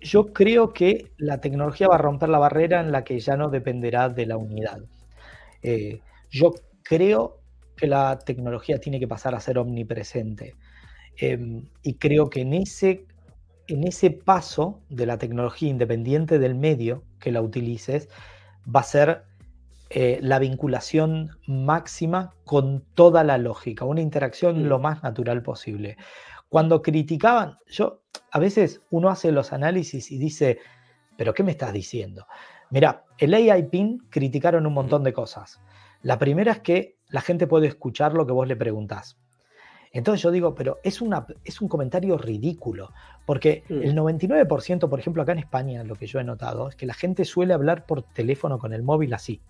Yo 0.00 0.32
creo 0.32 0.72
que 0.72 1.12
la 1.18 1.40
tecnología 1.40 1.86
va 1.86 1.94
a 1.94 1.98
romper 1.98 2.28
la 2.28 2.38
barrera 2.38 2.80
en 2.80 2.90
la 2.90 3.04
que 3.04 3.20
ya 3.20 3.36
no 3.36 3.48
dependerá 3.48 4.08
de 4.08 4.26
la 4.26 4.36
unidad. 4.36 4.80
Eh, 5.62 6.00
yo 6.30 6.54
creo 6.82 7.38
que 7.76 7.86
la 7.86 8.18
tecnología 8.18 8.78
tiene 8.78 8.98
que 8.98 9.06
pasar 9.06 9.34
a 9.34 9.40
ser 9.40 9.58
omnipresente. 9.58 10.54
y 11.82 11.94
creo 11.98 12.30
que 12.30 12.40
en 12.40 12.54
ese 12.54 13.06
en 13.68 13.86
ese 13.86 14.10
paso 14.10 14.80
de 14.88 15.06
la 15.06 15.18
tecnología 15.18 15.68
independiente 15.68 16.38
del 16.38 16.54
medio 16.54 17.04
que 17.20 17.32
la 17.32 17.40
utilices, 17.40 18.08
va 18.64 18.80
a 18.80 18.84
ser 18.84 19.24
eh, 19.94 20.18
la 20.22 20.38
vinculación 20.38 21.36
máxima 21.46 22.34
con 22.44 22.82
toda 22.94 23.24
la 23.24 23.36
lógica, 23.36 23.84
una 23.84 24.00
interacción 24.00 24.66
lo 24.66 24.78
más 24.78 25.02
natural 25.02 25.42
posible. 25.42 25.98
Cuando 26.48 26.80
criticaban, 26.80 27.58
yo 27.66 28.00
a 28.30 28.38
veces 28.38 28.80
uno 28.90 29.10
hace 29.10 29.32
los 29.32 29.52
análisis 29.52 30.10
y 30.10 30.16
dice, 30.16 30.60
pero 31.18 31.34
¿qué 31.34 31.42
me 31.42 31.50
estás 31.50 31.74
diciendo? 31.74 32.26
Mira, 32.70 33.04
el 33.18 33.34
AI 33.34 33.64
PIN 33.64 33.98
criticaron 34.08 34.66
un 34.66 34.72
montón 34.72 35.04
de 35.04 35.12
cosas. 35.12 35.60
La 36.00 36.18
primera 36.18 36.52
es 36.52 36.60
que 36.60 36.96
la 37.08 37.20
gente 37.20 37.46
puede 37.46 37.66
escuchar 37.66 38.14
lo 38.14 38.26
que 38.26 38.32
vos 38.32 38.48
le 38.48 38.56
preguntás. 38.56 39.18
Entonces 39.92 40.22
yo 40.22 40.30
digo, 40.30 40.54
pero 40.54 40.78
es, 40.82 41.02
una, 41.02 41.26
es 41.44 41.60
un 41.60 41.68
comentario 41.68 42.16
ridículo, 42.16 42.92
porque 43.26 43.64
mm. 43.68 43.82
el 43.82 43.94
99%, 43.94 44.88
por 44.88 44.98
ejemplo, 44.98 45.22
acá 45.22 45.32
en 45.32 45.40
España, 45.40 45.84
lo 45.84 45.96
que 45.96 46.06
yo 46.06 46.18
he 46.18 46.24
notado, 46.24 46.70
es 46.70 46.76
que 46.76 46.86
la 46.86 46.94
gente 46.94 47.26
suele 47.26 47.52
hablar 47.52 47.84
por 47.84 48.02
teléfono 48.02 48.58
con 48.58 48.72
el 48.72 48.82
móvil 48.82 49.12
así. 49.12 49.42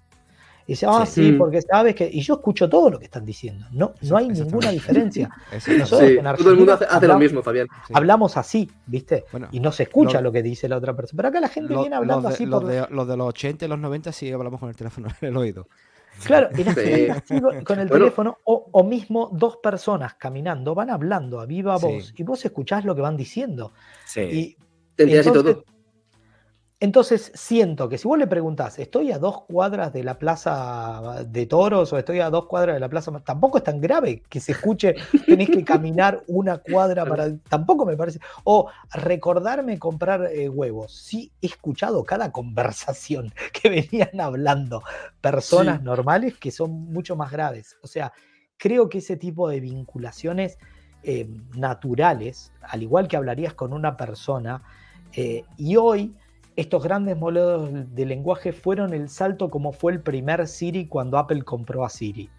Y 0.67 0.73
dice, 0.73 0.87
ah, 0.89 1.05
sí, 1.05 1.33
mm. 1.33 1.39
porque 1.39 1.61
sabes 1.63 1.95
que. 1.95 2.09
Y 2.13 2.21
yo 2.21 2.35
escucho 2.35 2.69
todo 2.69 2.91
lo 2.91 2.99
que 2.99 3.07
están 3.07 3.25
diciendo. 3.25 3.67
No, 3.73 3.95
no 4.03 4.17
hay 4.17 4.29
ninguna 4.29 4.71
diferencia. 4.71 5.31
todo 5.89 6.01
el 6.01 6.57
mundo 6.57 6.79
hace, 6.89 7.07
lo 7.07 7.19
mismo, 7.19 7.43
Fabián. 7.43 7.67
Hablamos 7.93 8.37
así, 8.37 8.71
¿viste? 8.87 9.25
y 9.51 9.61
no 9.61 9.73
se 9.73 9.85
escucha 9.85 10.21
lo, 10.21 10.31
que 10.33 10.43
dice 10.43 10.69
la 10.69 10.77
otra 10.77 10.95
persona. 10.95 11.17
Pero 11.17 11.29
acá 11.29 11.41
la 11.41 11.49
gente 11.49 11.77
viene 11.77 11.97
hablando 11.97 12.29
así 12.29 12.47
por. 12.47 12.65
De, 12.65 12.87
los 12.91 13.09
de 13.09 13.17
los 13.17 13.29
80 13.29 13.65
y 13.65 13.69
los 13.69 13.79
90 13.79 14.13
sí 14.13 14.31
hablamos 14.31 14.61
con 14.61 14.69
el 14.69 14.77
teléfono 14.77 15.09
en 15.21 15.29
el 15.29 15.37
oído. 15.37 15.67
Claro, 16.25 16.51
con 17.65 17.79
el 17.81 17.91
teléfono 17.91 18.39
o, 18.45 18.85
mismo 18.85 19.31
dos 19.33 19.57
personas 19.57 20.15
caminando 20.15 20.75
van 20.75 20.91
hablando 20.91 21.41
a 21.41 21.47
viva 21.47 21.79
voz 21.79 22.13
y 22.17 22.23
vos 22.23 22.45
escuchás 22.45 22.85
lo 22.85 22.95
que 22.95 23.01
van 23.01 23.17
diciendo. 23.17 23.73
Sí. 24.05 24.21
Y, 24.21 24.57
todo. 25.23 25.65
Entonces 26.83 27.31
siento 27.37 27.89
que 27.89 27.97
si 27.97 28.09
vos 28.09 28.19
le 28.19 28.27
preguntás, 28.27 28.77
estoy 28.81 29.13
a 29.13 29.19
dos 29.21 29.43
cuadras 29.43 29.93
de 29.93 30.03
la 30.03 30.19
plaza 30.19 31.23
de 31.25 31.47
toros 31.47 31.93
o 31.93 31.97
estoy 31.97 32.19
a 32.19 32.29
dos 32.29 32.47
cuadras 32.47 32.75
de 32.75 32.81
la 32.81 32.89
plaza, 32.89 33.13
tampoco 33.21 33.59
es 33.59 33.63
tan 33.63 33.81
grave 33.81 34.25
que 34.29 34.41
se 34.41 34.51
escuche, 34.51 34.97
tenés 35.25 35.49
que 35.49 35.63
caminar 35.65 36.25
una 36.27 36.59
cuadra 36.59 37.07
para... 37.07 37.37
Tampoco 37.49 37.87
me 37.87 37.97
parece. 37.97 38.19
O 38.43 38.69
recordarme 38.95 39.79
comprar 39.79 40.29
eh, 40.33 40.49
huevos. 40.49 40.93
Sí, 40.93 41.31
he 41.41 41.47
escuchado 41.47 42.03
cada 42.03 42.33
conversación 42.33 43.33
que 43.63 43.69
venían 43.69 44.21
hablando 44.21 44.83
personas 45.21 45.85
normales 45.85 46.37
que 46.37 46.51
son 46.51 46.73
mucho 46.93 47.15
más 47.15 47.31
graves. 47.31 47.77
O 47.85 47.87
sea, 47.87 48.13
creo 48.57 48.89
que 48.89 48.99
ese 48.99 49.17
tipo 49.17 49.49
de 49.49 49.61
vinculaciones 49.61 50.59
eh, 51.05 51.29
naturales, 51.55 52.53
al 52.61 52.83
igual 52.83 53.07
que 53.07 53.17
hablarías 53.17 53.55
con 53.55 53.73
una 53.73 53.97
persona, 53.97 54.65
eh, 55.13 55.45
y 55.57 55.77
hoy 55.77 56.17
estos 56.57 56.83
grandes 56.83 57.17
modelos 57.17 57.95
de 57.95 58.07
lenguaje 58.07 58.53
fueron 58.53 58.93
el 58.95 59.09
salto 59.09 59.49
como 59.51 59.73
fue 59.73 59.93
el 59.93 60.01
primer 60.01 60.47
Siri 60.47 60.87
cuando 60.87 61.19
Apple 61.19 61.43
compró 61.43 61.85
a 61.85 61.89
Siri. 61.89 62.31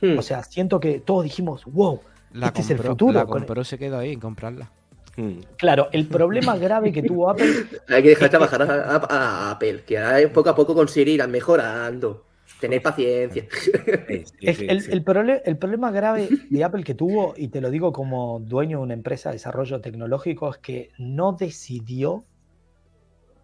Hmm. 0.00 0.18
O 0.18 0.22
sea, 0.22 0.42
siento 0.42 0.80
que 0.80 1.00
todos 1.00 1.24
dijimos, 1.24 1.64
wow, 1.66 2.00
la 2.32 2.46
este 2.46 2.60
es 2.60 2.70
el 2.70 2.78
futuro. 2.78 3.12
La 3.12 3.26
compró, 3.26 3.64
se 3.64 3.78
quedó 3.78 3.98
ahí 3.98 4.12
en 4.12 4.20
comprarla. 4.20 4.70
Hmm. 5.16 5.40
Claro, 5.56 5.88
el 5.92 6.06
problema 6.06 6.56
grave 6.58 6.92
que 6.92 7.02
tuvo 7.02 7.30
Apple. 7.30 7.52
Hay 7.88 8.02
que 8.02 8.10
dejar 8.10 8.30
trabajar 8.30 8.62
a, 8.62 9.50
Apple, 9.50 9.82
que 9.84 10.30
poco 10.32 10.50
a 10.50 10.54
poco 10.54 10.74
con 10.74 10.88
Siri 10.88 11.12
irán 11.12 11.30
mejorando. 11.30 12.24
Tener 12.60 12.82
paciencia. 12.82 13.46
el, 14.40 15.02
el, 15.44 15.58
problema 15.58 15.92
grave 15.92 16.28
de 16.48 16.64
Apple 16.64 16.82
que 16.82 16.94
tuvo, 16.94 17.34
y 17.36 17.48
te 17.48 17.60
lo 17.60 17.70
digo 17.70 17.92
como 17.92 18.40
dueño 18.40 18.78
de 18.78 18.84
una 18.84 18.94
empresa 18.94 19.28
de 19.28 19.34
desarrollo 19.34 19.80
tecnológico, 19.80 20.50
es 20.50 20.58
que 20.58 20.90
no 20.98 21.34
decidió 21.34 22.24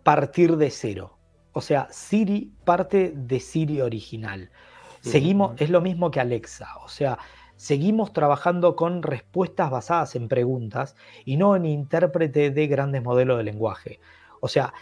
partir 0.04 0.56
de 0.56 0.70
cero. 0.70 1.18
O 1.52 1.60
sea, 1.60 1.88
Siri 1.90 2.52
parte 2.64 3.12
de 3.16 3.40
Siri 3.40 3.80
original. 3.80 4.50
Seguimos, 5.00 5.60
es 5.60 5.70
lo 5.70 5.80
mismo 5.80 6.10
que 6.10 6.20
Alexa. 6.20 6.68
O 6.84 6.88
sea, 6.88 7.18
seguimos 7.56 8.12
trabajando 8.12 8.74
con 8.74 9.02
respuestas 9.02 9.70
basadas 9.70 10.14
en 10.16 10.28
preguntas 10.28 10.96
y 11.24 11.36
no 11.36 11.56
en 11.56 11.66
intérprete 11.66 12.50
de 12.50 12.66
grandes 12.66 13.02
modelos 13.02 13.38
de 13.38 13.44
lenguaje. 13.44 14.00
O 14.40 14.48
sea, 14.48 14.72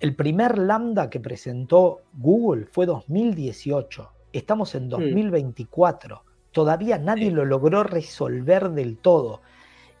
el 0.00 0.14
primer 0.14 0.58
lambda 0.58 1.10
que 1.10 1.20
presentó 1.20 2.02
Google 2.14 2.66
fue 2.66 2.86
2018. 2.86 4.10
Estamos 4.32 4.74
en 4.74 4.88
2024. 4.88 6.24
Todavía 6.52 6.98
nadie 6.98 7.30
lo 7.30 7.44
logró 7.44 7.82
resolver 7.82 8.70
del 8.70 8.98
todo. 8.98 9.42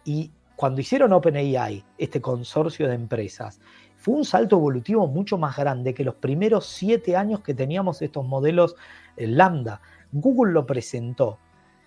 Y 0.04 0.32
cuando 0.56 0.80
hicieron 0.80 1.12
OpenAI, 1.12 1.84
este 1.98 2.20
consorcio 2.20 2.88
de 2.88 2.94
empresas, 2.94 3.60
fue 4.08 4.16
un 4.16 4.24
salto 4.24 4.56
evolutivo 4.56 5.06
mucho 5.06 5.36
más 5.36 5.54
grande 5.54 5.92
que 5.92 6.02
los 6.02 6.14
primeros 6.14 6.66
siete 6.66 7.14
años 7.14 7.40
que 7.40 7.52
teníamos 7.52 8.00
estos 8.00 8.24
modelos 8.24 8.74
lambda. 9.18 9.82
Google 10.12 10.54
lo 10.54 10.64
presentó 10.64 11.38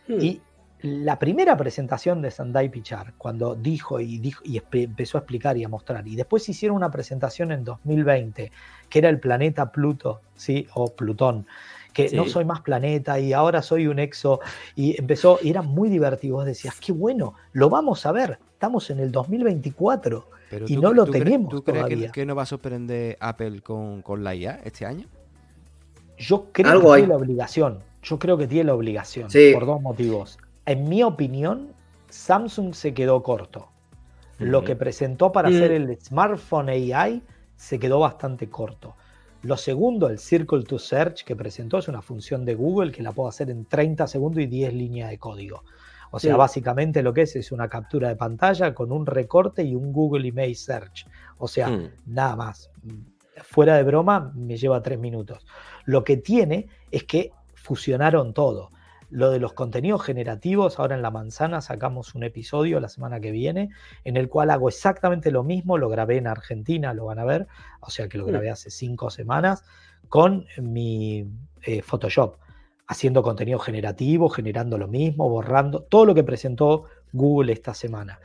hmm. 0.07 0.21
y 0.21 0.41
la 0.83 1.17
primera 1.17 1.57
presentación 1.57 2.21
de 2.21 2.29
Sandai 2.29 2.69
Pichar, 2.69 3.15
cuando 3.17 3.55
dijo 3.55 3.99
y, 3.99 4.19
dijo 4.19 4.43
y 4.45 4.61
empezó 4.71 5.17
a 5.17 5.21
explicar 5.21 5.57
y 5.57 5.63
a 5.63 5.67
mostrar, 5.67 6.07
y 6.07 6.15
después 6.15 6.47
hicieron 6.47 6.77
una 6.77 6.91
presentación 6.91 7.51
en 7.51 7.63
2020, 7.63 8.51
que 8.87 8.99
era 8.99 9.09
el 9.09 9.19
planeta 9.19 9.71
Pluto, 9.71 10.21
¿sí? 10.35 10.67
o 10.75 10.93
Plutón, 10.93 11.47
que 11.91 12.11
no 12.11 12.27
soy 12.27 12.45
más 12.45 12.61
planeta 12.61 13.19
y 13.19 13.33
ahora 13.33 13.63
soy 13.63 13.87
un 13.87 13.97
exo, 13.97 14.41
y 14.75 14.99
empezó, 14.99 15.39
y 15.41 15.49
era 15.49 15.63
muy 15.63 15.89
divertido, 15.89 16.35
vos 16.35 16.45
decías, 16.45 16.79
qué 16.79 16.91
bueno, 16.91 17.33
lo 17.53 17.69
vamos 17.69 18.05
a 18.05 18.11
ver, 18.11 18.37
estamos 18.61 18.91
en 18.91 18.99
el 18.99 19.11
2024 19.11 20.29
y 20.67 20.77
no 20.77 20.93
lo 20.93 21.07
tenemos 21.07 21.49
¿Tú 21.49 21.63
crees 21.63 22.11
que, 22.11 22.27
no 22.27 22.35
va 22.35 22.43
a 22.43 22.45
sorprender 22.45 23.17
Apple 23.19 23.61
con, 23.61 24.23
la 24.23 24.35
IA 24.35 24.59
este 24.63 24.85
año? 24.85 25.07
Yo 26.19 26.49
creo 26.51 26.79
que 26.79 26.91
hay 26.91 27.07
la 27.07 27.15
obligación. 27.15 27.79
Yo 28.03 28.19
creo 28.19 28.37
que 28.37 28.45
tiene 28.45 28.65
la 28.65 28.75
obligación, 28.75 29.29
por 29.53 29.65
dos 29.65 29.81
motivos. 29.81 30.37
En 30.67 30.87
mi 30.87 31.01
opinión, 31.01 31.69
Samsung 32.09 32.75
se 32.75 32.93
quedó 32.93 33.23
corto. 33.23 33.69
Lo 34.37 34.63
que 34.63 34.75
presentó 34.75 35.31
para 35.31 35.49
hacer 35.49 35.71
mm. 35.71 35.75
el 35.89 35.99
smartphone 35.99 36.69
AI 36.69 37.23
se 37.55 37.79
quedó 37.79 37.97
bastante 37.97 38.47
corto. 38.47 38.95
Lo 39.41 39.57
segundo, 39.57 40.07
el 40.07 40.19
Circle 40.19 40.65
to 40.65 40.77
Search 40.77 41.23
que 41.23 41.35
presentó 41.35 41.79
es 41.79 41.87
una 41.87 42.03
función 42.03 42.45
de 42.45 42.53
Google 42.53 42.91
que 42.91 43.01
la 43.01 43.11
puedo 43.11 43.27
hacer 43.27 43.49
en 43.49 43.65
30 43.65 44.05
segundos 44.05 44.43
y 44.43 44.45
10 44.45 44.71
líneas 44.75 45.09
de 45.09 45.17
código. 45.17 45.63
O 46.11 46.19
sea, 46.19 46.35
básicamente 46.35 47.01
lo 47.01 47.13
que 47.13 47.23
es 47.23 47.35
es 47.35 47.51
una 47.51 47.69
captura 47.69 48.09
de 48.09 48.15
pantalla 48.15 48.73
con 48.73 48.91
un 48.91 49.05
recorte 49.05 49.63
y 49.63 49.75
un 49.75 49.93
Google 49.93 50.27
Image 50.27 50.55
Search. 50.55 51.07
O 51.37 51.47
sea, 51.47 51.69
mm. 51.69 51.89
nada 52.05 52.35
más. 52.35 52.69
Fuera 53.43 53.77
de 53.77 53.83
broma, 53.83 54.31
me 54.35 54.57
lleva 54.57 54.83
tres 54.83 54.99
minutos. 54.99 55.47
Lo 55.85 56.03
que 56.03 56.17
tiene 56.17 56.67
es 56.91 57.05
que 57.05 57.31
fusionaron 57.55 58.33
todo. 58.33 58.71
Lo 59.09 59.29
de 59.29 59.39
los 59.39 59.53
contenidos 59.53 60.03
generativos, 60.03 60.79
ahora 60.79 60.95
en 60.95 61.01
La 61.01 61.11
Manzana 61.11 61.61
sacamos 61.61 62.15
un 62.15 62.23
episodio 62.23 62.79
la 62.79 62.87
semana 62.87 63.19
que 63.19 63.31
viene 63.31 63.69
en 64.05 64.15
el 64.15 64.29
cual 64.29 64.51
hago 64.51 64.69
exactamente 64.69 65.31
lo 65.31 65.43
mismo, 65.43 65.77
lo 65.77 65.89
grabé 65.89 66.17
en 66.17 66.27
Argentina, 66.27 66.93
lo 66.93 67.05
van 67.05 67.19
a 67.19 67.25
ver, 67.25 67.47
o 67.81 67.89
sea 67.89 68.07
que 68.07 68.17
lo 68.17 68.25
grabé 68.25 68.49
hace 68.49 68.69
cinco 68.69 69.09
semanas 69.09 69.65
con 70.07 70.45
mi 70.61 71.27
eh, 71.63 71.81
Photoshop, 71.81 72.37
haciendo 72.91 73.23
contenido 73.23 73.57
generativo, 73.57 74.27
generando 74.27 74.77
lo 74.77 74.89
mismo, 74.89 75.29
borrando, 75.29 75.83
todo 75.83 76.03
lo 76.03 76.13
que 76.13 76.25
presentó 76.25 76.83
Google 77.13 77.53
esta 77.53 77.73
semana. 77.73 78.19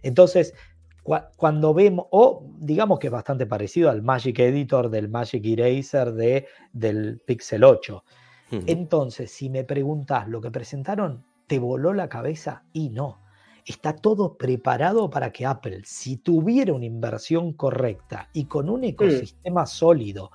Entonces, 0.00 0.54
cuando 1.02 1.74
vemos, 1.74 2.06
o 2.12 2.46
digamos 2.60 3.00
que 3.00 3.08
es 3.08 3.12
bastante 3.12 3.46
parecido 3.46 3.90
al 3.90 4.02
Magic 4.02 4.38
Editor 4.38 4.90
del 4.90 5.08
Magic 5.08 5.44
Eraser 5.44 6.12
de, 6.12 6.46
del 6.72 7.20
Pixel 7.26 7.64
8. 7.64 8.04
Entonces, 8.66 9.32
si 9.32 9.50
me 9.50 9.64
preguntas 9.64 10.28
lo 10.28 10.40
que 10.40 10.52
presentaron, 10.52 11.24
¿te 11.48 11.58
voló 11.58 11.92
la 11.92 12.08
cabeza? 12.08 12.62
Y 12.72 12.90
no. 12.90 13.18
Está 13.64 13.96
todo 13.96 14.36
preparado 14.36 15.10
para 15.10 15.32
que 15.32 15.46
Apple, 15.46 15.80
si 15.84 16.18
tuviera 16.18 16.74
una 16.74 16.84
inversión 16.84 17.54
correcta 17.54 18.28
y 18.32 18.44
con 18.44 18.68
un 18.68 18.84
ecosistema 18.84 19.66
sólido, 19.66 20.30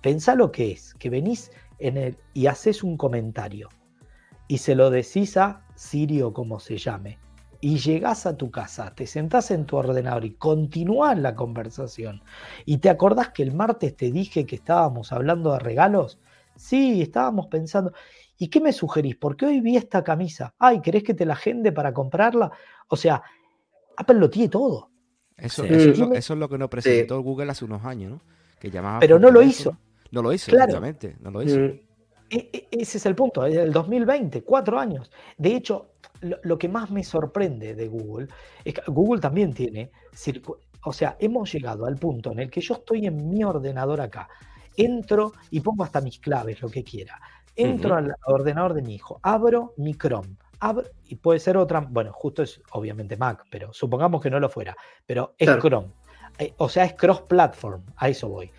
pensá 0.00 0.34
lo 0.34 0.50
que 0.50 0.72
es, 0.72 0.94
que 0.94 1.10
venís 1.10 1.52
en 1.80 1.96
el, 1.96 2.16
y 2.34 2.46
haces 2.46 2.82
un 2.82 2.96
comentario 2.96 3.68
y 4.48 4.58
se 4.58 4.74
lo 4.74 4.90
decís 4.90 5.36
a 5.36 5.64
Siri 5.74 6.22
o 6.22 6.32
como 6.32 6.60
se 6.60 6.76
llame, 6.76 7.18
y 7.60 7.78
llegás 7.78 8.26
a 8.26 8.36
tu 8.36 8.50
casa, 8.50 8.94
te 8.94 9.06
sentás 9.06 9.50
en 9.50 9.64
tu 9.66 9.76
ordenador 9.76 10.24
y 10.24 10.32
continúas 10.32 11.16
la 11.18 11.34
conversación, 11.34 12.22
y 12.64 12.78
te 12.78 12.90
acordás 12.90 13.28
que 13.30 13.42
el 13.42 13.52
martes 13.52 13.96
te 13.96 14.10
dije 14.10 14.46
que 14.46 14.56
estábamos 14.56 15.12
hablando 15.12 15.52
de 15.52 15.60
regalos, 15.60 16.18
Sí, 16.60 17.00
estábamos 17.00 17.46
pensando. 17.46 17.94
¿Y 18.36 18.48
qué 18.48 18.60
me 18.60 18.72
sugerís? 18.74 19.16
Porque 19.16 19.46
hoy 19.46 19.60
vi 19.60 19.76
esta 19.76 20.04
camisa. 20.04 20.54
Ay, 20.58 20.82
¿querés 20.82 21.02
que 21.02 21.14
te 21.14 21.24
la 21.24 21.32
agende 21.32 21.72
para 21.72 21.94
comprarla? 21.94 22.52
O 22.88 22.96
sea, 22.96 23.22
Apple 23.96 24.16
lo 24.16 24.28
tiene 24.28 24.50
todo. 24.50 24.90
Eso, 25.38 25.64
es, 25.64 26.28
lo, 26.28 26.48
que 26.50 26.58
nos 26.58 26.68
presentó 26.68 27.22
Google 27.22 27.50
hace 27.50 27.64
unos 27.64 27.82
años, 27.86 28.10
¿no? 28.10 28.20
Que 28.58 28.70
llamaba 28.70 29.00
Pero 29.00 29.18
no 29.18 29.30
lo 29.30 29.40
hizo. 29.40 29.74
No 30.10 30.22
lo 30.22 30.32
hizo, 30.32 30.50
exactamente. 30.50 31.16
No 31.20 31.30
lo 31.30 31.42
hizo. 31.42 31.58
Mm. 31.58 31.80
E, 32.30 32.48
e, 32.52 32.68
ese 32.70 32.98
es 32.98 33.06
el 33.06 33.14
punto, 33.14 33.44
es 33.44 33.56
el 33.56 33.72
2020, 33.72 34.42
cuatro 34.42 34.78
años. 34.78 35.10
De 35.36 35.54
hecho, 35.54 35.90
lo, 36.20 36.58
que 36.58 36.68
más 36.68 36.90
me 36.90 37.02
sorprende 37.02 37.74
de 37.74 37.88
Google 37.88 38.28
es 38.64 38.74
que 38.74 38.82
Google 38.86 39.20
también 39.20 39.52
tiene, 39.52 39.90
o 40.84 40.92
sea, 40.92 41.16
hemos 41.18 41.52
llegado 41.52 41.86
al 41.86 41.96
punto 41.96 42.32
en 42.32 42.40
el 42.40 42.50
que 42.50 42.60
yo 42.60 42.74
estoy 42.74 43.06
en 43.06 43.28
mi 43.28 43.42
ordenador 43.42 44.00
acá, 44.00 44.28
entro 44.76 45.32
y 45.50 45.60
pongo 45.60 45.84
hasta 45.84 46.00
mis 46.00 46.18
claves, 46.18 46.60
lo 46.62 46.68
que 46.68 46.84
quiera. 46.84 47.20
Entro 47.56 47.96
al 47.96 48.14
ordenador 48.26 48.74
de 48.74 48.82
mi 48.82 48.94
hijo, 48.94 49.18
abro 49.22 49.74
mi 49.76 49.94
Chrome, 49.94 50.36
abro, 50.60 50.86
y 51.04 51.16
puede 51.16 51.40
ser 51.40 51.56
otra, 51.56 51.80
bueno, 51.80 52.12
justo 52.12 52.42
es 52.42 52.62
obviamente 52.72 53.16
Mac, 53.16 53.44
pero 53.50 53.72
supongamos 53.72 54.22
que 54.22 54.30
no 54.30 54.38
lo 54.38 54.48
fuera, 54.48 54.76
pero 55.04 55.34
es 55.36 55.50
Chrome. 55.58 55.88
Eh, 56.38 56.54
o 56.56 56.68
sea, 56.68 56.84
es 56.84 56.94
cross-platform, 56.94 57.82
a 57.96 58.08
eso 58.08 58.28
voy. 58.28 58.50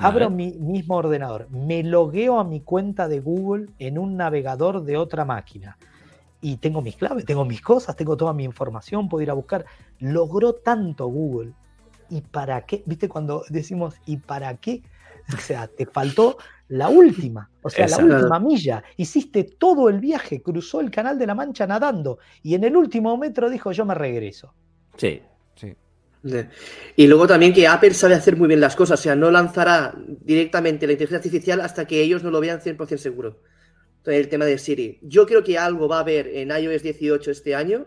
Abro 0.00 0.30
mi 0.30 0.52
mismo 0.52 0.96
ordenador, 0.96 1.48
me 1.50 1.82
logueo 1.82 2.38
a 2.38 2.44
mi 2.44 2.60
cuenta 2.60 3.08
de 3.08 3.20
Google 3.20 3.68
en 3.78 3.98
un 3.98 4.16
navegador 4.16 4.82
de 4.84 4.96
otra 4.96 5.24
máquina 5.24 5.76
y 6.40 6.56
tengo 6.56 6.80
mis 6.80 6.96
claves, 6.96 7.24
tengo 7.24 7.44
mis 7.44 7.60
cosas, 7.60 7.96
tengo 7.96 8.16
toda 8.16 8.32
mi 8.32 8.44
información, 8.44 9.08
puedo 9.08 9.22
ir 9.22 9.30
a 9.30 9.34
buscar. 9.34 9.64
Logró 9.98 10.54
tanto 10.54 11.06
Google. 11.06 11.52
¿Y 12.08 12.22
para 12.22 12.62
qué? 12.62 12.82
¿Viste 12.86 13.08
cuando 13.08 13.44
decimos 13.50 13.94
¿y 14.06 14.16
para 14.16 14.56
qué? 14.56 14.82
O 15.32 15.36
sea, 15.36 15.68
te 15.68 15.86
faltó 15.86 16.38
la 16.68 16.88
última, 16.88 17.50
o 17.62 17.70
sea, 17.70 17.86
la 17.86 17.98
última 17.98 18.40
milla. 18.40 18.82
Hiciste 18.96 19.44
todo 19.44 19.88
el 19.88 20.00
viaje, 20.00 20.42
cruzó 20.42 20.80
el 20.80 20.90
canal 20.90 21.18
de 21.18 21.26
la 21.26 21.34
Mancha 21.34 21.66
nadando 21.66 22.18
y 22.42 22.54
en 22.54 22.64
el 22.64 22.76
último 22.76 23.16
metro 23.16 23.48
dijo 23.50 23.70
yo 23.70 23.84
me 23.84 23.94
regreso. 23.94 24.54
Sí, 24.96 25.22
sí. 25.54 25.76
Y 26.96 27.06
luego 27.06 27.26
también 27.26 27.52
que 27.52 27.66
Apple 27.66 27.94
sabe 27.94 28.14
hacer 28.14 28.36
muy 28.36 28.48
bien 28.48 28.60
las 28.60 28.76
cosas, 28.76 29.00
o 29.00 29.02
sea, 29.02 29.16
no 29.16 29.30
lanzará 29.30 29.94
directamente 30.06 30.86
la 30.86 30.92
inteligencia 30.92 31.16
artificial 31.18 31.60
hasta 31.60 31.86
que 31.86 32.00
ellos 32.02 32.22
no 32.22 32.30
lo 32.30 32.40
vean 32.40 32.60
100% 32.60 32.98
seguro. 32.98 33.40
Entonces, 33.98 34.20
el 34.20 34.28
tema 34.28 34.44
de 34.44 34.58
Siri. 34.58 34.98
Yo 35.02 35.26
creo 35.26 35.44
que 35.44 35.58
algo 35.58 35.88
va 35.88 35.98
a 35.98 36.00
haber 36.00 36.28
en 36.28 36.50
iOS 36.50 36.82
18 36.82 37.30
este 37.30 37.54
año, 37.54 37.86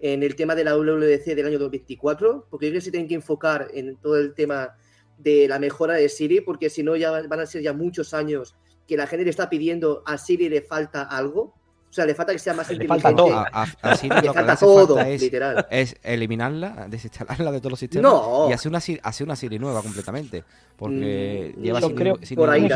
en 0.00 0.22
el 0.22 0.36
tema 0.36 0.54
de 0.54 0.64
la 0.64 0.76
WWDC 0.76 1.24
del 1.24 1.46
año 1.46 1.58
2024, 1.58 2.48
porque 2.50 2.66
yo 2.66 2.70
creo 2.70 2.80
que 2.80 2.84
se 2.84 2.90
tienen 2.90 3.08
que 3.08 3.14
enfocar 3.14 3.68
en 3.72 3.96
todo 3.96 4.16
el 4.16 4.34
tema 4.34 4.76
de 5.18 5.48
la 5.48 5.58
mejora 5.58 5.94
de 5.94 6.08
Siri, 6.08 6.40
porque 6.40 6.68
si 6.68 6.82
no 6.82 6.96
ya 6.96 7.10
van 7.10 7.40
a 7.40 7.46
ser 7.46 7.62
ya 7.62 7.72
muchos 7.72 8.12
años 8.12 8.56
que 8.86 8.96
la 8.96 9.06
gente 9.06 9.24
le 9.24 9.30
está 9.30 9.48
pidiendo 9.48 10.02
a 10.06 10.18
Siri 10.18 10.48
le 10.48 10.62
falta 10.62 11.02
algo. 11.02 11.54
O 11.96 11.98
sea, 11.98 12.04
le 12.04 12.14
falta 12.14 12.32
que 12.34 12.38
sea 12.38 12.52
más 12.52 12.70
inteligente. 12.70 13.00
Falta 13.00 13.16
todo. 13.16 13.46
A, 13.50 13.96
Siri 13.96 14.20
le 14.20 14.30
falta 14.30 14.54
todo, 14.56 15.00
es, 15.00 15.22
literal. 15.22 15.66
Es 15.70 15.96
eliminarla, 16.02 16.88
desinstalarla 16.90 17.50
de 17.50 17.58
todos 17.58 17.70
los 17.70 17.80
sistemas 17.80 18.12
y 18.50 18.52
hacer 18.52 18.68
una, 18.68 18.82
hacer 19.02 19.26
una 19.26 19.34
Siri 19.34 19.58
nueva 19.58 19.80
completamente. 19.80 20.44
Porque 20.76 21.54
mm, 21.56 21.62
lleva 21.62 21.80
creo, 21.94 22.18
Siri 22.20 22.36
por 22.36 22.50
ahí 22.50 22.68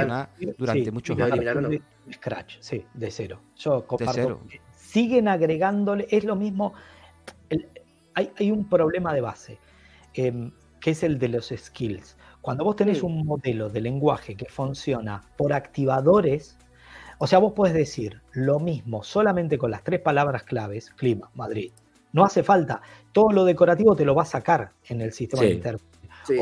durante 0.57 0.91
muchos 0.91 1.21
años. 1.21 1.83
Scratch, 2.15 2.57
sí, 2.61 2.83
de 2.95 3.11
cero. 3.11 3.43
Yo 3.57 3.87
comparto. 3.87 4.15
De 4.15 4.23
cero. 4.23 4.41
Siguen 4.75 5.29
agregándole, 5.29 6.07
es 6.11 6.25
lo 6.25 6.35
mismo. 6.35 6.73
hay, 8.15 8.33
hay, 8.39 8.51
un 8.51 8.71
problema 8.71 9.13
de 9.13 9.21
base, 9.21 9.59
em, 10.15 10.51
que 10.81 10.93
es 10.93 11.03
el 11.03 11.19
de 11.19 11.29
los 11.29 11.53
skills. 11.55 12.17
Cuando 12.41 12.65
vos 12.65 12.75
tenés 12.75 13.03
un 13.03 13.27
modelo 13.27 13.69
de 13.69 13.83
lenguaje 13.83 14.35
que 14.35 14.47
funciona 14.47 15.21
por 15.37 15.53
activadores, 15.53 16.57
o 17.23 17.27
sea, 17.27 17.39
vos 17.39 17.53
podés 17.53 17.75
decir 17.75 18.23
lo 18.33 18.59
mismo 18.61 19.03
solamente 19.03 19.59
con 19.59 19.71
las 19.71 19.85
tres 19.85 20.01
palabras 20.01 20.43
claves, 20.43 20.89
clima, 20.89 21.31
Madrid. 21.35 21.71
No 22.15 22.25
hace 22.25 22.43
falta. 22.43 22.81
Todo 23.13 23.31
lo 23.31 23.45
decorativo 23.45 23.95
te 23.95 24.07
lo 24.07 24.15
va 24.15 24.23
a 24.23 24.25
sacar 24.25 24.73
en 24.89 25.03
el 25.03 25.13
sistema 25.13 25.43
de 25.43 25.51
internet. 25.51 25.83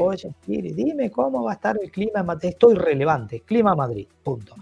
Oye, 0.01 0.33
dime 0.47 1.11
cómo 1.11 1.43
va 1.43 1.51
a 1.51 1.55
estar 1.55 1.77
el 1.83 1.91
clima 1.91 2.21
en 2.21 2.27
Madrid. 2.27 2.51
Estoy 2.51 2.77
relevante. 2.77 3.41
Clima 3.41 3.75
Madrid. 3.75 4.07
Punto. 4.23 4.55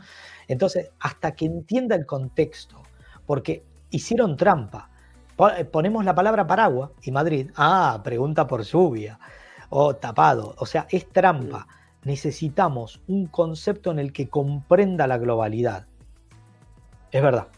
Entonces, 0.49 0.91
hasta 1.01 1.33
que 1.33 1.45
entienda 1.45 1.95
el 1.95 2.07
contexto, 2.07 2.83
porque 3.27 3.63
hicieron 3.91 4.39
trampa. 4.39 4.89
Ponemos 5.71 6.03
la 6.03 6.15
palabra 6.15 6.47
paraguas 6.47 6.93
y 7.03 7.11
Madrid. 7.11 7.51
Ah, 7.57 8.01
pregunta 8.03 8.47
por 8.47 8.63
lluvia 8.63 9.19
o 9.69 9.97
tapado. 9.97 10.55
O 10.57 10.65
sea, 10.65 10.87
es 10.89 11.11
trampa. 11.11 11.67
Necesitamos 12.05 13.03
un 13.07 13.27
concepto 13.27 13.91
en 13.91 13.99
el 13.99 14.15
que 14.15 14.31
comprenda 14.31 15.07
la 15.07 15.19
globalidad. 15.19 15.87
Es 17.13 17.23
verdad. 17.23 17.49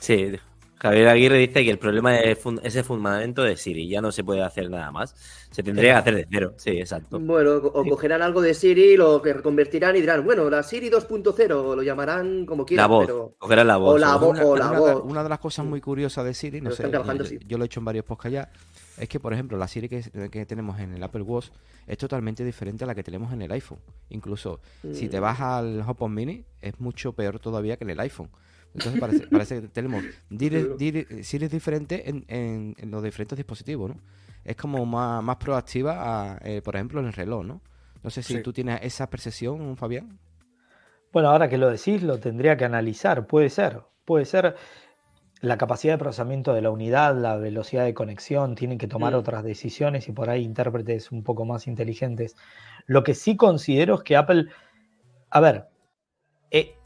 Sí, 0.00 0.36
Javier 0.82 1.06
Aguirre 1.06 1.38
dice 1.38 1.62
que 1.62 1.70
el 1.70 1.78
problema 1.78 2.18
es 2.18 2.38
ese 2.64 2.82
fundamento 2.82 3.44
de 3.44 3.56
Siri, 3.56 3.88
ya 3.88 4.00
no 4.00 4.10
se 4.10 4.24
puede 4.24 4.42
hacer 4.42 4.68
nada 4.68 4.90
más. 4.90 5.14
Se 5.52 5.62
tendría 5.62 5.92
que 5.92 5.98
hacer 5.98 6.14
de 6.16 6.26
cero, 6.28 6.54
sí, 6.56 6.70
exacto. 6.70 7.20
Bueno, 7.20 7.54
o 7.54 7.84
cogerán 7.84 8.20
algo 8.20 8.40
de 8.40 8.52
Siri, 8.52 8.96
lo 8.96 9.22
que 9.22 9.32
reconvertirán 9.32 9.94
y 9.94 10.00
dirán, 10.00 10.24
bueno, 10.24 10.50
la 10.50 10.64
Siri 10.64 10.90
2.0, 10.90 11.76
lo 11.76 11.82
llamarán 11.84 12.44
como 12.46 12.66
quieran. 12.66 12.82
La 12.82 12.96
voz, 12.96 13.32
cogerán 13.38 13.68
la 13.68 13.76
voz. 13.76 13.94
O 13.94 13.98
la, 13.98 14.16
voz, 14.16 14.40
o 14.40 14.56
la 14.56 14.72
voz. 14.72 15.02
Una 15.04 15.22
de 15.22 15.28
las 15.28 15.38
cosas 15.38 15.64
muy 15.64 15.80
curiosas 15.80 16.24
de 16.24 16.34
Siri, 16.34 16.60
no 16.60 16.72
sé, 16.72 16.90
yo, 17.46 17.58
lo 17.58 17.64
he 17.64 17.66
hecho 17.66 17.78
en 17.78 17.84
varios 17.84 18.04
podcasts 18.04 18.32
ya, 18.32 18.50
es 18.98 19.08
que, 19.08 19.20
por 19.20 19.32
ejemplo, 19.32 19.56
la 19.56 19.68
Siri 19.68 19.88
que, 19.88 20.46
tenemos 20.46 20.80
en 20.80 20.94
el 20.94 21.02
Apple 21.04 21.22
Watch 21.22 21.50
es 21.86 21.96
totalmente 21.96 22.44
diferente 22.44 22.82
a 22.82 22.88
la 22.88 22.96
que 22.96 23.04
tenemos 23.04 23.32
en 23.32 23.42
el 23.42 23.52
iPhone. 23.52 23.78
Incluso 24.10 24.58
si 24.92 25.08
te 25.08 25.20
mm. 25.20 25.22
vas 25.22 25.40
al 25.40 25.80
HomePod 25.82 26.08
Mini, 26.08 26.44
es 26.60 26.80
mucho 26.80 27.12
peor 27.12 27.38
todavía 27.38 27.76
que 27.76 27.84
en 27.84 27.90
el 27.90 28.00
iPhone. 28.00 28.30
Entonces 28.74 29.00
parece, 29.00 29.26
parece 29.26 29.60
que 29.62 29.68
tenemos 29.68 30.04
Siri 30.30 31.48
diferente 31.48 32.08
en, 32.08 32.24
en, 32.28 32.90
los 32.90 33.02
diferentes 33.02 33.36
dispositivos, 33.36 33.90
¿no? 33.90 33.96
Es 34.44 34.56
como 34.56 34.84
más, 34.86 35.22
más 35.22 35.36
proactiva, 35.36 36.38
eh, 36.42 36.62
por 36.62 36.74
ejemplo, 36.74 37.00
en 37.00 37.06
el 37.06 37.12
reloj, 37.12 37.44
¿no? 37.44 37.60
No 38.02 38.10
sé 38.10 38.22
si 38.22 38.42
tú 38.42 38.52
tienes 38.52 38.80
esa 38.82 39.08
percepción, 39.08 39.76
Fabián. 39.76 40.18
Bueno, 41.12 41.30
ahora 41.30 41.48
que 41.48 41.58
lo 41.58 41.70
decís, 41.70 42.02
lo 42.02 42.18
tendría 42.18 42.56
que 42.56 42.64
analizar. 42.64 43.26
Puede 43.26 43.50
ser, 43.50 43.82
puede 44.04 44.24
ser 44.24 44.56
la 45.40 45.58
capacidad 45.58 45.94
de 45.94 45.98
procesamiento 45.98 46.54
de 46.54 46.62
la 46.62 46.70
unidad, 46.70 47.16
la 47.16 47.36
velocidad 47.36 47.84
de 47.84 47.94
conexión, 47.94 48.54
tienen 48.54 48.78
que 48.78 48.88
tomar 48.88 49.12
mm. 49.12 49.16
otras 49.16 49.44
decisiones 49.44 50.08
y 50.08 50.12
por 50.12 50.30
ahí 50.30 50.42
intérpretes 50.42 51.12
un 51.12 51.22
poco 51.22 51.44
más 51.44 51.66
inteligentes. 51.66 52.36
Lo 52.86 53.04
que 53.04 53.14
sí 53.14 53.36
considero 53.36 53.96
es 53.96 54.02
que 54.02 54.16
Apple, 54.16 54.46
a 55.30 55.40
ver, 55.40 55.68
eh, 56.50 56.76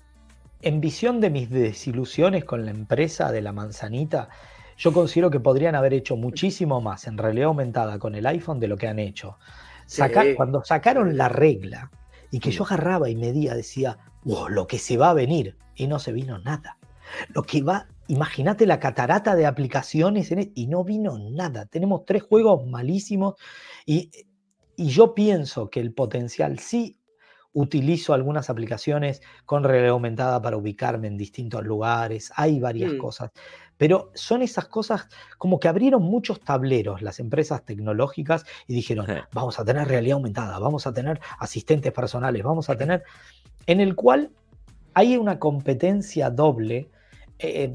en 0.62 0.80
visión 0.80 1.20
de 1.20 1.30
mis 1.30 1.50
desilusiones 1.50 2.44
con 2.44 2.64
la 2.64 2.70
empresa 2.70 3.30
de 3.30 3.42
la 3.42 3.52
manzanita, 3.52 4.28
yo 4.76 4.92
considero 4.92 5.30
que 5.30 5.40
podrían 5.40 5.74
haber 5.74 5.94
hecho 5.94 6.16
muchísimo 6.16 6.80
más 6.80 7.06
en 7.06 7.18
realidad 7.18 7.48
aumentada 7.48 7.98
con 7.98 8.14
el 8.14 8.26
iPhone 8.26 8.60
de 8.60 8.68
lo 8.68 8.76
que 8.76 8.88
han 8.88 8.98
hecho. 8.98 9.38
Cuando 10.36 10.64
sacaron 10.64 11.16
la 11.16 11.28
regla 11.28 11.90
y 12.30 12.40
que 12.40 12.50
yo 12.50 12.64
agarraba 12.64 13.08
y 13.08 13.16
medía, 13.16 13.54
decía, 13.54 13.98
wow, 14.24 14.48
lo 14.48 14.66
que 14.66 14.78
se 14.78 14.96
va 14.96 15.10
a 15.10 15.14
venir, 15.14 15.56
y 15.76 15.86
no 15.86 15.98
se 15.98 16.12
vino 16.12 16.38
nada. 16.38 16.78
Lo 17.32 17.42
que 17.42 17.62
va, 17.62 17.86
imagínate 18.08 18.66
la 18.66 18.80
catarata 18.80 19.36
de 19.36 19.46
aplicaciones 19.46 20.32
en, 20.32 20.38
e, 20.40 20.52
y 20.54 20.66
no 20.66 20.82
vino 20.82 21.18
nada. 21.18 21.66
Tenemos 21.66 22.04
tres 22.04 22.22
juegos 22.22 22.66
malísimos 22.66 23.34
y, 23.84 24.10
y 24.74 24.88
yo 24.88 25.14
pienso 25.14 25.70
que 25.70 25.80
el 25.80 25.92
potencial 25.92 26.58
sí 26.58 26.98
utilizo 27.56 28.12
algunas 28.12 28.50
aplicaciones 28.50 29.22
con 29.46 29.64
realidad 29.64 29.92
aumentada 29.92 30.42
para 30.42 30.58
ubicarme 30.58 31.08
en 31.08 31.16
distintos 31.16 31.64
lugares, 31.64 32.30
hay 32.36 32.60
varias 32.60 32.92
mm. 32.92 32.98
cosas, 32.98 33.30
pero 33.78 34.10
son 34.14 34.42
esas 34.42 34.68
cosas 34.68 35.08
como 35.38 35.58
que 35.58 35.66
abrieron 35.66 36.02
muchos 36.02 36.40
tableros 36.40 37.00
las 37.00 37.18
empresas 37.18 37.64
tecnológicas 37.64 38.44
y 38.66 38.74
dijeron, 38.74 39.06
vamos 39.32 39.58
a 39.58 39.64
tener 39.64 39.88
realidad 39.88 40.16
aumentada, 40.16 40.58
vamos 40.58 40.86
a 40.86 40.92
tener 40.92 41.18
asistentes 41.38 41.92
personales, 41.92 42.42
vamos 42.42 42.68
a 42.68 42.76
tener, 42.76 43.04
en 43.66 43.80
el 43.80 43.94
cual 43.94 44.32
hay 44.92 45.16
una 45.16 45.38
competencia 45.38 46.28
doble. 46.28 46.90
Eh, 47.38 47.72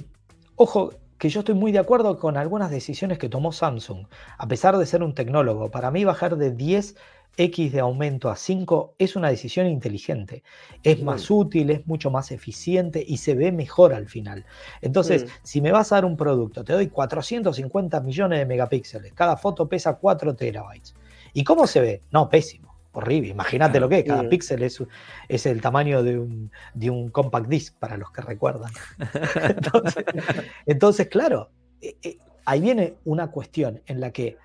ojo, 0.57 0.91
que 1.17 1.29
yo 1.29 1.39
estoy 1.39 1.55
muy 1.55 1.71
de 1.71 1.79
acuerdo 1.79 2.19
con 2.19 2.37
algunas 2.37 2.69
decisiones 2.69 3.17
que 3.17 3.29
tomó 3.29 3.51
Samsung, 3.51 4.05
a 4.37 4.47
pesar 4.47 4.77
de 4.77 4.85
ser 4.85 5.01
un 5.01 5.15
tecnólogo. 5.15 5.71
Para 5.71 5.89
mí 5.89 6.03
bajar 6.03 6.37
de 6.37 6.51
10 6.51 6.95
X 7.37 7.71
de 7.71 7.79
aumento 7.79 8.29
a 8.29 8.35
5 8.35 8.95
es 8.97 9.15
una 9.15 9.29
decisión 9.29 9.67
inteligente. 9.67 10.43
Es 10.83 11.01
más 11.01 11.29
útil, 11.29 11.69
es 11.69 11.87
mucho 11.87 12.11
más 12.11 12.31
eficiente 12.31 13.03
y 13.05 13.17
se 13.17 13.35
ve 13.35 13.51
mejor 13.51 13.93
al 13.93 14.07
final. 14.07 14.45
Entonces, 14.81 15.25
si 15.43 15.61
me 15.61 15.71
vas 15.71 15.91
a 15.91 15.95
dar 15.95 16.05
un 16.05 16.17
producto, 16.17 16.63
te 16.63 16.73
doy 16.73 16.87
450 16.87 18.01
millones 18.01 18.39
de 18.39 18.45
megapíxeles, 18.45 19.13
cada 19.13 19.37
foto 19.37 19.67
pesa 19.67 19.95
4 19.95 20.35
terabytes. 20.35 20.95
¿Y 21.33 21.43
cómo 21.43 21.67
se 21.67 21.79
ve? 21.79 22.01
No, 22.11 22.29
pésimo, 22.29 22.75
horrible. 22.91 23.29
Imagínate 23.29 23.79
lo 23.79 23.87
que 23.87 23.99
es, 23.99 24.05
cada 24.05 24.27
píxel 24.27 24.63
es, 24.63 24.83
es, 25.29 25.45
el 25.45 25.61
tamaño 25.61 26.03
de 26.03 26.19
un, 26.19 26.51
de 26.73 26.89
un, 26.89 27.09
compact 27.09 27.47
disc, 27.47 27.75
para 27.79 27.97
los 27.97 28.11
que 28.11 28.21
recuerdan. 28.21 28.71
entonces, 30.65 31.07
claro, 31.07 31.49
eh, 31.81 31.95
eh, 32.03 32.17
ahí 32.45 32.59
viene 32.59 32.95
una 33.05 33.31
cuestión 33.31 33.81
en 33.85 34.01
la 34.01 34.11
que 34.11 34.37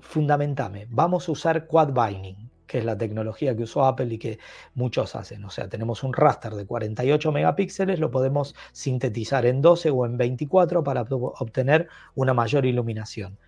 fundamentame, 0.00 0.86
vamos 0.90 1.28
a 1.28 1.32
usar 1.32 1.66
quad 1.66 1.92
binding, 1.92 2.50
que 2.66 2.78
es 2.78 2.84
la 2.84 2.96
tecnología 2.96 3.56
que 3.56 3.64
usó 3.64 3.84
Apple 3.84 4.12
y 4.14 4.18
que 4.18 4.38
muchos 4.74 5.14
hacen. 5.14 5.44
O 5.44 5.50
sea, 5.50 5.68
tenemos 5.68 6.02
un 6.02 6.12
raster 6.12 6.54
de 6.54 6.66
48 6.66 7.32
megapíxeles, 7.32 8.00
lo 8.00 8.10
podemos 8.10 8.54
sintetizar 8.72 9.46
en 9.46 9.62
12 9.62 9.90
o 9.90 10.06
en 10.06 10.16
24 10.16 10.82
para 10.82 11.02
obtener 11.02 11.88
una 12.14 12.34
mayor 12.34 12.66
iluminación. 12.66 13.38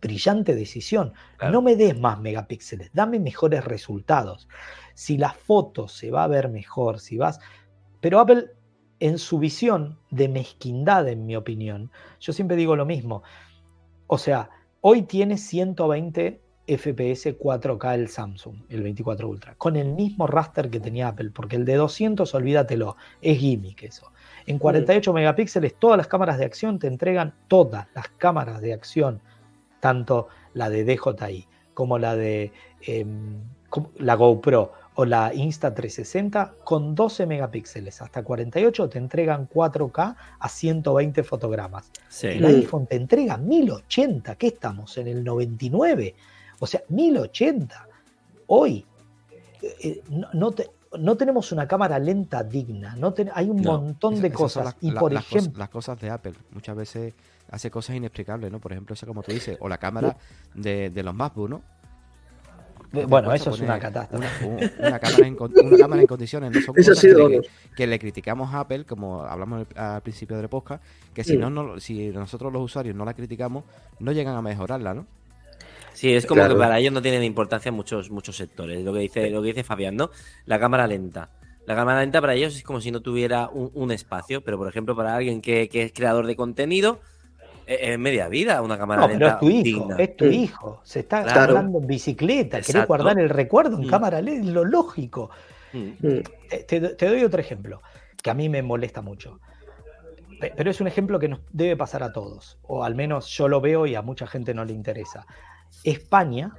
brillante 0.00 0.54
decisión. 0.54 1.14
No 1.50 1.62
me 1.62 1.74
des 1.74 1.98
más 1.98 2.20
megapíxeles, 2.20 2.90
dame 2.92 3.18
mejores 3.18 3.64
resultados. 3.64 4.46
Si 4.94 5.18
la 5.18 5.30
foto 5.30 5.88
se 5.88 6.10
va 6.10 6.24
a 6.24 6.28
ver 6.28 6.48
mejor, 6.48 7.00
si 7.00 7.16
vas... 7.16 7.40
Pero 8.00 8.20
Apple, 8.20 8.50
en 9.00 9.18
su 9.18 9.38
visión 9.38 9.98
de 10.10 10.28
mezquindad, 10.28 11.08
en 11.08 11.26
mi 11.26 11.34
opinión, 11.34 11.90
yo 12.20 12.32
siempre 12.32 12.56
digo 12.56 12.76
lo 12.76 12.86
mismo. 12.86 13.22
O 14.06 14.18
sea, 14.18 14.50
Hoy 14.88 15.02
tiene 15.02 15.36
120 15.36 16.40
FPS 16.68 17.36
4K 17.36 17.94
el 17.94 18.06
Samsung, 18.06 18.54
el 18.68 18.84
24 18.84 19.28
Ultra, 19.28 19.56
con 19.56 19.74
el 19.74 19.92
mismo 19.92 20.28
raster 20.28 20.70
que 20.70 20.78
tenía 20.78 21.08
Apple, 21.08 21.32
porque 21.34 21.56
el 21.56 21.64
de 21.64 21.74
200, 21.74 22.32
olvídatelo, 22.32 22.96
es 23.20 23.36
gimmick 23.36 23.82
eso. 23.82 24.12
En 24.46 24.60
48 24.60 25.12
megapíxeles, 25.12 25.74
todas 25.74 25.96
las 25.96 26.06
cámaras 26.06 26.38
de 26.38 26.44
acción 26.44 26.78
te 26.78 26.86
entregan 26.86 27.34
todas 27.48 27.88
las 27.96 28.06
cámaras 28.10 28.60
de 28.60 28.74
acción, 28.74 29.20
tanto 29.80 30.28
la 30.54 30.70
de 30.70 30.84
DJI 30.84 31.48
como 31.74 31.98
la 31.98 32.14
de 32.14 32.52
em, 32.82 33.40
la 33.96 34.14
GoPro 34.14 34.70
o 34.96 35.04
la 35.04 35.32
Insta360 35.32 36.64
con 36.64 36.94
12 36.94 37.26
megapíxeles 37.26 38.00
hasta 38.00 38.22
48 38.22 38.88
te 38.88 38.98
entregan 38.98 39.48
4K 39.48 40.16
a 40.38 40.48
120 40.48 41.22
fotogramas. 41.22 41.90
El 42.22 42.44
iPhone 42.46 42.86
te 42.86 42.96
entrega 42.96 43.36
1080, 43.36 44.36
¿qué 44.36 44.48
estamos? 44.48 44.96
En 44.96 45.08
el 45.08 45.22
99. 45.22 46.14
O 46.58 46.66
sea, 46.66 46.82
1080. 46.88 47.88
Hoy 48.46 48.86
eh, 49.60 49.76
eh, 49.82 50.02
no, 50.32 50.54
no, 50.98 51.16
tenemos 51.16 51.52
una 51.52 51.68
cámara 51.68 51.98
lenta 51.98 52.42
digna, 52.42 52.96
no 52.96 53.14
hay 53.34 53.50
un 53.50 53.60
montón 53.60 54.20
de 54.22 54.32
cosas. 54.32 54.76
y 54.80 54.92
por 54.92 55.12
ejemplo, 55.12 55.58
las 55.58 55.68
cosas 55.68 56.00
de 56.00 56.08
Apple 56.08 56.32
muchas 56.52 56.74
veces 56.74 57.12
hace 57.50 57.70
cosas 57.70 57.96
inexplicables, 57.96 58.50
¿no? 58.50 58.60
Por 58.60 58.72
ejemplo, 58.72 58.94
esa 58.94 59.06
como 59.06 59.22
tú 59.22 59.32
dices, 59.32 59.58
o 59.60 59.68
la 59.68 59.76
cámara 59.78 60.16
de, 60.54 60.88
de 60.88 61.02
los 61.02 61.14
MacBook, 61.14 61.50
¿no? 61.50 61.75
Bueno, 63.04 63.32
eso 63.32 63.50
es 63.50 63.60
una 63.60 63.78
catástrofe. 63.78 64.26
Una, 64.78 64.98
cámara, 64.98 65.26
en, 66.00 66.06
condiciones 66.06 66.50
no 66.52 66.60
son 66.60 66.74
cosas 66.74 67.00
que, 67.76 67.86
le, 67.86 67.98
criticamos 67.98 68.52
a 68.54 68.60
Apple, 68.60 68.84
como 68.84 69.22
hablamos 69.22 69.66
al 69.74 70.02
principio 70.02 70.36
del 70.36 70.48
podcast, 70.48 70.82
que 71.12 71.24
si, 71.24 71.36
no, 71.36 71.50
no, 71.50 71.78
si 71.80 72.08
nosotros 72.08 72.52
los 72.52 72.62
usuarios 72.62 72.94
no 72.94 73.04
la 73.04 73.14
criticamos, 73.14 73.64
no 73.98 74.12
llegan 74.12 74.36
a 74.36 74.42
mejorarla, 74.42 74.94
¿no? 74.94 75.06
Sí, 75.92 76.12
es 76.12 76.26
como 76.26 76.46
que 76.46 76.54
para 76.54 76.78
ellos 76.78 76.92
no 76.92 77.00
tienen 77.00 77.24
importancia 77.24 77.72
muchos 77.72 78.10
muchos 78.10 78.36
sectores. 78.36 78.84
Lo 78.84 78.92
que 78.92 78.98
dice 79.00 79.30
lo 79.30 79.40
que 79.40 79.48
dice 79.48 79.64
Fabián, 79.64 79.96
¿no? 79.96 80.10
La 80.44 80.60
cámara 80.60 80.86
lenta. 80.86 81.30
La 81.66 81.74
cámara 81.74 82.00
lenta 82.00 82.20
para 82.20 82.34
ellos 82.34 82.54
es 82.54 82.62
como 82.62 82.80
si 82.80 82.90
no 82.90 83.00
tuviera 83.00 83.48
un, 83.48 83.90
espacio, 83.90 84.44
pero 84.44 84.58
por 84.58 84.68
ejemplo 84.68 84.94
para 84.94 85.16
alguien 85.16 85.40
que, 85.40 85.68
que 85.68 85.82
es 85.82 85.92
creador 85.92 86.26
de 86.26 86.36
contenido, 86.36 87.00
es 87.66 87.98
media 87.98 88.28
vida 88.28 88.62
una 88.62 88.78
cámara 88.78 89.02
no, 89.02 89.08
lenta. 89.08 89.38
Pero 89.40 89.50
es 89.50 89.62
tu 89.62 89.68
hijo, 89.68 89.98
es 89.98 90.16
tu 90.16 90.24
hijo. 90.26 90.80
Se 90.84 91.00
está 91.00 91.42
hablando 91.42 91.78
en 91.78 91.86
bicicleta, 91.86 92.60
querés 92.60 92.86
guardar 92.86 93.18
el 93.18 93.28
recuerdo 93.28 93.76
en 93.76 93.86
mm. 93.86 93.90
cámara 93.90 94.22
lenta, 94.22 94.50
lo 94.50 94.64
lógico. 94.64 95.30
Mm. 95.72 95.78
Mm. 96.00 96.22
Te, 96.66 96.80
doy 96.80 97.24
otro 97.24 97.40
ejemplo 97.40 97.82
que 98.22 98.30
a 98.30 98.34
mí 98.34 98.48
me 98.48 98.62
molesta 98.62 99.02
mucho. 99.02 99.40
Pero 100.38 100.70
es 100.70 100.80
un 100.80 100.86
ejemplo 100.86 101.18
que 101.18 101.28
nos 101.28 101.40
debe 101.52 101.76
pasar 101.76 102.02
a 102.02 102.12
todos, 102.12 102.58
o 102.62 102.84
al 102.84 102.94
menos 102.94 103.26
yo 103.28 103.48
lo 103.48 103.62
veo 103.62 103.86
y 103.86 103.94
a 103.94 104.02
mucha 104.02 104.26
gente 104.26 104.52
no 104.52 104.66
le 104.66 104.74
interesa. 104.74 105.26
España 105.82 106.52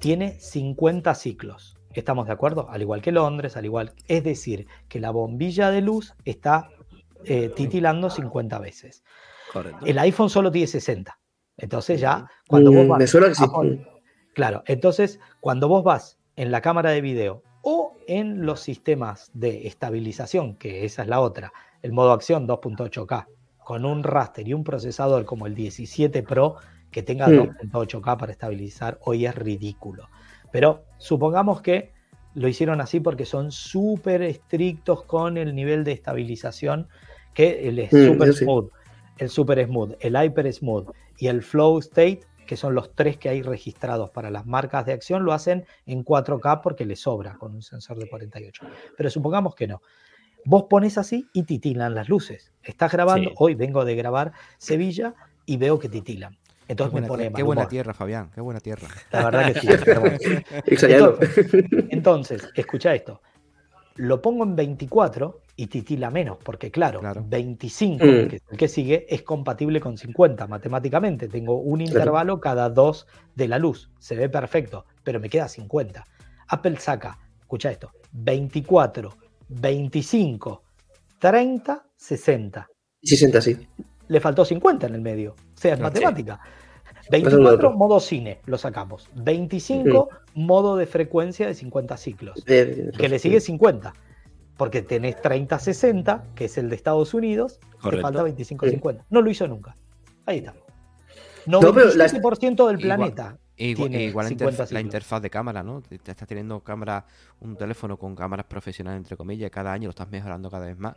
tiene 0.00 0.38
50 0.40 1.14
ciclos. 1.14 1.76
¿Estamos 1.92 2.26
de 2.26 2.32
acuerdo? 2.32 2.68
Al 2.70 2.82
igual 2.82 3.02
que 3.02 3.12
Londres, 3.12 3.56
al 3.56 3.64
igual. 3.64 3.92
Es 4.08 4.24
decir, 4.24 4.66
que 4.88 4.98
la 4.98 5.10
bombilla 5.10 5.70
de 5.70 5.80
luz 5.80 6.14
está 6.24 6.70
eh, 7.24 7.50
titilando 7.54 8.10
50 8.10 8.58
veces. 8.58 9.04
El 9.84 9.98
iPhone 9.98 10.30
solo 10.30 10.50
tiene 10.50 10.66
60. 10.66 11.18
Entonces 11.56 12.00
ya, 12.00 12.26
cuando 12.48 12.72
vos 12.72 12.86
mm, 12.86 12.88
vas... 12.88 13.14
claro, 14.34 14.62
entonces 14.66 15.20
cuando 15.40 15.68
vos 15.68 15.84
vas 15.84 16.18
en 16.36 16.50
la 16.50 16.60
cámara 16.62 16.90
de 16.90 17.00
video 17.00 17.42
o 17.62 17.96
en 18.06 18.46
los 18.46 18.60
sistemas 18.60 19.30
de 19.34 19.66
estabilización, 19.66 20.56
que 20.56 20.84
esa 20.84 21.02
es 21.02 21.08
la 21.08 21.20
otra, 21.20 21.52
el 21.82 21.92
modo 21.92 22.12
acción 22.12 22.48
2.8K, 22.48 23.26
con 23.58 23.84
un 23.84 24.02
raster 24.02 24.48
y 24.48 24.54
un 24.54 24.64
procesador 24.64 25.26
como 25.26 25.46
el 25.46 25.54
17 25.54 26.22
Pro 26.22 26.56
que 26.90 27.02
tenga 27.02 27.28
2.8K 27.28 28.16
para 28.16 28.32
estabilizar, 28.32 28.98
hoy 29.02 29.26
es 29.26 29.34
ridículo. 29.34 30.08
Pero 30.50 30.84
supongamos 30.96 31.60
que 31.60 31.92
lo 32.34 32.48
hicieron 32.48 32.80
así 32.80 33.00
porque 33.00 33.26
son 33.26 33.52
súper 33.52 34.22
estrictos 34.22 35.04
con 35.04 35.36
el 35.36 35.54
nivel 35.54 35.84
de 35.84 35.92
estabilización 35.92 36.88
que 37.34 37.68
el 37.68 37.78
es 37.78 37.92
mm, 37.92 38.06
super 38.06 38.32
smooth 38.32 38.70
el 39.20 39.28
Super 39.28 39.64
Smooth, 39.64 39.92
el 40.00 40.16
Hyper 40.16 40.52
Smooth 40.52 40.90
y 41.18 41.28
el 41.28 41.42
Flow 41.42 41.78
State, 41.78 42.20
que 42.46 42.56
son 42.56 42.74
los 42.74 42.94
tres 42.94 43.18
que 43.18 43.28
hay 43.28 43.42
registrados 43.42 44.10
para 44.10 44.30
las 44.30 44.46
marcas 44.46 44.86
de 44.86 44.92
acción, 44.92 45.24
lo 45.24 45.32
hacen 45.32 45.66
en 45.86 46.04
4K 46.04 46.62
porque 46.62 46.86
le 46.86 46.96
sobra 46.96 47.34
con 47.34 47.54
un 47.54 47.62
sensor 47.62 47.98
de 47.98 48.08
48. 48.08 48.66
Pero 48.96 49.10
supongamos 49.10 49.54
que 49.54 49.68
no. 49.68 49.82
Vos 50.46 50.64
pones 50.70 50.96
así 50.96 51.28
y 51.34 51.42
titilan 51.42 51.94
las 51.94 52.08
luces. 52.08 52.54
Estás 52.62 52.92
grabando, 52.92 53.32
hoy 53.36 53.54
vengo 53.54 53.84
de 53.84 53.94
grabar 53.94 54.32
Sevilla 54.56 55.14
y 55.44 55.58
veo 55.58 55.78
que 55.78 55.90
titilan. 55.90 56.38
Entonces 56.66 56.94
qué 56.94 57.00
me 57.02 57.06
pone 57.06 57.30
Qué 57.32 57.42
buena 57.42 57.68
tierra, 57.68 57.92
Fabián, 57.92 58.30
qué 58.34 58.40
buena 58.40 58.60
tierra. 58.60 58.88
La 59.10 59.24
verdad 59.24 59.52
que 59.52 59.60
sí. 59.60 59.68
entonces, 61.90 62.48
escucha 62.54 62.94
esto. 62.94 63.20
Lo 64.00 64.22
pongo 64.22 64.44
en 64.44 64.56
24 64.56 65.42
y 65.56 65.66
titila 65.66 66.10
menos, 66.10 66.38
porque 66.42 66.70
claro, 66.70 67.02
25, 67.22 68.02
mm. 68.02 68.08
que 68.28 68.36
es 68.36 68.42
el 68.50 68.56
que 68.56 68.66
sigue, 68.66 69.06
es 69.10 69.20
compatible 69.20 69.78
con 69.78 69.98
50 69.98 70.46
matemáticamente. 70.46 71.28
Tengo 71.28 71.60
un 71.60 71.82
intervalo 71.82 72.40
cada 72.40 72.70
dos 72.70 73.06
de 73.34 73.46
la 73.46 73.58
luz. 73.58 73.90
Se 73.98 74.16
ve 74.16 74.30
perfecto, 74.30 74.86
pero 75.04 75.20
me 75.20 75.28
queda 75.28 75.48
50. 75.48 76.02
Apple 76.48 76.78
saca, 76.78 77.18
escucha 77.40 77.70
esto, 77.70 77.90
24, 78.12 79.10
25, 79.48 80.62
30, 81.18 81.86
60. 81.94 82.68
60, 83.02 83.40
sí. 83.42 83.68
Le 84.08 84.18
faltó 84.18 84.46
50 84.46 84.86
en 84.86 84.94
el 84.94 85.02
medio. 85.02 85.32
O 85.32 85.60
sea, 85.60 85.74
es 85.74 85.80
matemática. 85.80 86.40
24 87.10 87.72
modo 87.72 88.00
cine, 88.00 88.38
lo 88.46 88.58
sacamos. 88.58 89.08
25 89.14 90.08
modo 90.34 90.76
de 90.76 90.86
frecuencia 90.86 91.46
de 91.46 91.54
50 91.54 91.96
ciclos. 91.96 92.44
que 92.44 93.08
le 93.08 93.18
sigue 93.18 93.40
50 93.40 93.92
porque 94.60 94.82
tenés 94.82 95.18
3060, 95.22 96.22
que 96.34 96.44
es 96.44 96.58
el 96.58 96.68
de 96.68 96.76
Estados 96.76 97.14
Unidos, 97.14 97.60
te 97.82 97.96
falta 97.98 98.20
2550. 98.20 99.06
No 99.08 99.22
lo 99.22 99.30
hizo 99.30 99.48
nunca. 99.48 99.74
Ahí 100.26 100.36
está. 100.36 100.54
97% 101.46 102.68
del 102.68 102.76
planeta. 102.76 103.38
Igual, 103.56 103.94
igual 103.94 104.36
la 104.70 104.80
interfaz 104.82 105.22
de 105.22 105.30
cámara, 105.30 105.62
¿no? 105.62 105.80
Te 105.80 105.94
estás 105.94 106.28
teniendo 106.28 106.60
cámara, 106.60 107.06
un 107.40 107.56
teléfono 107.56 107.96
con 107.96 108.14
cámaras 108.14 108.44
profesionales, 108.44 108.98
entre 108.98 109.16
comillas, 109.16 109.50
cada 109.50 109.72
año 109.72 109.84
lo 109.84 109.90
estás 109.90 110.10
mejorando 110.10 110.50
cada 110.50 110.66
vez 110.66 110.78
más. 110.78 110.94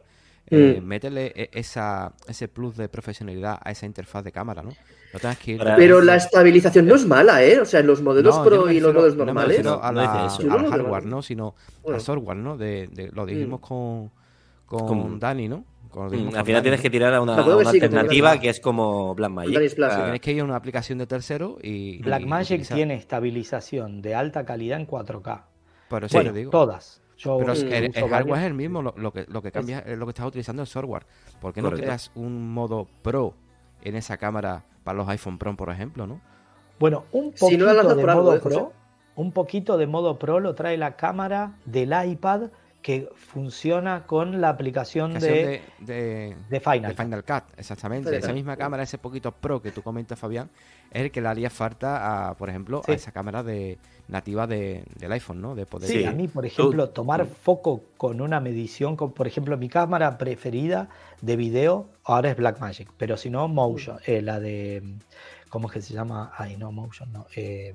Eh, 0.47 0.81
mm. 0.81 0.83
métele 0.83 1.31
e, 1.33 1.49
esa, 1.53 2.13
ese 2.27 2.49
plus 2.49 2.75
de 2.75 2.89
profesionalidad 2.89 3.59
a 3.63 3.71
esa 3.71 3.85
interfaz 3.85 4.25
de 4.25 4.33
cámara, 4.33 4.61
¿no? 4.61 4.71
Pero 5.77 6.01
la 6.01 6.15
estabilización 6.15 6.87
no 6.87 6.95
es 6.95 7.05
mala, 7.05 7.43
¿eh? 7.43 7.59
O 7.59 7.65
sea, 7.65 7.81
en 7.81 7.87
los 7.87 8.01
modelos 8.01 8.39
Pro 8.39 8.69
y 8.71 8.79
los 8.79 8.93
modelos 8.93 9.15
normales. 9.15 9.63
No 9.63 9.81
al 9.81 10.69
hardware, 10.69 11.05
¿no? 11.05 11.21
Sino 11.21 11.55
al 11.87 12.01
software, 12.01 12.37
¿no? 12.37 12.57
De, 12.57 12.89
lo 13.13 13.25
dijimos 13.25 13.59
mm. 13.59 13.63
con, 13.63 14.11
con, 14.65 15.19
Dani, 15.19 15.47
¿no? 15.47 15.65
Mm, 15.93 16.35
al 16.35 16.45
final 16.45 16.61
tienes 16.63 16.81
que 16.81 16.89
tirar 16.89 17.13
a 17.13 17.21
una, 17.21 17.35
alternativa 17.35 18.39
que 18.39 18.49
es 18.49 18.59
como 18.59 19.13
Blackmagic. 19.13 19.51
Tienes 19.51 20.21
que 20.21 20.31
ir 20.31 20.41
a 20.41 20.43
una 20.43 20.55
aplicación 20.55 20.97
de 20.97 21.05
tercero 21.05 21.57
y. 21.61 22.01
Blackmagic 22.01 22.67
tiene 22.73 22.95
estabilización 22.95 24.01
de 24.01 24.15
alta 24.15 24.45
calidad 24.45 24.79
en 24.79 24.87
4K. 24.87 25.43
Por 25.89 26.05
eso 26.05 26.23
digo. 26.23 26.49
Todas. 26.49 27.01
pero 27.23 27.53
el, 27.53 27.93
hardware 28.09 28.41
es 28.41 28.47
el 28.47 28.53
mismo, 28.55 28.81
lo, 28.81 29.13
que, 29.13 29.25
lo 29.27 29.41
que 29.43 29.51
cambia 29.51 29.79
es 29.79 29.97
lo 29.97 30.05
que 30.07 30.09
estás 30.09 30.25
utilizando 30.25 30.63
el 30.63 30.67
software. 30.67 31.05
¿Por 31.39 31.53
qué 31.53 31.61
no 31.61 31.71
creas 31.71 32.11
un 32.15 32.51
modo 32.51 32.87
Pro 33.03 33.35
en 33.83 33.95
esa 33.95 34.17
cámara 34.17 34.63
para 34.83 34.97
los 34.97 35.07
iPhone 35.09 35.37
Pro, 35.37 35.55
por 35.55 35.69
ejemplo, 35.69 36.07
¿no? 36.07 36.19
Bueno, 36.79 37.05
un 37.11 37.31
poquito 37.31 37.95
de 37.95 38.05
modo 38.05 38.41
Pro, 38.41 38.73
un 39.15 39.31
poquito 39.31 39.77
de 39.77 39.87
modo 39.87 40.17
Pro 40.17 40.39
lo 40.39 40.55
trae 40.55 40.77
la 40.77 40.95
cámara 40.95 41.53
del 41.65 41.93
iPad 41.93 42.49
que 42.83 43.09
funciona 43.15 44.05
con 44.05 44.41
la 44.41 44.49
aplicación 44.49 45.13
de, 45.13 45.61
de, 45.79 46.59
Final. 46.59 46.93
De 46.93 47.03
Final 47.03 47.23
Cut, 47.23 47.57
exactamente. 47.57 48.15
Esa 48.15 48.33
misma 48.33 48.57
cámara, 48.57 48.83
ese 48.83 48.97
poquito 48.97 49.31
Pro 49.31 49.61
que 49.61 49.71
tú 49.71 49.81
comentas, 49.81 50.19
Fabián, 50.19 50.49
es 50.91 51.03
el 51.03 51.11
que 51.11 51.21
le 51.21 51.29
haría 51.29 51.49
falta, 51.49 52.29
a, 52.29 52.35
por 52.35 52.49
ejemplo, 52.49 52.81
a 52.85 52.91
esa 52.91 53.13
cámara 53.13 53.41
de 53.41 53.79
nativa 54.09 54.47
del 54.47 55.11
iPhone, 55.11 55.41
¿no? 55.41 55.55
De 55.55 55.65
poder... 55.65 55.89
Sí, 55.89 56.03
a 56.03 56.11
mí, 56.11 56.27
por 56.27 56.45
ejemplo, 56.45 56.89
tomar 56.89 57.25
foco 57.25 57.85
con 57.95 58.19
una 58.19 58.41
medición, 58.41 58.97
con, 58.97 59.13
por 59.13 59.27
ejemplo, 59.27 59.57
mi 59.57 59.69
cámara 59.69 60.17
preferida 60.17 60.89
de 61.21 61.37
video 61.37 61.87
ahora 62.03 62.31
es 62.31 62.35
Blackmagic, 62.35 62.91
pero 62.97 63.15
si 63.15 63.29
no, 63.29 63.47
Motion, 63.47 63.97
eh, 64.05 64.21
la 64.21 64.41
de, 64.41 64.83
¿cómo 65.49 65.69
es 65.69 65.73
que 65.73 65.81
se 65.81 65.93
llama? 65.93 66.33
Ay, 66.37 66.57
no, 66.57 66.73
Motion, 66.73 67.13
no. 67.13 67.27
Eh, 67.33 67.73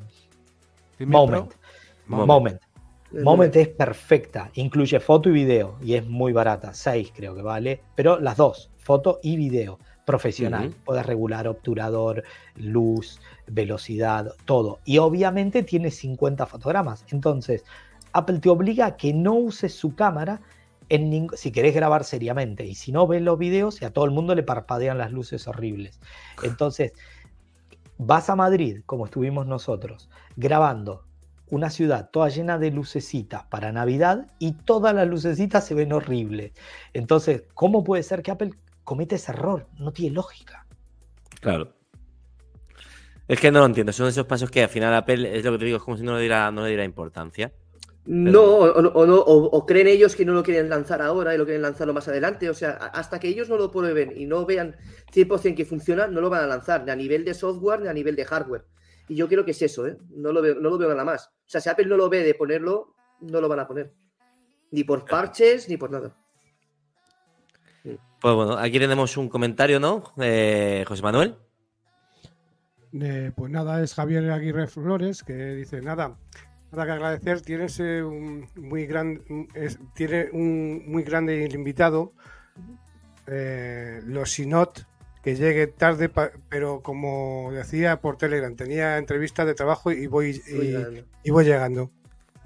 Moment. 0.99 1.55
Moment. 2.07 2.27
Moment 2.27 2.68
es 3.13 3.69
perfecta, 3.69 4.51
incluye 4.55 5.01
foto 5.01 5.29
y 5.29 5.33
video 5.33 5.77
y 5.83 5.95
es 5.95 6.07
muy 6.07 6.33
barata, 6.33 6.75
6 6.75 7.13
creo 7.15 7.35
que 7.35 7.43
vale, 7.43 7.81
pero 7.95 8.19
las 8.21 8.37
dos, 8.37 8.71
foto 8.77 9.19
y 9.23 9.37
video, 9.37 9.79
profesional. 10.09 10.75
Puedes 10.87 11.05
regular 11.05 11.47
obturador, 11.47 12.25
luz, 12.57 13.21
velocidad, 13.47 14.33
todo. 14.47 14.79
Y 14.87 14.97
obviamente 14.97 15.63
tiene 15.63 15.91
50 15.91 16.47
fotogramas. 16.47 17.05
Entonces, 17.11 17.63
Apple 18.15 18.39
te 18.39 18.49
obliga 18.49 18.87
a 18.87 18.97
que 18.97 19.13
no 19.13 19.35
uses 19.35 19.75
su 19.75 19.95
cámara 19.95 20.41
en 20.89 21.29
si 21.35 21.53
querés 21.53 21.75
grabar 21.75 22.05
seriamente. 22.05 22.65
Y 22.65 22.75
si 22.75 22.91
no 22.91 23.07
ves 23.07 23.21
los 23.21 23.39
videos 23.39 23.83
y 23.83 23.85
a 23.85 23.93
todo 23.93 24.07
el 24.07 24.11
mundo 24.11 24.35
le 24.35 24.43
parpadean 24.43 24.97
las 24.97 25.13
luces 25.13 25.47
horribles. 25.47 26.01
Entonces, 26.43 26.95
vas 27.99 28.31
a 28.31 28.37
Madrid, 28.37 28.81
como 28.87 29.05
estuvimos 29.05 29.47
nosotros, 29.47 30.09
grabando 30.37 31.05
una 31.51 31.71
ciudad 31.71 32.11
toda 32.11 32.29
llena 32.29 32.59
de 32.59 32.71
lucecitas 32.71 33.45
para 33.45 33.73
Navidad 33.73 34.27
y 34.39 34.53
todas 34.53 34.95
las 34.95 35.09
lucecitas 35.09 35.67
se 35.67 35.75
ven 35.75 35.93
horribles. 35.93 36.53
Entonces, 36.93 37.45
¿cómo 37.55 37.85
puede 37.85 38.03
ser 38.03 38.23
que 38.23 38.31
Apple 38.31 38.51
cometa 38.85 39.17
ese 39.17 39.33
error? 39.33 39.67
No 39.79 39.93
tiene 39.93 40.15
lógica. 40.15 40.67
Claro. 41.41 41.75
Es 43.27 43.39
que 43.41 43.51
no 43.51 43.61
lo 43.61 43.67
entiendo. 43.67 43.93
Son 43.93 44.09
esos 44.09 44.27
pasos 44.27 44.51
que 44.51 44.63
al 44.63 44.69
final 44.69 44.95
Apple, 44.95 45.39
es 45.39 45.45
lo 45.45 45.53
que 45.53 45.59
te 45.59 45.65
digo, 45.67 45.77
es 45.77 45.83
como 45.83 45.97
si 45.97 46.03
no 46.03 46.15
le 46.15 46.21
diera, 46.21 46.51
no 46.51 46.63
le 46.63 46.69
diera 46.69 46.85
importancia. 46.85 47.53
No, 48.07 48.43
o, 48.43 49.07
no, 49.07 49.17
o, 49.19 49.67
creen 49.67 49.87
ellos 49.87 50.17
que 50.17 50.25
no 50.25 50.33
lo 50.33 50.43
quieren 50.43 50.71
lanzar 50.71 51.03
ahora 51.03 51.35
y 51.35 51.39
lo 51.39 51.45
quieren 51.45 51.61
lanzarlo 51.61 51.93
más 51.93 52.09
adelante. 52.09 52.49
O 52.49 52.55
sea, 52.55 52.71
hasta 52.71 53.21
que 53.21 53.29
ellos 53.29 53.51
no 53.51 53.59
lo 53.59 53.71
prueben 53.71 54.15
y 54.17 54.25
no 54.25 54.47
vean 54.47 54.77
100% 55.13 55.55
que 55.55 55.67
funciona, 55.67 56.07
no 56.07 56.23
lo 56.23 56.31
van 56.31 56.45
a 56.45 56.47
lanzar, 56.47 56.85
ni 56.85 56.91
a 56.91 56.97
nivel 56.97 57.27
de 57.27 57.35
software 57.35 57.83
ni 57.83 57.89
a 57.89 57.93
nivel 57.93 58.17
de 58.17 58.25
hardware. 58.25 58.65
Y 59.09 59.17
yo 59.17 59.29
creo 59.29 59.45
que 59.45 59.53
es 59.53 59.63
eso, 59.63 59.87
¿eh? 59.87 59.97
No 60.11 60.33
lo 60.33 60.43
veo, 60.43 60.55
no 60.57 60.71
lo 60.71 60.79
veo 60.79 60.91
nada 60.91 61.05
más. 61.05 61.29
O 61.29 61.49
sea, 61.49 61.61
si 61.61 61.69
Apple 61.69 61.87
no 61.87 61.97
lo 61.97 62.09
ve 62.09 62.23
de 62.23 62.35
ponerlo, 62.35 62.95
no 63.21 63.41
lo 63.41 63.49
van 63.49 63.61
a 63.61 63.67
poner. 63.67 63.93
Ni 64.71 64.85
por 64.85 65.05
parches, 65.05 65.69
ni 65.69 65.77
por 65.77 65.91
nada. 65.91 66.15
Pues 68.21 68.35
bueno, 68.35 68.59
aquí 68.59 68.79
tenemos 68.79 69.17
un 69.17 69.29
comentario, 69.29 69.79
¿no? 69.79 70.13
Eh, 70.19 70.85
José 70.87 71.03
Manuel. 71.03 71.37
Eh, 73.01 73.33
pues 73.37 73.51
nada, 73.51 73.83
es 73.83 73.95
Javier 73.95 74.31
Aguirre 74.31 74.67
Flores 74.67 75.23
que 75.23 75.35
dice, 75.35 75.81
nada, 75.81 76.19
nada 76.73 76.87
que 76.87 76.93
agradecer, 76.93 77.43
tienes 77.43 77.79
un 77.79 78.49
muy 78.57 78.87
gran, 78.87 79.23
tiene 79.95 80.31
un 80.33 80.85
muy 80.91 81.03
grande 81.03 81.49
invitado, 81.53 82.15
eh, 83.27 84.01
los 84.05 84.31
Sinot, 84.33 84.87
que 85.29 85.37
llegue 85.37 85.67
tarde, 85.67 86.11
pero 86.49 86.81
como 86.83 87.51
decía 87.53 88.01
por 88.01 88.17
Telegram, 88.17 88.55
tenía 88.57 88.97
entrevistas 88.97 89.47
de 89.47 89.55
trabajo 89.55 89.91
y 89.91 90.07
voy, 90.07 90.41
y, 91.23 91.31
voy 91.31 91.45
llegando. 91.45 91.91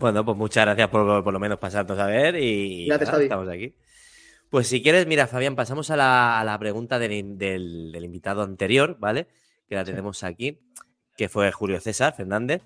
Bueno, 0.00 0.24
pues 0.24 0.36
muchas 0.36 0.64
gracias 0.64 0.88
por 0.88 1.22
por 1.22 1.32
lo 1.32 1.38
menos 1.38 1.58
pasarnos 1.58 1.96
a 1.98 2.06
ver 2.06 2.34
y 2.36 2.90
estamos 2.90 3.48
aquí. 3.48 3.76
Pues 4.50 4.66
si 4.66 4.82
quieres, 4.82 5.06
mira, 5.06 5.28
Fabián, 5.28 5.54
pasamos 5.54 5.90
a 5.90 5.96
la, 5.96 6.56
pregunta 6.58 6.98
del, 6.98 7.94
invitado 7.94 8.42
anterior, 8.42 8.96
¿vale? 8.98 9.28
Que 9.68 9.76
la 9.76 9.84
tenemos 9.84 10.24
aquí, 10.24 10.58
que 11.16 11.28
fue 11.28 11.52
Julio 11.52 11.80
César 11.80 12.14
Fernández. 12.16 12.62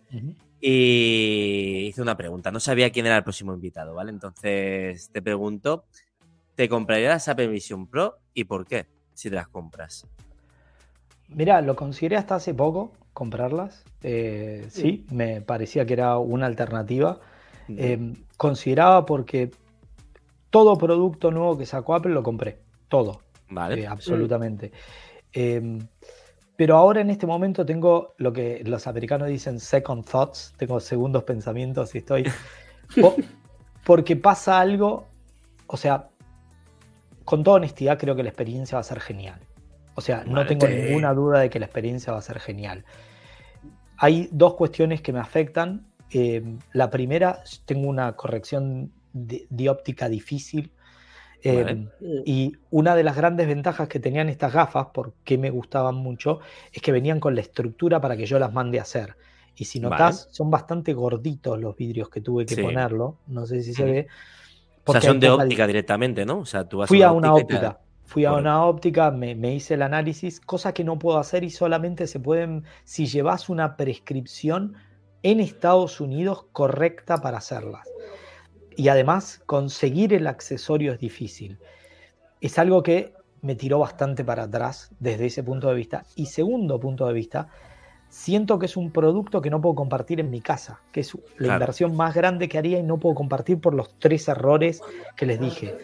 Y 0.60 1.88
hizo 1.88 2.01
una 2.01 2.16
pregunta. 2.16 2.51
No 2.51 2.59
sabía 2.59 2.90
quién 2.90 3.05
era 3.05 3.18
el 3.18 3.22
próximo 3.22 3.52
invitado, 3.52 3.94
¿vale? 3.94 4.10
Entonces 4.10 5.10
te 5.12 5.20
pregunto, 5.20 5.84
¿te 6.55 6.70
comprarías 6.70 7.28
Apple 7.28 7.48
Vision 7.48 7.86
Pro 7.86 8.16
y 8.32 8.44
por 8.44 8.66
qué? 8.66 8.95
Si 9.16 9.30
te 9.30 9.36
las 9.36 9.48
compras? 9.48 10.06
Mira, 11.28 11.60
lo 11.60 11.74
consideré 11.74 12.16
hasta 12.16 12.36
hace 12.36 12.55
poco 12.55 12.93
comprarlas. 13.12 13.82
Eh, 14.02 14.66
sí, 14.68 15.06
me 15.10 15.40
parecía 15.40 15.86
que 15.86 15.94
era 15.94 16.18
una 16.18 16.47
alternativa. 16.47 17.18
Em, 17.68 18.14
consideraba 18.36 19.05
porque 19.06 19.51
todo 20.51 20.76
producto 20.78 21.30
nuevo 21.30 21.59
que 21.59 21.66
sacó 21.66 21.94
Apple 21.94 22.12
lo 22.12 22.22
compré. 22.22 22.59
Todo. 22.88 23.22
Vale. 23.48 23.82
Eh, 23.82 23.86
absolutamente. 23.86 24.70
Em, 25.32 25.78
pero 26.56 26.76
ahora 26.76 27.01
en 27.01 27.10
este 27.10 27.26
momento 27.26 27.66
tengo 27.66 28.14
lo 28.18 28.32
que 28.32 28.62
los 28.64 28.86
americanos 28.86 29.28
dicen 29.28 29.60
second 29.60 30.05
thoughts, 30.05 30.55
tengo 30.56 30.78
segundos 30.78 31.24
pensamientos 31.24 31.94
y 31.94 31.98
estoy... 31.98 32.24
porque 33.84 34.16
pasa 34.16 34.60
algo, 34.60 35.06
o 35.68 35.76
sea, 35.76 36.09
con 37.26 37.42
toda 37.42 37.56
honestidad 37.56 37.98
creo 37.98 38.14
que 38.14 38.22
la 38.22 38.28
experiencia 38.28 38.76
va 38.76 38.80
a 38.80 38.84
ser 38.84 39.00
genial. 39.00 39.40
O 39.96 40.00
sea, 40.00 40.24
no 40.24 40.46
tengo 40.46 40.68
ninguna 40.68 41.12
duda 41.12 41.40
de 41.40 41.50
que 41.50 41.58
la 41.58 41.66
experiencia 41.66 42.12
va 42.12 42.20
a 42.20 42.22
ser 42.22 42.38
genial. 42.38 42.84
Hay 43.98 44.28
dos 44.30 44.54
cuestiones 44.54 45.02
que 45.02 45.12
me 45.12 45.18
afectan. 45.18 45.86
Eh, 46.10 46.44
la 46.72 46.88
primera, 46.88 47.42
tengo 47.64 47.88
una 47.88 48.12
corrección 48.12 48.92
dióptica 49.12 50.08
difícil. 50.08 50.70
Eh, 51.42 51.88
y 52.24 52.52
una 52.70 52.94
de 52.94 53.02
las 53.02 53.16
grandes 53.16 53.48
ventajas 53.48 53.88
que 53.88 53.98
tenían 53.98 54.28
estas 54.28 54.52
gafas, 54.52 54.88
porque 54.94 55.36
me 55.36 55.50
gustaban 55.50 55.96
mucho, 55.96 56.38
es 56.72 56.80
que 56.80 56.92
venían 56.92 57.18
con 57.18 57.34
la 57.34 57.40
estructura 57.40 58.00
para 58.00 58.16
que 58.16 58.26
yo 58.26 58.38
las 58.38 58.52
mande 58.52 58.78
a 58.78 58.82
hacer. 58.82 59.16
Y 59.56 59.64
si 59.64 59.80
notas, 59.80 60.28
son 60.30 60.48
bastante 60.48 60.92
gorditos 60.92 61.58
los 61.58 61.74
vidrios 61.74 62.08
que 62.08 62.20
tuve 62.20 62.46
que 62.46 62.62
ponerlo. 62.62 63.18
No 63.26 63.46
sé 63.46 63.62
si 63.62 63.74
se 63.74 63.84
ve 63.84 64.06
o 64.86 64.92
sea, 64.92 65.00
son 65.00 65.20
de 65.20 65.30
óptica 65.30 65.66
directamente, 65.66 66.24
¿no? 66.24 66.38
O 66.38 66.46
sea, 66.46 66.68
tú 66.68 66.78
vas 66.78 66.88
Fui 66.88 67.02
a 67.02 67.12
una 67.12 67.34
óptica. 67.34 67.80
Fui 68.04 68.24
a 68.24 68.32
una 68.32 68.64
óptica, 68.64 69.10
me, 69.10 69.54
hice 69.54 69.74
el 69.74 69.82
análisis, 69.82 70.40
cosa 70.40 70.72
que 70.72 70.84
no 70.84 70.96
puedo 70.96 71.18
hacer 71.18 71.42
y 71.42 71.50
solamente 71.50 72.06
se 72.06 72.20
pueden, 72.20 72.62
si 72.84 73.06
llevas 73.06 73.48
una 73.48 73.76
prescripción 73.76 74.74
en 75.24 75.40
Estados 75.40 76.00
Unidos 76.00 76.46
correcta 76.52 77.18
para 77.18 77.38
hacerlas. 77.38 77.88
Y 78.76 78.88
además, 78.88 79.42
conseguir 79.44 80.14
el 80.14 80.28
accesorio 80.28 80.92
es 80.92 81.00
difícil. 81.00 81.58
Es 82.40 82.60
algo 82.60 82.84
que 82.84 83.12
me 83.42 83.56
tiró 83.56 83.80
bastante 83.80 84.24
para 84.24 84.44
atrás 84.44 84.92
desde 85.00 85.26
ese 85.26 85.42
punto 85.42 85.68
de 85.68 85.74
vista. 85.74 86.04
Y 86.14 86.26
segundo 86.26 86.78
punto 86.78 87.08
de 87.08 87.12
vista, 87.12 87.48
siento 88.16 88.59
que 88.59 88.64
es 88.64 88.78
un 88.78 88.90
producto 88.90 89.43
que 89.43 89.51
no 89.51 89.60
puedo 89.60 89.74
compartir 89.74 90.20
en 90.20 90.30
mi 90.30 90.40
casa, 90.40 90.80
que 90.90 91.01
es 91.01 91.16
la 91.36 91.52
inversión 91.52 91.94
más 91.94 92.14
grande 92.14 92.48
que 92.48 92.56
haría 92.56 92.78
y 92.78 92.82
no 92.82 92.97
puedo 92.97 93.14
compartir 93.14 93.60
por 93.60 93.74
los 93.74 93.98
tres 93.98 94.26
errores 94.26 94.80
que 95.16 95.26
les 95.26 95.38
dije. 95.38 95.76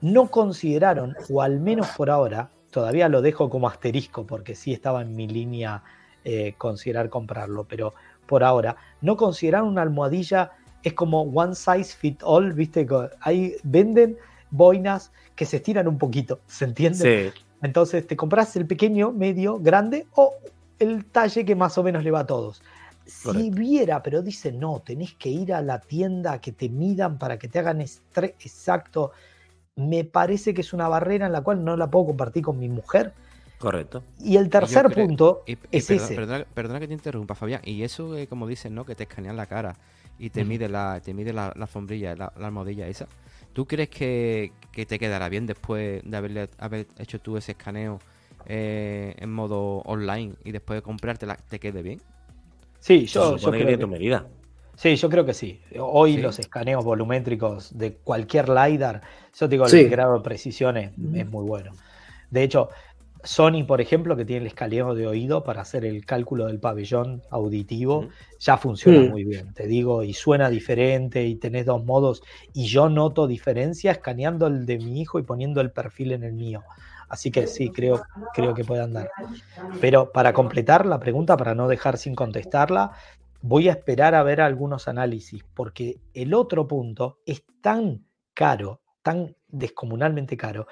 No 0.00 0.28
consideraron, 0.28 1.14
o 1.30 1.40
al 1.40 1.60
menos 1.60 1.86
por 1.96 2.10
ahora, 2.10 2.50
todavía 2.72 3.08
lo 3.08 3.22
dejo 3.22 3.48
como 3.48 3.68
asterisco 3.68 4.26
porque 4.26 4.56
sí 4.56 4.72
estaba 4.72 5.02
en 5.02 5.14
mi 5.14 5.28
línea 5.28 5.84
eh, 6.24 6.54
considerar 6.58 7.08
comprarlo, 7.08 7.64
pero 7.64 7.94
por 8.26 8.42
ahora 8.42 8.76
no 9.00 9.16
consideraron 9.16 9.68
una 9.68 9.82
almohadilla 9.82 10.50
es 10.82 10.94
como 10.94 11.22
one 11.22 11.54
size 11.54 11.96
fit 11.96 12.20
all, 12.24 12.52
¿viste? 12.54 12.88
Ahí 13.20 13.54
venden 13.62 14.18
boinas 14.50 15.12
que 15.36 15.46
se 15.46 15.58
estiran 15.58 15.86
un 15.86 15.96
poquito, 15.96 16.40
¿se 16.48 16.64
entiende? 16.64 17.32
Sí. 17.32 17.40
Entonces 17.62 18.04
te 18.04 18.16
compras 18.16 18.56
el 18.56 18.66
pequeño, 18.66 19.12
medio, 19.12 19.60
grande 19.60 20.06
o 20.16 20.34
el 20.82 21.04
talle 21.06 21.44
que 21.44 21.54
más 21.54 21.78
o 21.78 21.82
menos 21.82 22.04
le 22.04 22.10
va 22.10 22.20
a 22.20 22.26
todos. 22.26 22.62
Si 23.04 23.50
viera, 23.50 24.02
pero 24.02 24.22
dice, 24.22 24.52
no, 24.52 24.80
tenés 24.80 25.14
que 25.14 25.28
ir 25.28 25.52
a 25.52 25.60
la 25.60 25.80
tienda 25.80 26.40
que 26.40 26.52
te 26.52 26.68
midan 26.68 27.18
para 27.18 27.38
que 27.38 27.48
te 27.48 27.58
hagan 27.58 27.80
exacto. 27.80 29.12
Me 29.74 30.04
parece 30.04 30.54
que 30.54 30.60
es 30.60 30.72
una 30.72 30.88
barrera 30.88 31.26
en 31.26 31.32
la 31.32 31.42
cual 31.42 31.64
no 31.64 31.76
la 31.76 31.90
puedo 31.90 32.06
compartir 32.06 32.44
con 32.44 32.58
mi 32.58 32.68
mujer. 32.68 33.12
Correcto. 33.58 34.02
Y 34.20 34.36
el 34.36 34.50
tercer 34.50 34.92
punto 34.92 35.44
es 35.46 35.90
ese. 35.90 36.14
Perdona, 36.54 36.80
que 36.80 36.88
te 36.88 36.94
interrumpa, 36.94 37.34
Fabián. 37.34 37.60
Y 37.64 37.82
eso, 37.82 38.16
es 38.16 38.28
como 38.28 38.46
dicen, 38.46 38.74
¿no? 38.74 38.84
Que 38.84 38.94
te 38.94 39.04
escanean 39.04 39.36
la 39.36 39.46
cara 39.46 39.76
y 40.18 40.30
te 40.30 40.44
mide 40.44 40.68
la, 40.68 41.00
te 41.00 41.14
mide 41.14 41.32
la, 41.32 41.52
la 41.56 41.66
sombrilla, 41.66 42.14
la, 42.14 42.32
la, 42.36 42.46
almohadilla 42.46 42.86
esa. 42.86 43.06
¿Tú 43.52 43.66
crees 43.66 43.88
que, 43.88 44.52
te 44.72 44.98
quedará 44.98 45.28
bien 45.28 45.46
después 45.46 46.02
de 46.04 46.16
haberle, 46.16 46.48
haber 46.58 46.86
hecho 46.98 47.20
tú 47.20 47.36
ese 47.36 47.52
escaneo 47.52 47.98
eh, 48.46 49.14
en 49.18 49.32
modo 49.32 49.78
online 49.84 50.34
y 50.44 50.52
después 50.52 50.78
de 50.78 50.82
comprártela, 50.82 51.36
te 51.36 51.58
quede 51.58 51.82
bien? 51.82 52.00
Sí, 52.80 53.06
yo, 53.06 53.36
yo 53.36 53.50
creo 53.50 53.66
que, 53.66 53.78
tu 53.78 53.88
medida. 53.88 54.26
Sí, 54.76 54.96
yo 54.96 55.08
creo 55.08 55.24
que 55.24 55.34
sí. 55.34 55.60
Hoy 55.78 56.16
los 56.16 56.38
escaneos 56.38 56.84
volumétricos 56.84 57.76
de 57.76 57.94
cualquier 57.94 58.48
LiDAR, 58.48 59.02
yo 59.38 59.46
digo, 59.46 59.66
el 59.66 59.88
grado 59.88 60.14
de 60.14 60.20
precisión 60.20 60.76
es, 60.76 60.90
muy 60.96 61.46
bueno. 61.46 61.72
De 62.30 62.42
hecho, 62.42 62.70
Sony, 63.22 63.64
por 63.64 63.80
ejemplo, 63.80 64.16
que 64.16 64.24
tiene 64.24 64.40
el 64.40 64.46
escaneo 64.48 64.94
de 64.94 65.06
oído 65.06 65.44
para 65.44 65.62
hacer 65.62 65.84
el 65.84 66.04
cálculo 66.04 66.46
del 66.46 66.58
pabellón 66.58 67.22
auditivo, 67.30 68.08
ya 68.40 68.56
funciona 68.56 69.08
muy 69.08 69.22
bien, 69.22 69.52
te 69.54 69.68
digo, 69.68 70.02
y 70.02 70.14
suena 70.14 70.50
diferente 70.50 71.24
y 71.24 71.36
tenés 71.36 71.66
dos 71.66 71.84
modos. 71.84 72.22
Y 72.52 72.66
yo 72.66 72.88
noto 72.88 73.28
diferencia 73.28 73.92
escaneando 73.92 74.48
el 74.48 74.66
de 74.66 74.78
mi 74.78 75.00
hijo 75.00 75.20
y 75.20 75.22
poniendo 75.22 75.60
el 75.60 75.70
perfil 75.70 76.12
en 76.12 76.24
el 76.24 76.32
mío. 76.32 76.62
Así 77.12 77.30
que 77.30 77.46
sí, 77.46 77.68
creo, 77.68 78.02
creo 78.32 78.54
que 78.54 78.64
puede 78.64 78.82
andar. 78.82 79.10
Pero 79.82 80.10
para 80.12 80.32
completar 80.32 80.86
la 80.86 80.98
pregunta, 80.98 81.36
para 81.36 81.54
no 81.54 81.68
dejar 81.68 81.98
sin 81.98 82.14
contestarla, 82.14 82.92
voy 83.42 83.68
a 83.68 83.72
esperar 83.72 84.14
a 84.14 84.22
ver 84.22 84.40
algunos 84.40 84.88
análisis, 84.88 85.44
porque 85.52 86.00
el 86.14 86.32
otro 86.32 86.66
punto 86.66 87.18
es 87.26 87.44
tan 87.60 88.06
caro, 88.32 88.80
tan 89.02 89.36
descomunalmente 89.48 90.38
caro, 90.38 90.66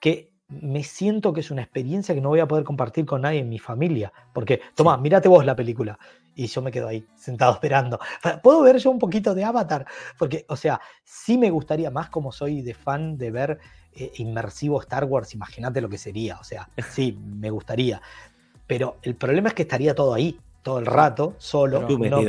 que 0.00 0.32
me 0.48 0.82
siento 0.82 1.34
que 1.34 1.40
es 1.40 1.50
una 1.50 1.60
experiencia 1.60 2.14
que 2.14 2.22
no 2.22 2.30
voy 2.30 2.40
a 2.40 2.48
poder 2.48 2.64
compartir 2.64 3.04
con 3.04 3.20
nadie 3.20 3.40
en 3.40 3.50
mi 3.50 3.58
familia. 3.58 4.14
Porque, 4.32 4.62
toma, 4.74 4.96
mírate 4.96 5.28
vos 5.28 5.44
la 5.44 5.54
película. 5.54 5.98
Y 6.34 6.46
yo 6.46 6.62
me 6.62 6.70
quedo 6.70 6.88
ahí, 6.88 7.06
sentado 7.16 7.52
esperando. 7.52 8.00
¿Puedo 8.42 8.62
ver 8.62 8.78
yo 8.78 8.90
un 8.90 8.98
poquito 8.98 9.34
de 9.34 9.44
Avatar? 9.44 9.84
Porque, 10.18 10.46
o 10.48 10.56
sea, 10.56 10.80
sí 11.04 11.36
me 11.36 11.50
gustaría 11.50 11.90
más 11.90 12.08
como 12.08 12.32
soy 12.32 12.62
de 12.62 12.72
fan 12.72 13.18
de 13.18 13.30
ver 13.30 13.58
eh, 13.94 14.12
inmersivo 14.16 14.80
Star 14.80 15.04
Wars, 15.04 15.34
imagínate 15.34 15.80
lo 15.80 15.88
que 15.88 15.98
sería. 15.98 16.38
O 16.38 16.44
sea, 16.44 16.68
sí, 16.90 17.18
me 17.36 17.50
gustaría. 17.50 18.00
Pero 18.66 18.96
el 19.02 19.14
problema 19.14 19.48
es 19.48 19.54
que 19.54 19.62
estaría 19.62 19.94
todo 19.94 20.14
ahí, 20.14 20.38
todo 20.62 20.78
el 20.78 20.86
rato, 20.86 21.34
solo, 21.38 21.86
pero, 21.86 22.22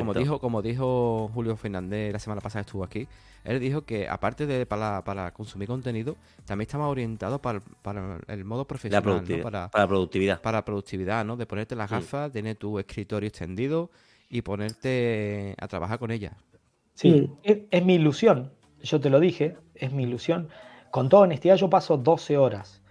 como 0.00 0.14
dijo, 0.14 0.38
como 0.40 0.62
dijo 0.62 1.30
Julio 1.34 1.56
Fernández 1.56 2.12
la 2.12 2.18
semana 2.18 2.40
pasada 2.40 2.62
estuvo 2.62 2.82
aquí, 2.82 3.06
él 3.44 3.60
dijo 3.60 3.82
que 3.82 4.08
aparte 4.08 4.46
de 4.46 4.64
para, 4.64 5.04
para 5.04 5.30
consumir 5.32 5.68
contenido, 5.68 6.16
también 6.46 6.66
estaba 6.66 6.88
orientado 6.88 7.40
para, 7.40 7.60
el 8.28 8.44
modo 8.44 8.66
profesional, 8.66 9.22
para, 9.42 9.68
para, 9.68 9.86
productividad. 9.86 10.40
Para 10.40 10.64
productividad, 10.64 11.24
¿no? 11.26 11.36
De 11.36 11.44
ponerte 11.44 11.76
las 11.76 11.90
gafas, 11.90 12.32
tener 12.32 12.56
tu 12.56 12.78
escritorio 12.78 13.28
extendido 13.28 13.90
y 14.30 14.40
ponerte 14.40 15.54
a 15.60 15.68
trabajar 15.68 15.98
con 15.98 16.10
ellas. 16.10 16.32
Sí, 16.94 17.30
es 17.42 17.84
mi 17.84 17.96
ilusión 17.96 18.50
yo 18.84 19.00
te 19.00 19.10
lo 19.10 19.18
dije, 19.18 19.56
es 19.74 19.92
mi 19.92 20.04
ilusión. 20.04 20.48
Con 20.90 21.08
toda 21.08 21.22
honestidad, 21.22 21.56
yo 21.56 21.68
paso 21.68 21.96
12 21.96 22.36
horas 22.38 22.82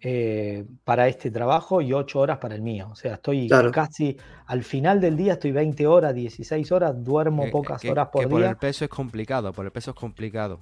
eh, 0.00 0.64
para 0.84 1.06
este 1.06 1.30
trabajo 1.30 1.80
y 1.80 1.92
8 1.92 2.18
horas 2.18 2.38
para 2.38 2.54
el 2.54 2.62
mío. 2.62 2.88
O 2.90 2.96
sea, 2.96 3.14
estoy 3.14 3.48
casi 3.72 4.16
al 4.46 4.64
final 4.64 5.00
del 5.00 5.16
día, 5.16 5.34
estoy 5.34 5.52
20 5.52 5.86
horas, 5.86 6.14
16 6.14 6.72
horas, 6.72 7.04
duermo 7.04 7.44
pocas 7.52 7.84
horas 7.84 8.08
por 8.08 8.22
que 8.22 8.28
día. 8.28 8.36
Por 8.36 8.44
el 8.44 8.56
peso 8.56 8.84
es 8.84 8.90
complicado, 8.90 9.52
por 9.52 9.64
el 9.64 9.72
peso 9.72 9.92
es 9.92 9.96
complicado. 9.96 10.58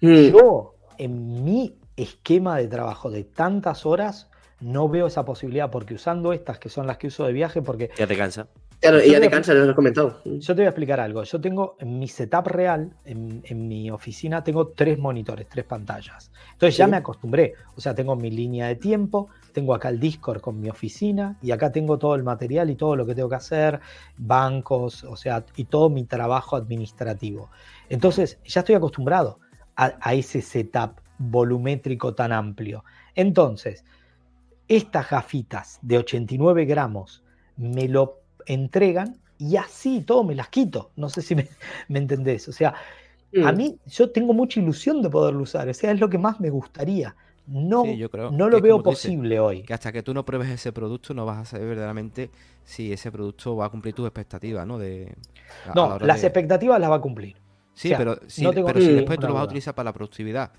Mm. 0.00 0.30
Yo, 0.30 0.74
en 0.98 1.44
mi 1.44 1.76
esquema 1.96 2.58
de 2.58 2.68
trabajo 2.68 3.10
de 3.10 3.24
tantas 3.24 3.86
horas, 3.86 4.30
no 4.60 4.88
veo 4.88 5.06
esa 5.06 5.24
posibilidad 5.24 5.70
porque 5.70 5.94
usando 5.94 6.32
estas 6.32 6.58
que 6.58 6.68
son 6.68 6.86
las 6.86 6.98
que 6.98 7.08
uso 7.08 7.24
de 7.26 7.32
viaje, 7.32 7.62
porque... 7.62 7.90
Ya 7.98 8.06
te 8.06 8.16
cansa. 8.16 8.48
Claro, 8.84 9.02
ya 9.02 9.18
te 9.18 9.30
cansa, 9.30 9.54
lo 9.54 9.70
has 9.70 9.74
comentado. 9.74 10.20
Yo 10.26 10.54
te 10.54 10.60
voy 10.60 10.66
a 10.66 10.68
explicar 10.68 11.00
algo. 11.00 11.22
Yo 11.22 11.40
tengo 11.40 11.74
en 11.80 11.98
mi 11.98 12.06
setup 12.06 12.48
real, 12.48 12.92
en, 13.06 13.66
mi 13.66 13.90
oficina, 13.90 14.44
tengo 14.44 14.68
tres 14.68 14.98
monitores, 14.98 15.48
tres 15.48 15.64
pantallas. 15.64 16.30
Entonces 16.52 16.76
ya 16.76 16.86
me 16.86 16.98
acostumbré. 16.98 17.54
O 17.76 17.80
sea, 17.80 17.94
tengo 17.94 18.14
mi 18.14 18.30
línea 18.30 18.66
de 18.66 18.76
tiempo, 18.76 19.30
tengo 19.54 19.74
acá 19.74 19.88
el 19.88 19.98
Discord 19.98 20.42
con 20.42 20.60
mi 20.60 20.68
oficina 20.68 21.38
y 21.40 21.50
acá 21.52 21.72
tengo 21.72 21.98
todo 21.98 22.14
el 22.14 22.24
material 22.24 22.68
y 22.68 22.76
todo 22.76 22.94
lo 22.94 23.06
que 23.06 23.14
tengo 23.14 23.30
que 23.30 23.36
hacer, 23.36 23.80
bancos, 24.18 25.02
o 25.04 25.16
sea, 25.16 25.46
y 25.56 25.64
todo 25.64 25.88
mi 25.88 26.04
trabajo 26.04 26.54
administrativo. 26.54 27.48
Entonces 27.88 28.38
ya 28.44 28.60
estoy 28.60 28.74
acostumbrado 28.74 29.38
a, 29.76 29.94
a 29.98 30.12
ese 30.12 30.42
setup 30.42 31.00
volumétrico 31.16 32.14
tan 32.14 32.32
amplio. 32.32 32.84
Entonces, 33.14 33.82
estas 34.68 35.08
gafitas 35.08 35.78
de 35.80 35.96
89 35.96 36.66
gramos 36.66 37.24
me 37.56 37.88
lo 37.88 38.23
entregan 38.46 39.18
y 39.38 39.56
así 39.56 40.00
todo 40.02 40.24
me 40.24 40.34
las 40.34 40.48
quito. 40.48 40.90
No 40.96 41.08
sé 41.08 41.22
si 41.22 41.34
me, 41.88 41.98
entendés. 41.98 42.48
O 42.48 42.52
sea, 42.52 42.74
a 43.44 43.52
mm. 43.52 43.56
mí 43.56 43.78
yo 43.86 44.10
tengo 44.10 44.32
mucha 44.32 44.60
ilusión 44.60 45.02
de 45.02 45.10
poderlo 45.10 45.42
usar. 45.42 45.68
O 45.68 45.74
sea, 45.74 45.92
es 45.92 46.00
lo 46.00 46.08
que 46.08 46.18
más 46.18 46.40
me 46.40 46.50
gustaría. 46.50 47.14
No, 47.46 47.84
no 48.32 48.48
lo 48.48 48.60
veo 48.60 48.82
posible 48.82 49.38
hoy. 49.38 49.62
Que 49.64 49.74
hasta 49.74 49.92
que 49.92 50.02
tú 50.02 50.14
no 50.14 50.24
pruebes 50.24 50.48
ese 50.48 50.72
producto 50.72 51.12
no 51.12 51.26
vas 51.26 51.38
a 51.38 51.44
saber 51.44 51.68
verdaderamente 51.68 52.30
si 52.64 52.90
ese 52.90 53.12
producto 53.12 53.54
va 53.54 53.66
a 53.66 53.68
cumplir 53.68 53.94
tus 53.94 54.06
expectativas, 54.06 54.66
¿no? 54.66 54.78
De, 54.78 55.14
no, 55.74 55.98
las 55.98 56.24
expectativas 56.24 56.80
las 56.80 56.90
va 56.90 56.96
a 56.96 57.00
cumplir. 57.02 57.36
Sí, 57.74 57.92
pero, 57.96 58.18
si, 58.28 58.46
pero 58.46 58.80
si 58.80 58.92
después 58.92 59.18
tú 59.18 59.26
lo 59.26 59.34
vas 59.34 59.42
a 59.42 59.44
utilizar 59.44 59.74
para 59.74 59.90
la 59.90 59.92
productividad 59.92 60.52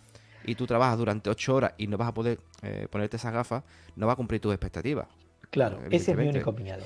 y 0.46 0.54
tú 0.54 0.68
trabajas 0.68 0.98
durante 0.98 1.30
ocho 1.30 1.56
horas 1.56 1.74
y 1.78 1.88
no 1.88 1.98
vas 1.98 2.10
a 2.10 2.14
poder 2.14 2.40
eh, 2.62 2.88
ponerte 2.92 3.18
esas 3.18 3.34
gafas, 3.34 3.64
no 3.96 4.06
va 4.06 4.14
a 4.14 4.16
cumplir 4.16 4.40
tus 4.40 4.54
expectativas. 4.54 5.08
Claro, 5.56 5.80
ese 5.90 6.12
es 6.12 6.18
mi 6.18 6.28
único 6.28 6.52
miedo. 6.52 6.84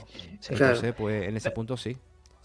Entonces, 0.47 0.93
pues 0.95 1.27
en 1.27 1.35
ese 1.35 1.49
punto 1.49 1.75
sí. 1.75 1.97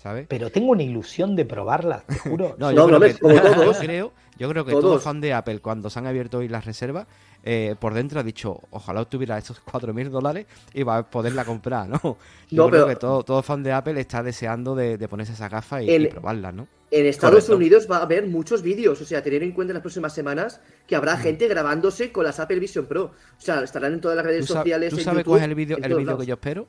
¿Sabes? 0.04 0.26
Pero 0.28 0.50
tengo 0.50 0.72
una 0.72 0.82
ilusión 0.82 1.34
de 1.34 1.46
probarla, 1.46 2.04
te 2.06 2.18
juro. 2.18 2.54
no, 2.58 2.70
yo, 2.70 2.86
creo 2.86 3.00
que, 3.00 3.12
yo, 3.22 3.72
creo, 3.80 4.12
yo 4.38 4.48
creo 4.50 4.64
que 4.66 4.72
todo 4.72 5.00
fan 5.00 5.18
de 5.22 5.32
Apple, 5.32 5.60
cuando 5.60 5.88
se 5.88 5.98
han 5.98 6.06
abierto 6.06 6.38
hoy 6.38 6.48
las 6.48 6.66
reservas, 6.66 7.06
eh, 7.42 7.74
por 7.80 7.94
dentro 7.94 8.20
ha 8.20 8.22
dicho, 8.22 8.60
ojalá 8.70 9.02
tuviera 9.06 9.38
esos 9.38 9.64
4.000 9.64 10.10
dólares 10.10 10.46
y 10.74 10.82
va 10.82 10.98
a 10.98 11.10
poderla 11.10 11.46
comprar, 11.46 11.88
¿no? 11.88 12.18
Yo 12.50 12.68
creo 12.68 12.86
que 12.86 12.96
todo, 12.96 13.22
todo, 13.22 13.42
fan 13.42 13.62
de 13.62 13.72
Apple 13.72 13.98
está 13.98 14.22
deseando 14.22 14.74
de, 14.74 15.08
ponerse 15.08 15.32
esa 15.32 15.48
gafa 15.48 15.82
y, 15.82 16.06
probarla, 16.08 16.52
¿no? 16.52 16.68
En 16.90 17.06
Estados 17.06 17.48
Unidos 17.48 17.88
va 17.90 17.96
a 17.96 18.02
haber 18.02 18.26
muchos 18.26 18.60
vídeos, 18.60 19.00
o 19.00 19.04
sea, 19.06 19.22
tener 19.22 19.42
en 19.42 19.52
cuenta 19.52 19.72
en 19.72 19.76
las 19.76 19.82
próximas 19.82 20.14
semanas 20.14 20.60
que 20.86 20.94
habrá 20.94 21.16
mm. 21.16 21.20
gente 21.20 21.48
grabándose 21.48 22.12
con 22.12 22.24
las 22.24 22.38
Apple 22.38 22.60
Vision 22.60 22.84
Pro. 22.84 23.04
O 23.04 23.40
sea, 23.40 23.62
estarán 23.62 23.94
en 23.94 24.00
todas 24.02 24.16
las 24.18 24.26
redes 24.26 24.44
sociales. 24.44 24.90
¿Tú 24.90 25.00
sabes 25.00 25.24
cuál 25.24 25.40
es 25.40 25.48
el 25.48 25.54
vídeo 25.54 25.78
el 25.82 25.94
vídeo 25.94 26.18
que 26.18 26.26
yo 26.26 26.34
espero? 26.34 26.68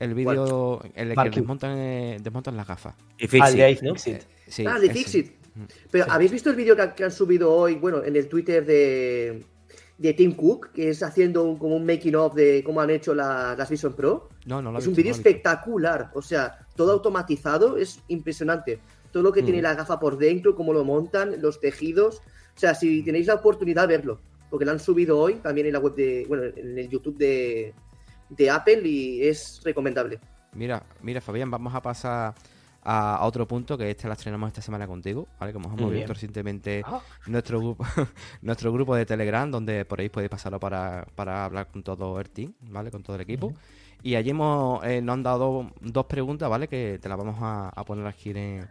El 0.00 0.14
vídeo 0.14 0.80
en 0.94 1.10
el 1.10 1.30
que 1.30 1.40
desmontan, 1.40 1.76
eh, 1.76 2.18
desmontan 2.22 2.56
las 2.56 2.66
gafas. 2.66 2.94
Y 3.18 3.26
Fixit, 3.26 3.60
ah, 4.66 4.74
ah, 4.74 4.80
de 4.80 4.90
Fixit. 4.90 5.30
Mm. 5.54 5.64
Pero, 5.90 6.06
¿habéis 6.08 6.32
visto 6.32 6.48
el 6.48 6.56
vídeo 6.56 6.74
que, 6.96 7.04
han 7.04 7.12
subido 7.12 7.52
hoy, 7.52 7.74
bueno, 7.74 8.02
en 8.02 8.16
el 8.16 8.26
Twitter 8.26 8.64
de, 8.64 9.44
de 9.98 10.14
Tim 10.14 10.32
Cook, 10.34 10.72
que 10.72 10.88
es 10.88 11.02
haciendo 11.02 11.44
un, 11.44 11.58
como 11.58 11.76
un 11.76 11.84
making 11.84 12.14
of 12.14 12.34
de 12.34 12.64
cómo 12.64 12.80
han 12.80 12.88
hecho 12.88 13.14
las 13.14 13.68
Vision 13.68 13.92
Pro. 13.92 14.30
No, 14.46 14.62
no, 14.62 14.76
Es 14.78 14.86
un 14.86 14.94
vídeo 14.94 15.12
espectacular, 15.12 16.10
o 16.14 16.22
sea, 16.22 16.66
todo 16.74 16.92
automatizado, 16.92 17.76
es 17.76 18.00
impresionante. 18.08 18.80
Todo 19.12 19.22
lo 19.22 19.32
que 19.32 19.42
tiene 19.42 19.58
mm. 19.58 19.64
la 19.64 19.74
gafa 19.74 20.00
por 20.00 20.16
dentro, 20.16 20.56
cómo 20.56 20.72
lo 20.72 20.82
montan, 20.82 21.42
los 21.42 21.60
tejidos. 21.60 22.22
O 22.56 22.58
sea, 22.58 22.74
si 22.74 23.02
tenéis 23.02 23.26
la 23.26 23.34
oportunidad, 23.34 23.86
verlo. 23.86 24.18
Porque 24.48 24.64
lo 24.64 24.70
han 24.70 24.80
subido 24.80 25.18
hoy 25.18 25.34
también 25.34 25.66
en 25.66 25.74
la 25.74 25.78
web 25.78 25.94
de, 25.94 26.24
bueno, 26.26 26.44
en 26.44 26.78
el 26.78 26.88
YouTube 26.88 27.18
de, 27.18 27.74
de 28.30 28.50
Apple 28.50 28.80
y 28.84 29.28
es 29.28 29.60
recomendable. 29.64 30.18
Mira, 30.52 30.82
mira, 31.02 31.20
Fabián, 31.20 31.50
vamos 31.50 31.74
a 31.74 31.82
pasar 31.82 32.34
a, 32.82 33.18
otro 33.26 33.46
punto 33.46 33.76
que 33.76 33.90
este 33.90 34.08
la 34.08 34.14
estrenamos 34.14 34.48
esta 34.48 34.62
semana 34.62 34.86
contigo, 34.86 35.28
¿vale? 35.38 35.52
Como 35.52 35.72
hemos 35.72 35.92
visto 35.92 36.12
recientemente 36.12 36.82
ah. 36.84 37.00
nuestro 37.26 37.60
grupo, 37.60 37.84
nuestro 38.42 38.72
grupo 38.72 38.96
de 38.96 39.06
Telegram, 39.06 39.50
donde 39.50 39.84
por 39.84 40.00
ahí 40.00 40.08
podéis 40.08 40.30
pasarlo 40.30 40.58
para, 40.58 41.04
hablar 41.44 41.68
con 41.68 41.82
todo 41.82 42.18
el 42.18 42.30
team, 42.30 42.54
¿vale? 42.62 42.90
Con 42.90 43.02
todo 43.02 43.16
el 43.16 43.22
equipo. 43.22 43.52
Y 44.02 44.14
allí 44.14 44.30
hemos, 44.30 44.82
eh, 44.84 45.02
nos 45.02 45.14
han 45.14 45.22
dado 45.22 45.70
dos 45.80 46.06
preguntas, 46.06 46.48
¿vale? 46.48 46.68
Que 46.68 46.98
te 47.00 47.08
las 47.08 47.18
vamos 47.18 47.36
a, 47.40 47.84
poner 47.84 48.06
aquí 48.06 48.30
en, 48.30 48.66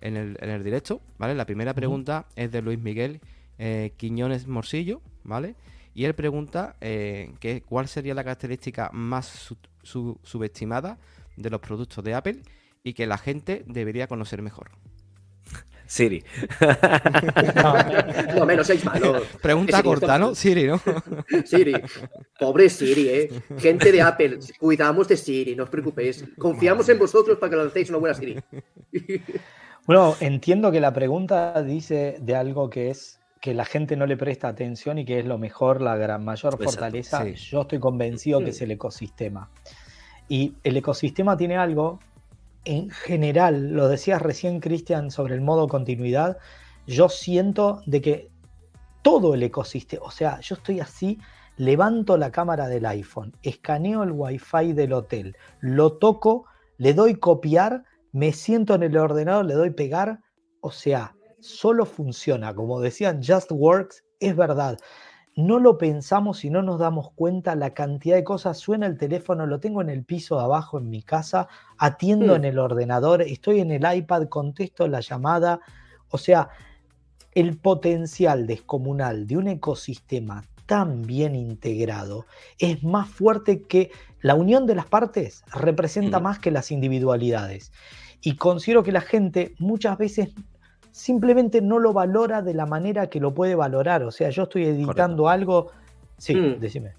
el, 0.00 0.36
en 0.40 0.50
el 0.50 0.64
directo, 0.64 1.00
¿vale? 1.18 1.34
La 1.34 1.46
primera 1.46 1.72
pregunta 1.72 2.26
es 2.34 2.50
de 2.50 2.62
Luis 2.62 2.78
Miguel 2.78 3.20
eh, 3.58 3.92
Quiñones 3.96 4.46
Morsillo, 4.46 5.00
¿vale? 5.24 5.54
Y 5.96 6.04
él 6.04 6.14
pregunta 6.14 6.76
eh, 6.82 7.32
que, 7.40 7.62
cuál 7.62 7.88
sería 7.88 8.12
la 8.12 8.22
característica 8.22 8.90
más 8.92 9.48
subestimada 9.82 10.98
de 11.38 11.48
los 11.48 11.58
productos 11.62 12.04
de 12.04 12.12
Apple 12.12 12.42
y 12.84 12.92
que 12.92 13.06
la 13.06 13.16
gente 13.16 13.64
debería 13.66 14.06
conocer 14.06 14.42
mejor. 14.42 14.72
Siri. 15.86 16.22
No, 17.54 18.34
no 18.40 18.44
menos 18.44 18.66
seis 18.66 18.84
malos. 18.84 19.22
Pregunta 19.40 19.82
corta, 19.82 20.18
¿no? 20.18 20.34
Siri, 20.34 20.66
¿no? 20.66 20.78
Siri. 21.46 21.72
Pobre 22.38 22.68
Siri, 22.68 23.08
¿eh? 23.08 23.30
Gente 23.56 23.90
de 23.90 24.02
Apple, 24.02 24.40
cuidamos 24.58 25.08
de 25.08 25.16
Siri, 25.16 25.56
no 25.56 25.62
os 25.62 25.70
preocupéis. 25.70 26.26
Confiamos 26.36 26.86
en 26.90 26.98
vosotros 26.98 27.38
para 27.38 27.48
que 27.48 27.56
lancéis 27.56 27.88
una 27.88 27.98
buena 27.98 28.14
Siri. 28.14 28.38
Bueno, 29.86 30.16
entiendo 30.18 30.72
que 30.72 30.80
la 30.80 30.92
pregunta 30.92 31.62
dice 31.62 32.16
de 32.20 32.34
algo 32.34 32.68
que 32.68 32.90
es 32.90 33.20
que 33.46 33.54
la 33.54 33.64
gente 33.64 33.94
no 33.94 34.06
le 34.06 34.16
presta 34.16 34.48
atención 34.48 34.98
y 34.98 35.04
que 35.04 35.20
es 35.20 35.24
lo 35.24 35.38
mejor, 35.38 35.80
la 35.80 35.94
gran 35.96 36.24
mayor 36.24 36.54
Exacto, 36.54 36.72
fortaleza. 36.72 37.22
sí. 37.22 37.34
Yo 37.34 37.60
estoy 37.60 37.78
convencido 37.78 38.40
que 38.40 38.50
es 38.50 38.60
el 38.60 38.72
ecosistema. 38.72 39.50
Y 40.28 40.54
el 40.64 40.76
ecosistema 40.76 41.36
tiene 41.36 41.56
algo, 41.56 42.00
en 42.64 42.90
general, 42.90 43.70
lo 43.70 43.86
decías 43.86 44.20
recién, 44.20 44.58
Cristian, 44.58 45.12
sobre 45.12 45.36
el 45.36 45.42
modo 45.42 45.68
continuidad, 45.68 46.38
yo 46.88 47.08
siento 47.08 47.82
de 47.86 48.00
que 48.00 48.30
todo 49.02 49.34
el 49.34 49.44
ecosistema, 49.44 50.04
o 50.04 50.10
sea, 50.10 50.40
yo 50.40 50.56
estoy 50.56 50.80
así, 50.80 51.20
levanto 51.56 52.16
la 52.16 52.32
cámara 52.32 52.66
del 52.66 52.84
iPhone, 52.84 53.32
escaneo 53.44 54.02
el 54.02 54.10
wifi 54.10 54.72
del 54.72 54.92
hotel, 54.92 55.36
lo 55.60 55.98
toco, 55.98 56.46
le 56.78 56.94
doy 56.94 57.14
copiar, 57.14 57.84
me 58.10 58.32
siento 58.32 58.74
en 58.74 58.82
el 58.82 58.96
ordenador, 58.96 59.44
le 59.44 59.54
doy 59.54 59.70
pegar, 59.70 60.18
o 60.60 60.72
sea, 60.72 61.14
solo 61.46 61.86
funciona, 61.86 62.54
como 62.54 62.80
decían, 62.80 63.20
just 63.22 63.50
works, 63.52 64.04
es 64.20 64.34
verdad. 64.36 64.76
No 65.34 65.58
lo 65.58 65.76
pensamos 65.76 66.44
y 66.46 66.50
no 66.50 66.62
nos 66.62 66.78
damos 66.78 67.12
cuenta 67.12 67.54
la 67.54 67.74
cantidad 67.74 68.16
de 68.16 68.24
cosas. 68.24 68.56
Suena 68.58 68.86
el 68.86 68.96
teléfono, 68.96 69.46
lo 69.46 69.60
tengo 69.60 69.82
en 69.82 69.90
el 69.90 70.02
piso 70.04 70.36
de 70.38 70.44
abajo 70.44 70.78
en 70.78 70.88
mi 70.88 71.02
casa, 71.02 71.46
atiendo 71.76 72.32
Mm. 72.32 72.36
en 72.36 72.44
el 72.46 72.58
ordenador, 72.58 73.20
estoy 73.22 73.60
en 73.60 73.70
el 73.70 73.84
iPad, 73.96 74.28
contesto 74.28 74.88
la 74.88 75.00
llamada. 75.00 75.60
O 76.10 76.16
sea, 76.18 76.48
el 77.32 77.58
potencial 77.58 78.46
descomunal 78.46 79.26
de 79.26 79.36
un 79.36 79.48
ecosistema 79.48 80.42
tan 80.64 81.02
bien 81.02 81.34
integrado 81.34 82.24
es 82.58 82.82
más 82.82 83.08
fuerte 83.08 83.62
que 83.62 83.90
la 84.22 84.34
unión 84.34 84.66
de 84.66 84.74
las 84.74 84.86
partes 84.86 85.44
representa 85.52 86.18
Mm. 86.18 86.22
más 86.22 86.38
que 86.38 86.50
las 86.50 86.70
individualidades. 86.70 87.72
Y 88.22 88.36
considero 88.36 88.82
que 88.82 88.90
la 88.90 89.02
gente 89.02 89.54
muchas 89.58 89.98
veces 89.98 90.30
simplemente 90.96 91.60
no 91.60 91.78
lo 91.78 91.92
valora 91.92 92.40
de 92.40 92.54
la 92.54 92.64
manera 92.64 93.08
que 93.08 93.20
lo 93.20 93.34
puede 93.34 93.54
valorar. 93.54 94.02
O 94.02 94.10
sea, 94.10 94.30
yo 94.30 94.44
estoy 94.44 94.64
editando 94.64 95.28
algo. 95.28 95.68
Sí, 96.16 96.34
Mm. 96.34 96.58
decime. 96.58 96.94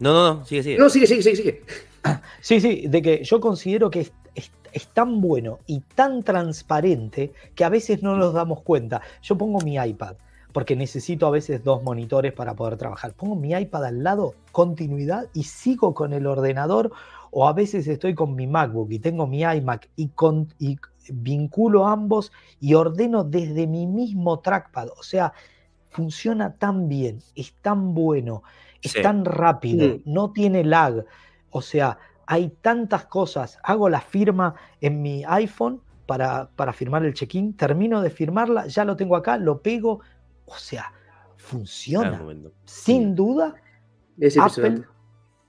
No, 0.00 0.12
no, 0.12 0.34
no, 0.34 0.44
sigue, 0.44 0.62
sigue. 0.64 0.78
No, 0.78 0.88
sigue, 0.90 1.06
sigue, 1.06 1.22
sigue, 1.22 1.36
sigue. 1.36 1.62
Sí, 2.40 2.60
sí, 2.60 2.88
de 2.88 3.00
que 3.00 3.22
yo 3.22 3.40
considero 3.40 3.88
que 3.90 4.00
es, 4.00 4.12
es- 4.34 4.50
es 4.72 4.88
tan 4.88 5.20
bueno 5.20 5.60
y 5.68 5.80
tan 5.94 6.24
transparente 6.24 7.32
que 7.54 7.64
a 7.64 7.68
veces 7.68 8.02
no 8.02 8.16
nos 8.16 8.34
damos 8.34 8.62
cuenta. 8.62 9.00
Yo 9.22 9.38
pongo 9.38 9.60
mi 9.60 9.76
iPad, 9.76 10.16
porque 10.52 10.74
necesito 10.74 11.28
a 11.28 11.30
veces 11.30 11.62
dos 11.62 11.84
monitores 11.84 12.32
para 12.32 12.54
poder 12.54 12.76
trabajar. 12.76 13.12
Pongo 13.14 13.36
mi 13.36 13.52
iPad 13.52 13.84
al 13.84 14.02
lado, 14.02 14.34
continuidad, 14.50 15.28
y 15.32 15.44
sigo 15.44 15.94
con 15.94 16.12
el 16.12 16.26
ordenador, 16.26 16.90
o 17.30 17.46
a 17.46 17.52
veces 17.52 17.86
estoy 17.86 18.16
con 18.16 18.34
mi 18.34 18.48
MacBook 18.48 18.90
y 18.90 18.98
tengo 18.98 19.28
mi 19.28 19.42
iMac 19.42 19.88
y, 19.94 20.08
con, 20.08 20.48
y 20.58 20.76
vinculo 21.12 21.86
ambos 21.86 22.32
y 22.60 22.74
ordeno 22.74 23.24
desde 23.24 23.66
mi 23.66 23.86
mismo 23.86 24.40
trackpad. 24.40 24.88
O 24.98 25.02
sea, 25.02 25.32
funciona 25.90 26.54
tan 26.56 26.88
bien, 26.88 27.20
es 27.34 27.54
tan 27.60 27.94
bueno, 27.94 28.42
es 28.80 28.92
Sí. 28.92 29.02
tan 29.02 29.24
rápido, 29.24 29.86
Mm. 29.88 30.00
no 30.06 30.32
tiene 30.32 30.64
lag. 30.64 31.04
O 31.50 31.60
sea, 31.62 31.98
hay 32.26 32.50
tantas 32.62 33.06
cosas. 33.06 33.58
Hago 33.62 33.88
la 33.88 34.00
firma 34.00 34.54
en 34.80 35.02
mi 35.02 35.22
iPhone 35.26 35.82
para, 36.06 36.50
para 36.56 36.72
firmar 36.72 37.04
el 37.04 37.14
check-in, 37.14 37.54
termino 37.56 38.00
de 38.00 38.10
firmarla, 38.10 38.66
ya 38.66 38.84
lo 38.84 38.96
tengo 38.96 39.16
acá, 39.16 39.36
lo 39.36 39.60
pego. 39.60 40.00
O 40.46 40.56
sea, 40.56 40.92
funciona. 41.36 42.22
Sin 42.64 43.14
duda, 43.14 43.54
Es 44.18 44.36
Apple 44.38 44.84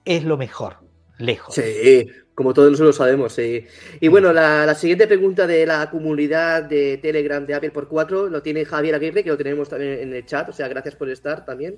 es 0.06 0.24
lo 0.24 0.38
mejor, 0.38 0.78
lejos. 1.18 1.56
Sí, 1.56 2.08
como 2.36 2.54
todos 2.54 2.72
nosotros 2.72 2.96
sabemos, 2.96 3.34
sí. 3.34 3.66
Y 4.00 4.08
bueno, 4.08 4.34
la, 4.34 4.66
la 4.66 4.76
siguiente 4.76 5.08
pregunta 5.08 5.46
de 5.46 5.66
la 5.66 5.90
comunidad 5.90 6.64
de 6.64 6.98
Telegram 6.98 7.46
de 7.46 7.54
Apple 7.54 7.72
por 7.72 7.88
4 7.88 8.30
lo 8.30 8.42
tiene 8.42 8.66
Javier 8.66 8.96
Aguirre, 8.96 9.24
que 9.24 9.30
lo 9.30 9.38
tenemos 9.38 9.70
también 9.70 10.00
en 10.00 10.14
el 10.14 10.26
chat, 10.26 10.50
o 10.50 10.54
sea, 10.54 10.68
gracias 10.68 10.96
por 10.96 11.10
estar 11.10 11.46
también. 11.46 11.78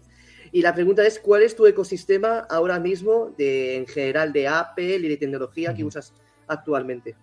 Y 0.52 0.62
la 0.62 0.74
pregunta 0.74 1.06
es, 1.06 1.20
¿cuál 1.20 1.42
es 1.42 1.56
tu 1.56 1.66
ecosistema 1.66 2.40
ahora 2.50 2.80
mismo 2.80 3.34
de, 3.38 3.76
en 3.76 3.88
general 3.88 4.32
de 4.32 4.48
Apple 4.48 4.98
y 4.98 5.10
de 5.10 5.18
tecnología 5.18 5.74
que 5.74 5.82
Ujú. 5.82 5.90
usas 5.90 6.14
actualmente? 6.48 7.16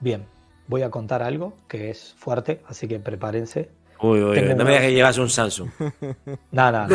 Bien, 0.00 0.24
voy 0.66 0.82
a 0.82 0.90
contar 0.90 1.22
algo 1.22 1.54
que 1.68 1.90
es 1.90 2.14
fuerte, 2.16 2.62
así 2.66 2.88
que 2.88 2.98
prepárense. 2.98 3.68
Uy, 4.02 4.20
uy, 4.22 4.40
no 4.56 4.64
me 4.64 4.70
digas 4.70 4.80
que 4.82 4.92
llevas 4.92 5.18
un 5.18 5.30
Samsung. 5.30 5.70
Nada, 6.50 6.88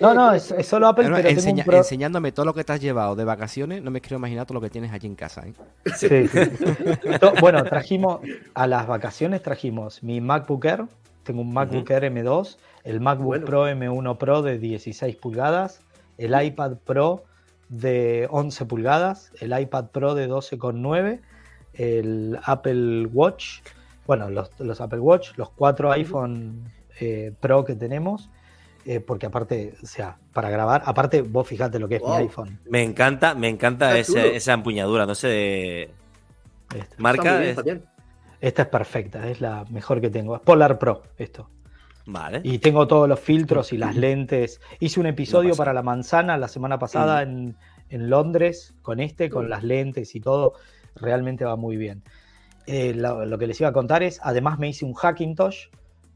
no, 0.00 0.14
no, 0.14 0.32
es, 0.32 0.50
es 0.50 0.66
solo 0.66 0.88
Apple, 0.88 1.04
pero 1.04 1.16
tengo 1.16 1.28
un 1.30 1.36
enseña- 1.38 1.64
pro- 1.64 1.76
Enseñándome 1.78 2.32
todo 2.32 2.46
lo 2.46 2.54
que 2.54 2.64
te 2.64 2.72
has 2.72 2.80
llevado 2.80 3.14
de 3.16 3.24
vacaciones, 3.24 3.82
no 3.82 3.90
me 3.90 4.00
quiero 4.00 4.16
imaginar 4.16 4.46
todo 4.46 4.54
lo 4.54 4.60
que 4.60 4.70
tienes 4.70 4.92
allí 4.92 5.06
en 5.06 5.14
casa. 5.14 5.44
¿eh? 5.46 5.52
Sí, 5.96 6.28
Bueno, 7.40 7.62
trajimos 7.64 8.20
a 8.54 8.66
las 8.66 8.86
vacaciones 8.86 9.42
trajimos 9.42 10.02
mi 10.02 10.20
MacBook 10.20 10.64
Air, 10.64 10.84
tengo 11.22 11.42
un 11.42 11.52
MacBook 11.52 11.88
Air 11.90 12.04
M2, 12.12 12.56
el 12.84 13.00
MacBook 13.00 13.26
Bueno. 13.26 13.46
Pro 13.46 13.68
M1 13.68 14.18
Pro 14.18 14.42
de 14.42 14.58
16 14.58 15.16
pulgadas, 15.16 15.80
el 16.18 16.40
iPad 16.42 16.72
Pro 16.84 17.24
de 17.68 18.26
11 18.30 18.64
pulgadas, 18.66 19.30
el 19.40 19.58
iPad 19.58 19.86
Pro 19.92 20.14
de 20.14 20.28
12,9, 20.28 21.20
el 21.74 22.38
Apple 22.44 23.06
Watch, 23.12 23.60
bueno, 24.06 24.30
los, 24.30 24.50
los 24.58 24.80
Apple 24.80 25.00
Watch, 25.00 25.30
los 25.36 25.50
cuatro 25.50 25.90
iPhone 25.92 26.70
eh, 27.00 27.32
Pro 27.40 27.64
que 27.64 27.74
tenemos, 27.76 28.28
eh, 28.84 29.00
porque 29.00 29.26
aparte, 29.26 29.74
o 29.82 29.86
sea, 29.86 30.16
para 30.32 30.50
grabar, 30.50 30.82
aparte 30.84 31.22
vos 31.22 31.46
fijate 31.46 31.78
lo 31.78 31.88
que 31.88 31.96
es 31.96 32.02
Wow. 32.02 32.16
mi 32.16 32.22
iPhone. 32.24 32.58
Me 32.68 32.82
encanta, 32.82 33.34
me 33.34 33.48
encanta 33.48 34.02
chulo. 34.02 34.20
esa 34.20 34.52
empuñadura, 34.54 35.06
no 35.06 35.14
sé 35.14 35.28
de 35.28 35.82
Esta. 36.74 36.94
Marca. 36.98 37.38
bien, 37.38 37.58
es-. 37.66 37.80
Esta 38.40 38.62
es 38.62 38.68
perfecta, 38.68 39.28
es 39.28 39.40
la 39.40 39.64
mejor 39.70 40.00
que 40.00 40.08
tengo. 40.08 40.34
Es 40.34 40.40
Polar 40.42 40.78
Pro, 40.78 41.02
esto. 41.18 41.50
Vale. 42.06 42.40
Y 42.42 42.58
tengo 42.58 42.88
todos 42.88 43.08
los 43.08 43.20
filtros 43.20 43.72
y 43.72 43.76
las 43.76 43.94
lentes. 43.94 44.60
Hice 44.80 44.98
un 44.98 45.06
episodio 45.06 45.54
para 45.54 45.72
La 45.74 45.82
Manzana 45.82 46.38
la 46.38 46.48
semana 46.48 46.78
pasada 46.78 47.22
en, 47.22 47.54
en 47.90 48.08
Londres 48.10 48.74
con 48.82 48.98
este, 48.98 49.28
con 49.28 49.50
las 49.50 49.62
lentes 49.62 50.14
y 50.16 50.20
todo. 50.20 50.54
Realmente 50.96 51.44
va 51.44 51.56
muy 51.56 51.76
bien. 51.76 52.02
Eh, 52.72 52.94
lo, 52.94 53.26
lo 53.26 53.36
que 53.36 53.48
les 53.48 53.60
iba 53.60 53.70
a 53.70 53.72
contar 53.72 54.04
es, 54.04 54.20
además 54.22 54.60
me 54.60 54.68
hice 54.68 54.84
un 54.84 54.94
Hackintosh 54.94 55.66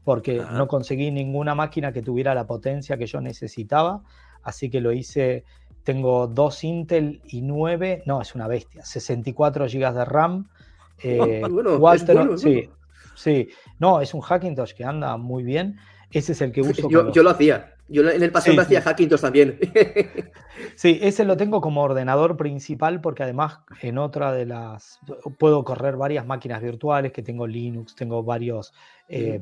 porque 0.05 0.39
Ajá. 0.39 0.57
no 0.57 0.69
conseguí 0.69 1.11
ninguna 1.11 1.53
máquina 1.53 1.91
que 1.91 2.01
tuviera 2.01 2.33
la 2.33 2.47
potencia 2.47 2.95
que 2.95 3.07
yo 3.07 3.19
necesitaba. 3.19 4.03
Así 4.41 4.69
que 4.69 4.79
lo 4.79 4.93
hice, 4.93 5.43
tengo 5.83 6.27
dos 6.27 6.63
Intel 6.63 7.21
y 7.27 7.41
9, 7.41 8.03
no, 8.05 8.21
es 8.21 8.35
una 8.35 8.47
bestia, 8.47 8.85
64 8.85 9.65
GB 9.65 9.93
de 9.93 10.05
RAM. 10.05 10.47
eh, 11.03 11.41
Bueno, 11.49 11.77
bueno, 11.77 12.37
sí, 12.37 12.53
bueno. 12.53 12.71
sí, 13.15 13.49
no, 13.79 13.99
es 13.99 14.13
un 14.13 14.21
Hackintosh 14.21 14.73
que 14.75 14.85
anda 14.85 15.17
muy 15.17 15.43
bien. 15.43 15.77
Ese 16.09 16.31
es 16.31 16.41
el 16.41 16.53
que 16.53 16.61
uso. 16.61 16.87
yo 16.89 17.23
lo 17.23 17.29
hacía. 17.31 17.74
Yo 17.87 18.09
en 18.09 18.23
el 18.23 18.31
pasado 18.31 18.53
Sí, 18.53 18.57
me 18.57 18.63
hacía 18.63 18.81
sí. 18.81 18.87
Hackintosh 18.87 19.21
también. 19.21 19.59
Sí, 20.75 20.99
ese 21.01 21.25
lo 21.25 21.35
tengo 21.35 21.59
como 21.59 21.81
ordenador 21.81 22.37
principal 22.37 23.01
porque 23.01 23.23
además 23.23 23.59
en 23.81 23.97
otra 23.97 24.31
de 24.31 24.45
las 24.45 24.99
puedo 25.37 25.63
correr 25.65 25.97
varias 25.97 26.25
máquinas 26.25 26.61
virtuales 26.61 27.11
que 27.11 27.21
tengo 27.21 27.45
Linux, 27.45 27.93
tengo 27.93 28.23
varios 28.23 28.73
eh, 29.09 29.39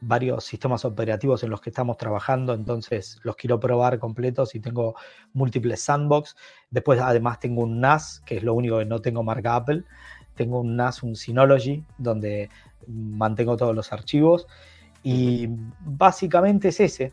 varios 0.00 0.44
sistemas 0.44 0.84
operativos 0.84 1.42
en 1.44 1.50
los 1.50 1.60
que 1.60 1.70
estamos 1.70 1.96
trabajando, 1.98 2.54
entonces 2.54 3.20
los 3.22 3.36
quiero 3.36 3.60
probar 3.60 3.98
completos 3.98 4.54
y 4.54 4.60
tengo 4.60 4.94
múltiples 5.34 5.82
sandbox. 5.82 6.36
Después 6.70 6.98
además 7.00 7.38
tengo 7.38 7.62
un 7.62 7.80
NAS, 7.80 8.22
que 8.24 8.38
es 8.38 8.42
lo 8.42 8.54
único 8.54 8.78
que 8.78 8.86
no 8.86 9.00
tengo 9.00 9.22
marca 9.22 9.56
Apple. 9.56 9.84
Tengo 10.34 10.60
un 10.60 10.74
NAS, 10.74 11.02
un 11.02 11.16
Synology, 11.16 11.84
donde 11.98 12.48
mantengo 12.86 13.56
todos 13.56 13.74
los 13.74 13.92
archivos 13.92 14.46
y 15.02 15.48
básicamente 15.80 16.68
es 16.68 16.80
ese 16.80 17.12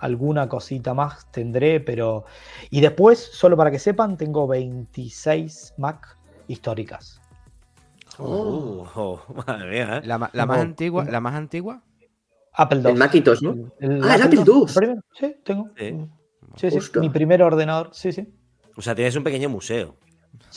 alguna 0.00 0.48
cosita 0.48 0.94
más 0.94 1.30
tendré, 1.30 1.80
pero... 1.80 2.24
Y 2.70 2.80
después, 2.80 3.18
solo 3.18 3.56
para 3.56 3.70
que 3.70 3.78
sepan, 3.78 4.16
tengo 4.16 4.46
26 4.46 5.74
Mac 5.78 6.16
históricas. 6.48 7.20
Oh, 8.18 8.86
oh, 8.94 9.20
madre 9.46 9.70
mía, 9.70 9.98
¿eh? 9.98 10.06
La, 10.06 10.18
más 10.18 10.58
antigua, 10.58 11.04
la 11.04 11.20
más 11.20 11.34
antigua. 11.34 11.82
Apple 12.52 12.80
II. 12.80 12.90
El 12.90 12.96
Macintosh, 12.96 13.42
¿no? 13.42 13.72
El 13.78 14.02
Ah, 14.04 14.16
el 14.16 14.22
Apple 14.22 14.44
II. 14.46 14.66
Sí, 15.12 15.36
tengo. 15.44 15.70
Sí. 15.76 15.96
Sí, 16.56 16.68
mi 16.98 17.10
primer 17.10 17.42
ordenador, 17.42 17.90
sí, 17.92 18.12
sí. 18.12 18.26
O 18.76 18.82
sea, 18.82 18.94
tienes 18.94 19.14
un 19.16 19.22
pequeño 19.22 19.48
museo. 19.48 19.96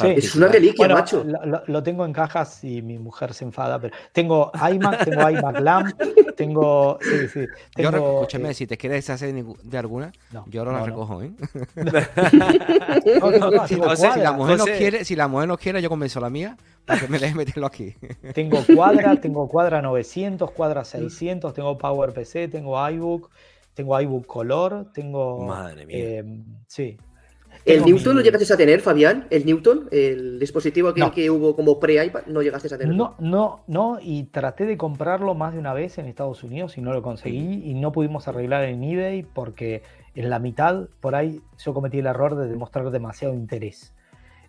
Es 0.04 0.36
una 0.36 0.48
reliquia, 0.48 0.88
macho. 0.88 1.24
Lo, 1.68 1.84
tengo 1.84 2.06
en 2.06 2.14
cajas 2.14 2.64
y 2.64 2.82
mi 2.82 2.98
mujer 2.98 3.34
se 3.34 3.46
enfada, 3.46 3.80
pero 3.80 3.96
tengo 4.12 4.52
iMac, 4.54 5.06
tengo 5.06 5.30
iMac 5.30 5.60
Lamp, 5.60 6.02
tengo. 6.36 6.98
Sí, 7.02 7.28
sí. 7.28 7.48
Tengo, 7.76 8.22
escúchame, 8.22 8.50
eh, 8.50 8.54
si 8.54 8.68
te 8.68 8.78
quieres 8.78 9.06
deshacer 9.06 9.34
de 9.34 9.78
alguna, 9.78 10.12
yo 10.48 10.62
ahora 10.62 10.80
la 10.80 10.86
recojo, 10.86 11.22
¿eh? 11.22 11.32
si, 13.68 13.76
la 14.20 14.32
mujer 14.32 14.58
no 14.58 14.66
quiere, 14.66 15.06
si 15.06 15.16
la 15.16 15.28
mujer 15.28 15.48
no 15.48 15.58
quiere, 15.58 15.82
yo 15.82 15.90
convenzo 15.90 16.20
a 16.20 16.24
la 16.24 16.30
mía 16.30 16.58
para 16.86 17.02
que 17.02 17.08
me 17.08 17.20
deje 17.20 17.36
meterlo 17.36 17.68
aquí. 17.68 17.96
tengo 18.34 18.64
cuadra, 18.76 19.16
tengo 19.18 19.48
cuadra 19.48 19.82
900, 19.82 20.52
cuadra 20.52 20.84
600, 20.84 21.54
tengo 21.54 21.78
PowerPC, 21.78 22.50
tengo 22.52 22.90
iBook, 22.90 23.30
tengo 23.74 24.00
iBook 24.02 24.26
Color, 24.26 24.92
tengo. 24.92 25.46
Madre 25.46 25.86
mía. 25.86 25.98
Eh, 25.98 26.24
sí, 26.68 26.98
¿El 27.66 27.84
Newton 27.84 28.16
lo 28.16 28.22
llegaste 28.22 28.54
a 28.54 28.58
tener, 28.58 28.82
Fabián? 28.82 29.28
¿El 29.30 29.46
Newton? 29.46 29.88
¿El 29.92 30.40
dispositivo 30.40 30.90
aquel 30.90 31.12
que 31.12 31.30
hubo 31.30 31.56
como 31.56 31.80
pre-iPad? 31.80 32.26
¿No 32.28 32.42
llegaste 32.42 32.74
a 32.74 32.78
tener? 32.78 32.94
No, 32.94 33.16
no, 33.20 33.64
no, 33.68 34.00
y 34.02 34.24
traté 34.26 34.66
de 34.66 34.78
comprarlo 34.78 35.34
más 35.34 35.54
de 35.54 35.60
una 35.60 35.74
vez 35.74 35.98
en 35.98 36.08
Estados 36.08 36.44
Unidos 36.44 36.78
y 36.78 36.82
no 36.82 36.92
lo 36.94 37.02
conseguí 37.02 37.64
y 37.64 37.74
no 37.74 37.92
pudimos 37.92 38.28
arreglar 38.28 38.66
en 38.66 38.84
eBay 38.84 39.24
porque 39.24 39.84
en 40.16 40.30
la 40.30 40.40
mitad, 40.40 40.90
por 41.00 41.16
ahí, 41.16 41.42
yo 41.58 41.74
cometí 41.74 42.00
el 42.00 42.06
error 42.06 42.36
de 42.36 42.48
demostrar 42.48 42.90
demasiado 42.92 43.34
interés. 43.34 43.94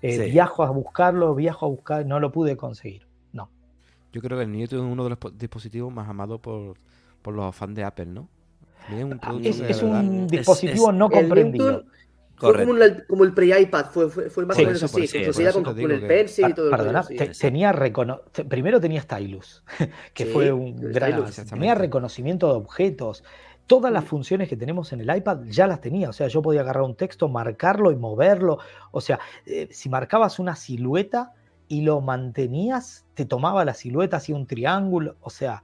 Eh, 0.02 0.30
viajo 0.30 0.64
a 0.64 0.70
buscarlo, 0.70 1.34
viajo 1.34 1.66
a 1.66 1.68
buscar, 1.68 2.04
no 2.06 2.20
lo 2.20 2.30
pude 2.32 2.56
conseguir. 2.56 3.06
No. 3.32 3.48
Yo 4.12 4.20
creo 4.20 4.36
que 4.36 4.44
el 4.44 4.52
Newton 4.52 4.80
es 4.80 4.92
uno 4.92 5.04
de 5.04 5.10
los 5.10 5.38
dispositivos 5.38 5.92
más 5.92 6.08
amados 6.08 6.40
por, 6.40 6.76
los 7.32 7.56
fans 7.56 7.74
de 7.74 7.84
Apple, 7.84 8.06
¿no? 8.06 8.28
es, 9.42 9.82
un 9.82 10.26
dispositivo 10.26 10.92
no 10.92 11.08
comprendido. 11.08 11.84
Fue 12.36 12.64
como, 13.06 13.24
el 13.24 13.32
pre-iPad, 13.32 13.86
fue, 13.92 14.10
fue, 14.10 14.44
más 14.44 14.58
o 14.58 14.62
menos 14.62 14.82
así. 14.82 15.06
con, 15.52 15.90
el 15.90 16.06
Pencil 16.06 16.48
y 16.48 16.52
todo 16.52 16.70
Perdona, 16.70 17.04
tenía 17.38 17.72
primero 18.48 18.80
tenía 18.80 19.02
Stylus, 19.02 19.62
que 20.14 20.26
fue 20.26 20.52
un 20.52 20.76
gran. 20.76 21.24
Tenía 21.48 21.74
reconocimiento 21.74 22.48
de 22.48 22.54
objetos. 22.54 23.22
Todas 23.66 23.90
las 23.90 24.04
funciones 24.04 24.48
que 24.48 24.56
tenemos 24.56 24.92
en 24.92 25.00
el 25.00 25.16
iPad 25.16 25.44
ya 25.46 25.66
las 25.66 25.80
tenía. 25.80 26.10
O 26.10 26.12
sea, 26.12 26.28
yo 26.28 26.42
podía 26.42 26.60
agarrar 26.60 26.82
un 26.82 26.96
texto, 26.96 27.28
marcarlo 27.28 27.92
y 27.92 27.96
moverlo. 27.96 28.58
O 28.90 29.00
sea, 29.00 29.18
eh, 29.46 29.68
si 29.70 29.88
marcabas 29.88 30.38
una 30.38 30.54
silueta 30.54 31.32
y 31.68 31.80
lo 31.80 32.02
mantenías, 32.02 33.06
te 33.14 33.24
tomaba 33.24 33.64
la 33.64 33.72
silueta, 33.72 34.18
hacía 34.18 34.36
un 34.36 34.46
triángulo. 34.46 35.16
O 35.22 35.30
sea, 35.30 35.62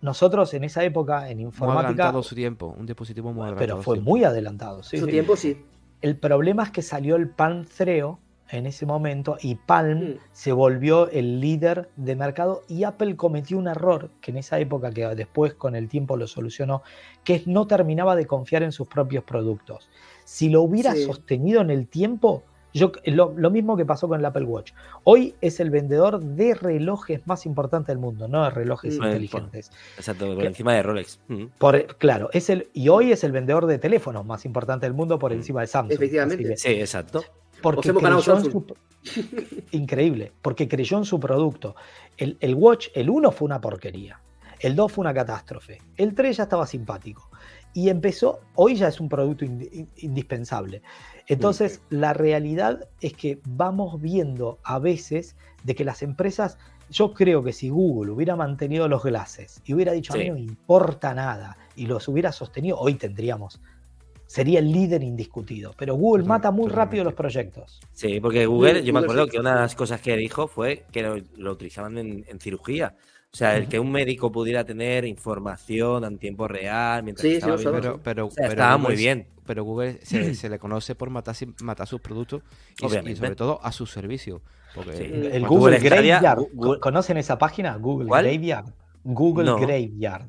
nosotros 0.00 0.52
en 0.54 0.64
esa 0.64 0.84
época 0.84 1.30
en 1.30 1.40
informática. 1.40 1.82
Muy 1.82 1.94
adelantado 1.94 2.22
su 2.22 2.34
tiempo, 2.34 2.74
un 2.78 2.86
dispositivo 2.86 3.32
muy 3.32 3.42
adelantado. 3.42 3.66
Pero 3.66 3.82
fue 3.82 4.00
muy 4.00 4.24
adelantado, 4.24 4.82
sí. 4.82 4.98
Su 4.98 5.06
tiempo 5.06 5.36
sí. 5.36 5.64
El 6.02 6.16
problema 6.16 6.64
es 6.64 6.70
que 6.70 6.82
salió 6.82 7.16
el 7.16 7.28
Palm 7.28 7.64
3 7.64 8.04
en 8.50 8.66
ese 8.66 8.86
momento 8.86 9.36
y 9.40 9.56
Palm 9.56 9.98
mm. 9.98 10.18
se 10.32 10.52
volvió 10.52 11.10
el 11.10 11.40
líder 11.40 11.88
de 11.96 12.16
mercado 12.16 12.62
y 12.68 12.84
Apple 12.84 13.16
cometió 13.16 13.58
un 13.58 13.68
error 13.68 14.10
que 14.20 14.30
en 14.30 14.38
esa 14.38 14.58
época, 14.58 14.90
que 14.90 15.06
después 15.14 15.54
con 15.54 15.74
el 15.74 15.88
tiempo 15.88 16.16
lo 16.16 16.26
solucionó, 16.26 16.82
que 17.24 17.42
no 17.46 17.66
terminaba 17.66 18.14
de 18.14 18.26
confiar 18.26 18.62
en 18.62 18.72
sus 18.72 18.86
propios 18.88 19.24
productos. 19.24 19.88
Si 20.24 20.48
lo 20.48 20.62
hubiera 20.62 20.94
sostenido 20.94 21.60
en 21.60 21.70
el 21.70 21.88
tiempo, 21.88 22.44
yo, 22.72 22.92
lo, 23.06 23.50
mismo 23.50 23.76
que 23.76 23.84
pasó 23.84 24.08
con 24.08 24.20
el 24.20 24.24
Apple 24.24 24.44
Watch. 24.44 24.72
Hoy 25.04 25.34
es 25.40 25.60
el 25.60 25.70
vendedor 25.70 26.20
de 26.20 26.54
relojes 26.54 27.26
más 27.26 27.46
importante 27.46 27.92
del 27.92 27.98
mundo, 27.98 28.28
no 28.28 28.44
de 28.44 28.50
relojes 28.50 28.94
inteligentes. 28.96 29.70
exacto, 29.96 30.34
por 30.34 30.44
encima 30.44 30.74
de 30.74 30.82
Rolex. 30.82 31.20
Mm. 31.28 31.44
Por, 31.58 31.96
claro, 31.96 32.28
es 32.32 32.50
el, 32.50 32.68
y 32.74 32.88
hoy 32.88 33.12
es 33.12 33.24
el 33.24 33.32
vendedor 33.32 33.66
de 33.66 33.78
teléfonos 33.78 34.26
más 34.26 34.44
importante 34.44 34.86
del 34.86 34.94
mundo 34.94 35.18
por 35.18 35.32
mm. 35.32 35.34
encima 35.34 35.60
de 35.62 35.66
Samsung. 35.66 35.92
Efectivamente. 35.92 36.56
Sí, 36.56 36.68
exacto. 36.68 37.24
Porque 37.62 37.92
creyó 37.92 38.36
en 38.36 38.44
su, 38.44 38.66
increíble, 39.70 40.32
porque 40.42 40.68
creyó 40.68 40.98
en 40.98 41.04
su 41.04 41.18
producto. 41.18 41.74
El, 42.16 42.36
el 42.40 42.54
Watch, 42.54 42.88
el 42.94 43.08
1 43.08 43.30
fue 43.30 43.46
una 43.46 43.60
porquería. 43.60 44.20
El 44.60 44.74
2 44.74 44.92
fue 44.92 45.02
una 45.02 45.14
catástrofe. 45.14 45.78
El 45.96 46.14
3 46.14 46.36
ya 46.36 46.42
estaba 46.44 46.66
simpático. 46.66 47.30
Y 47.74 47.90
empezó, 47.90 48.40
hoy 48.54 48.76
ya 48.76 48.88
es 48.88 49.00
un 49.00 49.08
producto 49.08 49.44
indispensable. 49.44 50.82
Entonces, 51.28 51.82
la 51.90 52.12
realidad 52.12 52.88
es 53.00 53.12
que 53.14 53.40
vamos 53.44 54.00
viendo 54.00 54.58
a 54.62 54.78
veces 54.78 55.36
de 55.64 55.74
que 55.74 55.84
las 55.84 56.02
empresas, 56.02 56.58
yo 56.90 57.14
creo 57.14 57.42
que 57.42 57.52
si 57.52 57.68
Google 57.68 58.12
hubiera 58.12 58.36
mantenido 58.36 58.88
los 58.88 59.02
glases 59.02 59.60
y 59.64 59.74
hubiera 59.74 59.92
dicho 59.92 60.14
a 60.14 60.16
mí 60.16 60.28
no 60.28 60.34
me 60.34 60.40
importa 60.40 61.14
nada 61.14 61.56
y 61.74 61.86
los 61.86 62.06
hubiera 62.08 62.30
sostenido, 62.30 62.78
hoy 62.78 62.94
tendríamos 62.94 63.60
sería 64.26 64.58
el 64.58 64.70
líder 64.70 65.02
indiscutido. 65.02 65.72
Pero 65.76 65.94
Google 65.94 66.24
mata 66.24 66.50
muy 66.50 66.68
rápido 66.68 67.04
los 67.04 67.14
proyectos. 67.14 67.80
Sí, 67.92 68.20
porque 68.20 68.46
Google, 68.46 68.84
yo 68.84 68.92
me 68.92 69.00
acuerdo 69.00 69.26
que 69.26 69.38
una 69.38 69.54
de 69.54 69.60
las 69.60 69.74
cosas 69.74 70.00
que 70.00 70.16
dijo 70.16 70.48
fue 70.48 70.84
que 70.92 71.24
lo, 71.36 71.52
utilizaban 71.52 71.96
en, 71.98 72.40
cirugía. 72.40 72.94
O 73.32 73.36
sea, 73.36 73.56
el 73.56 73.68
que 73.68 73.78
un 73.78 73.92
médico 73.92 74.32
pudiera 74.32 74.64
tener 74.64 75.04
información 75.04 76.04
en 76.04 76.18
tiempo 76.18 76.48
real 76.48 77.02
mientras 77.02 77.26
estaba 77.26 77.56
pero, 77.56 78.00
pero, 78.02 78.30
estaba 78.34 78.78
muy 78.78 78.96
bien. 78.96 79.26
Pero 79.44 79.64
Google 79.64 80.00
se, 80.34 80.48
le 80.48 80.58
conoce 80.58 80.94
por 80.94 81.10
matar, 81.10 81.36
matar 81.62 81.86
sus 81.86 82.00
productos 82.00 82.42
y, 82.80 82.88
sobre 82.88 83.36
todo 83.36 83.60
a 83.62 83.72
su 83.72 83.86
servicio. 83.86 84.42
El 84.74 85.46
Google, 85.46 85.78
Graveyard. 85.78 86.38
¿Conocen 86.80 87.16
esa 87.16 87.38
página? 87.38 87.76
Google 87.76 88.08
Graveyard. 88.08 88.72
Google 89.04 89.52
Graveyard. 89.60 90.26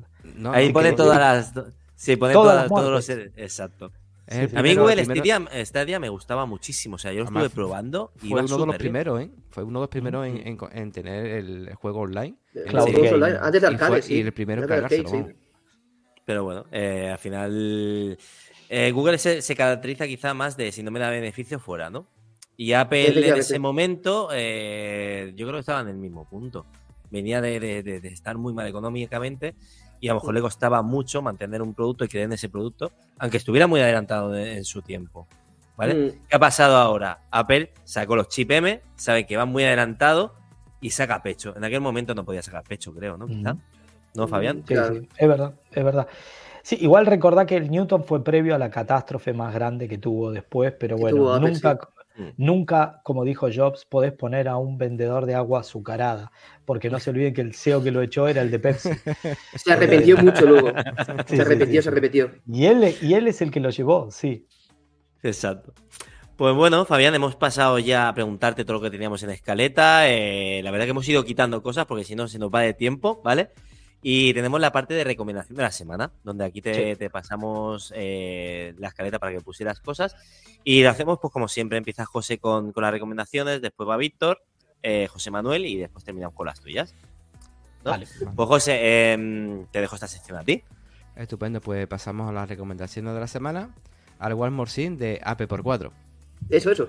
Ahí 0.52 0.72
pone 0.72 0.92
todas 0.92 1.18
las. 1.18 1.66
Sí, 1.94 2.16
pone 2.16 2.32
todas, 2.32 2.68
todos 2.68 2.90
los. 2.90 3.08
Exacto. 3.08 3.90
A 4.30 4.62
mí 4.62 4.74
Google 4.74 5.04
Stadia, 5.64 5.98
me 5.98 6.08
gustaba 6.08 6.46
muchísimo. 6.46 6.96
O 6.96 6.98
sea, 6.98 7.12
yo 7.12 7.20
lo 7.20 7.24
estuve 7.26 7.50
probando. 7.50 8.12
Y 8.22 8.30
fue 8.30 8.42
uno 8.42 8.58
de 8.58 8.66
los 8.66 8.76
primeros, 8.76 9.20
¿eh? 9.20 9.30
Fue 9.50 9.62
uno 9.62 9.80
de 9.80 9.82
los 9.84 9.90
primeros 9.90 10.26
en, 10.26 10.92
tener 10.92 11.26
el 11.26 11.74
juego 11.74 12.00
online. 12.00 12.36
antes 13.40 13.62
de 13.62 13.66
arcade, 13.66 14.02
Y 14.08 14.20
el 14.20 14.32
primero 14.32 14.62
en 14.62 14.68
cargárselo. 14.68 15.28
Pero 16.24 16.44
bueno, 16.44 16.66
eh, 16.70 17.10
al 17.10 17.18
final. 17.18 18.18
Eh, 18.70 18.90
Google 18.90 19.16
se, 19.16 19.56
caracteriza 19.56 20.06
quizá 20.06 20.34
más 20.34 20.56
de 20.58 20.72
si 20.72 20.82
no 20.82 20.90
me 20.90 20.98
da 20.98 21.08
beneficio 21.08 21.58
fuera, 21.58 21.88
¿no? 21.88 22.06
Y 22.54 22.72
Apple 22.72 23.28
en 23.28 23.38
ese 23.38 23.58
momento, 23.58 24.28
eh, 24.34 25.32
yo 25.36 25.46
creo 25.46 25.56
que 25.56 25.60
estaba 25.60 25.80
en 25.80 25.88
el 25.88 25.96
mismo 25.96 26.28
punto. 26.28 26.66
Venía 27.10 27.40
de 27.40 28.00
estar 28.04 28.36
muy 28.36 28.52
mal 28.52 28.66
económicamente 28.66 29.54
y 30.00 30.08
a 30.08 30.14
lo 30.14 30.20
mejor 30.20 30.34
le 30.34 30.40
costaba 30.40 30.82
mucho 30.82 31.22
mantener 31.22 31.62
un 31.62 31.74
producto 31.74 32.04
y 32.04 32.08
creer 32.08 32.26
en 32.26 32.32
ese 32.32 32.48
producto, 32.48 32.92
aunque 33.18 33.36
estuviera 33.36 33.66
muy 33.66 33.80
adelantado 33.80 34.36
en 34.36 34.64
su 34.64 34.82
tiempo. 34.82 35.26
¿Vale? 35.76 35.94
Mm. 35.94 36.26
¿Qué 36.28 36.36
ha 36.36 36.38
pasado 36.38 36.76
ahora? 36.76 37.20
Apple 37.30 37.72
sacó 37.84 38.16
los 38.16 38.28
chip 38.28 38.50
M, 38.50 38.80
sabe 38.96 39.26
que 39.26 39.36
va 39.36 39.44
muy 39.44 39.64
adelantado 39.64 40.34
y 40.80 40.90
saca 40.90 41.22
pecho. 41.22 41.54
En 41.56 41.64
aquel 41.64 41.80
momento 41.80 42.14
no 42.14 42.24
podía 42.24 42.42
sacar 42.42 42.64
pecho, 42.64 42.92
creo, 42.92 43.16
¿no? 43.16 43.26
Mm. 43.28 43.44
¿No, 44.14 44.26
Fabián? 44.26 44.64
Sí, 44.66 44.74
es 44.74 45.28
verdad, 45.28 45.54
es 45.70 45.84
verdad. 45.84 46.08
Sí, 46.62 46.76
igual 46.80 47.06
recordá 47.06 47.46
que 47.46 47.56
el 47.56 47.70
Newton 47.70 48.04
fue 48.04 48.22
previo 48.22 48.54
a 48.54 48.58
la 48.58 48.70
catástrofe 48.70 49.32
más 49.32 49.54
grande 49.54 49.88
que 49.88 49.98
tuvo 49.98 50.30
después, 50.30 50.74
pero 50.78 50.96
bueno, 50.96 51.38
nunca, 51.38 51.78
Mm. 52.18 52.30
Nunca, 52.36 53.00
como 53.04 53.24
dijo 53.24 53.48
Jobs, 53.54 53.84
podés 53.84 54.12
poner 54.12 54.48
a 54.48 54.56
un 54.56 54.76
vendedor 54.76 55.24
de 55.24 55.34
agua 55.34 55.60
azucarada, 55.60 56.32
porque 56.64 56.90
no 56.90 56.98
se 56.98 57.10
olviden 57.10 57.32
que 57.32 57.40
el 57.40 57.54
CEO 57.54 57.82
que 57.82 57.92
lo 57.92 58.02
echó 58.02 58.26
era 58.26 58.42
el 58.42 58.50
de 58.50 58.58
Pepsi. 58.58 58.90
Se 59.56 59.72
arrepintió 59.72 60.16
mucho 60.16 60.44
luego. 60.44 60.68
se 61.26 61.40
arrepintió, 61.40 61.80
se 61.80 61.88
arrepintió. 61.88 62.30
Y 62.46 62.66
él, 62.66 62.94
y 63.00 63.14
él 63.14 63.28
es 63.28 63.40
el 63.40 63.50
que 63.50 63.60
lo 63.60 63.70
llevó, 63.70 64.10
sí. 64.10 64.46
Exacto. 65.22 65.72
Pues 66.36 66.54
bueno, 66.54 66.84
Fabián, 66.84 67.14
hemos 67.14 67.36
pasado 67.36 67.78
ya 67.78 68.08
a 68.08 68.14
preguntarte 68.14 68.64
todo 68.64 68.74
lo 68.74 68.80
que 68.80 68.90
teníamos 68.90 69.22
en 69.22 69.30
escaleta. 69.30 70.08
Eh, 70.08 70.60
la 70.62 70.70
verdad 70.70 70.86
que 70.86 70.90
hemos 70.90 71.08
ido 71.08 71.24
quitando 71.24 71.62
cosas 71.62 71.86
porque 71.86 72.04
si 72.04 72.14
no 72.14 72.28
se 72.28 72.38
nos 72.38 72.52
va 72.52 72.60
de 72.60 72.74
tiempo, 72.74 73.20
¿vale? 73.24 73.50
Y 74.00 74.32
tenemos 74.32 74.60
la 74.60 74.70
parte 74.70 74.94
de 74.94 75.02
recomendación 75.02 75.56
de 75.56 75.62
la 75.62 75.72
semana, 75.72 76.12
donde 76.22 76.44
aquí 76.44 76.62
te, 76.62 77.10
pasamos 77.10 77.92
eh, 77.96 78.74
la 78.78 78.88
escaleta 78.88 79.18
para 79.18 79.32
que 79.32 79.40
pusieras 79.40 79.80
cosas. 79.80 80.14
Y 80.62 80.82
lo 80.82 80.90
hacemos, 80.90 81.18
pues 81.20 81.32
como 81.32 81.48
siempre, 81.48 81.78
empieza 81.78 82.04
José 82.04 82.38
con, 82.38 82.72
las 82.76 82.92
recomendaciones, 82.92 83.60
después 83.60 83.88
va 83.88 83.96
Víctor, 83.96 84.42
eh, 84.82 85.08
José 85.08 85.30
Manuel 85.30 85.66
y 85.66 85.76
después 85.76 86.04
terminamos 86.04 86.36
con 86.36 86.46
las 86.46 86.60
tuyas. 86.60 86.94
Vale. 87.82 88.06
Pues 88.36 88.48
José, 88.48 89.12
em, 89.12 89.66
te 89.66 89.80
dejo 89.80 89.94
esta 89.96 90.08
sección 90.08 90.38
a 90.38 90.44
ti. 90.44 90.62
Estupendo, 91.16 91.60
pues 91.60 91.86
pasamos 91.88 92.28
a 92.28 92.32
las 92.32 92.48
recomendaciones 92.48 93.14
de 93.14 93.20
la 93.20 93.26
semana. 93.26 93.74
Al 94.20 94.34
Walmart 94.34 94.70
Sim 94.70 94.96
de 94.96 95.20
AP 95.24 95.46
por 95.46 95.62
4. 95.62 95.92
Eso, 96.50 96.70
eso. 96.70 96.88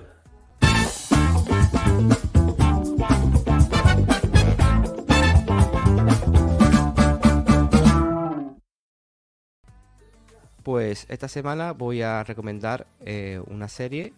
Pues 10.70 11.04
esta 11.08 11.26
semana 11.26 11.72
voy 11.72 12.00
a 12.02 12.22
recomendar 12.22 12.86
eh, 13.00 13.42
una 13.48 13.66
serie, 13.66 14.12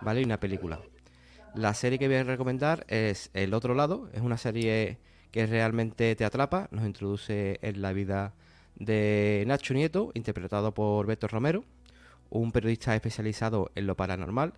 ¿vale? 0.00 0.20
Y 0.20 0.24
una 0.24 0.38
película. 0.38 0.78
La 1.52 1.74
serie 1.74 1.98
que 1.98 2.06
voy 2.06 2.18
a 2.18 2.22
recomendar 2.22 2.86
es 2.86 3.28
El 3.34 3.52
otro 3.54 3.74
lado, 3.74 4.08
es 4.12 4.20
una 4.20 4.38
serie 4.38 4.98
que 5.32 5.46
realmente 5.46 6.14
te 6.14 6.24
atrapa, 6.24 6.68
nos 6.70 6.86
introduce 6.86 7.58
en 7.60 7.82
la 7.82 7.92
vida 7.92 8.34
de 8.76 9.42
Nacho 9.48 9.74
Nieto, 9.74 10.12
interpretado 10.14 10.72
por 10.72 11.06
Beto 11.06 11.26
Romero, 11.26 11.64
un 12.30 12.52
periodista 12.52 12.94
especializado 12.94 13.72
en 13.74 13.88
lo 13.88 13.96
paranormal, 13.96 14.52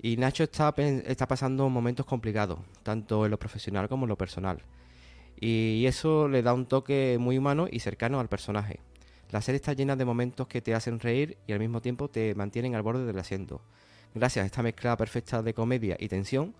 Y 0.00 0.16
Nacho 0.16 0.44
está, 0.44 0.72
está 0.78 1.28
pasando 1.28 1.68
momentos 1.68 2.06
complicados, 2.06 2.60
tanto 2.82 3.26
en 3.26 3.30
lo 3.30 3.38
profesional 3.38 3.90
como 3.90 4.06
en 4.06 4.08
lo 4.08 4.16
personal. 4.16 4.62
Y 5.38 5.84
eso 5.84 6.28
le 6.28 6.40
da 6.42 6.54
un 6.54 6.64
toque 6.64 7.18
muy 7.20 7.36
humano 7.36 7.68
y 7.70 7.80
cercano 7.80 8.20
al 8.20 8.30
personaje. 8.30 8.80
La 9.30 9.42
serie 9.42 9.56
está 9.56 9.74
llena 9.74 9.96
de 9.96 10.04
momentos 10.04 10.48
que 10.48 10.62
te 10.62 10.74
hacen 10.74 11.00
reír 11.00 11.36
y 11.46 11.52
al 11.52 11.58
mismo 11.58 11.80
tiempo 11.80 12.08
te 12.08 12.34
mantienen 12.34 12.74
al 12.74 12.82
borde 12.82 13.04
del 13.04 13.18
asiento. 13.18 13.60
Gracias 14.14 14.42
a 14.42 14.46
esta 14.46 14.62
mezcla 14.62 14.96
perfecta 14.96 15.42
de 15.42 15.54
comedia 15.54 15.96
y 15.98 16.08
tensión, 16.08 16.54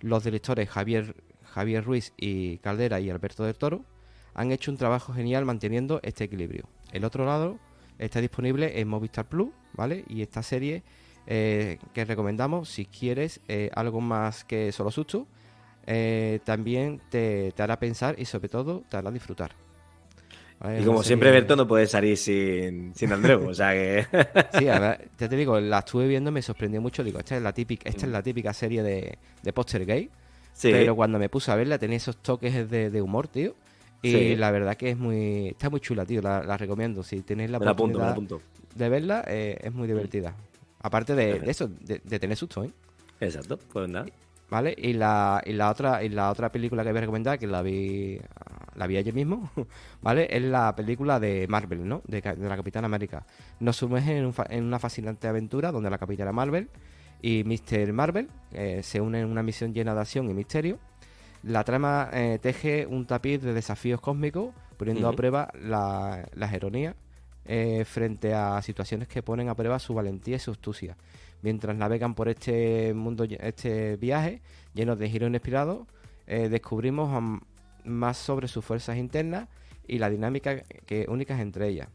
los 0.00 0.24
directores 0.24 0.68
Javier, 0.68 1.14
Javier 1.44 1.84
Ruiz 1.84 2.12
y 2.16 2.58
Caldera 2.58 3.00
y 3.00 3.10
Alberto 3.10 3.44
del 3.44 3.56
Toro 3.56 3.84
han 4.34 4.52
hecho 4.52 4.70
un 4.70 4.76
trabajo 4.76 5.12
genial 5.12 5.44
manteniendo 5.44 6.00
este 6.02 6.24
equilibrio. 6.24 6.68
El 6.92 7.04
otro 7.04 7.24
lado 7.24 7.58
está 7.98 8.20
disponible 8.20 8.80
en 8.80 8.88
Movistar 8.88 9.28
Plus, 9.28 9.50
¿vale? 9.74 10.04
Y 10.08 10.22
esta 10.22 10.42
serie 10.42 10.82
eh, 11.26 11.78
que 11.92 12.04
recomendamos 12.04 12.68
si 12.68 12.84
quieres 12.84 13.40
eh, 13.48 13.70
algo 13.74 14.00
más 14.00 14.44
que 14.44 14.72
solo 14.72 14.90
susto, 14.90 15.26
eh, 15.86 16.40
también 16.44 17.00
te, 17.10 17.52
hará 17.58 17.78
pensar 17.78 18.16
y 18.18 18.24
sobre 18.24 18.48
todo 18.48 18.82
te 18.88 18.96
hará 18.96 19.10
disfrutar. 19.10 19.52
Y 20.80 20.84
como 20.84 21.02
siempre, 21.02 21.30
Berto 21.30 21.56
no 21.56 21.66
puede 21.66 21.86
salir 21.86 22.16
sin, 22.16 22.94
sin 22.94 23.12
Andreu, 23.12 23.48
o 23.48 23.54
sea 23.54 23.72
que... 23.72 24.06
sí, 24.58 24.64
ya 24.64 24.98
te 25.16 25.36
digo, 25.36 25.60
la 25.60 25.80
estuve 25.80 26.06
viendo 26.06 26.32
me 26.32 26.40
sorprendió 26.40 26.80
mucho, 26.80 27.04
digo, 27.04 27.18
esta 27.18 27.36
es 27.36 27.42
la 27.42 27.52
típica, 27.52 27.88
esta 27.88 28.06
es 28.06 28.12
la 28.12 28.22
típica 28.22 28.52
serie 28.54 28.82
de, 28.82 29.18
de 29.42 29.52
póster 29.52 29.84
gay, 29.84 30.10
pero 30.62 30.96
cuando 30.96 31.18
me 31.18 31.28
puse 31.28 31.50
a 31.50 31.56
verla 31.56 31.78
tenía 31.78 31.98
esos 31.98 32.16
toques 32.16 32.70
de, 32.70 33.02
humor, 33.02 33.28
tío, 33.28 33.54
y 34.00 34.36
la 34.36 34.50
verdad 34.50 34.76
que 34.76 34.90
es 34.90 34.96
muy, 34.96 35.48
está 35.48 35.68
muy 35.68 35.80
chula, 35.80 36.06
tío, 36.06 36.22
la, 36.22 36.56
recomiendo, 36.56 37.02
si 37.02 37.20
tenéis 37.20 37.50
la 37.50 37.58
oportunidad 37.58 38.16
de 38.74 38.88
verla, 38.88 39.20
es 39.20 39.72
muy 39.72 39.86
divertida. 39.86 40.34
Aparte 40.80 41.14
de, 41.14 41.40
eso, 41.46 41.68
de, 41.68 42.18
tener 42.18 42.36
susto, 42.36 42.64
¿eh? 42.64 42.70
Exacto, 43.20 43.58
pues 43.72 43.88
nada. 43.88 44.06
¿Vale? 44.54 44.72
Y 44.78 44.92
la, 44.92 45.42
y 45.44 45.52
la 45.52 45.68
otra 45.68 46.04
y 46.04 46.08
la 46.10 46.30
otra 46.30 46.52
película 46.52 46.84
que 46.84 46.90
voy 46.90 46.98
a 46.98 47.00
recomendar, 47.00 47.40
que 47.40 47.48
la 47.48 47.60
vi 47.60 48.20
la 48.76 48.86
vi 48.86 48.96
ayer 48.96 49.12
mismo, 49.12 49.50
¿vale? 50.00 50.28
Es 50.30 50.44
la 50.44 50.76
película 50.76 51.18
de 51.18 51.48
Marvel, 51.48 51.88
¿no? 51.88 52.02
De, 52.06 52.22
la 52.22 52.56
Capitana 52.56 52.86
América. 52.86 53.26
Nos 53.58 53.78
sumerge 53.78 54.16
en, 54.16 54.64
una 54.64 54.78
fascinante 54.78 55.26
aventura 55.26 55.72
donde 55.72 55.90
la 55.90 55.98
Capitana 55.98 56.30
Marvel 56.30 56.70
y 57.20 57.42
Mr. 57.42 57.92
Marvel 57.92 58.28
eh, 58.52 58.80
se 58.84 59.00
unen 59.00 59.22
en 59.22 59.30
una 59.32 59.42
misión 59.42 59.74
llena 59.74 59.92
de 59.92 60.00
acción 60.02 60.30
y 60.30 60.34
misterio. 60.34 60.78
La 61.42 61.64
trama 61.64 62.10
eh, 62.12 62.38
teje 62.40 62.86
un 62.86 63.06
tapiz 63.06 63.42
de 63.42 63.54
desafíos 63.54 64.00
cósmicos, 64.00 64.54
poniendo 64.76 65.08
a 65.08 65.14
prueba 65.14 65.50
la, 65.60 66.28
las 66.32 66.54
ironías 66.54 66.94
eh, 67.44 67.84
frente 67.84 68.32
a 68.34 68.62
situaciones 68.62 69.08
que 69.08 69.20
ponen 69.20 69.48
a 69.48 69.56
prueba 69.56 69.80
su 69.80 69.94
valentía 69.94 70.36
y 70.36 70.38
su 70.38 70.52
astucia. 70.52 70.96
Mientras 71.44 71.76
navegan 71.76 72.14
por 72.14 72.30
este 72.30 72.94
mundo, 72.94 73.26
este 73.28 73.96
viaje 73.96 74.40
lleno 74.72 74.96
de 74.96 75.10
giros 75.10 75.28
inesperados, 75.28 75.86
eh, 76.26 76.48
descubrimos 76.48 77.40
más 77.84 78.16
sobre 78.16 78.48
sus 78.48 78.64
fuerzas 78.64 78.96
internas 78.96 79.46
y 79.86 79.98
la 79.98 80.08
dinámica 80.08 80.62
que 80.86 81.04
únicas 81.06 81.40
entre 81.40 81.68
ellas. 81.68 81.88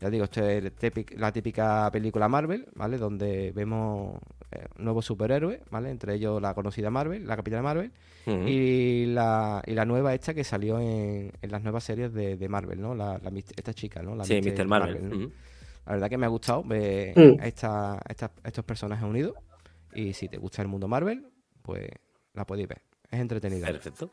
Ya 0.00 0.10
digo, 0.10 0.24
esto 0.24 0.44
es 0.44 0.72
la 1.16 1.30
típica 1.30 1.88
película 1.92 2.28
Marvel, 2.28 2.66
¿vale? 2.74 2.98
Donde 2.98 3.52
vemos 3.52 4.18
eh, 4.50 4.66
nuevos 4.78 5.04
superhéroes, 5.06 5.60
¿vale? 5.70 5.90
Entre 5.90 6.14
ellos 6.14 6.42
la 6.42 6.54
conocida 6.54 6.90
Marvel, 6.90 7.24
la 7.24 7.36
Capitana 7.36 7.62
Marvel, 7.62 7.92
y, 8.26 9.06
la, 9.06 9.62
y 9.64 9.74
la 9.74 9.84
nueva 9.84 10.12
hecha 10.12 10.34
que 10.34 10.42
salió 10.42 10.80
en, 10.80 11.32
en 11.40 11.50
las 11.52 11.62
nuevas 11.62 11.84
series 11.84 12.12
de, 12.12 12.48
Marvel, 12.48 12.80
¿no? 12.80 12.96
La, 12.96 13.20
esta 13.56 13.72
chica, 13.72 14.02
¿no? 14.02 14.16
La 14.16 14.24
sí, 14.24 14.40
Mr. 14.42 14.66
Marvel. 14.66 15.30
La 15.88 15.94
verdad 15.94 16.10
que 16.10 16.18
me 16.18 16.26
ha 16.26 16.28
gustado 16.28 16.62
ver 16.64 17.18
mm. 17.18 17.42
esta, 17.42 17.98
estos 18.44 18.64
personajes 18.66 19.08
unidos. 19.08 19.32
Y 19.94 20.12
si 20.12 20.28
te 20.28 20.36
gusta 20.36 20.60
el 20.60 20.68
mundo 20.68 20.86
Marvel, 20.86 21.26
pues 21.62 21.88
la 22.34 22.44
podéis 22.44 22.68
ver. 22.68 22.82
Es 23.10 23.18
entretenida. 23.18 23.68
Perfecto. 23.68 24.10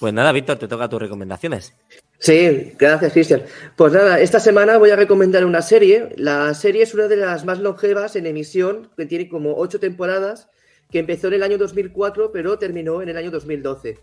Pues 0.00 0.12
nada, 0.12 0.32
Víctor, 0.32 0.58
te 0.58 0.66
toca 0.66 0.88
tus 0.88 1.00
recomendaciones. 1.00 1.74
Sí, 2.18 2.72
gracias, 2.76 3.12
Cristian. 3.12 3.42
Pues 3.76 3.92
nada, 3.92 4.18
esta 4.18 4.40
semana 4.40 4.76
voy 4.76 4.90
a 4.90 4.96
recomendar 4.96 5.44
una 5.44 5.62
serie. 5.62 6.08
La 6.16 6.52
serie 6.54 6.82
es 6.82 6.92
una 6.92 7.06
de 7.06 7.18
las 7.18 7.44
más 7.44 7.60
longevas 7.60 8.16
en 8.16 8.26
emisión, 8.26 8.90
que 8.96 9.06
tiene 9.06 9.28
como 9.28 9.54
ocho 9.56 9.78
temporadas, 9.78 10.48
que 10.90 10.98
empezó 10.98 11.28
en 11.28 11.34
el 11.34 11.44
año 11.44 11.56
2004, 11.56 12.32
pero 12.32 12.58
terminó 12.58 13.00
en 13.00 13.10
el 13.10 13.16
año 13.16 13.30
2012. 13.30 14.00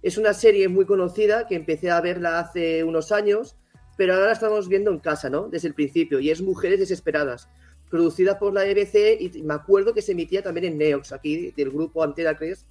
Es 0.00 0.16
una 0.16 0.32
serie 0.32 0.68
muy 0.68 0.86
conocida 0.86 1.46
que 1.46 1.54
empecé 1.54 1.90
a 1.90 2.00
verla 2.00 2.38
hace 2.38 2.82
unos 2.82 3.12
años, 3.12 3.56
pero 3.96 4.14
ahora 4.14 4.26
la 4.26 4.32
estamos 4.32 4.68
viendo 4.68 4.90
en 4.90 4.98
casa, 4.98 5.30
¿no? 5.30 5.48
Desde 5.48 5.68
el 5.68 5.74
principio, 5.74 6.20
y 6.20 6.30
es 6.30 6.42
Mujeres 6.42 6.80
Desesperadas, 6.80 7.48
producida 7.90 8.38
por 8.38 8.52
la 8.52 8.66
EBC 8.66 9.20
y 9.20 9.42
me 9.42 9.54
acuerdo 9.54 9.94
que 9.94 10.02
se 10.02 10.12
emitía 10.12 10.42
también 10.42 10.66
en 10.66 10.78
Neox, 10.78 11.12
aquí 11.12 11.52
del 11.56 11.70
grupo 11.70 12.02
Antena 12.02 12.36
3, 12.36 12.66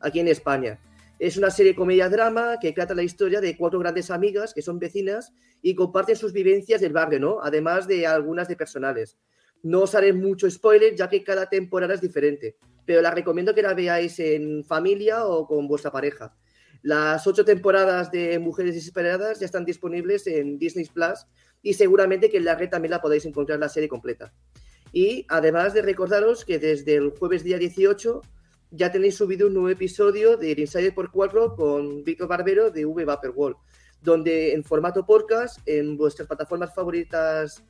aquí 0.00 0.20
en 0.20 0.28
España. 0.28 0.78
Es 1.18 1.36
una 1.36 1.50
serie 1.50 1.74
comedia-drama 1.74 2.58
que 2.60 2.72
trata 2.72 2.94
la 2.94 3.02
historia 3.02 3.40
de 3.40 3.56
cuatro 3.56 3.80
grandes 3.80 4.08
amigas 4.10 4.54
que 4.54 4.62
son 4.62 4.78
vecinas 4.78 5.32
y 5.62 5.74
comparten 5.74 6.14
sus 6.14 6.32
vivencias 6.32 6.80
del 6.80 6.92
barrio, 6.92 7.18
¿no? 7.18 7.38
Además 7.42 7.88
de 7.88 8.06
algunas 8.06 8.46
de 8.46 8.54
personales. 8.54 9.18
No 9.64 9.80
os 9.82 9.96
haré 9.96 10.12
mucho 10.12 10.48
spoiler, 10.48 10.94
ya 10.94 11.08
que 11.08 11.24
cada 11.24 11.48
temporada 11.48 11.94
es 11.94 12.00
diferente, 12.00 12.56
pero 12.86 13.02
la 13.02 13.10
recomiendo 13.10 13.52
que 13.52 13.62
la 13.62 13.74
veáis 13.74 14.20
en 14.20 14.64
familia 14.64 15.26
o 15.26 15.48
con 15.48 15.66
vuestra 15.66 15.90
pareja. 15.90 16.36
Las 16.82 17.26
ocho 17.26 17.44
temporadas 17.44 18.10
de 18.10 18.38
Mujeres 18.38 18.74
Desesperadas 18.74 19.40
ya 19.40 19.46
están 19.46 19.64
disponibles 19.64 20.26
en 20.26 20.58
Disney 20.58 20.86
Plus 20.86 21.26
y 21.62 21.74
seguramente 21.74 22.30
que 22.30 22.36
en 22.36 22.44
la 22.44 22.54
red 22.54 22.70
también 22.70 22.90
la 22.90 23.00
podéis 23.00 23.26
encontrar 23.26 23.58
la 23.58 23.68
serie 23.68 23.88
completa. 23.88 24.32
Y 24.92 25.26
además 25.28 25.74
de 25.74 25.82
recordaros 25.82 26.44
que 26.44 26.58
desde 26.58 26.94
el 26.94 27.10
jueves 27.10 27.44
día 27.44 27.58
18 27.58 28.22
ya 28.70 28.92
tenéis 28.92 29.16
subido 29.16 29.46
un 29.46 29.54
nuevo 29.54 29.68
episodio 29.70 30.36
de 30.36 30.52
Insider 30.52 30.94
por 30.94 31.10
4 31.10 31.56
con 31.56 32.04
Víctor 32.04 32.28
Barbero 32.28 32.70
de 32.70 32.84
V 32.84 33.04
World, 33.34 33.56
donde 34.02 34.52
en 34.52 34.62
formato 34.62 35.04
podcast, 35.04 35.58
en 35.66 35.96
vuestras 35.96 36.28
plataformas 36.28 36.74
favoritas 36.74 37.62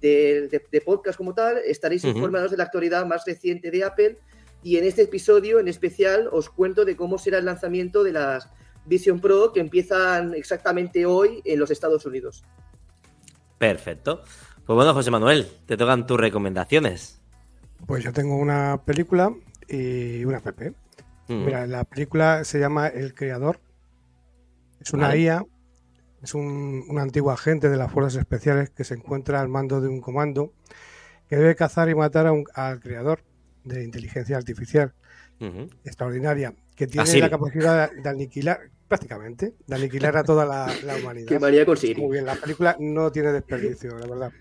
de, 0.00 0.82
podcast 0.84 1.16
como 1.16 1.34
tal, 1.34 1.58
estaréis 1.58 2.04
informados 2.04 2.50
de 2.50 2.56
la 2.56 2.64
actualidad 2.64 3.06
más 3.06 3.24
reciente 3.26 3.70
de 3.70 3.84
Apple. 3.84 4.18
Y 4.64 4.78
en 4.78 4.84
este 4.84 5.02
episodio 5.02 5.60
en 5.60 5.68
especial 5.68 6.26
os 6.32 6.48
cuento 6.48 6.86
de 6.86 6.96
cómo 6.96 7.18
será 7.18 7.36
el 7.36 7.44
lanzamiento 7.44 8.02
de 8.02 8.12
las 8.12 8.48
Vision 8.86 9.20
Pro 9.20 9.52
que 9.52 9.60
empiezan 9.60 10.32
exactamente 10.32 11.04
hoy 11.04 11.42
en 11.44 11.60
los 11.60 11.70
Estados 11.70 12.06
Unidos. 12.06 12.42
Perfecto. 13.58 14.22
Pues 14.64 14.74
bueno, 14.74 14.94
José 14.94 15.10
Manuel, 15.10 15.46
te 15.66 15.76
tocan 15.76 16.06
tus 16.06 16.18
recomendaciones. 16.18 17.20
Pues 17.86 18.02
yo 18.02 18.14
tengo 18.14 18.38
una 18.38 18.80
película 18.86 19.34
y 19.68 20.24
una 20.24 20.38
app. 20.38 20.58
Mm. 21.28 21.44
Mira, 21.44 21.66
la 21.66 21.84
película 21.84 22.42
se 22.44 22.58
llama 22.58 22.88
El 22.88 23.14
Creador. 23.14 23.60
Es 24.80 24.94
una 24.94 25.14
IA, 25.14 25.44
es 26.22 26.32
un, 26.32 26.86
antiguo 26.98 27.32
agente 27.32 27.68
de 27.68 27.76
las 27.76 27.92
fuerzas 27.92 28.16
especiales 28.16 28.70
que 28.70 28.84
se 28.84 28.94
encuentra 28.94 29.42
al 29.42 29.48
mando 29.50 29.82
de 29.82 29.88
un 29.88 30.00
comando 30.00 30.54
que 31.28 31.36
debe 31.36 31.54
cazar 31.54 31.90
y 31.90 31.94
matar 31.94 32.32
al 32.54 32.80
creador 32.80 33.20
de 33.64 33.84
inteligencia 33.84 34.36
artificial 34.36 34.92
extraordinaria, 35.84 36.54
que 36.74 36.86
tiene 36.86 37.18
la 37.18 37.28
capacidad 37.28 37.90
de, 37.92 38.08
aniquilar, 38.08 38.70
prácticamente, 38.88 39.54
de 39.66 39.74
aniquilar 39.74 40.16
a 40.16 40.24
toda 40.24 40.46
la, 40.46 40.66
humanidad. 41.02 41.26
Que 41.28 41.38
María 41.38 41.66
Muy 41.66 42.12
bien, 42.12 42.24
la 42.24 42.36
película 42.36 42.76
no 42.78 43.10
tiene 43.12 43.32
desperdicio, 43.32 43.98
la 43.98 44.06
verdad. 44.06 44.32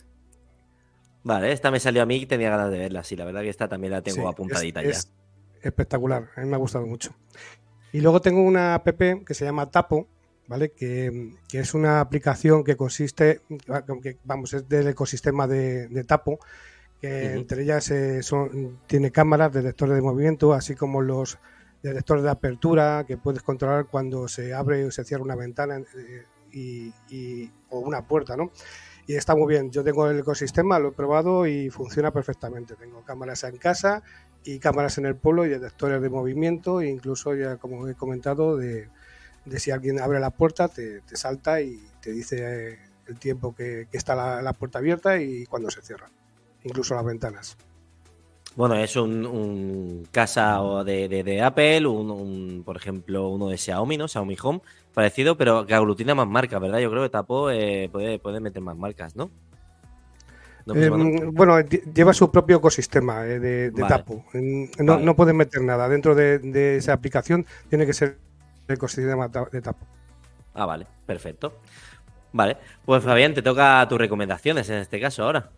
Vale, 1.23 1.51
esta 1.51 1.71
me 1.71 1.79
salió 1.79 2.03
a 2.03 2.05
mí 2.05 2.17
y 2.17 2.25
tenía 2.25 2.49
ganas 2.49 2.69
de 2.69 2.77
verla. 2.77 3.03
Sí, 3.03 3.15
la 3.15 3.25
verdad 3.25 3.41
que 3.41 3.49
esta 3.49 3.67
también 3.67 3.91
la 3.91 4.01
tengo 4.01 4.27
apuntadita 4.27 4.81
ya. 4.81 4.89
Es 4.89 5.11
espectacular, 5.61 6.29
a 6.35 6.41
mí 6.41 6.47
me 6.47 6.55
ha 6.55 6.59
gustado 6.59 6.85
mucho. 6.85 7.15
Y 7.91 8.01
luego 8.01 8.21
tengo 8.21 8.41
una 8.41 8.75
app 8.75 8.87
que 9.25 9.33
se 9.33 9.45
llama 9.45 9.69
Tapo, 9.69 10.07
¿vale? 10.47 10.71
Que, 10.71 11.31
es 11.51 11.73
una 11.73 12.01
aplicación 12.01 12.63
que 12.63 12.75
consiste, 12.75 13.41
vamos, 14.23 14.53
es 14.53 14.67
del 14.67 14.87
ecosistema 14.89 15.47
de, 15.47 16.03
Tapo, 16.05 16.39
que 17.03 17.33
entre 17.33 17.63
ellas 17.63 17.91
eh, 17.91 18.23
son, 18.23 18.79
tiene 18.87 19.11
cámaras, 19.11 19.51
detectores 19.51 19.93
de 19.93 20.01
movimiento, 20.01 20.53
así 20.53 20.73
como 20.73 21.01
los 21.01 21.37
detectores 21.81 22.23
de 22.23 22.29
apertura, 22.29 23.03
que 23.05 23.17
puedes 23.17 23.43
controlar 23.43 23.87
cuando 23.87 24.29
se 24.29 24.53
abre 24.53 24.85
o 24.85 24.89
se 24.89 25.03
cierra 25.03 25.21
una 25.21 25.35
ventana 25.35 25.81
eh, 25.97 26.23
y, 26.53 27.51
o 27.69 27.79
una 27.79 28.07
puerta, 28.07 28.37
¿no? 28.37 28.51
y 29.05 29.15
está 29.15 29.35
muy 29.35 29.49
bien. 29.49 29.69
Yo 29.69 29.83
tengo 29.83 30.09
el 30.09 30.19
ecosistema, 30.19 30.79
lo 30.79 30.89
he 30.89 30.91
probado 30.93 31.45
y 31.45 31.69
funciona 31.69 32.11
perfectamente. 32.11 32.75
Tengo 32.75 33.03
cámaras 33.03 33.43
en 33.43 33.57
casa 33.57 34.01
y 34.45 34.59
cámaras 34.59 34.97
en 34.97 35.05
el 35.05 35.17
pueblo 35.17 35.45
y 35.45 35.49
detectores 35.49 36.01
de 36.01 36.09
movimiento 36.09 36.79
e 36.79 36.87
incluso 36.87 37.35
ya 37.35 37.57
como 37.57 37.85
he 37.89 37.95
comentado 37.95 38.55
de, 38.55 38.87
si 39.57 39.71
alguien 39.71 39.99
abre 39.99 40.21
la 40.21 40.29
puerta 40.29 40.69
te, 40.69 41.01
salta 41.17 41.59
y 41.59 41.85
te 41.99 42.13
dice 42.13 42.37
eh, 42.71 42.79
el 43.07 43.19
tiempo 43.19 43.53
que, 43.53 43.89
está 43.91 44.41
la, 44.41 44.53
puerta 44.53 44.79
abierta 44.79 45.17
y 45.17 45.45
cuando 45.47 45.69
se 45.69 45.81
cierra, 45.81 46.09
incluso 46.63 46.95
las 46.95 47.05
ventanas. 47.05 47.57
Bueno, 48.55 48.75
es 48.75 48.95
un, 48.95 50.07
casa 50.11 50.61
de, 50.85 51.07
de, 51.07 51.41
Apple, 51.41 51.87
un, 51.87 52.61
por 52.63 52.77
ejemplo, 52.77 53.29
uno 53.29 53.49
de 53.49 53.57
Xiaomi, 53.57 53.97
¿no? 53.97 54.07
Xiaomi 54.07 54.37
Home, 54.43 54.61
parecido, 54.93 55.35
pero 55.35 55.65
que 55.65 55.73
aglutina 55.73 56.13
más 56.13 56.27
marcas, 56.27 56.61
¿verdad? 56.61 56.79
Yo 56.79 56.91
creo 56.91 57.01
que 57.01 57.09
Tapo 57.09 57.49
eh, 57.49 57.89
puede, 57.91 58.19
puede 58.19 58.39
meter 58.39 58.61
más 58.61 58.77
marcas, 58.77 59.15
¿no? 59.15 59.31
Em, 60.67 61.33
bueno, 61.33 61.59
lleva 61.61 62.13
su 62.13 62.31
propio 62.31 62.57
ecosistema 62.57 63.25
eh, 63.25 63.39
de, 63.39 63.71
Tapo. 63.71 64.23
No, 64.79 64.99
no 64.99 65.15
puedes 65.15 65.33
meter 65.33 65.61
nada 65.61 65.89
dentro 65.89 66.13
de, 66.15 66.77
esa 66.77 66.93
aplicación, 66.93 67.45
tiene 67.69 67.85
que 67.87 67.93
ser 67.93 68.17
el 68.67 68.75
ecosistema 68.75 69.27
de 69.27 69.61
Tapo. 69.61 69.85
Ah, 70.53 70.67
vale, 70.67 70.85
perfecto. 71.07 71.59
Vale, 72.31 72.57
pues 72.85 73.03
Fabián, 73.03 73.33
te 73.33 73.41
toca 73.41 73.85
tus 73.89 73.97
recomendaciones 73.97 74.69
en 74.69 74.77
este 74.77 74.99
caso 74.99 75.23
ahora. 75.23 75.49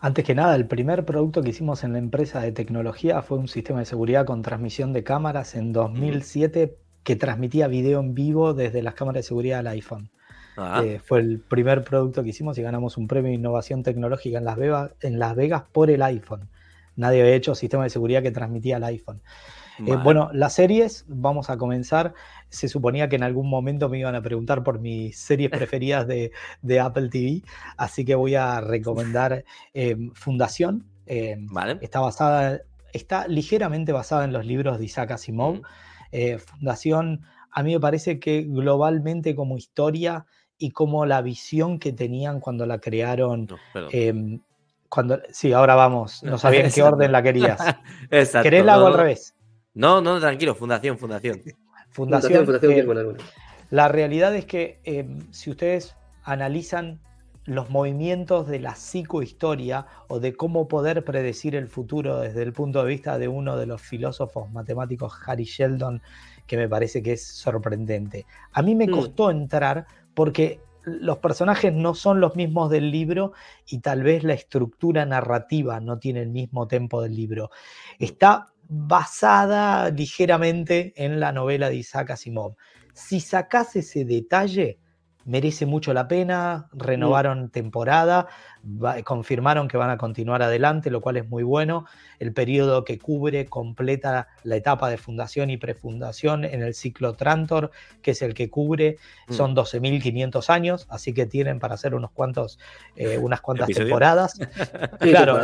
Antes 0.00 0.24
que 0.24 0.34
nada, 0.34 0.54
el 0.54 0.66
primer 0.66 1.04
producto 1.04 1.42
que 1.42 1.50
hicimos 1.50 1.82
en 1.84 1.92
la 1.92 1.98
empresa 1.98 2.40
de 2.40 2.52
tecnología 2.52 3.22
fue 3.22 3.38
un 3.38 3.48
sistema 3.48 3.80
de 3.80 3.86
seguridad 3.86 4.26
con 4.26 4.42
transmisión 4.42 4.92
de 4.92 5.04
cámaras 5.04 5.54
en 5.54 5.72
2007 5.72 6.76
que 7.02 7.16
transmitía 7.16 7.68
video 7.68 8.00
en 8.00 8.14
vivo 8.14 8.52
desde 8.52 8.82
las 8.82 8.94
cámaras 8.94 9.20
de 9.20 9.28
seguridad 9.28 9.58
del 9.58 9.68
iPhone. 9.68 10.10
Eh, 10.82 11.00
fue 11.04 11.20
el 11.20 11.40
primer 11.40 11.84
producto 11.84 12.22
que 12.22 12.30
hicimos 12.30 12.56
y 12.58 12.62
ganamos 12.62 12.96
un 12.96 13.08
premio 13.08 13.28
de 13.28 13.36
innovación 13.36 13.82
tecnológica 13.82 14.38
en 14.38 14.44
Las, 14.44 14.56
Vegas, 14.56 14.90
en 15.00 15.18
Las 15.18 15.36
Vegas 15.36 15.64
por 15.70 15.90
el 15.90 16.02
iPhone. 16.02 16.48
Nadie 16.96 17.20
había 17.20 17.34
hecho 17.34 17.54
sistema 17.54 17.84
de 17.84 17.90
seguridad 17.90 18.22
que 18.22 18.30
transmitía 18.30 18.78
el 18.78 18.84
iPhone. 18.84 19.20
Eh, 19.78 19.96
bueno, 20.02 20.30
las 20.32 20.54
series, 20.54 21.04
vamos 21.08 21.50
a 21.50 21.56
comenzar. 21.56 22.14
Se 22.48 22.68
suponía 22.68 23.08
que 23.08 23.16
en 23.16 23.22
algún 23.22 23.48
momento 23.48 23.88
me 23.88 23.98
iban 23.98 24.14
a 24.14 24.22
preguntar 24.22 24.62
por 24.62 24.80
mis 24.80 25.18
series 25.18 25.50
preferidas 25.50 26.06
de, 26.06 26.30
Apple 26.80 27.08
TV, 27.08 27.42
así 27.76 28.04
que 28.04 28.14
voy 28.14 28.34
a 28.34 28.60
recomendar 28.60 29.44
eh, 29.74 29.96
Fundación. 30.14 30.86
Está 31.06 32.00
basada, 32.00 32.60
está 32.92 33.28
ligeramente 33.28 33.92
basada 33.92 34.24
en 34.24 34.32
los 34.32 34.44
libros 34.44 34.78
de 34.78 34.84
Isaac 34.86 35.12
Asimov. 35.12 35.62
Fundación, 36.38 37.22
a 37.50 37.62
mí 37.62 37.74
me 37.74 37.80
parece 37.80 38.18
que 38.18 38.42
globalmente 38.42 39.34
como 39.34 39.56
historia 39.56 40.26
y 40.58 40.70
como 40.70 41.06
la 41.06 41.22
visión 41.22 41.78
que 41.78 41.92
tenían 41.92 42.40
cuando 42.40 42.66
la 42.66 42.78
crearon. 42.78 43.48
Em, 43.92 44.40
cuando, 44.88 45.20
sí, 45.30 45.52
ahora 45.52 45.74
vamos. 45.74 46.22
No 46.22 46.38
sabía 46.38 46.64
en 46.64 46.72
qué 46.72 46.82
orden 46.82 47.12
la 47.12 47.22
querías. 47.22 47.60
Exacto. 48.10 48.44
¿Querés 48.44 48.64
la 48.64 48.74
hago 48.74 48.86
al 48.86 48.94
revés? 48.94 49.35
No, 49.76 50.00
no, 50.00 50.18
tranquilo, 50.18 50.54
fundación, 50.54 50.98
fundación. 50.98 51.42
Fundación, 51.90 52.44
fundación, 52.44 53.16
La 53.70 53.88
realidad 53.88 54.34
es 54.34 54.44
que 54.44 54.80
em, 54.84 55.18
si 55.30 55.50
ustedes 55.50 55.96
analizan 56.24 57.00
los 57.46 57.70
movimientos 57.70 58.48
de 58.48 58.58
la 58.58 58.74
psicohistoria 58.74 59.86
o 60.08 60.20
de 60.20 60.36
cómo 60.36 60.68
poder 60.68 61.04
predecir 61.04 61.54
el 61.54 61.68
futuro 61.68 62.20
desde 62.20 62.42
el 62.42 62.52
punto 62.52 62.82
de 62.82 62.88
vista 62.88 63.16
de 63.16 63.28
uno 63.28 63.56
de 63.56 63.64
los 63.64 63.80
filósofos 63.80 64.50
matemáticos, 64.50 65.14
Harry 65.26 65.44
Sheldon, 65.44 66.02
que 66.46 66.58
me 66.58 66.68
parece 66.68 67.02
que 67.02 67.12
es 67.12 67.26
sorprendente. 67.26 68.26
A 68.52 68.60
mí 68.60 68.74
me 68.74 68.88
mm. 68.88 68.90
costó 68.90 69.30
entrar 69.30 69.86
porque 70.12 70.60
los 70.86 71.18
personajes 71.18 71.72
no 71.72 71.94
son 71.94 72.20
los 72.20 72.36
mismos 72.36 72.70
del 72.70 72.90
libro 72.90 73.32
y 73.66 73.78
tal 73.78 74.02
vez 74.02 74.22
la 74.22 74.34
estructura 74.34 75.06
narrativa 75.06 75.80
no 75.80 75.98
tiene 75.98 76.22
el 76.22 76.28
mismo 76.28 76.68
tempo 76.68 77.00
del 77.00 77.16
libro. 77.16 77.50
Está 77.98 78.52
basada 78.68 79.90
ligeramente 79.90 80.92
en 80.96 81.20
la 81.20 81.32
novela 81.32 81.68
de 81.68 81.76
Isaac 81.76 82.10
Asimov. 82.10 82.56
Si 82.92 83.20
sacas 83.20 83.76
ese 83.76 84.04
detalle, 84.04 84.78
merece 85.26 85.66
mucho 85.66 85.92
la 85.92 86.06
pena, 86.06 86.68
renovaron 86.72 87.50
temporada, 87.50 88.28
confirmaron 89.04 89.66
que 89.68 89.76
van 89.76 89.90
a 89.90 89.98
continuar 89.98 90.40
adelante, 90.42 90.90
lo 90.90 91.00
cual 91.00 91.16
es 91.16 91.28
muy 91.28 91.42
bueno. 91.42 91.84
El 92.20 92.32
periodo 92.32 92.84
que 92.84 92.98
cubre 92.98 93.46
completa 93.46 94.28
la 94.44 94.56
etapa 94.56 94.88
de 94.88 94.96
fundación 94.96 95.50
y 95.50 95.56
prefundación 95.56 96.44
en 96.44 96.62
el 96.62 96.74
ciclo 96.74 97.14
Trantor, 97.14 97.72
que 98.02 98.12
es 98.12 98.22
el 98.22 98.34
que 98.34 98.48
cubre, 98.50 98.98
mm. 99.26 99.32
son 99.32 99.56
12.500 99.56 100.48
años, 100.48 100.86
así 100.88 101.12
que 101.12 101.26
tienen 101.26 101.58
para 101.58 101.74
hacer 101.74 101.94
unos 101.94 102.12
cuantos, 102.12 102.58
eh, 102.94 103.18
unas 103.18 103.40
cuantas 103.40 103.68
temporadas. 103.68 104.38
claro, 105.00 105.40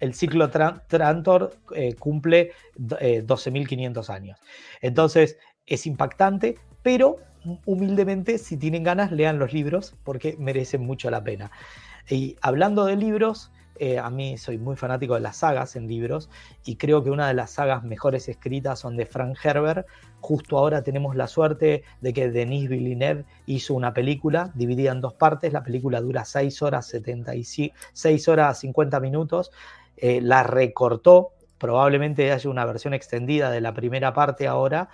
el, 0.00 0.14
ciclo 0.14 0.50
Trantor 0.50 1.56
eh, 1.74 1.94
cumple 1.94 2.52
12.500 2.78 4.08
eh, 4.08 4.12
años. 4.12 4.38
Entonces, 4.82 5.38
es 5.66 5.86
impactante, 5.86 6.56
pero 6.82 7.18
humildemente, 7.64 8.38
si 8.38 8.56
tienen 8.56 8.82
ganas, 8.82 9.12
lean 9.12 9.38
los 9.38 9.52
libros 9.52 9.94
porque 10.04 10.36
merecen 10.38 10.86
mucho 10.86 11.10
la 11.10 11.22
pena. 11.22 11.50
Y 12.08 12.36
hablando 12.40 12.84
de 12.86 12.96
libros, 12.96 13.50
eh, 13.80 13.98
a 13.98 14.10
mí 14.10 14.36
soy 14.38 14.58
muy 14.58 14.74
fanático 14.74 15.14
de 15.14 15.20
las 15.20 15.36
sagas 15.36 15.76
en 15.76 15.86
libros 15.86 16.28
y 16.64 16.76
creo 16.76 17.04
que 17.04 17.10
una 17.10 17.28
de 17.28 17.34
las 17.34 17.52
sagas 17.52 17.84
mejores 17.84 18.28
escritas 18.28 18.80
son 18.80 18.96
de 18.96 19.06
Frank 19.06 19.36
Herbert. 19.42 19.86
Justo 20.20 20.58
ahora 20.58 20.82
tenemos 20.82 21.14
la 21.14 21.28
suerte 21.28 21.84
de 22.00 22.12
que 22.12 22.30
Denis 22.30 22.68
Villeneuve 22.68 23.24
hizo 23.46 23.74
una 23.74 23.94
película 23.94 24.50
dividida 24.54 24.90
en 24.90 25.00
dos 25.00 25.14
partes. 25.14 25.52
La 25.52 25.62
película 25.62 26.00
dura 26.00 26.24
6 26.24 26.60
horas, 26.62 26.86
76, 26.86 27.70
6 27.92 28.28
horas 28.28 28.58
50 28.58 28.98
minutos. 28.98 29.52
Eh, 29.96 30.20
la 30.20 30.42
recortó, 30.42 31.30
probablemente 31.58 32.32
haya 32.32 32.50
una 32.50 32.64
versión 32.64 32.94
extendida 32.94 33.50
de 33.50 33.60
la 33.60 33.74
primera 33.74 34.12
parte 34.12 34.48
ahora, 34.48 34.88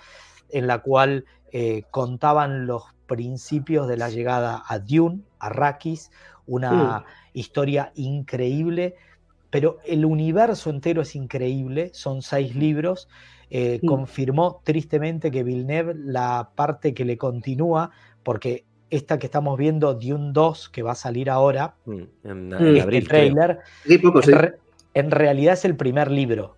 en 0.51 0.67
la 0.67 0.81
cual 0.81 1.25
eh, 1.57 1.85
contaban 1.93 2.67
los 2.67 2.83
principios 3.07 3.87
de 3.87 3.97
la 3.97 4.09
llegada 4.09 4.65
a 4.67 4.81
Dune, 4.81 5.21
a 5.39 5.47
Arrakis, 5.47 6.11
una 6.47 7.05
historia 7.33 7.93
increíble, 7.95 8.97
pero 9.51 9.79
el 9.87 10.05
universo 10.05 10.69
entero 10.69 11.03
es 11.03 11.15
increíble, 11.15 11.91
son 11.95 12.23
seis 12.23 12.57
libros. 12.57 13.09
Eh, 13.51 13.81
confirmó 13.87 14.63
tristemente 14.65 15.31
que 15.31 15.45
Villeneuve 15.45 15.95
la 15.95 16.51
parte 16.57 16.93
que 16.93 17.05
le 17.05 17.17
continúa, 17.17 17.93
porque 18.25 18.65
esta 18.91 19.21
que 19.21 19.27
estamos 19.27 19.57
viendo, 19.57 19.95
Dune 19.95 20.33
2, 20.33 20.71
que 20.71 20.83
va 20.83 20.91
a 20.91 20.97
salir 20.97 21.31
ahora, 21.31 21.77
mm, 21.85 22.03
en, 22.25 22.53
este 22.53 22.97
el 22.99 23.07
trailer, 23.07 23.61
en 24.95 25.11
realidad 25.13 25.55
es 25.55 25.65
el 25.65 25.77
primer 25.77 26.11
libro. 26.11 26.57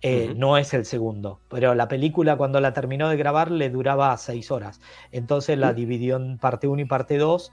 Eh, 0.00 0.32
no 0.36 0.56
es 0.56 0.74
el 0.74 0.84
segundo. 0.84 1.40
Pero 1.48 1.74
la 1.74 1.88
película, 1.88 2.36
cuando 2.36 2.60
la 2.60 2.72
terminó 2.72 3.08
de 3.08 3.16
grabar, 3.16 3.50
le 3.50 3.68
duraba 3.70 4.16
seis 4.16 4.50
horas. 4.50 4.80
Entonces 5.10 5.58
la 5.58 5.72
dividió 5.72 6.16
en 6.16 6.38
parte 6.38 6.68
1 6.68 6.82
y 6.82 6.84
parte 6.84 7.18
2. 7.18 7.52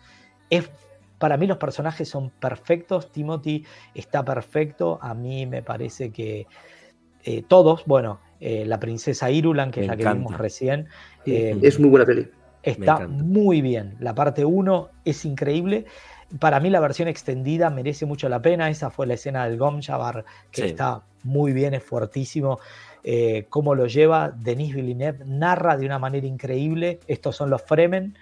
Es, 0.51 0.69
para 1.17 1.37
mí 1.37 1.47
los 1.47 1.57
personajes 1.57 2.07
son 2.07 2.29
perfectos. 2.29 3.11
Timothy 3.11 3.65
está 3.95 4.23
perfecto. 4.23 4.99
A 5.01 5.15
mí 5.15 5.47
me 5.47 5.63
parece 5.63 6.11
que 6.11 6.45
eh, 7.23 7.43
todos, 7.47 7.83
bueno, 7.85 8.19
eh, 8.39 8.63
la 8.65 8.79
princesa 8.79 9.31
Irulan, 9.31 9.71
que 9.71 9.81
es 9.81 9.87
la 9.87 9.97
que 9.97 10.07
vimos 10.07 10.37
recién. 10.37 10.87
es 11.25 11.79
muy 11.79 11.89
buena 11.89 12.05
peli. 12.05 12.27
Está 12.61 13.07
muy 13.07 13.61
bien. 13.61 13.95
La 13.99 14.13
parte 14.13 14.45
1 14.45 14.89
es 15.03 15.25
increíble. 15.25 15.85
Para 16.39 16.59
mí 16.59 16.69
la 16.69 16.79
versión 16.79 17.07
extendida 17.07 17.69
merece 17.69 18.05
mucho 18.05 18.29
la 18.29 18.41
pena. 18.41 18.69
Esa 18.69 18.89
fue 18.89 19.07
la 19.07 19.13
escena 19.15 19.47
del 19.47 19.57
Gomchabar, 19.57 20.25
que 20.51 20.65
está 20.65 21.03
muy 21.25 21.51
bien, 21.51 21.73
es 21.73 21.83
fuertísimo. 21.83 22.59
Eh, 23.03 23.45
cómo 23.49 23.75
lo 23.75 23.87
lleva 23.87 24.31
Denis 24.31 24.73
Villeneuve, 24.73 25.25
narra 25.25 25.77
de 25.77 25.85
una 25.85 25.99
manera 25.99 26.25
increíble. 26.25 26.99
Estos 27.07 27.35
son 27.35 27.49
los 27.49 27.61
Fremen. 27.61 28.17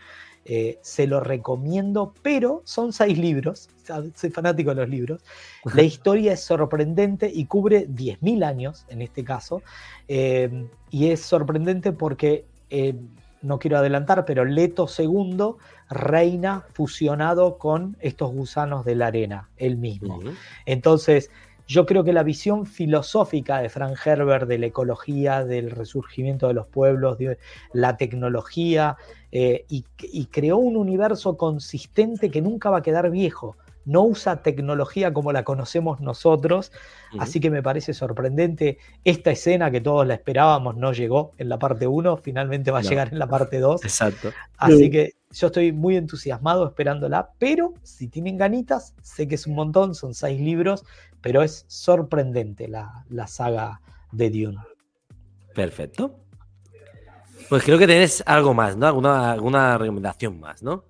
Eh, 0.46 0.80
se 0.82 1.08
lo 1.08 1.22
recomiendo, 1.22 2.14
pero 2.22 2.62
son 2.66 2.92
seis 2.92 3.18
libros. 3.18 3.70
Soy 4.16 4.30
fanático 4.30 4.72
de 4.72 4.76
los 4.82 4.90
libros. 4.90 5.22
La 5.74 5.84
historia 5.84 6.34
es 6.34 6.42
sorprendente 6.42 7.32
y 7.34 7.46
cubre 7.46 7.88
10.000 7.88 8.44
años 8.44 8.86
en 8.90 9.02
este 9.02 9.24
caso. 9.24 9.62
Eh, 10.08 10.68
y 10.90 11.12
es 11.12 11.22
sorprendente 11.22 11.92
porque 11.92 12.46
no 13.44 13.60
quiero 13.60 13.78
adelantar, 13.78 14.26
pero 14.26 14.46
Leto 14.46 14.88
II 14.98 15.56
reina 15.90 16.66
fusionado 16.74 17.58
con 17.58 17.96
estos 18.00 18.32
gusanos 18.32 18.84
de 18.86 18.96
la 18.96 19.08
arena, 19.08 19.50
él 19.58 19.78
mismo. 19.78 20.20
Entonces, 20.66 21.30
yo 21.74 21.88
creo 21.88 22.04
que 22.04 22.14
la 22.14 22.22
visión 22.22 22.68
filosófica 22.68 23.60
de 23.60 23.68
Frank 23.68 23.98
Herbert 24.06 24.48
de 24.48 24.60
la 24.60 24.68
ecología, 24.68 25.44
del 25.44 25.72
resurgimiento 25.72 26.48
de 26.48 26.54
los 26.54 26.68
pueblos, 26.68 27.18
de 27.18 27.40
la 27.74 27.98
tecnología, 27.98 28.96
eh, 29.32 29.66
y, 29.70 29.84
creó 30.26 30.58
un 30.58 30.78
universo 30.78 31.36
consistente 31.36 32.30
que 32.30 32.42
nunca 32.44 32.70
va 32.70 32.78
a 32.78 32.82
quedar 32.84 33.10
viejo 33.10 33.58
no 33.86 34.04
usa 34.04 34.42
tecnología 34.42 35.14
como 35.14 35.32
la 35.32 35.44
conocemos 35.44 36.00
nosotros, 36.00 36.72
así 37.20 37.40
que 37.40 37.50
me 37.50 37.62
parece 37.62 37.94
sorprendente 37.94 38.78
esta 39.04 39.32
escena 39.32 39.72
que 39.72 39.82
todos 39.82 40.08
la 40.08 40.14
esperábamos, 40.14 40.76
no 40.76 40.94
llegó 40.94 41.34
en 41.38 41.50
la 41.50 41.60
parte 41.60 41.88
1, 41.88 42.18
finalmente 42.18 42.72
va 42.72 42.80
a 42.80 42.84
llegar 42.84 43.10
en 43.12 43.20
la 43.20 43.28
parte 43.28 43.60
2. 43.60 43.84
Exacto. 43.84 44.32
Así 44.58 44.90
que 44.90 45.16
yo 45.32 45.48
estoy 45.48 45.72
muy 45.72 45.98
entusiasmado 45.98 46.66
esperándola, 46.68 47.32
pero 47.40 47.74
si 47.84 48.08
tienen 48.08 48.38
ganitas, 48.38 48.96
sé 49.02 49.28
que 49.28 49.36
es 49.36 49.48
un 49.48 49.56
montón, 49.56 49.96
son 49.96 50.14
seis 50.14 50.40
libros, 50.40 50.86
pero 51.22 51.42
es 51.42 51.66
sorprendente 51.68 52.68
la, 52.68 53.06
saga 53.28 53.82
de 54.12 54.30
Dune. 54.30 54.60
Perfecto. 55.54 56.20
Pues 57.50 57.64
creo 57.64 57.78
que 57.78 57.88
tenés 57.88 58.24
algo 58.26 58.54
más, 58.54 58.78
¿no? 58.78 58.88
Alguna, 58.88 59.32
alguna 59.32 59.78
recomendación 59.78 60.40
más, 60.40 60.64
¿no? 60.64 60.86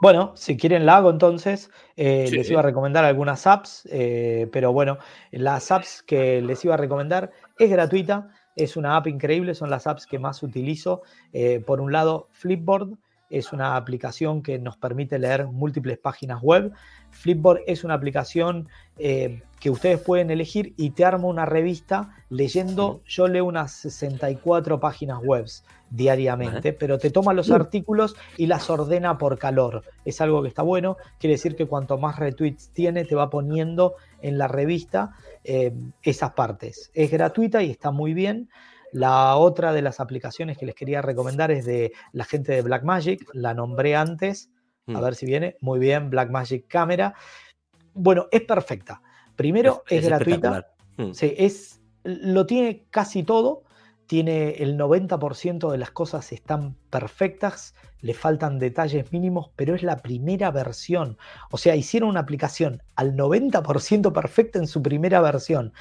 Bueno, 0.00 0.32
si 0.34 0.56
quieren 0.56 0.84
la 0.84 0.98
hago 0.98 1.10
entonces. 1.10 1.70
Eh, 1.96 2.28
les 2.30 2.50
iba 2.50 2.60
a 2.60 2.62
recomendar 2.62 3.04
algunas 3.04 3.46
apps, 3.46 3.88
eh, 3.90 4.48
pero 4.52 4.72
bueno, 4.72 4.98
las 5.30 5.70
apps 5.70 6.02
que 6.02 6.42
les 6.42 6.64
iba 6.64 6.74
a 6.74 6.76
recomendar 6.76 7.30
es 7.58 7.70
gratuita, 7.70 8.28
es 8.54 8.76
una 8.76 8.96
app 8.96 9.06
increíble, 9.06 9.54
son 9.54 9.70
las 9.70 9.86
apps 9.86 10.06
que 10.06 10.18
más 10.18 10.42
utilizo. 10.42 11.02
Eh, 11.32 11.62
por 11.64 11.80
un 11.80 11.92
lado, 11.92 12.28
Flipboard, 12.32 12.98
es 13.30 13.52
una 13.52 13.76
aplicación 13.76 14.42
que 14.42 14.58
nos 14.58 14.76
permite 14.76 15.18
leer 15.18 15.46
múltiples 15.46 15.98
páginas 15.98 16.40
web. 16.42 16.72
Flipboard 17.10 17.60
es 17.66 17.84
una 17.84 17.94
aplicación 17.94 18.68
eh, 18.98 19.42
que 19.60 19.70
ustedes 19.70 20.00
pueden 20.00 20.30
elegir 20.30 20.74
y 20.76 20.90
te 20.90 21.04
arma 21.04 21.26
una 21.26 21.46
revista 21.46 22.14
leyendo, 22.28 23.00
yo 23.06 23.26
leo 23.26 23.44
unas 23.44 23.72
64 23.72 24.78
páginas 24.80 25.20
web 25.22 25.46
diariamente, 25.90 26.72
pero 26.72 26.98
te 26.98 27.10
toma 27.10 27.32
los 27.32 27.50
artículos 27.50 28.16
y 28.36 28.46
las 28.46 28.68
ordena 28.68 29.18
por 29.18 29.38
calor. 29.38 29.82
Es 30.04 30.20
algo 30.20 30.42
que 30.42 30.48
está 30.48 30.62
bueno, 30.62 30.96
quiere 31.18 31.34
decir 31.34 31.56
que 31.56 31.66
cuanto 31.66 31.98
más 31.98 32.18
retweets 32.18 32.70
tiene, 32.70 33.04
te 33.04 33.14
va 33.14 33.30
poniendo 33.30 33.94
en 34.20 34.38
la 34.38 34.48
revista 34.48 35.14
eh, 35.44 35.72
esas 36.02 36.32
partes. 36.32 36.90
Es 36.94 37.10
gratuita 37.10 37.62
y 37.62 37.70
está 37.70 37.90
muy 37.90 38.14
bien. 38.14 38.48
La 38.92 39.36
otra 39.36 39.72
de 39.72 39.82
las 39.82 40.00
aplicaciones 40.00 40.58
que 40.58 40.66
les 40.66 40.74
quería 40.74 41.02
recomendar 41.02 41.50
es 41.50 41.64
de 41.64 41.92
la 42.12 42.24
gente 42.24 42.52
de 42.52 42.62
Blackmagic, 42.62 43.28
la 43.32 43.54
nombré 43.54 43.96
antes, 43.96 44.50
a 44.88 44.92
mm. 44.92 45.02
ver 45.02 45.14
si 45.14 45.26
viene, 45.26 45.56
muy 45.60 45.78
bien, 45.78 46.10
Blackmagic 46.10 46.68
Camera. 46.68 47.14
Bueno, 47.94 48.26
es 48.30 48.42
perfecta. 48.42 49.02
Primero, 49.34 49.82
es, 49.88 50.04
gratuita. 50.04 50.68
Mm. 50.96 51.12
Sí, 51.12 51.34
es, 51.36 51.80
lo 52.04 52.46
tiene 52.46 52.86
casi 52.90 53.22
todo. 53.22 53.64
Tiene 54.06 54.50
el 54.62 54.78
90% 54.78 55.70
de 55.70 55.78
las 55.78 55.90
cosas 55.90 56.30
están 56.30 56.76
perfectas, 56.90 57.74
le 58.00 58.14
faltan 58.14 58.60
detalles 58.60 59.10
mínimos, 59.10 59.50
pero 59.56 59.74
es 59.74 59.82
la 59.82 59.96
primera 59.96 60.52
versión. 60.52 61.18
O 61.50 61.58
sea, 61.58 61.74
hicieron 61.74 62.10
una 62.10 62.20
aplicación 62.20 62.82
al 62.94 63.16
90% 63.16 64.12
perfecta 64.12 64.60
en 64.60 64.68
su 64.68 64.80
primera 64.80 65.20
versión. 65.20 65.72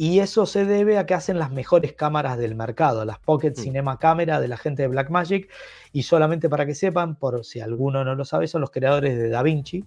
Y 0.00 0.20
eso 0.20 0.46
se 0.46 0.64
debe 0.64 0.96
a 0.96 1.06
que 1.06 1.14
hacen 1.14 1.40
las 1.40 1.50
mejores 1.50 1.92
cámaras 1.92 2.38
del 2.38 2.54
mercado, 2.54 3.04
las 3.04 3.18
Pocket 3.18 3.50
mm. 3.50 3.60
Cinema 3.60 3.98
Camera 3.98 4.40
de 4.40 4.46
la 4.46 4.56
gente 4.56 4.82
de 4.82 4.88
Blackmagic. 4.88 5.50
Y 5.92 6.04
solamente 6.04 6.48
para 6.48 6.66
que 6.66 6.76
sepan, 6.76 7.16
por 7.16 7.44
si 7.44 7.58
alguno 7.58 8.04
no 8.04 8.14
lo 8.14 8.24
sabe, 8.24 8.46
son 8.46 8.60
los 8.60 8.70
creadores 8.70 9.18
de 9.18 9.28
DaVinci, 9.28 9.84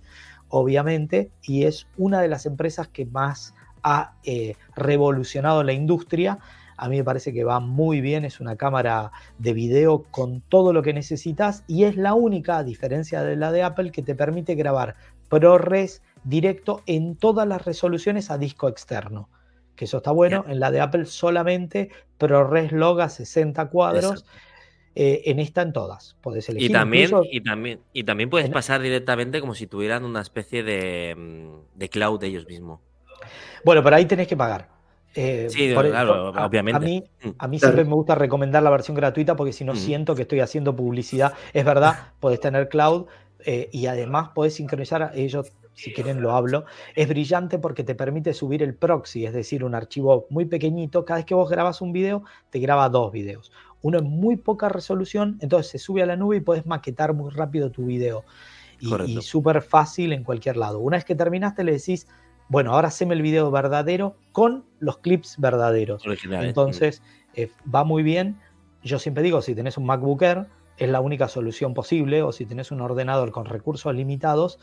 obviamente, 0.50 1.32
y 1.42 1.64
es 1.64 1.88
una 1.96 2.20
de 2.20 2.28
las 2.28 2.46
empresas 2.46 2.90
que 2.90 3.06
más 3.06 3.56
ha 3.84 4.16
eh, 4.26 4.56
revolucionado 4.76 5.64
la 5.64 5.72
industria. 5.72 6.40
A 6.76 6.90
mí 6.90 6.98
me 6.98 7.06
parece 7.06 7.32
que 7.32 7.46
va 7.46 7.62
muy 7.62 8.02
bien, 8.02 8.26
es 8.26 8.42
una 8.42 8.58
cámara 8.58 9.14
de 9.38 9.54
video 9.54 10.04
con 10.12 10.42
todo 10.42 10.74
lo 10.74 10.84
que 10.84 10.94
necesitas 10.94 11.64
y 11.68 11.86
es 11.86 11.96
la 11.96 12.16
única, 12.16 12.58
a 12.58 12.64
diferencia 12.66 13.24
de 13.24 13.38
la 13.38 13.54
de 13.54 13.64
Apple, 13.64 13.92
que 13.92 14.02
te 14.02 14.14
permite 14.14 14.56
grabar 14.56 14.98
ProRes 15.30 16.02
directo 16.26 16.82
en 16.86 17.16
todas 17.16 17.48
las 17.48 17.64
resoluciones 17.64 18.30
a 18.30 18.38
disco 18.38 18.68
externo 18.68 19.30
que 19.82 19.86
eso 19.86 19.98
está 19.98 20.12
bueno. 20.12 20.46
En 20.48 20.60
la 20.60 20.70
de 20.70 20.80
Apple 20.80 21.08
solamente 21.08 21.90
ProRes 22.20 22.72
loga 22.72 23.10
60 23.10 23.66
cuadros. 23.70 24.28
Eh, 24.94 25.24
en 25.26 25.40
esta 25.40 25.64
en 25.64 25.74
todas. 25.74 26.18
Puedes 26.22 26.48
elegir. 26.50 26.70
Y 26.70 26.72
también, 26.72 27.10
y 27.32 27.42
también, 27.42 27.80
y 27.94 28.04
también 28.04 28.30
puedes 28.30 28.48
pasar 28.52 28.80
directamente 28.80 29.40
como 29.42 29.56
si 29.56 29.66
tuvieran 29.66 30.06
una 30.06 30.22
especie 30.22 30.62
de, 30.62 31.16
mm, 31.18 31.80
de 31.80 31.90
cloud 31.90 32.20
de 32.20 32.28
ellos 32.28 32.46
mismos. 32.46 32.80
Bueno, 33.66 33.82
pero 33.82 33.96
ahí 33.96 34.06
tenés 34.06 34.28
que 34.28 34.38
pagar. 34.38 34.70
Eh, 35.16 35.48
sí, 35.50 35.74
claro, 35.74 36.30
obviamente. 36.30 36.78
A 36.78 36.80
mí, 36.80 37.04
mm. 37.24 37.30
a 37.40 37.48
mí 37.48 37.58
siempre 37.58 37.84
me 37.84 37.96
gusta 37.96 38.14
recomendar 38.14 38.62
la 38.62 38.70
versión 38.70 38.96
gratuita 38.96 39.36
porque 39.36 39.54
si 39.54 39.64
no 39.64 39.74
mm. 39.74 39.78
siento 39.78 40.14
que 40.14 40.22
estoy 40.22 40.42
haciendo 40.42 40.76
publicidad. 40.76 41.34
Es 41.54 41.66
verdad, 41.66 42.12
podés 42.20 42.40
tener 42.40 42.70
cloud 42.70 43.08
eh, 43.46 43.68
y 43.72 43.88
además 43.88 44.30
podés 44.36 44.54
sincronizar. 44.54 45.12
Ellos 45.16 45.52
si 45.74 45.94
quieren 45.94 46.22
lo 46.22 46.32
hablo, 46.34 46.66
es 46.96 47.08
brillante 47.08 47.58
porque 47.60 47.84
te 47.84 47.96
permite 47.96 48.34
subir 48.34 48.62
el 48.62 48.76
proxy, 48.76 49.26
es 49.26 49.34
decir, 49.34 49.64
un 49.64 49.76
archivo 49.76 50.28
muy 50.30 50.46
pequeñito. 50.46 51.06
Cada 51.06 51.20
vez 51.20 51.26
que 51.26 51.36
vos 51.36 51.50
grabas 51.50 51.82
un 51.82 51.92
video, 51.92 52.24
te 52.50 52.60
graba 52.60 52.90
dos 52.90 53.12
videos. 53.12 53.52
Uno 53.82 54.00
en 54.00 54.06
muy 54.06 54.36
poca 54.36 54.70
resolución, 54.70 55.38
entonces 55.42 55.72
se 55.72 55.80
sube 55.80 56.04
a 56.04 56.06
la 56.06 56.16
nube 56.16 56.38
y 56.38 56.42
puedes 56.42 56.66
maquetar 56.66 57.14
muy 57.14 57.32
rápido 57.32 57.72
tu 57.72 57.86
video. 57.86 58.24
Y, 58.80 59.22
súper 59.22 59.62
fácil 59.62 60.12
en 60.12 60.24
cualquier 60.24 60.58
lado. 60.58 60.80
Una 60.80 60.98
vez 60.98 61.06
que 61.06 61.16
terminaste, 61.16 61.64
le 61.64 61.74
decís, 61.74 62.08
bueno, 62.48 62.74
ahora 62.74 62.88
haceme 62.88 63.14
el 63.14 63.22
video 63.22 63.52
verdadero 63.52 64.16
con 64.32 64.66
los 64.80 64.98
clips 64.98 65.36
verdaderos. 65.38 66.04
Entonces, 66.32 67.02
eh, 67.36 67.50
va 67.74 67.84
muy 67.84 68.04
bien. 68.04 68.38
Yo 68.84 68.98
siempre 68.98 69.24
digo, 69.24 69.42
si 69.42 69.54
tenés 69.54 69.78
un 69.78 69.86
MacBook 69.86 70.22
Air, 70.24 70.48
es 70.78 70.90
la 70.90 71.00
única 71.00 71.28
solución 71.28 71.76
posible, 71.76 72.24
o 72.24 72.32
si 72.32 72.46
tenés 72.48 72.72
un 72.72 72.82
ordenador 72.82 73.32
con 73.32 73.46
recursos 73.46 73.94
limitados, 73.94 74.58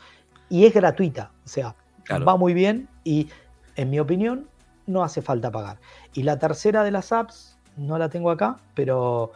y 0.49 0.65
es 0.65 0.73
gratuita, 0.73 1.31
o 1.45 1.47
sea, 1.47 1.75
va 2.09 2.37
muy 2.37 2.53
bien 2.53 2.87
y 3.03 3.29
en 3.75 3.89
mi 3.89 3.99
opinión 3.99 4.47
no 4.87 5.03
hace 5.03 5.21
falta 5.21 5.51
pagar. 5.51 5.77
Y 6.13 6.23
la 6.23 6.39
tercera 6.39 6.83
de 6.83 6.91
las 6.91 7.11
apps, 7.11 7.57
no 7.77 7.97
la 7.97 8.09
tengo 8.09 8.31
acá, 8.31 8.57
pero... 8.73 9.31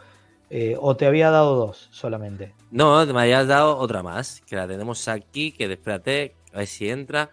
Eh, 0.50 0.76
o 0.78 0.94
te 0.94 1.06
había 1.06 1.30
dado 1.30 1.56
dos 1.56 1.88
solamente. 1.90 2.54
No, 2.70 3.04
me 3.06 3.22
habías 3.22 3.48
dado 3.48 3.76
otra 3.76 4.02
más, 4.02 4.42
que 4.42 4.54
la 4.54 4.68
tenemos 4.68 5.08
aquí, 5.08 5.50
que 5.50 5.64
espérate, 5.72 6.36
a 6.52 6.58
ver 6.58 6.66
si 6.66 6.90
entra. 6.90 7.30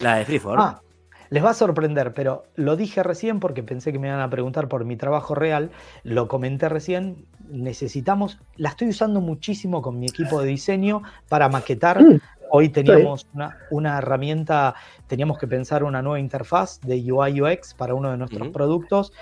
La 0.00 0.16
de 0.16 0.24
Freeform. 0.24 0.60
Ah, 0.60 0.82
les 1.30 1.44
va 1.44 1.50
a 1.50 1.54
sorprender, 1.54 2.14
pero 2.14 2.44
lo 2.54 2.76
dije 2.76 3.02
recién 3.02 3.40
porque 3.40 3.62
pensé 3.62 3.92
que 3.92 3.98
me 3.98 4.08
iban 4.08 4.20
a 4.20 4.30
preguntar 4.30 4.68
por 4.68 4.84
mi 4.84 4.96
trabajo 4.96 5.34
real. 5.34 5.70
Lo 6.02 6.28
comenté 6.28 6.68
recién. 6.68 7.26
Necesitamos, 7.48 8.38
la 8.56 8.70
estoy 8.70 8.88
usando 8.88 9.20
muchísimo 9.20 9.82
con 9.82 9.98
mi 9.98 10.06
equipo 10.06 10.40
de 10.40 10.46
diseño 10.48 11.02
para 11.28 11.48
maquetar 11.48 12.02
mm. 12.02 12.20
Hoy 12.50 12.68
teníamos 12.68 13.26
una, 13.70 13.98
herramienta, 13.98 14.74
teníamos 15.06 15.38
que 15.38 15.46
pensar 15.46 15.84
una 15.84 16.02
nueva 16.02 16.20
interfaz 16.20 16.80
de 16.80 17.12
UI 17.12 17.40
UX 17.40 17.74
para 17.74 17.94
uno 17.94 18.10
de 18.10 18.16
nuestros 18.16 18.48
productos 18.48 19.12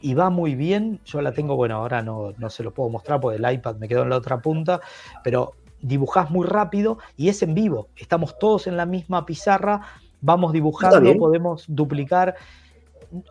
y 0.00 0.14
va 0.14 0.30
muy 0.30 0.54
bien. 0.54 1.00
Yo 1.04 1.22
la 1.22 1.32
tengo, 1.32 1.56
bueno, 1.56 1.76
ahora 1.76 2.02
no, 2.02 2.32
no 2.36 2.50
se 2.50 2.62
lo 2.62 2.72
puedo 2.72 2.90
mostrar 2.90 3.20
porque 3.20 3.38
el 3.38 3.52
iPad 3.52 3.76
me 3.76 3.88
quedó 3.88 4.02
en 4.02 4.10
la 4.10 4.16
otra 4.16 4.40
punta, 4.40 4.80
pero 5.22 5.54
dibujás 5.82 6.30
muy 6.30 6.46
rápido 6.46 6.98
y 7.16 7.28
es 7.28 7.42
en 7.42 7.54
vivo. 7.54 7.88
Estamos 7.96 8.38
todos 8.38 8.66
en 8.66 8.76
la 8.76 8.86
misma 8.86 9.26
pizarra, 9.26 9.82
vamos 10.20 10.52
dibujando, 10.52 11.14
podemos 11.16 11.64
duplicar. 11.68 12.36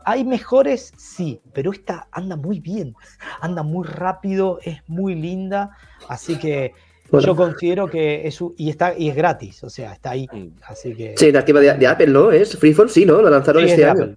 Hay 0.06 0.24
mejores, 0.24 0.94
sí, 0.98 1.42
pero 1.54 1.72
esta 1.72 2.08
anda 2.12 2.36
muy 2.36 2.60
bien, 2.60 2.94
anda 3.40 3.64
muy 3.64 3.88
rápido, 3.88 4.60
es 4.64 4.84
muy 4.88 5.16
linda, 5.16 5.72
así 6.08 6.38
que 6.38 6.74
yo 7.20 7.36
considero 7.36 7.88
que 7.88 8.28
es 8.28 8.40
y 8.58 8.70
está 8.70 8.98
y 8.98 9.10
es 9.10 9.16
gratis, 9.16 9.64
o 9.64 9.70
sea, 9.70 9.94
está 9.94 10.12
ahí. 10.12 10.28
Mm. 10.32 10.48
Así 10.68 10.94
que. 10.96 11.16
Sí, 11.18 11.32
nativa 11.32 11.60
de, 11.60 11.74
de 11.74 11.88
Apple, 11.88 12.08
¿no? 12.08 12.32
Es 12.32 12.58
Freeform, 12.58 12.90
sí, 12.90 13.06
¿no? 13.06 13.22
Lo 13.22 13.30
lanzaron 13.30 13.64
este 13.64 13.86
año. 13.86 14.16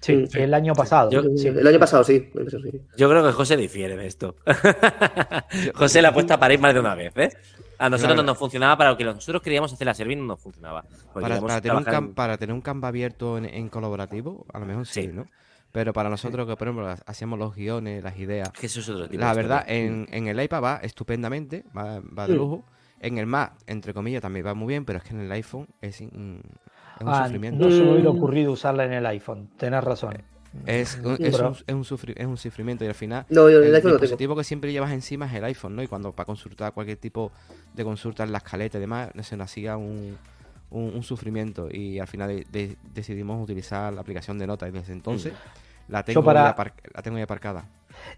Sí, 0.00 0.24
el 0.34 0.52
año 0.52 0.74
pasado. 0.74 1.10
El 1.10 1.66
año 1.66 1.78
pasado, 1.78 2.04
sí. 2.04 2.30
Yo 2.96 3.08
creo 3.08 3.24
que 3.24 3.32
José 3.32 3.56
difiere 3.56 3.96
de 3.96 4.06
esto. 4.06 4.36
José 5.74 6.02
la 6.02 6.08
apuesta 6.08 6.38
para 6.38 6.52
ir 6.52 6.60
más 6.60 6.74
de 6.74 6.80
una 6.80 6.94
vez, 6.94 7.12
¿eh? 7.16 7.30
A 7.78 7.88
nosotros 7.88 8.16
no 8.16 8.22
nos 8.22 8.36
funcionaba 8.38 8.76
para 8.76 8.90
lo 8.90 8.96
que 8.96 9.04
nosotros 9.04 9.42
queríamos 9.42 9.72
hacer 9.72 9.86
la 9.86 9.94
servir, 9.94 10.18
no 10.18 10.24
nos 10.24 10.40
funcionaba. 10.40 10.84
Para, 11.12 11.60
tener 11.60 11.76
un 11.76 12.14
para, 12.14 12.36
tener 12.36 12.54
un 12.54 12.60
Canva 12.60 12.88
abierto 12.88 13.38
en, 13.38 13.68
colaborativo, 13.68 14.44
a 14.52 14.58
lo 14.58 14.66
mejor 14.66 14.86
sí, 14.86 15.08
¿no? 15.08 15.26
Pero 15.74 15.92
para 15.92 16.08
nosotros 16.08 16.46
que, 16.46 16.54
por 16.56 16.68
ejemplo, 16.68 16.94
hacemos 17.04 17.36
los 17.36 17.56
guiones, 17.56 18.04
las 18.04 18.16
ideas. 18.16 18.48
La 19.10 19.34
verdad, 19.34 19.64
en, 19.66 20.06
el 20.08 20.40
iPad 20.40 20.62
va 20.62 20.76
estupendamente, 20.76 21.64
va, 21.76 22.00
de 22.00 22.32
mm. 22.32 22.36
lujo. 22.36 22.64
En 23.00 23.18
el 23.18 23.26
Mac, 23.26 23.54
entre 23.66 23.92
comillas, 23.92 24.22
también 24.22 24.46
va 24.46 24.54
muy 24.54 24.68
bien, 24.68 24.84
pero 24.84 24.98
es 24.98 25.04
que 25.04 25.14
en 25.14 25.22
el 25.22 25.32
iPhone 25.32 25.66
es, 25.80 26.00
un 26.00 26.40
ah, 27.00 27.24
sufrimiento. 27.24 27.64
No 27.64 27.72
se 27.72 27.82
me 27.82 27.90
hubiera 27.90 28.08
ocurrido 28.08 28.52
usarla 28.52 28.84
en 28.84 28.92
el 28.92 29.04
iPhone, 29.04 29.50
tenés 29.56 29.82
razón. 29.82 30.16
Es, 30.64 30.96
un, 31.02 31.16
es, 31.18 31.40
un, 31.74 31.84
sufrimiento 32.36 32.84
y 32.84 32.86
al 32.86 32.94
final 32.94 33.26
el, 33.28 33.82
dispositivo 33.82 34.36
que 34.36 34.44
siempre 34.44 34.70
llevas 34.70 34.92
encima 34.92 35.26
es 35.26 35.34
el 35.34 35.42
iPhone, 35.42 35.74
¿no? 35.74 35.82
Y 35.82 35.88
cuando 35.88 36.12
para 36.12 36.24
consultar 36.24 36.72
cualquier 36.72 36.98
tipo 36.98 37.32
de 37.74 37.82
consulta 37.82 38.22
en 38.22 38.30
la 38.30 38.38
escaleta 38.38 38.78
y 38.78 38.80
demás, 38.80 39.10
se 39.22 39.36
nos 39.36 39.50
hacía 39.50 39.76
un, 39.76 40.16
un, 40.70 41.02
sufrimiento 41.02 41.68
y 41.68 41.98
al 41.98 42.06
final 42.06 42.44
decidimos 42.94 43.42
utilizar 43.42 43.92
la 43.92 44.02
aplicación 44.02 44.38
de 44.38 44.46
notas 44.46 44.68
y 44.68 44.72
desde 44.72 44.92
entonces 44.92 45.32
mm. 45.32 45.63
La, 45.88 46.02
tengo 46.02 46.32
la 46.32 46.54
tengo 47.02 47.22
aparcada. 47.22 47.68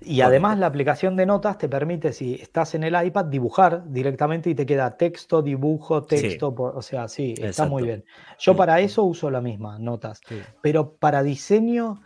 Y 0.00 0.20
además 0.20 0.58
la 0.58 0.66
aplicación 0.66 1.16
de 1.16 1.26
notas 1.26 1.58
te 1.58 1.68
permite, 1.68 2.12
si 2.12 2.34
estás 2.34 2.74
en 2.74 2.84
el 2.84 3.06
iPad, 3.06 3.26
dibujar 3.26 3.90
directamente 3.90 4.50
y 4.50 4.54
te 4.54 4.66
queda 4.66 4.96
texto, 4.96 5.42
dibujo, 5.42 6.02
texto, 6.02 6.54
o 6.56 6.82
sea, 6.82 7.08
sí, 7.08 7.34
está 7.38 7.66
muy 7.66 7.82
bien. 7.82 8.04
Yo 8.38 8.54
mm. 8.54 8.56
para 8.56 8.80
eso 8.80 9.04
uso 9.04 9.30
la 9.30 9.40
misma, 9.40 9.78
notas. 9.78 10.20
Pero 10.62 10.94
para 10.94 11.22
diseño, 11.22 12.02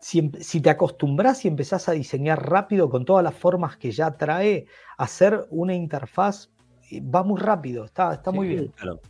si, 0.00 0.30
si, 0.40 0.60
te 0.60 0.70
acostumbras 0.70 1.44
y 1.44 1.48
empezás 1.48 1.88
a 1.88 1.92
diseñar 1.92 2.48
rápido 2.48 2.90
con 2.90 3.04
todas 3.04 3.24
las 3.24 3.34
formas 3.34 3.76
que 3.76 3.90
ya 3.90 4.16
trae, 4.16 4.66
hacer 4.98 5.46
una 5.50 5.74
interfaz 5.74 6.50
eh, 6.90 7.00
va 7.00 7.22
muy 7.22 7.40
rápido, 7.40 7.84
está, 7.84 8.12
está 8.14 8.30
muy 8.30 8.48
bien. 8.48 8.68
Claro. 8.76 9.00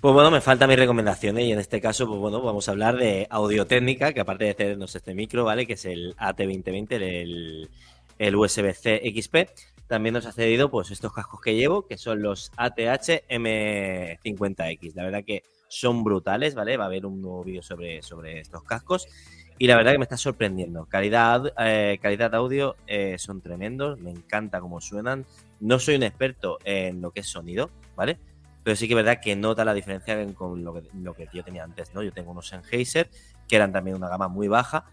Pues 0.00 0.12
bueno, 0.12 0.30
me 0.30 0.42
faltan 0.42 0.68
mis 0.68 0.78
recomendaciones 0.78 1.44
y 1.46 1.52
en 1.52 1.58
este 1.58 1.80
caso, 1.80 2.06
pues 2.06 2.20
bueno, 2.20 2.42
vamos 2.42 2.68
a 2.68 2.72
hablar 2.72 2.96
de 2.96 3.26
audio 3.30 3.66
técnica, 3.66 4.12
que 4.12 4.20
aparte 4.20 4.44
de 4.44 4.50
hacernos 4.50 4.94
este 4.94 5.14
micro, 5.14 5.44
¿vale? 5.44 5.66
Que 5.66 5.72
es 5.72 5.84
el 5.86 6.14
AT2020, 6.16 6.92
el, 6.92 7.70
el 8.18 8.36
USB-C 8.36 9.02
XP. 9.14 9.36
También 9.86 10.12
nos 10.12 10.26
ha 10.26 10.32
cedido 10.32 10.70
pues 10.70 10.90
estos 10.90 11.12
cascos 11.12 11.40
que 11.40 11.54
llevo, 11.54 11.86
que 11.86 11.96
son 11.96 12.20
los 12.20 12.52
ATH 12.56 13.24
M50X. 13.28 14.94
La 14.94 15.04
verdad 15.04 15.24
que 15.24 15.44
son 15.68 16.04
brutales, 16.04 16.54
¿vale? 16.54 16.76
Va 16.76 16.84
a 16.84 16.88
haber 16.88 17.06
un 17.06 17.22
nuevo 17.22 17.42
vídeo 17.42 17.62
sobre, 17.62 18.02
sobre 18.02 18.40
estos 18.40 18.62
cascos. 18.64 19.08
Y 19.58 19.66
la 19.66 19.76
verdad 19.76 19.92
que 19.92 19.98
me 19.98 20.04
está 20.04 20.18
sorprendiendo. 20.18 20.84
Calidad, 20.84 21.54
eh, 21.58 21.98
calidad 22.02 22.34
audio 22.34 22.76
eh, 22.86 23.16
son 23.18 23.40
tremendos. 23.40 23.98
Me 24.00 24.10
encanta 24.10 24.60
cómo 24.60 24.80
suenan. 24.82 25.24
No 25.60 25.78
soy 25.78 25.94
un 25.94 26.02
experto 26.02 26.58
en 26.64 27.00
lo 27.00 27.12
que 27.12 27.20
es 27.20 27.26
sonido, 27.26 27.70
¿vale? 27.96 28.18
Pero 28.66 28.74
sí 28.74 28.88
que 28.88 28.94
es 28.94 28.96
verdad 28.96 29.20
que 29.22 29.36
nota 29.36 29.64
la 29.64 29.72
diferencia 29.72 30.26
con 30.34 30.64
lo 30.64 30.74
que, 30.74 30.82
lo 31.00 31.14
que 31.14 31.28
yo 31.32 31.44
tenía 31.44 31.62
antes, 31.62 31.94
¿no? 31.94 32.02
Yo 32.02 32.10
tengo 32.12 32.32
unos 32.32 32.48
Sennheiser 32.48 33.08
que 33.46 33.54
eran 33.54 33.70
también 33.70 33.96
una 33.96 34.08
gama 34.08 34.26
muy 34.26 34.48
baja 34.48 34.86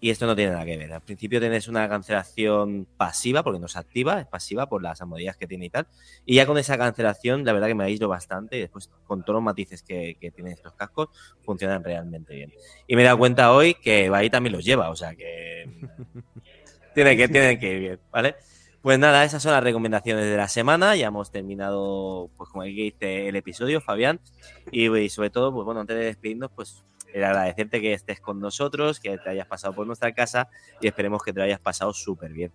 y 0.00 0.08
esto 0.08 0.24
no 0.26 0.34
tiene 0.34 0.52
nada 0.52 0.64
que 0.64 0.78
ver. 0.78 0.90
Al 0.90 1.02
principio 1.02 1.38
tienes 1.38 1.68
una 1.68 1.86
cancelación 1.86 2.88
pasiva, 2.96 3.42
porque 3.42 3.60
no 3.60 3.66
es 3.66 3.76
activa, 3.76 4.20
es 4.20 4.26
pasiva 4.26 4.70
por 4.70 4.82
las 4.82 5.02
amodillas 5.02 5.36
que 5.36 5.46
tiene 5.46 5.66
y 5.66 5.68
tal. 5.68 5.86
Y 6.24 6.36
ya 6.36 6.46
con 6.46 6.56
esa 6.56 6.78
cancelación, 6.78 7.44
la 7.44 7.52
verdad 7.52 7.66
que 7.66 7.74
me 7.74 7.84
aíslo 7.84 8.08
bastante. 8.08 8.56
Y 8.56 8.60
después, 8.60 8.88
con 9.04 9.22
todos 9.22 9.34
los 9.34 9.42
matices 9.42 9.82
que, 9.82 10.16
tienen 10.18 10.54
estos 10.54 10.72
cascos, 10.72 11.10
funcionan 11.42 11.84
realmente 11.84 12.34
bien. 12.34 12.54
Y 12.86 12.96
me 12.96 13.02
he 13.02 13.04
dado 13.04 13.18
cuenta 13.18 13.52
hoy 13.52 13.74
que 13.74 14.10
ahí 14.14 14.30
también 14.30 14.54
los 14.54 14.64
lleva, 14.64 14.88
o 14.88 14.96
sea 14.96 15.14
que. 15.14 15.66
tiene 16.94 17.18
que, 17.18 17.28
tiene 17.28 17.58
que 17.58 17.70
ir 17.70 17.80
bien, 17.80 18.00
¿vale? 18.10 18.36
Pues 18.82 18.98
nada, 18.98 19.24
esas 19.24 19.42
son 19.42 19.52
las 19.52 19.62
recomendaciones 19.62 20.24
de 20.24 20.36
la 20.36 20.48
semana. 20.48 20.96
Ya 20.96 21.08
hemos 21.08 21.30
terminado, 21.30 22.30
pues 22.36 22.48
como 22.48 22.64
dice 22.64 23.28
el 23.28 23.36
episodio, 23.36 23.82
Fabián. 23.82 24.20
Y, 24.70 24.90
y 24.96 25.08
sobre 25.10 25.28
todo, 25.28 25.52
pues 25.52 25.66
bueno, 25.66 25.80
antes 25.80 25.98
de 25.98 26.04
despedirnos, 26.06 26.50
pues 26.50 26.82
el 27.12 27.24
agradecerte 27.24 27.80
que 27.80 27.92
estés 27.92 28.20
con 28.20 28.40
nosotros, 28.40 28.98
que 28.98 29.18
te 29.18 29.30
hayas 29.30 29.46
pasado 29.46 29.74
por 29.74 29.86
nuestra 29.86 30.12
casa 30.12 30.48
y 30.80 30.86
esperemos 30.86 31.22
que 31.22 31.32
te 31.32 31.40
lo 31.40 31.44
hayas 31.44 31.60
pasado 31.60 31.92
súper 31.92 32.32
bien. 32.32 32.52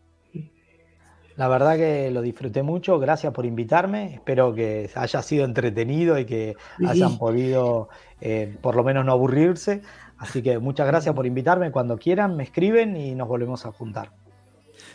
La 1.35 1.49
verdad 1.49 1.75
que 1.75 2.09
lo 2.11 2.21
disfruté 2.21 2.63
mucho, 2.63 2.97
gracias 2.97 3.33
por 3.33 3.45
invitarme, 3.45 4.13
espero 4.13 4.55
que 4.55 4.89
haya 4.95 5.21
sido 5.21 5.43
entretenido 5.43 6.17
y 6.17 6.23
que 6.23 6.55
hayan 6.87 7.17
podido 7.17 7.89
eh, 8.21 8.55
por 8.61 8.77
lo 8.77 8.85
menos 8.85 9.03
no 9.03 9.11
aburrirse, 9.11 9.81
así 10.17 10.41
que 10.41 10.59
muchas 10.59 10.87
gracias 10.87 11.13
por 11.13 11.25
invitarme, 11.25 11.71
cuando 11.71 11.97
quieran 11.97 12.37
me 12.37 12.43
escriben 12.43 12.95
y 12.95 13.15
nos 13.15 13.27
volvemos 13.27 13.65
a 13.65 13.73
juntar. 13.73 14.13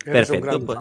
Perfecto, 0.05 0.65
pues, 0.65 0.79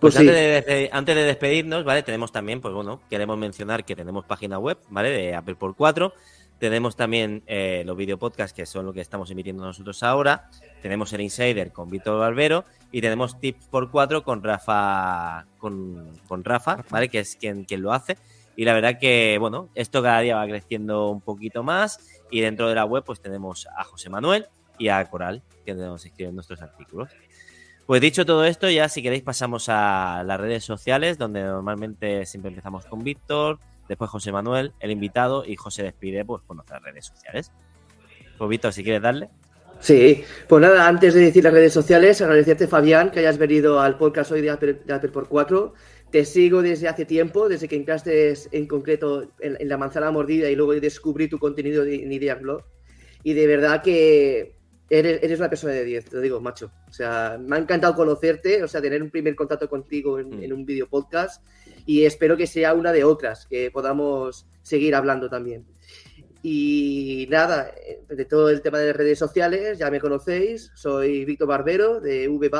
pues 0.00 0.16
antes, 0.16 0.34
de 0.34 0.90
antes, 0.92 1.14
de 1.14 1.22
despedirnos, 1.24 1.84
¿vale? 1.84 2.02
Tenemos 2.02 2.32
también, 2.32 2.60
pues 2.60 2.74
bueno, 2.74 3.00
queremos 3.10 3.36
mencionar 3.38 3.84
que 3.84 3.94
tenemos 3.94 4.24
página 4.24 4.58
web, 4.58 4.78
¿vale? 4.88 5.10
De 5.10 5.34
Apple 5.34 5.54
por 5.56 5.76
4 5.76 6.12
tenemos 6.58 6.96
también 6.96 7.42
eh, 7.46 7.82
los 7.84 7.96
videopodcasts, 7.96 8.54
que 8.54 8.64
son 8.64 8.86
lo 8.86 8.92
que 8.92 9.00
estamos 9.00 9.30
emitiendo 9.30 9.64
nosotros 9.64 10.02
ahora. 10.02 10.48
Tenemos 10.82 11.12
el 11.12 11.20
Insider 11.20 11.72
con 11.72 11.90
Víctor 11.90 12.18
Barbero 12.18 12.64
y 12.92 13.00
tenemos 13.00 13.38
Tips 13.40 13.66
por 13.66 13.90
4 13.90 14.22
con 14.22 14.42
Rafa, 14.42 15.46
con, 15.58 16.44
Rafa, 16.44 16.84
¿vale? 16.90 17.08
Que 17.08 17.20
es 17.20 17.36
quien, 17.36 17.64
quien 17.64 17.82
lo 17.82 17.92
hace. 17.92 18.16
Y 18.56 18.64
la 18.64 18.72
verdad 18.72 18.98
que, 19.00 19.36
bueno, 19.40 19.68
esto 19.74 20.02
cada 20.02 20.20
día 20.20 20.36
va 20.36 20.46
creciendo 20.46 21.10
un 21.10 21.20
poquito 21.20 21.62
más. 21.62 22.22
Y 22.30 22.40
dentro 22.40 22.68
de 22.68 22.76
la 22.76 22.84
web, 22.84 23.02
pues 23.04 23.20
tenemos 23.20 23.68
a 23.76 23.84
José 23.84 24.08
Manuel 24.08 24.46
y 24.78 24.88
a 24.88 25.04
Coral, 25.06 25.42
que 25.66 25.74
nos 25.74 26.06
escriben 26.06 26.34
nuestros 26.34 26.62
artículos. 26.62 27.10
Pues 27.86 28.00
dicho 28.00 28.24
todo 28.24 28.46
esto, 28.46 28.70
ya 28.70 28.88
si 28.88 29.02
queréis 29.02 29.22
pasamos 29.22 29.68
a 29.68 30.22
las 30.24 30.40
redes 30.40 30.64
sociales, 30.64 31.18
donde 31.18 31.42
normalmente 31.42 32.24
siempre 32.24 32.48
empezamos 32.48 32.86
con 32.86 33.04
Víctor, 33.04 33.58
después 33.88 34.10
José 34.10 34.32
Manuel, 34.32 34.72
el 34.80 34.90
invitado, 34.90 35.44
y 35.44 35.56
José 35.56 35.82
despide 35.82 36.24
pues, 36.24 36.42
por 36.46 36.56
nuestras 36.56 36.82
redes 36.82 37.06
sociales. 37.06 37.52
Pues 38.38 38.48
Víctor, 38.48 38.72
si 38.72 38.82
quieres 38.82 39.02
darle. 39.02 39.28
Sí, 39.80 40.24
pues 40.48 40.62
nada, 40.62 40.88
antes 40.88 41.12
de 41.12 41.20
decir 41.20 41.44
las 41.44 41.52
redes 41.52 41.74
sociales, 41.74 42.22
agradecerte 42.22 42.66
Fabián 42.66 43.10
que 43.10 43.20
hayas 43.20 43.36
venido 43.36 43.78
al 43.80 43.98
podcast 43.98 44.32
hoy 44.32 44.40
de 44.40 44.50
Apple, 44.50 44.74
por 45.12 45.28
4. 45.28 45.74
Te 46.10 46.24
sigo 46.24 46.62
desde 46.62 46.88
hace 46.88 47.04
tiempo, 47.04 47.50
desde 47.50 47.68
que 47.68 47.76
entraste 47.76 48.32
en 48.52 48.66
concreto 48.66 49.32
en, 49.40 49.68
la 49.68 49.76
manzana 49.76 50.10
mordida 50.10 50.48
y 50.48 50.56
luego 50.56 50.72
descubrí 50.74 51.28
tu 51.28 51.38
contenido 51.38 51.84
en 51.84 52.10
Ideas 52.10 52.40
Blog. 52.40 52.62
Y 53.24 53.34
de 53.34 53.46
verdad 53.46 53.82
que 53.82 54.53
eres, 54.88 55.22
eres 55.22 55.38
una 55.38 55.48
persona 55.48 55.72
de 55.72 55.84
10, 55.84 56.04
te 56.06 56.16
lo 56.16 56.22
digo, 56.22 56.40
macho. 56.40 56.70
O 56.88 56.92
sea, 56.92 57.38
me 57.40 57.56
ha 57.56 57.58
encantado 57.58 57.94
conocerte, 57.94 58.62
o 58.62 58.68
sea, 58.68 58.80
tener 58.80 59.02
un 59.02 59.10
primer 59.10 59.34
contacto 59.34 59.68
contigo 59.68 60.18
en, 60.18 60.30
mm. 60.30 60.42
en 60.42 60.52
un 60.52 60.64
video 60.64 60.88
podcast 60.88 61.44
y 61.86 62.04
espero 62.04 62.36
que 62.36 62.46
sea 62.46 62.74
una 62.74 62.92
de 62.92 63.04
otras, 63.04 63.46
que 63.46 63.70
podamos 63.70 64.46
seguir 64.62 64.94
hablando 64.94 65.28
también. 65.28 65.66
Y 66.46 67.26
nada, 67.30 67.72
eh, 67.86 68.02
de 68.06 68.24
todo 68.26 68.50
el 68.50 68.60
tema 68.60 68.78
de 68.78 68.92
redes 68.92 69.18
sociales, 69.18 69.78
ya 69.78 69.90
me 69.90 69.98
conocéis, 69.98 70.70
soy 70.74 71.24
Víctor 71.24 71.48
Barbero 71.48 72.00
de 72.00 72.28
V 72.28 72.50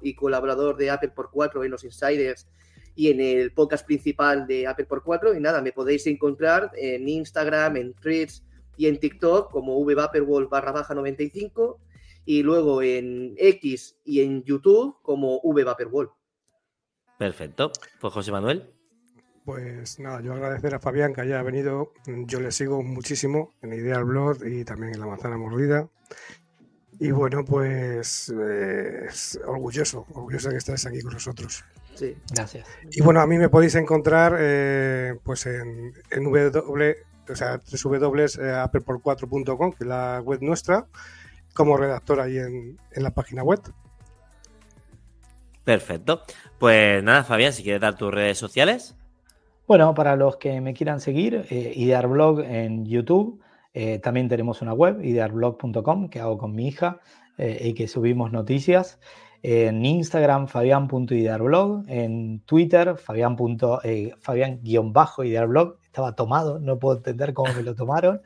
y 0.00 0.14
colaborador 0.14 0.78
de 0.78 0.88
Apple 0.88 1.10
por 1.10 1.30
4 1.30 1.62
en 1.62 1.70
los 1.70 1.84
Insiders 1.84 2.46
y 2.94 3.10
en 3.10 3.20
el 3.20 3.52
podcast 3.52 3.84
principal 3.84 4.46
de 4.46 4.66
Apple 4.66 4.86
por 4.86 5.02
4 5.02 5.34
y 5.34 5.40
nada, 5.40 5.60
me 5.60 5.72
podéis 5.72 6.06
encontrar 6.06 6.70
en 6.76 7.06
Instagram, 7.06 7.76
en 7.76 7.92
Threads 7.92 8.42
y 8.76 8.86
en 8.86 8.98
TikTok 8.98 9.50
como 9.50 9.78
V 9.78 9.94
Vaporware 9.94 10.48
barra 10.48 10.72
baja 10.72 10.94
95 10.94 11.80
y 12.24 12.42
luego 12.42 12.82
en 12.82 13.34
X 13.38 13.96
y 14.04 14.20
en 14.20 14.42
YouTube 14.42 14.96
como 15.02 15.40
V 15.42 15.64
Vaporware. 15.64 16.10
Perfecto. 17.18 17.72
Pues 18.00 18.12
José 18.12 18.32
Manuel. 18.32 18.70
Pues 19.44 20.00
nada, 20.00 20.20
yo 20.20 20.32
agradecer 20.32 20.74
a 20.74 20.80
Fabián 20.80 21.14
que 21.14 21.20
haya 21.20 21.40
venido. 21.42 21.92
Yo 22.26 22.40
le 22.40 22.50
sigo 22.50 22.82
muchísimo 22.82 23.54
en 23.62 23.72
Ideal 23.74 24.04
Blog 24.04 24.44
y 24.44 24.64
también 24.64 24.94
en 24.94 25.00
La 25.00 25.06
Manzana 25.06 25.38
Mordida. 25.38 25.88
Y 26.98 27.12
bueno, 27.12 27.44
pues 27.44 28.32
eh, 28.36 29.06
orgulloso, 29.46 30.06
orgulloso 30.14 30.48
de 30.48 30.54
que 30.54 30.58
estés 30.58 30.86
aquí 30.86 31.00
con 31.00 31.12
nosotros. 31.12 31.64
Sí, 31.94 32.16
gracias. 32.34 32.66
Y 32.90 33.02
bueno, 33.02 33.20
a 33.20 33.26
mí 33.26 33.38
me 33.38 33.48
podéis 33.48 33.74
encontrar 33.76 34.36
eh, 34.38 35.16
pues 35.22 35.46
en, 35.46 35.94
en 36.10 36.24
w, 36.24 36.96
o 37.28 37.36
sea, 37.36 37.58
www.appleport4.com, 37.58 39.72
que 39.72 39.84
es 39.84 39.88
la 39.88 40.20
web 40.24 40.40
nuestra, 40.42 40.86
como 41.54 41.76
redactor 41.76 42.20
ahí 42.20 42.38
en, 42.38 42.78
en 42.92 43.02
la 43.02 43.10
página 43.10 43.42
web. 43.42 43.60
Perfecto. 45.64 46.22
Pues 46.58 47.02
nada, 47.02 47.24
Fabián, 47.24 47.52
si 47.52 47.64
quieres 47.64 47.80
dar 47.80 47.96
tus 47.96 48.14
redes 48.14 48.38
sociales. 48.38 48.94
Bueno, 49.66 49.94
para 49.94 50.14
los 50.14 50.36
que 50.36 50.60
me 50.60 50.74
quieran 50.74 51.00
seguir, 51.00 51.44
eh, 51.50 51.72
Idearblog 51.74 52.40
en 52.40 52.86
YouTube. 52.86 53.40
Eh, 53.74 53.98
también 53.98 54.28
tenemos 54.28 54.62
una 54.62 54.72
web, 54.72 55.04
idearblog.com, 55.04 56.08
que 56.08 56.20
hago 56.20 56.38
con 56.38 56.54
mi 56.54 56.68
hija 56.68 57.00
eh, 57.36 57.58
y 57.60 57.74
que 57.74 57.88
subimos 57.88 58.30
noticias. 58.30 59.00
En 59.48 59.86
Instagram, 59.86 60.48
fabián.idearblog. 60.48 61.84
En 61.86 62.40
Twitter, 62.40 62.96
fabián-idearblog. 62.96 65.76
Estaba 65.84 66.16
tomado, 66.16 66.58
no 66.58 66.80
puedo 66.80 66.96
entender 66.96 67.32
cómo 67.32 67.54
me 67.54 67.62
lo 67.62 67.76
tomaron. 67.76 68.22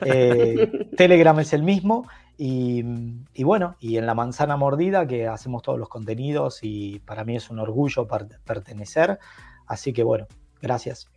Telegram 0.96 1.38
es 1.40 1.52
el 1.52 1.62
mismo. 1.62 2.08
Y, 2.38 2.82
bueno, 3.44 3.76
y 3.80 3.98
en 3.98 4.06
la 4.06 4.14
manzana 4.14 4.56
mordida 4.56 5.06
que 5.06 5.28
hacemos 5.28 5.60
todos 5.60 5.78
los 5.78 5.90
contenidos 5.90 6.60
y 6.62 7.00
para 7.00 7.22
mí 7.22 7.36
es 7.36 7.50
un 7.50 7.58
orgullo 7.58 8.08
pertenecer. 8.46 9.18
Así 9.66 9.92
que 9.92 10.04
bueno, 10.04 10.26
gracias. 10.62 11.10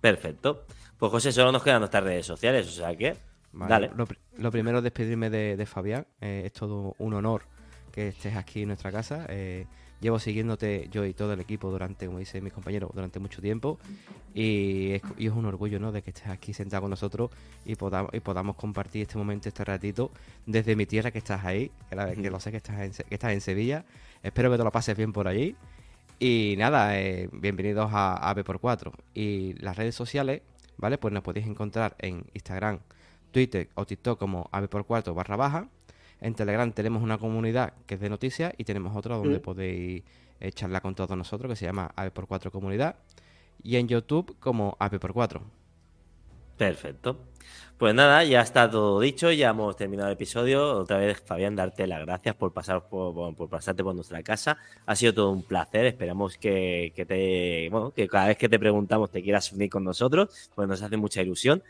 Perfecto. 0.00 0.64
Pues 0.98 1.12
José, 1.12 1.30
solo 1.30 1.52
nos 1.52 1.62
quedan 1.62 1.82
nuestras 1.82 2.02
redes 2.02 2.26
sociales, 2.26 2.66
o 2.66 2.72
sea 2.72 2.96
que... 2.96 3.16
dale. 3.52 3.92
Lo, 4.38 4.50
primero 4.50 4.78
es 4.78 4.82
despedirme 4.82 5.30
de, 5.30 5.66
Fabián. 5.66 6.04
Eh, 6.20 6.42
es 6.46 6.52
todo 6.52 6.96
un 6.98 7.14
honor 7.14 7.44
que 7.90 8.08
estés 8.08 8.36
aquí 8.36 8.62
en 8.62 8.68
nuestra 8.68 8.92
casa. 8.92 9.26
Eh, 9.28 9.66
llevo 10.00 10.18
siguiéndote 10.18 10.88
yo 10.90 11.04
y 11.04 11.12
todo 11.12 11.32
el 11.34 11.40
equipo 11.40 11.70
durante, 11.70 12.06
como 12.06 12.18
dice 12.18 12.40
mi 12.40 12.50
compañero, 12.50 12.90
durante 12.94 13.18
mucho 13.18 13.42
tiempo 13.42 13.78
y 14.34 14.92
es, 14.92 15.02
un 15.32 15.44
orgullo 15.46 15.78
¿no? 15.78 15.92
de 15.92 16.02
que 16.02 16.10
estés 16.10 16.28
aquí 16.28 16.52
sentado 16.54 16.82
con 16.82 16.90
nosotros 16.90 17.30
y 17.64 17.74
podamos, 17.74 18.12
y 18.14 18.20
podamos 18.20 18.56
compartir 18.56 19.02
este 19.02 19.18
momento, 19.18 19.48
este 19.48 19.64
ratito 19.64 20.10
desde 20.46 20.76
mi 20.76 20.86
tierra 20.86 21.10
que 21.10 21.18
estás 21.18 21.44
ahí, 21.44 21.70
que, 21.88 22.30
lo 22.30 22.40
sé 22.40 22.50
que 22.50 22.56
estás, 22.58 22.80
en, 22.80 22.92
que 22.92 23.14
estás 23.14 23.32
en 23.32 23.40
Sevilla. 23.40 23.84
Espero 24.22 24.50
que 24.50 24.58
te 24.58 24.64
lo 24.64 24.72
pases 24.72 24.96
bien 24.96 25.12
por 25.12 25.28
allí. 25.28 25.56
Y 26.18 26.54
nada, 26.58 26.98
eh, 27.00 27.28
bienvenidos 27.32 27.90
a 27.92 28.28
AB 28.28 28.44
por 28.44 28.60
4 28.60 28.92
Y 29.14 29.54
las 29.54 29.76
redes 29.76 29.94
sociales, 29.94 30.42
¿vale? 30.76 30.98
Pues 30.98 31.14
nos 31.14 31.22
podéis 31.22 31.46
encontrar 31.46 31.96
en 31.98 32.26
Instagram, 32.34 32.80
Twitter 33.32 33.70
o 33.74 33.86
TikTok 33.86 34.18
como 34.18 34.48
AB 34.52 34.68
por 34.68 34.84
4 34.84 35.14
barra 35.14 35.36
baja. 35.36 35.68
En 36.20 36.34
Telegram 36.34 36.70
tenemos 36.72 37.02
una 37.02 37.18
comunidad 37.18 37.72
que 37.86 37.94
es 37.94 38.00
de 38.00 38.10
noticias 38.10 38.52
y 38.58 38.64
tenemos 38.64 38.96
otra 38.96 39.16
donde 39.16 39.38
mm. 39.38 39.42
podéis 39.42 40.04
eh, 40.40 40.52
charlar 40.52 40.82
con 40.82 40.94
todos 40.94 41.16
nosotros 41.16 41.50
que 41.50 41.56
se 41.56 41.66
llama 41.66 41.92
AP 41.96 42.12
por 42.12 42.26
4 42.26 42.50
Comunidad. 42.50 42.96
Y 43.62 43.76
en 43.76 43.88
YouTube 43.88 44.36
como 44.40 44.76
AP 44.78 44.98
por 44.98 45.12
4. 45.12 45.42
Perfecto. 46.60 47.16
Pues 47.78 47.94
nada, 47.94 48.22
ya 48.22 48.42
está 48.42 48.70
todo 48.70 49.00
dicho, 49.00 49.32
ya 49.32 49.48
hemos 49.48 49.74
terminado 49.76 50.10
el 50.10 50.12
episodio. 50.12 50.76
Otra 50.76 50.98
vez, 50.98 51.22
Fabián, 51.24 51.56
darte 51.56 51.86
las 51.86 52.04
gracias 52.04 52.34
por 52.34 52.52
pasar 52.52 52.86
por, 52.90 53.34
pasarte 53.48 53.82
por 53.82 53.94
nuestra 53.94 54.22
casa. 54.22 54.58
Ha 54.84 54.94
sido 54.94 55.14
todo 55.14 55.30
un 55.30 55.42
placer. 55.42 55.86
Esperamos 55.86 56.36
que, 56.36 56.92
te, 57.08 57.70
bueno, 57.70 57.92
que 57.92 58.06
cada 58.08 58.26
vez 58.26 58.36
que 58.36 58.50
te 58.50 58.58
preguntamos 58.58 59.10
te 59.10 59.22
quieras 59.22 59.50
unir 59.52 59.70
con 59.70 59.84
nosotros, 59.84 60.50
pues 60.54 60.68
nos 60.68 60.82
hace 60.82 60.98
mucha 60.98 61.22
ilusión. 61.22 61.62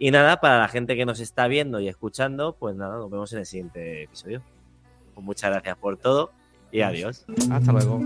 Y 0.00 0.10
nada, 0.10 0.40
para 0.40 0.58
la 0.58 0.66
gente 0.66 0.96
que 0.96 1.06
nos 1.06 1.20
está 1.20 1.46
viendo 1.46 1.78
y 1.78 1.86
escuchando, 1.86 2.56
pues 2.56 2.74
nada, 2.74 2.96
nos 2.96 3.08
vemos 3.08 3.32
en 3.34 3.38
el 3.38 3.46
siguiente 3.46 4.02
episodio. 4.02 4.42
Pues 5.14 5.24
muchas 5.24 5.52
gracias 5.52 5.76
por 5.76 5.96
todo 5.96 6.32
y 6.72 6.80
adiós. 6.80 7.24
Hasta 7.52 7.70
luego. 7.70 8.00